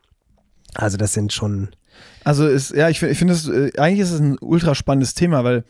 Also, 0.75 0.97
das 0.97 1.13
sind 1.13 1.31
schon. 1.31 1.69
Also, 2.25 2.45
ist, 2.45 2.75
ja, 2.75 2.89
ich, 2.89 3.01
ich 3.01 3.17
finde 3.17 3.33
es, 3.33 3.47
äh, 3.47 3.71
eigentlich 3.77 4.01
ist 4.01 4.11
es 4.11 4.19
ein 4.19 4.37
ultra 4.41 4.75
spannendes 4.75 5.13
Thema, 5.13 5.45
weil 5.45 5.63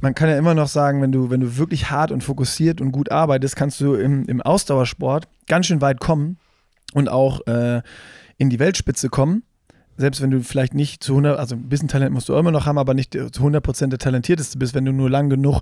man 0.00 0.14
kann 0.14 0.28
ja 0.28 0.38
immer 0.38 0.54
noch 0.54 0.68
sagen, 0.68 1.02
wenn 1.02 1.10
du, 1.10 1.30
wenn 1.30 1.40
du 1.40 1.56
wirklich 1.56 1.90
hart 1.90 2.12
und 2.12 2.22
fokussiert 2.22 2.80
und 2.80 2.92
gut 2.92 3.10
arbeitest, 3.10 3.56
kannst 3.56 3.80
du 3.80 3.94
im, 3.94 4.24
im 4.26 4.40
Ausdauersport 4.40 5.26
ganz 5.48 5.66
schön 5.66 5.80
weit 5.80 5.98
kommen 5.98 6.38
und 6.94 7.08
auch 7.08 7.44
äh, 7.48 7.82
in 8.38 8.50
die 8.50 8.60
Weltspitze 8.60 9.08
kommen 9.08 9.42
selbst 10.02 10.20
wenn 10.20 10.32
du 10.32 10.40
vielleicht 10.40 10.74
nicht 10.74 11.02
zu 11.02 11.12
100, 11.12 11.38
also 11.38 11.54
ein 11.54 11.68
bisschen 11.68 11.86
Talent 11.86 12.12
musst 12.12 12.28
du 12.28 12.34
immer 12.34 12.50
noch 12.50 12.66
haben, 12.66 12.76
aber 12.76 12.92
nicht 12.92 13.12
zu 13.12 13.20
100% 13.20 13.86
der 13.86 14.00
Talentierteste 14.00 14.58
bist, 14.58 14.74
wenn 14.74 14.84
du 14.84 14.90
nur 14.90 15.08
lang 15.08 15.30
genug 15.30 15.60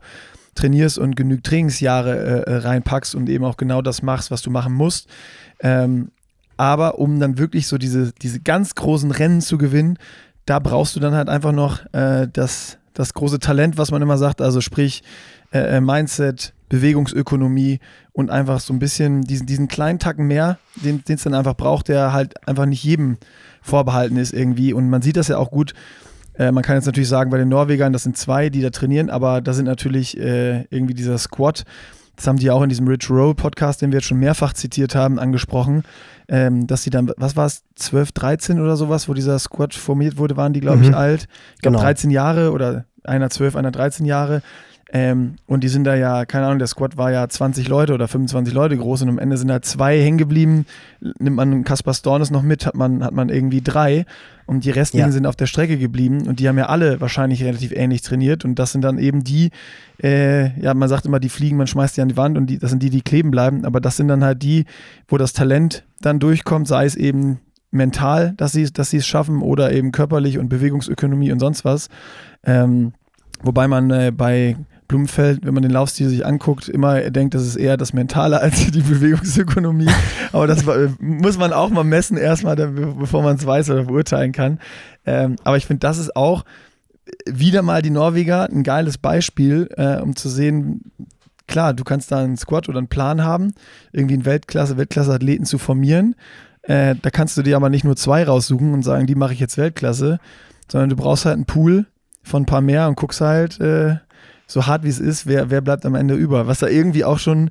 trainierst 0.55 0.99
und 0.99 1.15
genügend 1.15 1.45
Trainingsjahre 1.45 2.47
äh, 2.47 2.57
reinpackst 2.57 3.15
und 3.15 3.29
eben 3.29 3.45
auch 3.45 3.59
genau 3.59 3.83
das 3.83 4.01
machst, 4.03 4.31
was 4.31 4.41
du 4.41 4.51
machen 4.51 4.73
musst. 4.73 5.09
Ähm, 5.61 6.11
aber 6.57 6.99
um 6.99 7.21
dann 7.21 7.37
wirklich 7.37 7.67
so 7.67 7.77
diese, 7.77 8.13
diese 8.13 8.41
ganz 8.41 8.75
großen 8.75 9.11
Rennen 9.11 9.43
zu 9.43 9.59
gewinnen, 9.59 9.99
da 10.47 10.59
brauchst 10.59 10.97
du 10.97 11.01
dann 11.01 11.15
halt 11.15 11.29
einfach 11.29 11.53
noch 11.53 11.81
äh, 11.93 12.27
das, 12.33 12.79
das 12.95 13.13
große 13.13 13.41
Talent, 13.41 13.77
was 13.77 13.91
man 13.91 14.01
immer 14.01 14.17
sagt, 14.17 14.41
also 14.41 14.63
sprich 14.63 15.03
äh, 15.53 15.77
äh 15.77 15.81
Mindset, 15.83 16.55
Bewegungsökonomie 16.71 17.79
und 18.13 18.31
einfach 18.31 18.61
so 18.61 18.73
ein 18.73 18.79
bisschen 18.79 19.21
diesen, 19.21 19.47
diesen 19.47 19.69
kleinen 19.69 19.99
Tacken 19.99 20.27
mehr, 20.27 20.59
den 20.77 21.03
es 21.07 21.25
dann 21.25 21.35
einfach 21.35 21.57
braucht, 21.57 21.89
der 21.89 22.15
halt 22.15 22.49
einfach 22.49 22.65
nicht 22.65 22.83
jedem 22.83 23.19
vorbehalten 23.63 24.17
ist 24.17 24.33
irgendwie. 24.33 24.73
Und 24.73 24.89
man 24.91 25.03
sieht 25.03 25.17
das 25.17 25.29
ja 25.29 25.39
auch 25.39 25.51
gut. 25.51 25.75
Äh, 26.35 26.53
man 26.53 26.63
kann 26.63 26.77
jetzt 26.77 26.87
natürlich 26.87 27.09
sagen, 27.09 27.31
bei 27.31 27.39
den 27.39 27.49
Norwegern, 27.49 27.93
das 27.93 28.03
sind 28.03 28.17
zwei, 28.17 28.51
die 28.51 28.63
da 28.63 28.71
trainieren, 28.71 29.11
aber 29.11 29.41
da 29.41 29.53
sind 29.53 29.67
natürlich 29.67 30.19
äh, 30.19 30.65
irgendwie 30.71 30.95
dieser 30.95 31.19
Squad. 31.19 31.65
Das 32.17 32.27
haben 32.27 32.37
die 32.37 32.51
auch 32.51 32.63
in 32.63 32.69
diesem 32.69 32.87
Rich 32.87 33.09
Roll 33.09 33.35
Podcast, 33.35 33.81
den 33.81 33.93
wir 33.93 33.99
jetzt 33.99 34.07
schon 34.07 34.19
mehrfach 34.19 34.53
zitiert 34.53 34.95
haben, 34.95 35.19
angesprochen, 35.19 35.85
ähm, 36.29 36.67
dass 36.67 36.83
sie 36.83 36.91
dann, 36.91 37.11
was 37.17 37.35
war 37.35 37.47
es, 37.47 37.65
12, 37.77 38.13
13 38.13 38.61
oder 38.61 38.77
sowas, 38.77 39.09
wo 39.09 39.15
dieser 39.15 39.39
Squad 39.39 39.75
formiert 39.75 40.19
wurde, 40.19 40.37
waren 40.37 40.53
die, 40.53 40.61
glaube 40.61 40.79
mhm. 40.79 40.85
ich, 40.85 40.95
alt. 40.95 41.29
Ich 41.55 41.63
glaube, 41.63 41.77
genau. 41.77 41.87
13 41.87 42.11
Jahre 42.11 42.53
oder 42.53 42.85
einer 43.05 43.31
12, 43.31 43.57
einer 43.57 43.71
13 43.71 44.05
Jahre. 44.05 44.43
Ähm, 44.93 45.37
und 45.47 45.63
die 45.63 45.69
sind 45.69 45.85
da 45.85 45.95
ja, 45.95 46.25
keine 46.25 46.47
Ahnung, 46.47 46.59
der 46.59 46.67
Squad 46.67 46.97
war 46.97 47.13
ja 47.13 47.29
20 47.29 47.69
Leute 47.69 47.95
oder 47.95 48.09
25 48.09 48.53
Leute 48.53 48.77
groß 48.77 49.03
und 49.03 49.09
am 49.09 49.19
Ende 49.19 49.37
sind 49.37 49.47
da 49.47 49.63
zwei 49.63 50.01
hängen 50.01 50.19
geblieben. 50.19 50.67
Nimmt 51.01 51.37
man 51.37 51.63
Kaspar 51.63 51.95
Stornes 51.95 52.33
noch 52.33 52.43
mit, 52.43 52.67
hat 52.67 52.75
man, 52.75 53.05
hat 53.05 53.13
man 53.13 53.29
irgendwie 53.29 53.61
drei 53.63 54.05
und 54.47 54.65
die 54.65 54.71
restlichen 54.71 55.07
ja. 55.07 55.13
sind 55.13 55.27
auf 55.27 55.37
der 55.37 55.47
Strecke 55.47 55.79
geblieben 55.79 56.27
und 56.27 56.41
die 56.41 56.49
haben 56.49 56.59
ja 56.59 56.67
alle 56.67 57.01
wahrscheinlich 57.01 57.45
relativ 57.45 57.71
ähnlich 57.71 58.03
trainiert 58.03 58.45
und 58.45 58.59
das 58.59 58.73
sind 58.73 58.83
dann 58.83 58.99
eben 58.99 59.23
die, 59.23 59.51
äh, 60.03 60.61
ja, 60.61 60.75
man 60.75 60.89
sagt 60.89 61.07
immer, 61.07 61.21
die 61.21 61.29
fliegen, 61.29 61.57
man 61.57 61.69
schmeißt 61.69 61.97
die 61.97 62.01
an 62.01 62.09
die 62.09 62.17
Wand 62.17 62.37
und 62.37 62.47
die, 62.47 62.59
das 62.59 62.71
sind 62.71 62.83
die, 62.83 62.91
die 62.91 63.03
kleben 63.03 63.31
bleiben, 63.31 63.65
aber 63.65 63.81
das 63.81 63.97
sind 63.97 64.09
dann 64.09 64.25
halt 64.25 64.43
die, 64.43 64.65
wo 65.07 65.19
das 65.19 65.35
Talent 65.35 65.85
dann 66.01 66.19
durchkommt, 66.19 66.67
sei 66.67 66.85
es 66.85 66.97
eben 66.97 67.39
mental, 67.71 68.35
dass 68.37 68.51
sie, 68.51 68.65
dass 68.73 68.91
sie 68.91 68.97
es 68.97 69.07
schaffen 69.07 69.41
oder 69.41 69.71
eben 69.71 69.93
körperlich 69.93 70.39
und 70.39 70.49
Bewegungsökonomie 70.49 71.31
und 71.31 71.39
sonst 71.39 71.65
was. 71.65 71.89
Ähm, 72.43 72.93
wobei 73.45 73.69
man 73.69 73.91
äh, 73.91 74.13
bei 74.13 74.57
Blumenfeld, 74.91 75.45
wenn 75.45 75.55
man 75.55 75.63
den 75.63 75.71
Laufstil 75.71 76.09
sich 76.09 76.27
anguckt, 76.27 76.69
immer 76.69 77.11
denkt, 77.11 77.35
das 77.35 77.47
ist 77.47 77.55
eher 77.55 77.77
das 77.77 77.93
Mentale 77.93 78.41
als 78.43 78.71
die 78.71 78.83
Bewegungsökonomie. 78.83 79.89
Aber 80.33 80.49
das 80.49 80.65
muss 80.99 81.39
man 81.39 81.53
auch 81.53 81.71
mal 81.71 81.85
messen, 81.85 82.17
erstmal, 82.17 82.57
bevor 82.57 83.23
man 83.23 83.37
es 83.37 83.47
weiß 83.47 83.71
oder 83.71 83.85
beurteilen 83.85 84.33
kann. 84.33 84.59
Ähm, 85.07 85.37
aber 85.45 85.57
ich 85.57 85.67
finde, 85.67 85.81
das 85.81 85.99
ist 85.99 86.17
auch 86.17 86.45
wieder 87.25 87.63
mal 87.63 87.83
die 87.83 87.91
Norweger 87.91 88.49
ein 88.51 88.65
geiles 88.65 88.99
Beispiel, 88.99 89.69
äh, 89.77 90.01
um 90.01 90.17
zu 90.17 90.29
sehen, 90.29 90.91
klar, 91.47 91.73
du 91.73 91.85
kannst 91.85 92.11
da 92.11 92.19
einen 92.19 92.37
Squad 92.37 92.69
oder 92.69 92.79
einen 92.79 92.89
Plan 92.89 93.23
haben, 93.23 93.55
irgendwie 93.93 94.15
einen 94.15 94.25
Weltklasse, 94.25 94.77
Weltklasse-Athleten 94.77 95.45
zu 95.45 95.59
formieren. 95.59 96.17
Äh, 96.63 96.97
da 97.01 97.11
kannst 97.11 97.37
du 97.37 97.43
dir 97.43 97.55
aber 97.55 97.71
nicht 97.71 97.85
nur 97.85 97.95
zwei 97.95 98.25
raussuchen 98.25 98.75
und 98.75 98.83
sagen, 98.83 99.07
die 99.07 99.15
mache 99.15 99.35
ich 99.35 99.41
jetzt 99.41 99.57
Weltklasse, 99.57 100.19
sondern 100.69 100.91
du 100.91 100.97
brauchst 100.97 101.27
halt 101.27 101.37
einen 101.37 101.47
Pool 101.47 101.87
von 102.25 102.43
ein 102.43 102.47
paar 102.47 102.61
mehr 102.61 102.89
und 102.89 102.97
guckst 102.97 103.21
halt, 103.21 103.61
äh, 103.61 103.97
so 104.51 104.67
hart 104.67 104.83
wie 104.83 104.89
es 104.89 104.99
ist, 104.99 105.27
wer, 105.27 105.51
wer 105.51 105.61
bleibt 105.61 105.87
am 105.87 105.95
Ende 105.95 106.15
über? 106.15 106.47
Was 106.47 106.59
da 106.59 106.67
irgendwie 106.67 107.05
auch 107.05 107.19
schon 107.19 107.51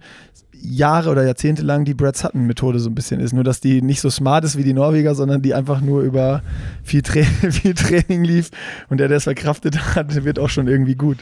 Jahre 0.62 1.10
oder 1.10 1.24
Jahrzehnte 1.24 1.62
lang 1.62 1.86
die 1.86 1.93
Brad 1.93 2.18
Sutton-Methode 2.18 2.80
so 2.80 2.89
ein 2.89 2.95
bisschen 2.95 3.22
ist. 3.22 3.32
Nur, 3.32 3.45
dass 3.45 3.62
die 3.62 3.82
nicht 3.82 4.02
so 4.02 4.10
smart 4.10 4.43
ist 4.43 4.58
wie 4.58 4.64
die 4.64 4.74
Norweger, 4.74 5.16
sondern 5.16 5.41
die 5.41 5.54
einfach 5.54 5.80
nur 5.80 6.02
über 6.02 6.43
viel, 6.84 7.02
Tra 7.02 7.22
viel 7.52 7.74
Training 7.74 8.26
lief 8.26 8.50
und 8.89 9.00
der, 9.00 9.08
der 9.08 9.18
es 9.18 9.24
verkraftet 9.24 9.95
hat, 9.95 10.26
wird 10.26 10.39
auch 10.39 10.50
schon 10.50 10.68
irgendwie 10.68 10.95
gut. 10.95 11.20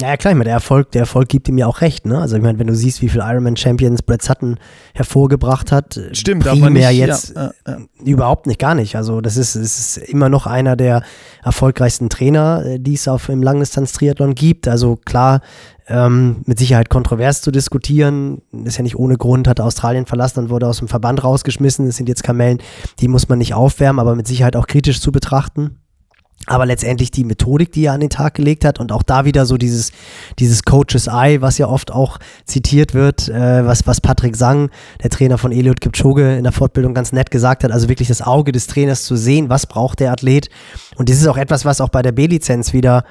Ja, 0.00 0.16
klar, 0.16 0.32
ich 0.32 0.38
meine, 0.38 0.44
der 0.44 0.54
Erfolg, 0.54 0.90
der 0.92 1.02
Erfolg 1.02 1.28
gibt 1.28 1.48
ihm 1.48 1.58
ja 1.58 1.66
auch 1.66 1.82
recht, 1.82 2.06
ne? 2.06 2.18
Also 2.18 2.36
ich 2.36 2.42
meine, 2.42 2.58
wenn 2.58 2.66
du 2.66 2.74
siehst, 2.74 3.02
wie 3.02 3.10
viele 3.10 3.24
Ironman 3.24 3.58
Champions 3.58 4.02
Brad 4.02 4.22
Sutton 4.22 4.58
hervorgebracht 4.94 5.70
hat, 5.70 6.00
stimmt, 6.12 6.44
primär 6.44 6.88
nicht, 6.88 6.98
jetzt 6.98 7.34
ja, 7.36 7.52
ja, 7.66 7.76
ja. 7.76 7.78
überhaupt 8.02 8.46
nicht, 8.46 8.58
gar 8.58 8.74
nicht. 8.74 8.96
Also 8.96 9.20
das 9.20 9.36
ist, 9.36 9.54
ist 9.54 9.98
immer 9.98 10.30
noch 10.30 10.46
einer 10.46 10.76
der 10.76 11.02
erfolgreichsten 11.44 12.08
Trainer, 12.08 12.64
äh, 12.64 12.80
die 12.80 12.94
es 12.94 13.06
auf 13.06 13.28
im 13.28 13.42
Langdistanz-Triathlon 13.42 14.34
gibt. 14.34 14.66
Also 14.66 14.96
klar, 14.96 15.42
ähm, 15.88 16.36
mit 16.46 16.58
Sicherheit 16.58 16.88
kontrovers 16.88 17.42
zu 17.42 17.50
diskutieren. 17.50 18.40
Ist 18.64 18.78
ja 18.78 18.82
nicht 18.82 18.96
ohne 18.96 19.18
Grund, 19.18 19.46
hat 19.46 19.60
Australien 19.60 20.06
verlassen 20.06 20.38
und 20.38 20.50
wurde 20.50 20.68
aus 20.68 20.78
dem 20.78 20.88
Verband 20.88 21.22
rausgeschmissen. 21.22 21.84
Das 21.84 21.96
sind 21.96 22.08
jetzt 22.08 22.22
Kamellen, 22.24 22.58
die 23.00 23.08
muss 23.08 23.28
man 23.28 23.38
nicht 23.38 23.52
aufwärmen, 23.52 24.00
aber 24.00 24.16
mit 24.16 24.26
Sicherheit 24.26 24.56
auch 24.56 24.66
kritisch 24.66 25.02
zu 25.02 25.12
betrachten. 25.12 25.81
Aber 26.46 26.66
letztendlich 26.66 27.12
die 27.12 27.22
Methodik, 27.22 27.70
die 27.70 27.84
er 27.84 27.92
an 27.92 28.00
den 28.00 28.10
Tag 28.10 28.34
gelegt 28.34 28.64
hat 28.64 28.80
und 28.80 28.90
auch 28.90 29.04
da 29.04 29.24
wieder 29.24 29.46
so 29.46 29.56
dieses, 29.56 29.92
dieses 30.40 30.64
Coaches 30.64 31.06
Eye, 31.06 31.40
was 31.40 31.58
ja 31.58 31.68
oft 31.68 31.92
auch 31.92 32.18
zitiert 32.46 32.94
wird, 32.94 33.28
äh, 33.28 33.64
was, 33.64 33.86
was 33.86 34.00
Patrick 34.00 34.34
Sang, 34.34 34.70
der 35.02 35.10
Trainer 35.10 35.38
von 35.38 35.52
Eliot 35.52 35.80
Kipchoge 35.80 36.36
in 36.36 36.42
der 36.42 36.52
Fortbildung 36.52 36.94
ganz 36.94 37.12
nett 37.12 37.30
gesagt 37.30 37.62
hat, 37.62 37.70
also 37.70 37.88
wirklich 37.88 38.08
das 38.08 38.22
Auge 38.22 38.50
des 38.50 38.66
Trainers 38.66 39.04
zu 39.04 39.14
sehen, 39.14 39.50
was 39.50 39.66
braucht 39.66 40.00
der 40.00 40.10
Athlet. 40.10 40.48
Und 40.96 41.08
das 41.08 41.18
ist 41.18 41.28
auch 41.28 41.36
etwas, 41.36 41.64
was 41.64 41.80
auch 41.80 41.90
bei 41.90 42.02
der 42.02 42.12
B-Lizenz 42.12 42.72
wieder 42.72 43.04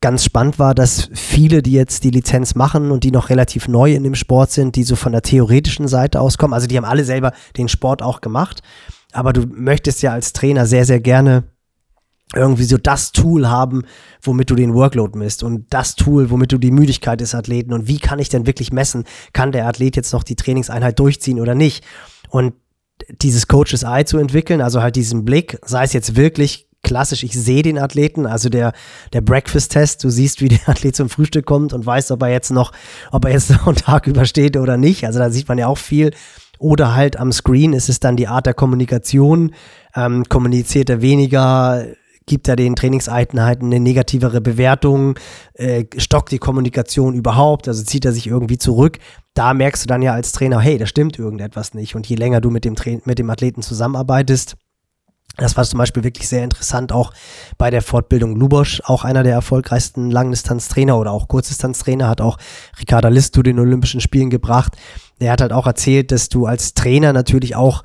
ganz 0.00 0.24
spannend 0.24 0.58
war, 0.58 0.74
dass 0.74 1.10
viele, 1.12 1.62
die 1.62 1.72
jetzt 1.72 2.04
die 2.04 2.10
Lizenz 2.10 2.54
machen 2.54 2.90
und 2.90 3.04
die 3.04 3.10
noch 3.10 3.30
relativ 3.30 3.68
neu 3.68 3.94
in 3.94 4.04
dem 4.04 4.14
Sport 4.14 4.50
sind, 4.50 4.76
die 4.76 4.84
so 4.84 4.96
von 4.96 5.12
der 5.12 5.22
theoretischen 5.22 5.88
Seite 5.88 6.20
auskommen, 6.20 6.54
also 6.54 6.66
die 6.66 6.76
haben 6.76 6.84
alle 6.84 7.04
selber 7.04 7.32
den 7.56 7.68
Sport 7.68 8.02
auch 8.02 8.20
gemacht, 8.20 8.62
aber 9.12 9.32
du 9.32 9.46
möchtest 9.46 10.02
ja 10.02 10.12
als 10.12 10.32
Trainer 10.32 10.66
sehr, 10.66 10.84
sehr 10.84 11.00
gerne 11.00 11.44
irgendwie 12.34 12.64
so 12.64 12.76
das 12.76 13.12
Tool 13.12 13.48
haben, 13.48 13.84
womit 14.20 14.50
du 14.50 14.54
den 14.54 14.74
Workload 14.74 15.18
misst 15.18 15.42
und 15.42 15.66
das 15.70 15.96
Tool, 15.96 16.30
womit 16.30 16.52
du 16.52 16.58
die 16.58 16.70
Müdigkeit 16.70 17.20
des 17.20 17.34
Athleten 17.34 17.72
und 17.72 17.88
wie 17.88 17.98
kann 17.98 18.18
ich 18.18 18.28
denn 18.28 18.46
wirklich 18.46 18.72
messen, 18.72 19.04
kann 19.32 19.52
der 19.52 19.66
Athlet 19.66 19.96
jetzt 19.96 20.12
noch 20.12 20.22
die 20.22 20.36
Trainingseinheit 20.36 20.98
durchziehen 20.98 21.40
oder 21.40 21.54
nicht? 21.54 21.84
Und 22.28 22.54
dieses 23.22 23.46
Coaches 23.46 23.82
Eye 23.82 24.04
zu 24.04 24.18
entwickeln, 24.18 24.60
also 24.60 24.82
halt 24.82 24.96
diesen 24.96 25.24
Blick, 25.24 25.58
sei 25.64 25.84
es 25.84 25.92
jetzt 25.92 26.16
wirklich 26.16 26.68
klassisch, 26.82 27.22
ich 27.22 27.32
sehe 27.32 27.62
den 27.62 27.78
Athleten, 27.78 28.26
also 28.26 28.48
der, 28.48 28.72
der 29.12 29.20
Breakfast-Test, 29.20 30.02
du 30.04 30.10
siehst, 30.10 30.40
wie 30.40 30.48
der 30.48 30.60
Athlet 30.68 30.96
zum 30.96 31.08
Frühstück 31.08 31.46
kommt 31.46 31.72
und 31.72 31.84
weißt, 31.84 32.10
ob 32.10 32.22
er 32.22 32.28
jetzt 32.28 32.50
noch, 32.50 32.72
ob 33.10 33.24
er 33.24 33.32
jetzt 33.32 33.50
noch 33.50 33.66
einen 33.66 33.76
Tag 33.76 34.06
übersteht 34.06 34.56
oder 34.56 34.76
nicht. 34.76 35.06
Also 35.06 35.18
da 35.18 35.30
sieht 35.30 35.48
man 35.48 35.58
ja 35.58 35.66
auch 35.66 35.78
viel. 35.78 36.12
Oder 36.58 36.96
halt 36.96 37.16
am 37.16 37.30
Screen 37.30 37.72
ist 37.72 37.88
es 37.88 38.00
dann 38.00 38.16
die 38.16 38.26
Art 38.26 38.46
der 38.46 38.54
Kommunikation. 38.54 39.54
Ähm, 39.94 40.24
kommuniziert 40.24 40.90
er 40.90 41.02
weniger, 41.02 41.84
gibt 42.28 42.46
er 42.46 42.54
den 42.54 42.76
Trainingseinheiten 42.76 43.66
eine 43.66 43.80
negativere 43.80 44.40
Bewertung, 44.40 45.18
äh, 45.54 45.84
stockt 45.96 46.30
die 46.30 46.38
Kommunikation 46.38 47.14
überhaupt, 47.14 47.66
also 47.66 47.82
zieht 47.82 48.04
er 48.04 48.12
sich 48.12 48.28
irgendwie 48.28 48.58
zurück. 48.58 48.98
Da 49.34 49.54
merkst 49.54 49.82
du 49.82 49.86
dann 49.88 50.02
ja 50.02 50.12
als 50.12 50.30
Trainer, 50.30 50.60
hey, 50.60 50.78
da 50.78 50.86
stimmt 50.86 51.18
irgendetwas 51.18 51.74
nicht. 51.74 51.96
Und 51.96 52.06
je 52.06 52.16
länger 52.16 52.40
du 52.40 52.50
mit 52.50 52.64
dem, 52.64 52.76
Tra 52.76 52.90
mit 53.04 53.18
dem 53.18 53.30
Athleten 53.30 53.62
zusammenarbeitest, 53.62 54.56
das 55.36 55.56
war 55.56 55.64
zum 55.64 55.78
Beispiel 55.78 56.02
wirklich 56.02 56.28
sehr 56.28 56.42
interessant, 56.42 56.92
auch 56.92 57.12
bei 57.58 57.70
der 57.70 57.80
Fortbildung 57.80 58.34
Lubosch, 58.34 58.82
auch 58.84 59.04
einer 59.04 59.22
der 59.22 59.34
erfolgreichsten 59.34 60.10
Langdistanztrainer 60.10 60.98
oder 60.98 61.12
auch 61.12 61.28
Kurzdistanztrainer, 61.28 62.08
hat 62.08 62.20
auch 62.20 62.38
Ricarda 62.80 63.08
List 63.08 63.34
zu 63.34 63.42
den 63.42 63.58
Olympischen 63.60 64.00
Spielen 64.00 64.30
gebracht. 64.30 64.76
Der 65.20 65.30
hat 65.30 65.40
halt 65.40 65.52
auch 65.52 65.66
erzählt, 65.66 66.10
dass 66.10 66.28
du 66.28 66.46
als 66.46 66.74
Trainer 66.74 67.12
natürlich 67.12 67.54
auch 67.54 67.84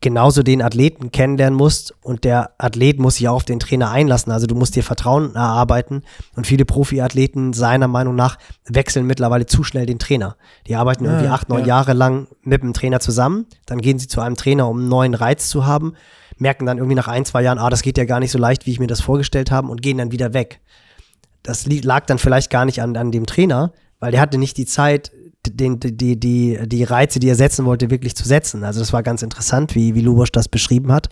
genauso 0.00 0.42
den 0.42 0.62
Athleten 0.62 1.10
kennenlernen 1.10 1.56
musst 1.56 1.94
und 2.02 2.24
der 2.24 2.52
Athlet 2.58 2.98
muss 2.98 3.16
sich 3.16 3.28
auch 3.28 3.34
auf 3.34 3.44
den 3.44 3.58
Trainer 3.58 3.90
einlassen. 3.90 4.32
Also 4.32 4.46
du 4.46 4.54
musst 4.54 4.76
dir 4.76 4.84
Vertrauen 4.84 5.34
erarbeiten 5.34 6.02
und 6.36 6.46
viele 6.46 6.64
Profiathleten 6.64 7.52
seiner 7.52 7.88
Meinung 7.88 8.14
nach 8.14 8.38
wechseln 8.66 9.06
mittlerweile 9.06 9.46
zu 9.46 9.64
schnell 9.64 9.86
den 9.86 9.98
Trainer. 9.98 10.36
Die 10.66 10.76
arbeiten 10.76 11.04
ja, 11.04 11.12
irgendwie 11.12 11.28
acht, 11.28 11.48
neun 11.48 11.60
ja. 11.60 11.66
Jahre 11.66 11.94
lang 11.94 12.28
mit 12.42 12.62
dem 12.62 12.72
Trainer 12.72 13.00
zusammen, 13.00 13.46
dann 13.66 13.80
gehen 13.80 13.98
sie 13.98 14.06
zu 14.06 14.20
einem 14.20 14.36
Trainer, 14.36 14.68
um 14.68 14.78
einen 14.78 14.88
neuen 14.88 15.14
Reiz 15.14 15.48
zu 15.48 15.66
haben, 15.66 15.94
merken 16.36 16.66
dann 16.66 16.78
irgendwie 16.78 16.96
nach 16.96 17.08
ein, 17.08 17.24
zwei 17.24 17.42
Jahren, 17.42 17.58
ah, 17.58 17.70
das 17.70 17.82
geht 17.82 17.98
ja 17.98 18.04
gar 18.04 18.20
nicht 18.20 18.30
so 18.30 18.38
leicht, 18.38 18.66
wie 18.66 18.72
ich 18.72 18.80
mir 18.80 18.86
das 18.86 19.00
vorgestellt 19.00 19.50
habe 19.50 19.68
und 19.68 19.82
gehen 19.82 19.98
dann 19.98 20.12
wieder 20.12 20.32
weg. 20.32 20.60
Das 21.42 21.66
lag 21.66 22.06
dann 22.06 22.18
vielleicht 22.18 22.50
gar 22.50 22.64
nicht 22.64 22.82
an, 22.82 22.96
an 22.96 23.10
dem 23.10 23.26
Trainer, 23.26 23.72
weil 24.00 24.12
der 24.12 24.20
hatte 24.20 24.38
nicht 24.38 24.56
die 24.56 24.66
Zeit, 24.66 25.10
den, 25.50 25.80
die, 25.80 26.18
die, 26.18 26.58
die 26.66 26.84
Reize, 26.84 27.18
die 27.18 27.28
er 27.28 27.34
setzen 27.34 27.64
wollte, 27.64 27.90
wirklich 27.90 28.16
zu 28.16 28.26
setzen. 28.26 28.64
Also 28.64 28.80
das 28.80 28.92
war 28.92 29.02
ganz 29.02 29.22
interessant, 29.22 29.74
wie, 29.74 29.94
wie 29.94 30.00
Lubosch 30.00 30.32
das 30.32 30.48
beschrieben 30.48 30.92
hat. 30.92 31.08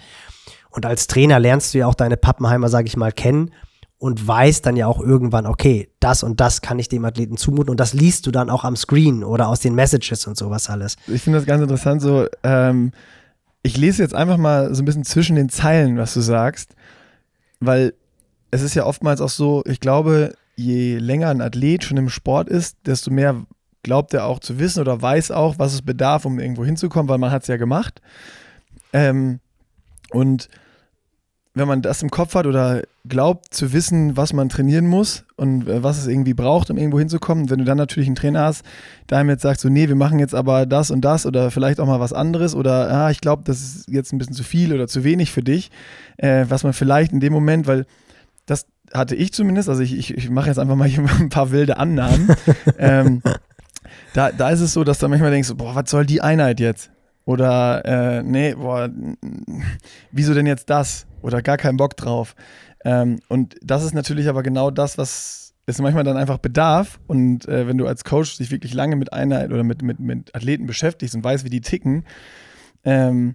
Und 0.70 0.86
als 0.86 1.06
Trainer 1.06 1.38
lernst 1.38 1.72
du 1.72 1.78
ja 1.78 1.86
auch 1.86 1.94
deine 1.94 2.16
Pappenheimer, 2.16 2.68
sage 2.68 2.86
ich 2.86 2.96
mal, 2.96 3.12
kennen 3.12 3.50
und 3.98 4.26
weißt 4.26 4.64
dann 4.66 4.76
ja 4.76 4.86
auch 4.86 5.00
irgendwann, 5.00 5.46
okay, 5.46 5.88
das 6.00 6.22
und 6.22 6.40
das 6.40 6.60
kann 6.60 6.78
ich 6.78 6.88
dem 6.88 7.04
Athleten 7.04 7.36
zumuten 7.36 7.70
und 7.70 7.80
das 7.80 7.94
liest 7.94 8.26
du 8.26 8.30
dann 8.30 8.50
auch 8.50 8.64
am 8.64 8.76
Screen 8.76 9.24
oder 9.24 9.48
aus 9.48 9.60
den 9.60 9.74
Messages 9.74 10.26
und 10.26 10.36
sowas 10.36 10.68
alles. 10.68 10.96
Ich 11.06 11.22
finde 11.22 11.38
das 11.38 11.46
ganz 11.46 11.62
interessant, 11.62 12.02
so, 12.02 12.26
ähm, 12.42 12.92
ich 13.62 13.76
lese 13.76 14.02
jetzt 14.02 14.14
einfach 14.14 14.36
mal 14.36 14.74
so 14.74 14.82
ein 14.82 14.84
bisschen 14.84 15.04
zwischen 15.04 15.36
den 15.36 15.48
Zeilen, 15.48 15.96
was 15.96 16.14
du 16.14 16.20
sagst, 16.20 16.74
weil 17.58 17.94
es 18.50 18.62
ist 18.62 18.74
ja 18.74 18.84
oftmals 18.84 19.20
auch 19.20 19.30
so, 19.30 19.62
ich 19.66 19.80
glaube, 19.80 20.34
je 20.56 20.98
länger 20.98 21.28
ein 21.28 21.40
Athlet 21.40 21.84
schon 21.84 21.96
im 21.96 22.08
Sport 22.08 22.48
ist, 22.48 22.76
desto 22.86 23.10
mehr 23.10 23.46
glaubt 23.86 24.12
er 24.14 24.26
auch 24.26 24.40
zu 24.40 24.58
wissen 24.58 24.80
oder 24.80 25.00
weiß 25.00 25.30
auch, 25.30 25.60
was 25.60 25.72
es 25.72 25.80
bedarf, 25.80 26.24
um 26.24 26.40
irgendwo 26.40 26.64
hinzukommen, 26.64 27.08
weil 27.08 27.18
man 27.18 27.30
hat 27.30 27.42
es 27.42 27.48
ja 27.48 27.56
gemacht. 27.56 28.02
Ähm, 28.92 29.38
und 30.10 30.48
wenn 31.54 31.68
man 31.68 31.82
das 31.82 32.02
im 32.02 32.10
Kopf 32.10 32.34
hat 32.34 32.46
oder 32.46 32.82
glaubt 33.08 33.54
zu 33.54 33.72
wissen, 33.72 34.16
was 34.16 34.32
man 34.32 34.48
trainieren 34.48 34.88
muss 34.88 35.24
und 35.36 35.68
äh, 35.68 35.84
was 35.84 35.98
es 35.98 36.08
irgendwie 36.08 36.34
braucht, 36.34 36.68
um 36.68 36.78
irgendwo 36.78 36.98
hinzukommen, 36.98 37.48
wenn 37.48 37.60
du 37.60 37.64
dann 37.64 37.78
natürlich 37.78 38.08
einen 38.08 38.16
Trainer 38.16 38.40
hast, 38.40 38.64
der 39.08 39.18
einem 39.18 39.30
jetzt 39.30 39.42
sagt, 39.42 39.60
so, 39.60 39.68
nee, 39.68 39.86
wir 39.86 39.94
machen 39.94 40.18
jetzt 40.18 40.34
aber 40.34 40.66
das 40.66 40.90
und 40.90 41.02
das 41.02 41.24
oder 41.24 41.52
vielleicht 41.52 41.78
auch 41.78 41.86
mal 41.86 42.00
was 42.00 42.12
anderes 42.12 42.56
oder 42.56 42.90
ah, 42.90 43.10
ich 43.12 43.20
glaube, 43.20 43.44
das 43.46 43.60
ist 43.60 43.88
jetzt 43.88 44.12
ein 44.12 44.18
bisschen 44.18 44.34
zu 44.34 44.42
viel 44.42 44.74
oder 44.74 44.88
zu 44.88 45.04
wenig 45.04 45.30
für 45.30 45.42
dich, 45.42 45.70
äh, 46.16 46.46
was 46.48 46.64
man 46.64 46.72
vielleicht 46.72 47.12
in 47.12 47.20
dem 47.20 47.32
Moment, 47.32 47.68
weil 47.68 47.86
das 48.46 48.66
hatte 48.92 49.14
ich 49.14 49.32
zumindest, 49.32 49.68
also 49.68 49.80
ich, 49.80 49.96
ich, 49.96 50.12
ich 50.12 50.28
mache 50.28 50.48
jetzt 50.48 50.58
einfach 50.58 50.74
mal 50.74 50.88
hier 50.88 51.04
ein 51.20 51.28
paar 51.28 51.52
wilde 51.52 51.76
Annahmen. 51.76 52.34
ähm, 52.78 53.22
da, 54.14 54.32
da 54.32 54.50
ist 54.50 54.60
es 54.60 54.72
so, 54.72 54.84
dass 54.84 54.98
du 54.98 55.08
manchmal 55.08 55.30
denkst, 55.30 55.52
boah, 55.54 55.74
was 55.74 55.90
soll 55.90 56.06
die 56.06 56.20
Einheit 56.20 56.60
jetzt? 56.60 56.90
Oder, 57.24 57.84
äh, 57.84 58.22
nee, 58.22 58.54
boah, 58.54 58.88
wieso 60.12 60.32
denn 60.32 60.46
jetzt 60.46 60.70
das? 60.70 61.06
Oder 61.22 61.42
gar 61.42 61.56
keinen 61.56 61.76
Bock 61.76 61.96
drauf. 61.96 62.36
Ähm, 62.84 63.18
und 63.28 63.56
das 63.62 63.82
ist 63.82 63.94
natürlich 63.94 64.28
aber 64.28 64.42
genau 64.42 64.70
das, 64.70 64.96
was 64.96 65.54
es 65.66 65.80
manchmal 65.80 66.04
dann 66.04 66.16
einfach 66.16 66.38
bedarf. 66.38 67.00
Und 67.08 67.48
äh, 67.48 67.66
wenn 67.66 67.78
du 67.78 67.86
als 67.86 68.04
Coach 68.04 68.38
dich 68.38 68.52
wirklich 68.52 68.74
lange 68.74 68.94
mit 68.94 69.12
Einheit 69.12 69.50
oder 69.50 69.64
mit, 69.64 69.82
mit, 69.82 69.98
mit 69.98 70.34
Athleten 70.34 70.66
beschäftigst 70.66 71.16
und 71.16 71.24
weißt, 71.24 71.44
wie 71.44 71.50
die 71.50 71.60
ticken, 71.60 72.04
ähm, 72.84 73.34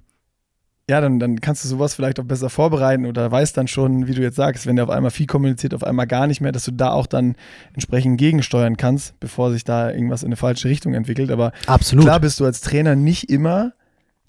ja, 0.91 0.99
dann, 0.99 1.19
dann 1.19 1.39
kannst 1.39 1.63
du 1.63 1.69
sowas 1.69 1.93
vielleicht 1.93 2.19
auch 2.19 2.25
besser 2.25 2.49
vorbereiten 2.49 3.05
oder 3.05 3.31
weißt 3.31 3.55
dann 3.55 3.69
schon, 3.69 4.07
wie 4.07 4.13
du 4.13 4.21
jetzt 4.21 4.35
sagst, 4.35 4.67
wenn 4.67 4.75
der 4.75 4.83
auf 4.83 4.91
einmal 4.91 5.09
viel 5.09 5.25
kommuniziert, 5.25 5.73
auf 5.73 5.85
einmal 5.85 6.05
gar 6.05 6.27
nicht 6.27 6.41
mehr, 6.41 6.51
dass 6.51 6.65
du 6.65 6.71
da 6.71 6.91
auch 6.91 7.07
dann 7.07 7.35
entsprechend 7.71 8.17
gegensteuern 8.17 8.75
kannst, 8.75 9.17
bevor 9.21 9.51
sich 9.51 9.63
da 9.63 9.89
irgendwas 9.89 10.21
in 10.21 10.27
eine 10.27 10.35
falsche 10.35 10.67
Richtung 10.67 10.93
entwickelt. 10.93 11.31
Aber 11.31 11.53
Absolut. 11.65 12.03
klar 12.03 12.19
bist 12.19 12.41
du 12.41 12.45
als 12.45 12.59
Trainer 12.59 12.97
nicht 12.97 13.29
immer 13.29 13.71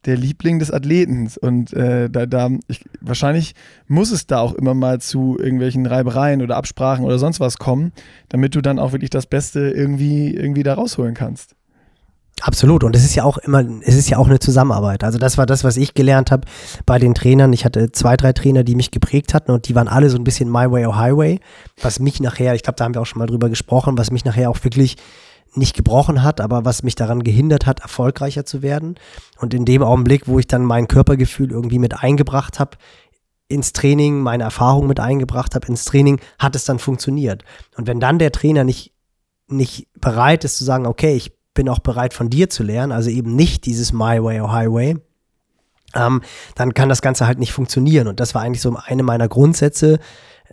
der 0.05 0.17
Liebling 0.17 0.61
des 0.61 0.71
Athleten. 0.71 1.29
Und 1.41 1.73
äh, 1.73 2.09
da, 2.09 2.27
da 2.27 2.51
ich, 2.69 2.85
wahrscheinlich 3.01 3.57
muss 3.89 4.13
es 4.13 4.29
da 4.29 4.39
auch 4.39 4.55
immer 4.55 4.75
mal 4.75 5.01
zu 5.01 5.37
irgendwelchen 5.41 5.85
Reibereien 5.85 6.43
oder 6.43 6.57
Absprachen 6.57 7.05
oder 7.05 7.19
sonst 7.19 7.41
was 7.41 7.59
kommen, 7.59 7.91
damit 8.29 8.55
du 8.55 8.61
dann 8.61 8.79
auch 8.79 8.93
wirklich 8.93 9.11
das 9.11 9.27
Beste 9.27 9.69
irgendwie, 9.71 10.33
irgendwie 10.33 10.63
da 10.63 10.75
rausholen 10.75 11.15
kannst. 11.15 11.57
Absolut. 12.45 12.83
Und 12.83 12.97
es 12.97 13.05
ist 13.05 13.15
ja 13.15 13.23
auch 13.23 13.39
immer, 13.39 13.65
es 13.83 13.95
ist 13.95 14.11
ja 14.11 14.19
auch 14.19 14.27
eine 14.27 14.41
Zusammenarbeit. 14.41 15.05
Also 15.05 15.17
das 15.17 15.39
war 15.39 15.47
das, 15.47 15.63
was 15.63 15.77
ich 15.77 15.95
gelernt 15.95 16.33
habe 16.33 16.49
bei 16.87 16.99
den 16.99 17.15
Trainern. 17.15 17.53
Ich 17.53 17.65
hatte 17.65 17.93
zwei, 17.93 18.17
drei 18.17 18.33
Trainer, 18.33 18.65
die 18.65 18.75
mich 18.75 18.91
geprägt 18.91 19.33
hatten 19.33 19.53
und 19.53 19.69
die 19.69 19.77
waren 19.77 19.87
alle 19.87 20.11
so 20.11 20.17
ein 20.17 20.25
bisschen 20.25 20.51
My 20.51 20.69
Way 20.69 20.87
or 20.87 20.97
Highway, 20.97 21.39
was 21.81 22.01
mich 22.01 22.19
nachher, 22.19 22.57
ich 22.57 22.65
glaube, 22.65 22.77
da 22.79 22.85
haben 22.85 22.95
wir 22.95 23.01
auch 23.01 23.07
schon 23.07 23.21
mal 23.21 23.27
drüber 23.27 23.49
gesprochen, 23.49 23.97
was 23.97 24.11
mich 24.11 24.25
nachher 24.25 24.51
auch 24.51 24.59
wirklich 24.65 24.97
nicht 25.55 25.77
gebrochen 25.77 26.25
hat, 26.25 26.41
aber 26.41 26.65
was 26.65 26.83
mich 26.83 26.97
daran 26.97 27.23
gehindert 27.23 27.65
hat, 27.67 27.79
erfolgreicher 27.79 28.45
zu 28.45 28.61
werden. 28.61 28.97
Und 29.39 29.55
in 29.55 29.65
dem 29.65 29.85
Augenblick, 29.85 30.27
wo 30.27 30.41
ich 30.41 30.49
dann 30.49 30.65
mein 30.65 30.89
Körpergefühl 30.89 31.53
irgendwie 31.53 31.79
mit 31.79 32.03
eingebracht 32.03 32.59
habe, 32.59 32.77
ins 33.47 33.73
Training, 33.73 34.19
meine 34.19 34.43
Erfahrung 34.43 34.89
mit 34.89 34.99
eingebracht 34.99 35.55
habe 35.55 35.69
ins 35.69 35.85
Training, 35.85 36.19
hat 36.41 36.57
es 36.57 36.65
dann 36.65 36.81
funktioniert. 36.81 37.45
Und 37.77 37.87
wenn 37.87 38.01
dann 38.01 38.19
der 38.19 38.33
Trainer 38.33 38.65
nicht, 38.65 38.95
nicht 39.47 39.87
bereit 40.01 40.43
ist 40.45 40.57
zu 40.57 40.65
sagen, 40.65 40.87
okay, 40.87 41.15
ich 41.15 41.33
bin 41.55 41.69
auch 41.69 41.81
bereit 41.81 42.15
von 42.15 42.31
dir 42.31 42.49
zu 42.51 42.63
lernen, 42.63 42.93
also 42.93 43.11
eben 43.11 43.35
nicht 43.37 43.67
dieses 43.67 43.93
My 43.93 44.23
Way 44.23 44.41
or 44.41 44.53
Highway, 44.53 44.97
ähm, 45.95 46.23
dann 46.55 46.75
kann 46.75 46.89
das 46.89 47.03
Ganze 47.03 47.27
halt 47.27 47.39
nicht 47.39 47.53
funktionieren. 47.53 48.09
Und 48.09 48.21
das 48.21 48.35
war 48.35 48.43
eigentlich 48.43 48.63
so 48.63 48.77
eine 48.87 49.03
meiner 49.03 49.29
Grundsätze, 49.29 49.99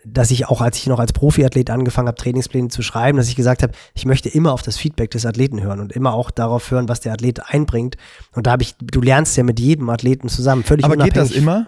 dass 0.06 0.32
ich 0.32 0.48
auch, 0.48 0.62
als 0.62 0.78
ich 0.78 0.88
noch 0.88 1.00
als 1.00 1.14
Profiathlet 1.14 1.70
angefangen 1.70 2.08
habe, 2.08 2.18
Trainingspläne 2.18 2.70
zu 2.70 2.82
schreiben, 2.82 3.18
dass 3.18 3.28
ich 3.28 3.36
gesagt 3.36 3.64
habe, 3.64 3.74
ich 3.94 4.06
möchte 4.06 4.30
immer 4.30 4.54
auf 4.54 4.62
das 4.62 4.78
Feedback 4.78 5.12
des 5.12 5.26
Athleten 5.26 5.62
hören 5.62 5.80
und 5.80 5.92
immer 5.92 6.14
auch 6.14 6.32
darauf 6.32 6.72
hören, 6.72 6.88
was 6.88 7.02
der 7.02 7.14
Athlet 7.14 7.42
einbringt. 7.54 7.96
Und 8.34 8.48
da 8.48 8.52
habe 8.52 8.64
ich, 8.64 8.76
du 8.82 9.02
lernst 9.02 9.36
ja 9.38 9.44
mit 9.44 9.60
jedem 9.60 9.90
Athleten 9.90 10.30
zusammen, 10.30 10.64
völlig 10.64 10.86
Aber 10.86 10.94
unabhängig. 10.94 11.14
geht 11.14 11.22
das 11.22 11.38
immer? 11.38 11.68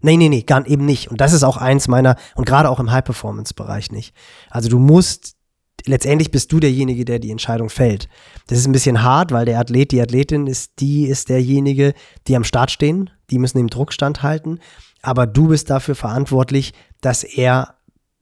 Nee, 0.00 0.16
nee, 0.16 0.28
nee, 0.28 0.42
gar 0.42 0.66
eben 0.66 0.84
nicht. 0.84 1.10
Und 1.10 1.20
das 1.20 1.32
ist 1.32 1.42
auch 1.42 1.56
eins 1.56 1.88
meiner, 1.88 2.16
und 2.34 2.46
gerade 2.46 2.68
auch 2.68 2.80
im 2.80 2.90
High-Performance-Bereich 2.90 3.90
nicht. 3.90 4.14
Also 4.50 4.68
du 4.68 4.78
musst 4.78 5.37
letztendlich 5.86 6.30
bist 6.30 6.52
du 6.52 6.60
derjenige, 6.60 7.04
der 7.04 7.18
die 7.18 7.30
Entscheidung 7.30 7.70
fällt. 7.70 8.08
Das 8.46 8.58
ist 8.58 8.66
ein 8.66 8.72
bisschen 8.72 9.02
hart, 9.02 9.32
weil 9.32 9.44
der 9.44 9.58
Athlet, 9.58 9.92
die 9.92 10.00
Athletin 10.00 10.46
ist, 10.46 10.80
die 10.80 11.06
ist 11.06 11.28
derjenige, 11.28 11.94
die 12.26 12.36
am 12.36 12.44
Start 12.44 12.70
stehen, 12.70 13.10
die 13.30 13.38
müssen 13.38 13.58
dem 13.58 13.68
Druck 13.68 13.92
standhalten, 13.92 14.60
aber 15.02 15.26
du 15.26 15.48
bist 15.48 15.70
dafür 15.70 15.94
verantwortlich, 15.94 16.72
dass 17.00 17.24
er 17.24 17.76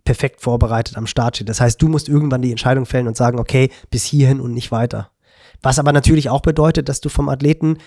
perfekt 0.04 0.40
vorbereitet 0.40 0.96
am 0.96 1.06
Start 1.06 1.36
steht. 1.36 1.48
Das 1.48 1.60
heißt, 1.60 1.80
du 1.80 1.88
musst 1.88 2.08
irgendwann 2.08 2.42
die 2.42 2.50
Entscheidung 2.50 2.86
fällen 2.86 3.08
und 3.08 3.16
sagen, 3.16 3.38
okay, 3.38 3.70
bis 3.90 4.04
hierhin 4.04 4.40
und 4.40 4.52
nicht 4.52 4.70
weiter. 4.70 5.10
Was 5.62 5.78
aber 5.78 5.92
natürlich 5.92 6.30
auch 6.30 6.42
bedeutet, 6.42 6.88
dass 6.88 7.00
du 7.00 7.08
vom 7.08 7.28
Athleten 7.28 7.78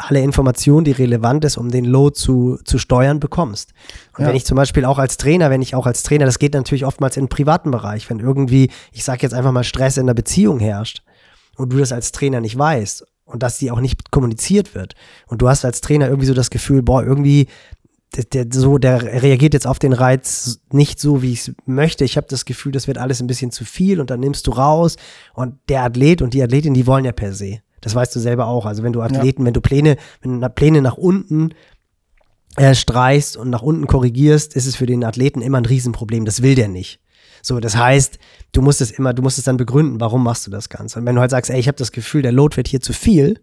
alle 0.00 0.20
Informationen, 0.20 0.84
die 0.84 0.92
relevant 0.92 1.44
ist, 1.44 1.56
um 1.56 1.70
den 1.70 1.84
Load 1.84 2.14
zu, 2.14 2.58
zu 2.64 2.78
steuern, 2.78 3.20
bekommst. 3.20 3.72
Und 4.16 4.22
ja. 4.22 4.28
wenn 4.28 4.36
ich 4.36 4.44
zum 4.44 4.56
Beispiel 4.56 4.84
auch 4.84 4.98
als 4.98 5.16
Trainer, 5.16 5.50
wenn 5.50 5.62
ich 5.62 5.74
auch 5.74 5.86
als 5.86 6.02
Trainer, 6.02 6.24
das 6.24 6.38
geht 6.38 6.54
natürlich 6.54 6.84
oftmals 6.84 7.16
im 7.16 7.28
privaten 7.28 7.70
Bereich, 7.70 8.08
wenn 8.08 8.18
irgendwie, 8.18 8.70
ich 8.92 9.04
sage 9.04 9.22
jetzt 9.22 9.34
einfach 9.34 9.52
mal, 9.52 9.64
Stress 9.64 9.96
in 9.96 10.06
der 10.06 10.14
Beziehung 10.14 10.58
herrscht 10.58 11.02
und 11.56 11.72
du 11.72 11.78
das 11.78 11.92
als 11.92 12.12
Trainer 12.12 12.40
nicht 12.40 12.58
weißt 12.58 13.04
und 13.24 13.42
dass 13.42 13.58
die 13.58 13.70
auch 13.70 13.80
nicht 13.80 14.10
kommuniziert 14.10 14.74
wird 14.74 14.94
und 15.26 15.42
du 15.42 15.48
hast 15.48 15.64
als 15.64 15.80
Trainer 15.80 16.08
irgendwie 16.08 16.26
so 16.26 16.34
das 16.34 16.50
Gefühl, 16.50 16.82
boah, 16.82 17.04
irgendwie 17.04 17.46
der, 18.16 18.24
der, 18.44 18.46
so, 18.52 18.78
der 18.78 19.22
reagiert 19.22 19.54
jetzt 19.54 19.66
auf 19.66 19.78
den 19.78 19.92
Reiz 19.92 20.60
nicht 20.72 20.98
so, 20.98 21.22
wie 21.22 21.32
ich 21.32 21.48
es 21.48 21.54
möchte. 21.66 22.04
Ich 22.04 22.16
habe 22.16 22.26
das 22.28 22.44
Gefühl, 22.44 22.72
das 22.72 22.88
wird 22.88 22.98
alles 22.98 23.20
ein 23.20 23.28
bisschen 23.28 23.52
zu 23.52 23.64
viel 23.64 24.00
und 24.00 24.10
dann 24.10 24.18
nimmst 24.18 24.46
du 24.48 24.50
raus. 24.50 24.96
Und 25.32 25.54
der 25.68 25.84
Athlet 25.84 26.20
und 26.20 26.34
die 26.34 26.42
Athletin, 26.42 26.74
die 26.74 26.88
wollen 26.88 27.04
ja 27.04 27.12
per 27.12 27.32
se. 27.32 27.60
Das 27.80 27.94
weißt 27.94 28.14
du 28.14 28.20
selber 28.20 28.46
auch. 28.46 28.66
Also 28.66 28.82
wenn 28.82 28.92
du 28.92 29.02
Athleten, 29.02 29.42
ja. 29.42 29.46
wenn 29.46 29.54
du 29.54 29.60
Pläne, 29.60 29.96
wenn 30.22 30.40
du 30.40 30.50
Pläne 30.50 30.82
nach 30.82 30.96
unten 30.96 31.54
äh, 32.56 32.74
streichst 32.74 33.36
und 33.36 33.50
nach 33.50 33.62
unten 33.62 33.86
korrigierst, 33.86 34.54
ist 34.54 34.66
es 34.66 34.76
für 34.76 34.86
den 34.86 35.04
Athleten 35.04 35.40
immer 35.40 35.58
ein 35.58 35.66
Riesenproblem. 35.66 36.24
Das 36.24 36.42
will 36.42 36.54
der 36.54 36.68
nicht. 36.68 37.00
So, 37.42 37.58
das 37.58 37.76
heißt, 37.76 38.18
du 38.52 38.62
musst 38.62 38.80
es 38.80 38.90
immer, 38.90 39.14
du 39.14 39.22
musst 39.22 39.38
es 39.38 39.44
dann 39.44 39.56
begründen, 39.56 40.00
warum 40.00 40.22
machst 40.22 40.46
du 40.46 40.50
das 40.50 40.68
Ganze. 40.68 40.98
Und 40.98 41.06
wenn 41.06 41.14
du 41.14 41.20
halt 41.20 41.30
sagst, 41.30 41.50
ey, 41.50 41.58
ich 41.58 41.68
habe 41.68 41.78
das 41.78 41.92
Gefühl, 41.92 42.22
der 42.22 42.32
Load 42.32 42.56
wird 42.56 42.68
hier 42.68 42.80
zu 42.80 42.92
viel 42.92 43.40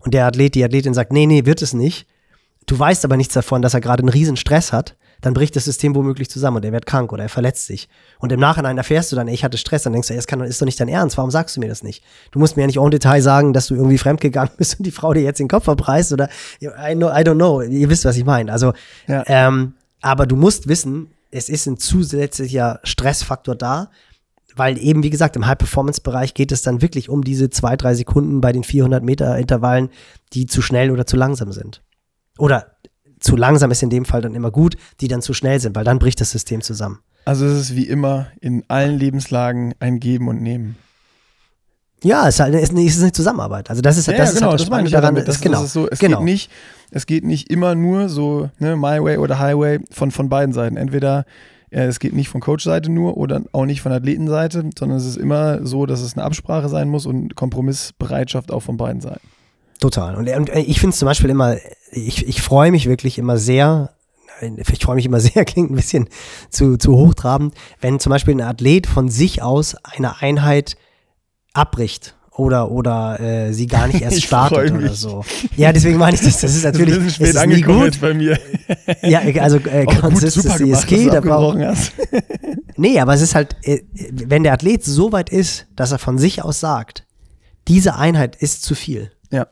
und 0.00 0.14
der 0.14 0.26
Athlet, 0.26 0.54
die 0.54 0.64
Athletin 0.64 0.94
sagt, 0.94 1.12
nee, 1.12 1.26
nee, 1.26 1.44
wird 1.44 1.62
es 1.62 1.72
nicht. 1.72 2.06
Du 2.66 2.76
weißt 2.76 3.04
aber 3.04 3.16
nichts 3.16 3.34
davon, 3.34 3.62
dass 3.62 3.74
er 3.74 3.80
gerade 3.80 4.02
einen 4.02 4.08
riesen 4.08 4.36
Stress 4.36 4.72
hat 4.72 4.96
dann 5.26 5.34
bricht 5.34 5.56
das 5.56 5.64
System 5.64 5.96
womöglich 5.96 6.30
zusammen 6.30 6.58
und 6.58 6.64
er 6.64 6.70
wird 6.70 6.86
krank 6.86 7.12
oder 7.12 7.24
er 7.24 7.28
verletzt 7.28 7.66
sich. 7.66 7.88
Und 8.20 8.30
im 8.30 8.38
Nachhinein 8.38 8.78
erfährst 8.78 9.10
du 9.10 9.16
dann, 9.16 9.26
ey, 9.26 9.34
ich 9.34 9.42
hatte 9.42 9.58
Stress, 9.58 9.82
dann 9.82 9.92
denkst 9.92 10.06
du, 10.06 10.14
ey, 10.14 10.18
das 10.18 10.28
kann, 10.28 10.40
ist 10.42 10.62
doch 10.62 10.66
nicht 10.66 10.78
dein 10.78 10.86
Ernst, 10.86 11.16
warum 11.16 11.32
sagst 11.32 11.56
du 11.56 11.60
mir 11.60 11.68
das 11.68 11.82
nicht? 11.82 12.04
Du 12.30 12.38
musst 12.38 12.56
mir 12.56 12.62
ja 12.62 12.68
nicht 12.68 12.78
en 12.78 12.90
Detail 12.92 13.20
sagen, 13.20 13.52
dass 13.52 13.66
du 13.66 13.74
irgendwie 13.74 13.98
fremdgegangen 13.98 14.52
bist 14.56 14.78
und 14.78 14.86
die 14.86 14.92
Frau 14.92 15.12
dir 15.14 15.22
jetzt 15.22 15.40
den 15.40 15.48
Kopf 15.48 15.64
verpreist 15.64 16.12
oder 16.12 16.28
I, 16.62 16.94
know, 16.94 17.08
I 17.08 17.24
don't 17.24 17.34
know, 17.34 17.60
ihr 17.60 17.90
wisst, 17.90 18.04
was 18.04 18.16
ich 18.16 18.24
meine. 18.24 18.52
Also, 18.52 18.72
ja. 19.08 19.24
ähm, 19.26 19.74
aber 20.00 20.26
du 20.26 20.36
musst 20.36 20.68
wissen, 20.68 21.10
es 21.32 21.48
ist 21.48 21.66
ein 21.66 21.76
zusätzlicher 21.76 22.78
Stressfaktor 22.84 23.56
da, 23.56 23.90
weil 24.54 24.78
eben, 24.78 25.02
wie 25.02 25.10
gesagt, 25.10 25.34
im 25.34 25.44
High-Performance-Bereich 25.48 26.34
geht 26.34 26.52
es 26.52 26.62
dann 26.62 26.82
wirklich 26.82 27.08
um 27.08 27.24
diese 27.24 27.50
zwei, 27.50 27.76
drei 27.76 27.94
Sekunden 27.94 28.40
bei 28.40 28.52
den 28.52 28.62
400 28.62 29.02
Meter 29.02 29.36
Intervallen, 29.36 29.90
die 30.34 30.46
zu 30.46 30.62
schnell 30.62 30.92
oder 30.92 31.04
zu 31.04 31.16
langsam 31.16 31.50
sind. 31.50 31.82
Oder 32.38 32.75
zu 33.26 33.36
langsam 33.36 33.70
ist 33.70 33.82
in 33.82 33.90
dem 33.90 34.04
Fall 34.04 34.22
dann 34.22 34.34
immer 34.34 34.50
gut, 34.50 34.76
die 35.00 35.08
dann 35.08 35.20
zu 35.20 35.34
schnell 35.34 35.60
sind, 35.60 35.76
weil 35.76 35.84
dann 35.84 35.98
bricht 35.98 36.20
das 36.20 36.30
System 36.30 36.62
zusammen. 36.62 37.00
Also 37.24 37.44
es 37.44 37.58
ist 37.60 37.76
wie 37.76 37.86
immer 37.86 38.28
in 38.40 38.64
allen 38.68 38.98
Lebenslagen 38.98 39.74
ein 39.80 40.00
Geben 40.00 40.28
und 40.28 40.40
Nehmen. 40.40 40.76
Ja, 42.02 42.28
es 42.28 42.36
ist, 42.36 42.40
halt, 42.40 42.54
es 42.54 42.70
ist 42.70 43.02
eine 43.02 43.12
Zusammenarbeit. 43.12 43.68
Also 43.68 43.82
das 43.82 43.96
ist, 43.98 44.06
ja, 44.06 44.16
das 44.16 44.34
ja, 44.34 44.38
genau, 44.38 44.50
halt 44.50 44.60
das 44.60 44.70
meine 44.70 44.86
ich 44.86 44.92
daran. 44.92 45.14
Das, 45.14 45.26
ist, 45.28 45.40
genau, 45.40 45.58
das 45.58 45.66
ist 45.66 45.72
so, 45.72 45.88
es, 45.88 45.98
genau. 45.98 46.18
geht 46.18 46.24
nicht, 46.24 46.50
es 46.90 47.06
geht 47.06 47.24
nicht 47.24 47.50
immer 47.50 47.74
nur 47.74 48.08
so, 48.08 48.50
ne, 48.58 48.76
My 48.76 49.02
Way 49.02 49.18
oder 49.18 49.38
Highway 49.38 49.80
von, 49.90 50.10
von 50.10 50.28
beiden 50.28 50.52
Seiten. 50.52 50.76
Entweder 50.76 51.24
äh, 51.70 51.84
es 51.86 51.98
geht 51.98 52.12
nicht 52.12 52.28
von 52.28 52.40
Coach-Seite 52.40 52.92
nur 52.92 53.16
oder 53.16 53.42
auch 53.52 53.64
nicht 53.64 53.80
von 53.80 53.92
Athletenseite, 53.92 54.70
sondern 54.78 54.98
es 54.98 55.06
ist 55.06 55.16
immer 55.16 55.66
so, 55.66 55.86
dass 55.86 56.00
es 56.00 56.14
eine 56.14 56.24
Absprache 56.24 56.68
sein 56.68 56.88
muss 56.88 57.06
und 57.06 57.34
Kompromissbereitschaft 57.34 58.52
auch 58.52 58.60
von 58.60 58.76
beiden 58.76 59.00
Seiten. 59.00 59.26
Total. 59.80 60.14
Und, 60.16 60.28
und 60.28 60.48
ich 60.54 60.80
finde 60.80 60.94
es 60.94 60.98
zum 60.98 61.06
Beispiel 61.06 61.30
immer, 61.30 61.56
ich, 61.92 62.26
ich 62.26 62.40
freue 62.42 62.70
mich 62.70 62.88
wirklich 62.88 63.18
immer 63.18 63.36
sehr, 63.36 63.90
ich 64.40 64.82
freue 64.82 64.96
mich 64.96 65.06
immer 65.06 65.20
sehr, 65.20 65.44
klingt 65.44 65.70
ein 65.70 65.76
bisschen 65.76 66.08
zu, 66.50 66.76
zu 66.76 66.96
hochtrabend, 66.96 67.54
wenn 67.80 68.00
zum 68.00 68.10
Beispiel 68.10 68.34
ein 68.34 68.40
Athlet 68.40 68.86
von 68.86 69.08
sich 69.08 69.42
aus 69.42 69.76
eine 69.82 70.20
Einheit 70.20 70.76
abbricht 71.52 72.14
oder 72.32 72.70
oder 72.70 73.18
äh, 73.18 73.52
sie 73.54 73.66
gar 73.66 73.86
nicht 73.86 74.00
erst 74.02 74.22
startet 74.22 74.72
oder 74.72 74.92
so. 74.92 75.24
Ja, 75.56 75.72
deswegen 75.72 75.96
meine 75.96 76.16
ich 76.16 76.22
das. 76.22 76.40
Das 76.40 76.54
ist 76.54 76.64
natürlich 76.64 76.94
das 77.18 77.18
ist, 77.18 77.34
ist 77.34 77.46
nie 77.46 77.62
gut 77.62 78.00
bei 78.00 78.12
mir. 78.12 78.38
Ja, 79.02 79.20
also 79.40 79.56
äh, 79.56 79.86
oh, 79.86 80.00
Consistency 80.00 80.70
ist 80.70 80.86
key, 80.86 81.10
Nee, 82.78 83.00
aber 83.00 83.14
es 83.14 83.22
ist 83.22 83.34
halt, 83.34 83.56
äh, 83.62 83.80
wenn 84.10 84.42
der 84.42 84.52
Athlet 84.52 84.84
so 84.84 85.12
weit 85.12 85.30
ist, 85.30 85.66
dass 85.76 85.92
er 85.92 85.98
von 85.98 86.18
sich 86.18 86.42
aus 86.42 86.60
sagt, 86.60 87.06
diese 87.68 87.96
Einheit 87.96 88.36
ist 88.36 88.62
zu 88.62 88.74
viel. 88.74 89.12
Ja 89.30 89.46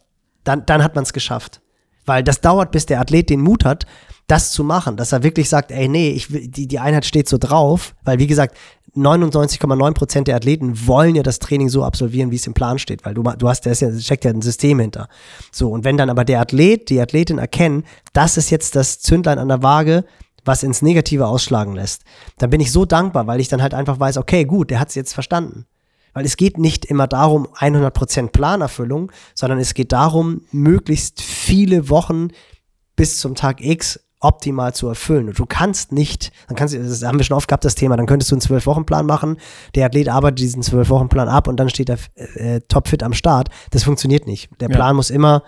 dann, 0.45 0.65
dann 0.67 0.83
hat 0.83 0.95
man 0.95 1.05
es 1.05 1.13
geschafft. 1.13 1.61
Weil 2.07 2.23
das 2.23 2.41
dauert, 2.41 2.71
bis 2.71 2.87
der 2.87 3.01
Athlet 3.01 3.31
den 3.31 3.41
Mut 3.41 3.65
hat, 3.65 3.87
das 4.27 4.53
zu 4.53 4.65
machen, 4.65 4.97
dass 4.97 5.13
er 5.13 5.23
wirklich 5.23 5.49
sagt, 5.49 5.71
ey, 5.71 5.89
nee, 5.89 6.11
ich 6.11 6.29
die, 6.29 6.67
die 6.67 6.79
Einheit 6.79 7.05
steht 7.05 7.29
so 7.29 7.39
drauf, 7.39 7.95
weil 8.05 8.19
wie 8.19 8.27
gesagt, 8.27 8.57
99,9 8.97 9.93
Prozent 9.93 10.29
der 10.29 10.37
Athleten 10.37 10.87
wollen 10.87 11.15
ja 11.15 11.23
das 11.23 11.41
Training 11.41 11.69
so 11.69 11.83
absolvieren, 11.83 12.31
wie 12.31 12.37
es 12.37 12.47
im 12.47 12.55
Plan 12.55 12.79
steht, 12.79 13.05
weil 13.05 13.15
du, 13.15 13.23
du 13.23 13.49
hast, 13.49 13.67
da 13.67 13.71
ist 13.71 13.81
ja, 13.81 13.93
steckt 13.99 14.25
ja 14.25 14.31
ein 14.31 14.41
System 14.41 14.79
hinter. 14.79 15.09
So, 15.51 15.71
und 15.71 15.85
wenn 15.85 15.97
dann 15.97 16.11
aber 16.11 16.25
der 16.25 16.41
Athlet, 16.41 16.89
die 16.91 17.01
Athletin 17.01 17.39
erkennen, 17.39 17.85
das 18.13 18.37
ist 18.37 18.51
jetzt 18.51 18.77
das 18.77 19.01
Zündlein 19.01 19.39
an 19.39 19.49
der 19.49 19.63
Waage, 19.63 20.05
was 20.45 20.63
ins 20.63 20.83
Negative 20.83 21.27
ausschlagen 21.27 21.75
lässt, 21.75 22.03
dann 22.39 22.51
bin 22.51 22.61
ich 22.61 22.71
so 22.71 22.85
dankbar, 22.85 23.27
weil 23.27 23.41
ich 23.41 23.49
dann 23.49 23.63
halt 23.63 23.75
einfach 23.75 23.99
weiß, 23.99 24.19
okay, 24.19 24.45
gut, 24.45 24.71
der 24.71 24.79
hat 24.79 24.91
es 24.91 24.95
jetzt 24.95 25.13
verstanden. 25.13 25.67
Weil 26.15 26.25
es 26.25 26.37
geht 26.37 26.59
nicht 26.59 26.87
immer 26.87 27.07
darum, 27.07 27.47
100% 27.59 28.29
Planerfüllung, 28.29 29.13
sondern 29.35 29.59
es 29.59 29.75
geht 29.75 29.93
darum, 29.93 30.43
möglichst 30.53 31.21
viele 31.21 31.91
Wochen 31.91 32.29
bis 32.97 33.19
zum 33.19 33.35
Tag 33.35 33.61
X 33.61 34.01
optimal 34.21 34.75
zu 34.75 34.89
erfüllen. 34.89 35.29
Und 35.29 35.39
du 35.39 35.45
kannst 35.47 35.93
nicht, 35.93 36.33
dann 36.49 36.57
kannst 36.57 36.75
du, 36.75 36.83
das 36.83 37.03
haben 37.05 37.19
wir 37.19 37.25
schon 37.25 37.37
oft 37.37 37.47
gehabt, 37.47 37.65
das 37.65 37.75
Thema, 37.75 37.97
dann 37.97 38.07
könntest 38.07 38.31
du 38.31 38.37
einen 38.37 38.41
Zwölf-Wochen-Plan 38.41 39.05
machen, 39.05 39.37
der 39.75 39.87
Athlet 39.87 40.09
arbeitet 40.09 40.39
diesen 40.39 40.63
Zwölf-Wochen-Plan 40.63 41.29
ab 41.29 41.47
und 41.47 41.59
dann 41.59 41.69
steht 41.69 41.91
er 41.91 41.99
äh, 42.37 42.61
topfit 42.69 43.03
am 43.03 43.13
Start. 43.13 43.51
Das 43.71 43.85
funktioniert 43.85 44.27
nicht. 44.27 44.49
Der 44.61 44.69
Plan 44.69 44.89
ja. 44.89 44.95
muss 44.95 45.11
immer 45.11 45.43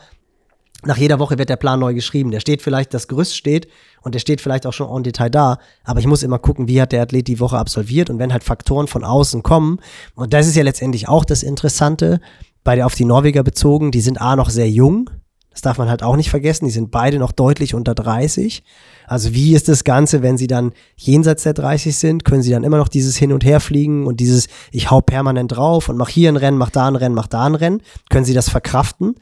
nach 0.85 0.99
jeder 0.99 1.19
Woche 1.19 1.39
wird 1.39 1.49
der 1.49 1.57
Plan 1.57 1.81
neu 1.81 1.95
geschrieben. 1.95 2.31
Der 2.31 2.41
steht 2.41 2.63
vielleicht, 2.63 2.93
das 2.93 3.09
Gerüst 3.09 3.37
steht 3.37 3.69
und 4.03 4.15
der 4.15 4.21
steht 4.21 4.41
vielleicht 4.41 4.67
auch 4.67 4.73
schon 4.73 4.95
en 4.95 5.03
Detail 5.03 5.31
da, 5.31 5.59
aber 5.85 6.01
ich 6.01 6.07
muss 6.07 6.23
immer 6.23 6.39
gucken, 6.39 6.69
wie 6.69 6.81
hat 6.81 6.93
der 6.93 7.03
Athlet 7.03 7.29
die 7.29 7.41
Woche 7.41 7.59
absolviert 7.59 8.11
und 8.11 8.19
wenn 8.19 8.33
halt 8.33 8.45
Faktoren 8.45 8.87
von 8.87 9.05
außen 9.05 9.43
kommen, 9.43 9.81
und 10.15 10.33
das 10.33 10.47
ist 10.47 10.57
ja 10.57 10.63
letztendlich 10.63 11.09
auch 11.09 11.25
das 11.25 11.43
Interessante, 11.43 12.21
bei 12.63 12.77
der 12.77 12.87
auf 12.87 12.95
die 12.95 13.05
Norweger 13.05 13.43
bezogen, 13.43 13.91
die 13.91 14.01
sind 14.01 14.21
A 14.21 14.37
noch 14.37 14.51
sehr 14.51 14.71
jung, 14.71 15.11
das 15.57 15.63
darf 15.63 15.79
man 15.79 15.89
halt 15.89 16.03
auch 16.03 16.17
nicht 16.17 16.29
vergessen, 16.29 16.67
die 16.67 16.71
sind 16.71 16.91
beide 16.91 17.19
noch 17.19 17.33
deutlich 17.33 17.75
unter 17.75 17.95
30. 17.95 18.63
Also 19.07 19.33
wie 19.33 19.55
ist 19.55 19.71
das 19.71 19.85
Ganze, 19.85 20.21
wenn 20.21 20.37
sie 20.37 20.49
dann 20.49 20.73
jenseits 20.97 21.45
der 21.45 21.55
30 21.55 21.97
sind, 21.97 22.27
können 22.27 22.43
sie 22.43 22.51
dann 22.51 22.63
immer 22.63 22.77
noch 22.77 22.89
dieses 22.89 23.17
Hin 23.17 23.33
und 23.33 23.43
Her 23.43 23.61
fliegen 23.61 24.07
und 24.07 24.21
dieses, 24.21 24.49
ich 24.71 24.91
hau 24.91 25.01
permanent 25.01 25.57
drauf 25.57 25.89
und 25.89 25.97
mach 25.97 26.11
hier 26.11 26.29
ein 26.29 26.37
Rennen, 26.37 26.59
mach 26.59 26.69
da 26.69 26.87
ein 26.87 26.97
Rennen, 26.97 27.15
mach 27.15 27.27
da 27.27 27.47
ein 27.47 27.55
Rennen, 27.55 27.81
können 28.11 28.27
sie 28.27 28.35
das 28.35 28.51
verkraften? 28.51 29.15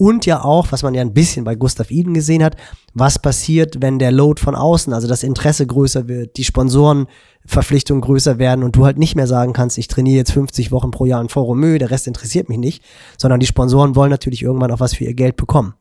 Und 0.00 0.24
ja 0.24 0.42
auch, 0.42 0.72
was 0.72 0.82
man 0.82 0.94
ja 0.94 1.02
ein 1.02 1.12
bisschen 1.12 1.44
bei 1.44 1.54
Gustav 1.54 1.90
Iden 1.90 2.14
gesehen 2.14 2.42
hat, 2.42 2.56
was 2.94 3.18
passiert, 3.18 3.82
wenn 3.82 3.98
der 3.98 4.10
Load 4.10 4.40
von 4.40 4.54
außen, 4.54 4.94
also 4.94 5.06
das 5.06 5.22
Interesse 5.22 5.66
größer 5.66 6.08
wird, 6.08 6.38
die 6.38 6.44
Sponsorenverpflichtungen 6.44 8.00
größer 8.00 8.38
werden 8.38 8.64
und 8.64 8.76
du 8.76 8.86
halt 8.86 8.96
nicht 8.96 9.14
mehr 9.14 9.26
sagen 9.26 9.52
kannst, 9.52 9.76
ich 9.76 9.88
trainiere 9.88 10.16
jetzt 10.16 10.32
50 10.32 10.72
Wochen 10.72 10.90
pro 10.90 11.04
Jahr 11.04 11.20
in 11.20 11.28
Foromö, 11.28 11.76
der 11.76 11.90
Rest 11.90 12.06
interessiert 12.06 12.48
mich 12.48 12.56
nicht, 12.56 12.82
sondern 13.18 13.40
die 13.40 13.46
Sponsoren 13.46 13.94
wollen 13.94 14.10
natürlich 14.10 14.42
irgendwann 14.42 14.70
auch 14.70 14.80
was 14.80 14.94
für 14.94 15.04
ihr 15.04 15.12
Geld 15.12 15.36
bekommen. 15.36 15.74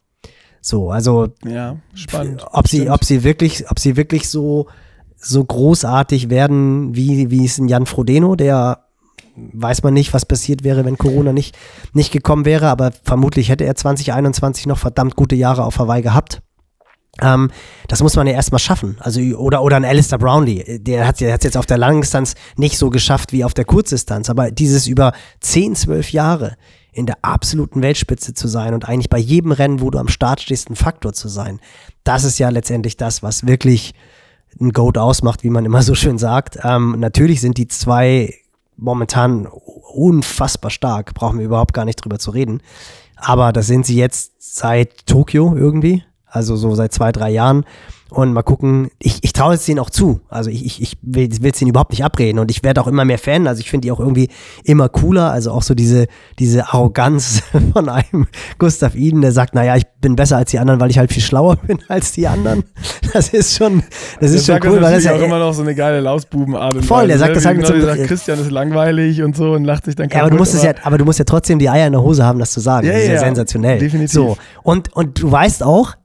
So, 0.59 0.91
also 0.91 1.29
ja, 1.45 1.77
spannend. 1.93 2.45
Ob 2.51 2.67
sie, 2.67 2.89
ob 2.89 3.05
sie 3.05 3.23
wirklich, 3.23 3.71
ob 3.71 3.79
sie 3.79 3.95
wirklich 3.95 4.27
so 4.27 4.67
so 5.15 5.45
großartig 5.45 6.29
werden, 6.29 6.93
wie 6.93 7.31
wie 7.31 7.45
es 7.45 7.57
ein 7.57 7.69
Jan 7.69 7.85
Frodeno, 7.85 8.35
der 8.35 8.89
weiß 9.53 9.84
man 9.84 9.94
nicht, 9.94 10.14
was 10.14 10.26
passiert 10.26 10.64
wäre, 10.64 10.86
wenn 10.86 10.98
Corona 10.98 11.34
nicht, 11.34 11.57
nicht 11.94 12.11
gekommen 12.11 12.45
wäre, 12.45 12.70
aber 12.70 12.91
vermutlich 13.03 13.49
hätte 13.49 13.66
er 13.66 13.76
2021 13.76 14.68
noch 14.68 14.78
verdammt 14.78 15.16
gute 15.16 15.36
Jahre 15.36 15.64
auf 15.64 15.80
Hawaii 15.80 16.02
gehabt. 16.02 16.41
Ähm, 17.22 17.52
das 17.88 18.02
muss 18.02 18.16
man 18.16 18.28
ja 18.28 18.34
erstmal 18.34 18.60
schaffen. 18.60 18.98
Also, 18.99 19.20
oder, 19.22 19.61
oder 19.64 19.76
ein 19.76 19.86
Alistair 19.86 20.20
Brownlee, 20.20 20.80
der 20.80 21.07
hat 21.07 21.22
es 21.22 21.44
jetzt 21.44 21.57
auf 21.57 21.66
der 21.66 21.78
Langdistanz 21.78 22.36
nicht 22.56 22.78
so 22.78 22.90
geschafft 22.90 23.32
wie 23.34 23.44
auf 23.44 23.53
der 23.53 23.66
Kurzdistanz, 23.66 24.30
aber 24.30 24.52
dieses 24.52 24.88
über 24.88 25.14
10, 25.41 25.76
12 25.76 26.11
Jahre 26.11 26.56
in 26.91 27.06
der 27.06 27.18
absoluten 27.22 27.82
Weltspitze 27.82 28.34
zu 28.34 28.48
sein 28.48 28.74
und 28.74 28.88
eigentlich 28.88 29.10
bei 29.10 29.20
jedem 29.20 29.52
Rennen, 29.52 29.82
wo 29.82 29.90
du 29.90 29.99
am 29.99 30.07
Start 30.07 30.41
stehst, 30.41 30.70
ein 30.70 30.76
Faktor 30.76 31.14
zu 31.14 31.28
sein, 31.28 31.60
das 32.03 32.24
ist 32.24 32.40
ja 32.40 32.49
letztendlich 32.49 32.98
das, 32.98 33.22
was 33.22 33.45
wirklich 33.45 33.94
ein 34.60 34.72
Goat 34.72 34.98
ausmacht, 34.98 35.44
wie 35.44 35.49
man 35.49 35.66
immer 35.66 35.84
so 35.84 35.95
schön 35.95 36.18
sagt. 36.18 36.60
Ähm, 36.64 36.95
natürlich 36.99 37.41
sind 37.41 37.57
die 37.57 37.68
zwei 37.68 38.34
momentan 38.80 39.47
unfassbar 39.47 40.72
stark, 40.72 41.14
brauchen 41.14 41.39
wir 41.39 41.45
überhaupt 41.45 41.73
gar 41.73 41.85
nicht 41.85 42.03
drüber 42.03 42.19
zu 42.19 42.31
reden. 42.31 42.61
Aber 43.15 43.51
das 43.51 43.68
sind 43.68 43.85
sie 43.85 43.95
jetzt 43.95 44.34
seit 44.38 45.06
Tokio 45.06 45.56
irgendwie, 45.56 46.03
also 46.30 46.56
so 46.56 46.76
seit 46.76 46.93
zwei, 46.93 47.11
drei 47.11 47.30
Jahren. 47.30 47.65
Und 48.11 48.34
mal 48.34 48.41
gucken, 48.41 48.89
ich, 48.97 49.19
ich 49.23 49.34
traue 49.34 49.53
es 49.53 49.65
denen 49.65 49.77
auch 49.77 49.91
zu. 49.91 50.19
Also 50.30 50.49
ich, 50.49 50.65
ich, 50.65 50.81
ich 50.81 50.97
will 51.03 51.30
es 51.31 51.61
ihnen 51.61 51.69
überhaupt 51.69 51.91
nicht 51.91 52.03
abreden. 52.03 52.39
Und 52.39 52.49
ich 52.49 52.64
werde 52.64 52.81
auch 52.81 52.88
immer 52.88 53.06
mehr 53.06 53.19
Fan. 53.19 53.45
Also 53.45 53.60
ich 53.60 53.69
finde 53.69 53.85
die 53.85 53.91
auch 53.91 53.99
irgendwie 53.99 54.30
immer 54.64 54.89
cooler. 54.89 55.31
Also 55.31 55.51
auch 55.51 55.61
so 55.61 55.76
diese, 55.76 56.07
diese 56.39 56.73
Arroganz 56.73 57.43
von 57.73 57.88
einem 57.88 58.27
Gustav 58.57 58.95
Iden, 58.95 59.22
der 59.22 59.31
sagt, 59.31 59.53
naja, 59.53 59.76
ich 59.76 59.85
bin 60.01 60.15
besser 60.15 60.38
als 60.38 60.49
die 60.49 60.57
anderen, 60.57 60.80
weil 60.80 60.89
ich 60.89 60.97
halt 60.97 61.14
viel 61.14 61.22
schlauer 61.22 61.56
bin 61.68 61.80
als 61.88 62.11
die 62.11 62.27
anderen. 62.27 62.64
Das 63.14 63.30
ist 63.30 63.56
schon, 63.56 63.84
das 64.19 64.31
ist 64.31 64.47
schon 64.47 64.60
cool. 64.64 64.81
weil 64.81 64.93
das 64.93 64.99
ist 64.99 65.06
ja 65.06 65.15
auch 65.15 65.22
immer 65.22 65.38
noch 65.38 65.53
so 65.53 65.61
eine 65.61 65.76
geile 65.76 65.99
Lausbubenart. 65.99 66.84
Voll, 66.84 67.07
der 67.07 67.19
sagt 67.19 67.30
ne? 67.30 67.35
das 67.35 67.45
halt 67.45 67.65
so 67.65 67.80
sagt, 67.80 68.03
Christian 68.06 68.39
ist 68.39 68.49
langweilig 68.49 69.22
und 69.22 69.35
so 69.35 69.53
und 69.53 69.65
lacht 69.65 69.85
sich 69.85 69.95
dann 69.95 70.10
kaputt. 70.10 70.18
Ja, 70.18 70.22
aber 70.23 70.31
du 70.31 70.38
musst 70.38 70.56
es 70.56 70.64
ja, 70.64 70.73
aber 70.81 70.97
du 70.97 71.06
musst 71.06 71.19
ja 71.19 71.26
trotzdem 71.26 71.60
die 71.60 71.69
Eier 71.69 71.85
in 71.85 71.93
der 71.93 72.01
Hose 72.01 72.26
haben, 72.26 72.39
das 72.39 72.51
zu 72.51 72.60
sagen. 72.60 72.88
Ja, 72.88 72.93
das 72.93 73.03
ist 73.03 73.07
ja, 73.07 73.14
ja 73.15 73.19
sensationell. 73.19 73.77
Definitiv. 73.77 74.11
So. 74.11 74.38
Und, 74.64 74.95
und 74.95 75.22
du 75.22 75.31
weißt 75.31 75.61
auch, 75.61 75.95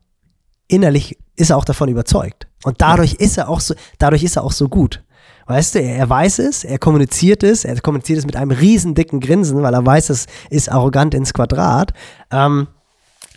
innerlich 0.75 1.19
ist 1.37 1.51
er 1.51 1.57
auch 1.57 1.65
davon 1.65 1.89
überzeugt. 1.89 2.47
Und 2.65 2.81
dadurch 2.81 3.15
ist 3.15 3.39
er 3.39 3.49
auch 3.49 3.61
so, 3.61 3.75
dadurch 3.99 4.23
ist 4.23 4.37
er 4.37 4.45
auch 4.45 4.53
so 4.53 4.69
gut. 4.69 5.03
Weißt 5.47 5.75
du, 5.75 5.83
er, 5.83 5.97
er, 5.97 6.09
weiß 6.09 6.39
es, 6.39 6.65
er 6.65 6.79
kommuniziert 6.79 7.43
es, 7.43 7.65
er 7.65 7.79
kommuniziert 7.81 8.19
es 8.19 8.27
mit 8.27 8.37
einem 8.37 8.51
riesen 8.51 8.95
dicken 8.95 9.21
Grinsen, 9.21 9.63
weil 9.63 9.75
er 9.75 9.85
weiß, 9.85 10.11
es 10.11 10.27
ist 10.51 10.71
arrogant 10.71 11.15
ins 11.15 11.35
Quadrat. 11.35 11.93
Ähm, 12.31 12.67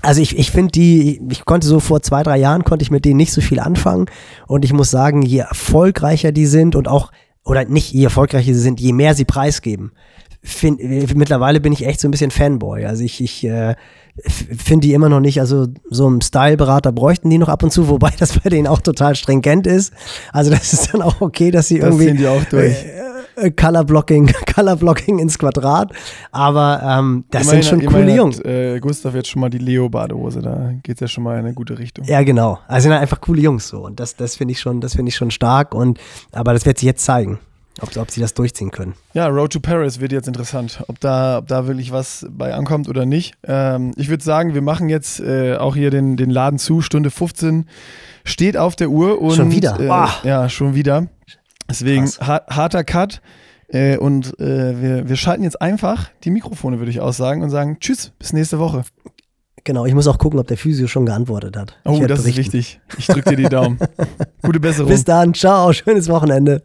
also 0.01 0.21
ich, 0.21 0.37
ich 0.37 0.51
finde 0.51 0.71
die, 0.71 1.21
ich 1.29 1.45
konnte 1.45 1.67
so 1.67 1.79
vor 1.79 2.01
zwei, 2.01 2.23
drei 2.23 2.37
Jahren 2.37 2.63
konnte 2.63 2.83
ich 2.83 2.91
mit 2.91 3.03
denen 3.03 3.17
nicht 3.17 3.33
so 3.33 3.41
viel 3.41 3.59
anfangen. 3.59 4.05
Und 4.47 4.63
ich 4.63 4.73
muss 4.73 4.89
sagen, 4.89 5.21
je 5.21 5.39
erfolgreicher 5.39 6.31
die 6.31 6.45
sind 6.45 6.75
und 6.75 6.87
auch, 6.87 7.11
oder 7.43 7.65
nicht 7.65 7.91
je 7.91 8.05
erfolgreicher 8.05 8.53
sie 8.53 8.59
sind, 8.59 8.79
je 8.79 8.93
mehr 8.93 9.15
sie 9.15 9.25
preisgeben. 9.25 9.91
Find, 10.47 10.81
mittlerweile 11.15 11.59
bin 11.59 11.73
ich 11.73 11.85
echt 11.85 11.99
so 11.99 12.07
ein 12.07 12.11
bisschen 12.11 12.31
Fanboy. 12.31 12.85
Also 12.85 13.03
ich, 13.03 13.21
ich 13.21 13.43
äh, 13.43 13.75
finde 14.25 14.87
die 14.87 14.93
immer 14.93 15.09
noch 15.09 15.19
nicht, 15.19 15.39
also 15.41 15.67
so 15.89 16.07
einen 16.07 16.21
Styleberater 16.21 16.91
bräuchten 16.91 17.29
die 17.29 17.37
noch 17.37 17.49
ab 17.49 17.63
und 17.63 17.71
zu, 17.71 17.87
wobei 17.89 18.11
das 18.17 18.39
bei 18.39 18.49
denen 18.49 18.67
auch 18.67 18.79
total 18.79 19.15
stringent 19.15 19.67
ist. 19.67 19.93
Also 20.31 20.49
das 20.49 20.71
ist 20.71 20.93
dann 20.93 21.01
auch 21.01 21.19
okay, 21.21 21.51
dass 21.51 21.67
sie 21.67 21.79
das 21.79 21.89
irgendwie 21.89 22.13
die 22.13 22.27
auch 22.27 22.43
durch. 22.45 22.85
Äh, 23.35 23.51
Color 23.51 23.83
Blocking, 23.83 24.31
Color 24.55 24.77
Blocking 24.77 25.19
ins 25.19 25.37
Quadrat. 25.37 25.91
Aber 26.31 26.81
ähm, 26.83 27.25
das 27.29 27.43
immerhin, 27.43 27.63
sind 27.63 27.83
schon 27.83 27.93
coole 27.93 28.15
Jungs. 28.15 28.39
Äh, 28.39 28.79
Gustav 28.79 29.13
jetzt 29.13 29.27
schon 29.27 29.41
mal 29.41 29.49
die 29.49 29.59
Leo-Badehose, 29.59 30.41
da 30.41 30.71
geht 30.81 30.95
es 30.95 31.01
ja 31.01 31.07
schon 31.07 31.23
mal 31.23 31.33
in 31.33 31.45
eine 31.45 31.53
gute 31.53 31.77
Richtung. 31.77 32.05
Ja, 32.05 32.23
genau. 32.23 32.59
Also 32.67 32.89
sind 32.89 32.93
einfach 32.93 33.21
coole 33.21 33.41
Jungs 33.41 33.67
so. 33.67 33.85
Und 33.85 33.99
das, 33.99 34.15
das 34.15 34.37
finde 34.37 34.53
ich 34.53 34.59
schon, 34.59 34.81
das 34.81 34.95
finde 34.95 35.09
ich 35.09 35.15
schon 35.15 35.29
stark. 35.29 35.75
Und 35.75 35.99
aber 36.31 36.53
das 36.53 36.65
wird 36.65 36.79
sich 36.79 36.87
jetzt 36.87 37.03
zeigen. 37.03 37.37
Ob, 37.81 37.95
ob, 37.95 38.11
sie 38.11 38.21
das 38.21 38.33
durchziehen 38.33 38.71
können. 38.71 38.95
Ja, 39.13 39.27
Road 39.27 39.53
to 39.53 39.59
Paris 39.59 39.99
wird 39.99 40.11
jetzt 40.11 40.27
interessant, 40.27 40.83
ob 40.87 40.99
da, 40.99 41.37
ob 41.37 41.47
da 41.47 41.67
wirklich 41.67 41.91
was 41.91 42.25
bei 42.29 42.53
ankommt 42.53 42.89
oder 42.89 43.05
nicht. 43.05 43.35
Ähm, 43.43 43.93
ich 43.97 44.09
würde 44.09 44.23
sagen, 44.23 44.53
wir 44.53 44.61
machen 44.61 44.89
jetzt 44.89 45.19
äh, 45.19 45.55
auch 45.55 45.75
hier 45.75 45.91
den, 45.91 46.17
den 46.17 46.29
Laden 46.29 46.57
zu. 46.57 46.81
Stunde 46.81 47.11
15 47.11 47.67
steht 48.23 48.57
auf 48.57 48.75
der 48.75 48.89
Uhr. 48.89 49.21
Und, 49.21 49.35
schon 49.35 49.51
wieder? 49.51 49.79
Äh, 49.79 50.27
ja, 50.27 50.49
schon 50.49 50.73
wieder. 50.73 51.07
Deswegen 51.69 52.05
ha 52.05 52.41
harter 52.47 52.83
Cut. 52.83 53.21
Äh, 53.69 53.97
und 53.97 54.39
äh, 54.39 54.81
wir, 54.81 55.09
wir 55.09 55.15
schalten 55.15 55.43
jetzt 55.43 55.61
einfach 55.61 56.09
die 56.23 56.31
Mikrofone, 56.31 56.79
würde 56.79 56.89
ich 56.89 57.01
aussagen, 57.01 57.43
und 57.43 57.49
sagen 57.49 57.77
Tschüss, 57.79 58.11
bis 58.17 58.33
nächste 58.33 58.59
Woche. 58.59 58.83
Genau, 59.65 59.85
ich 59.85 59.93
muss 59.93 60.07
auch 60.07 60.17
gucken, 60.17 60.39
ob 60.39 60.47
der 60.47 60.55
Physio 60.55 60.87
schon 60.87 61.05
geantwortet 61.05 61.57
hat. 61.57 61.77
Oh, 61.83 61.99
das 62.07 62.23
berichten. 62.23 62.29
ist 62.29 62.37
wichtig. 62.37 62.79
Ich 62.97 63.07
drücke 63.07 63.31
dir 63.31 63.35
die 63.35 63.49
Daumen. 63.49 63.77
Gute 64.41 64.61
Besserung. 64.61 64.89
Bis 64.89 65.03
dann, 65.03 65.33
ciao, 65.33 65.73
schönes 65.73 66.07
Wochenende. 66.07 66.63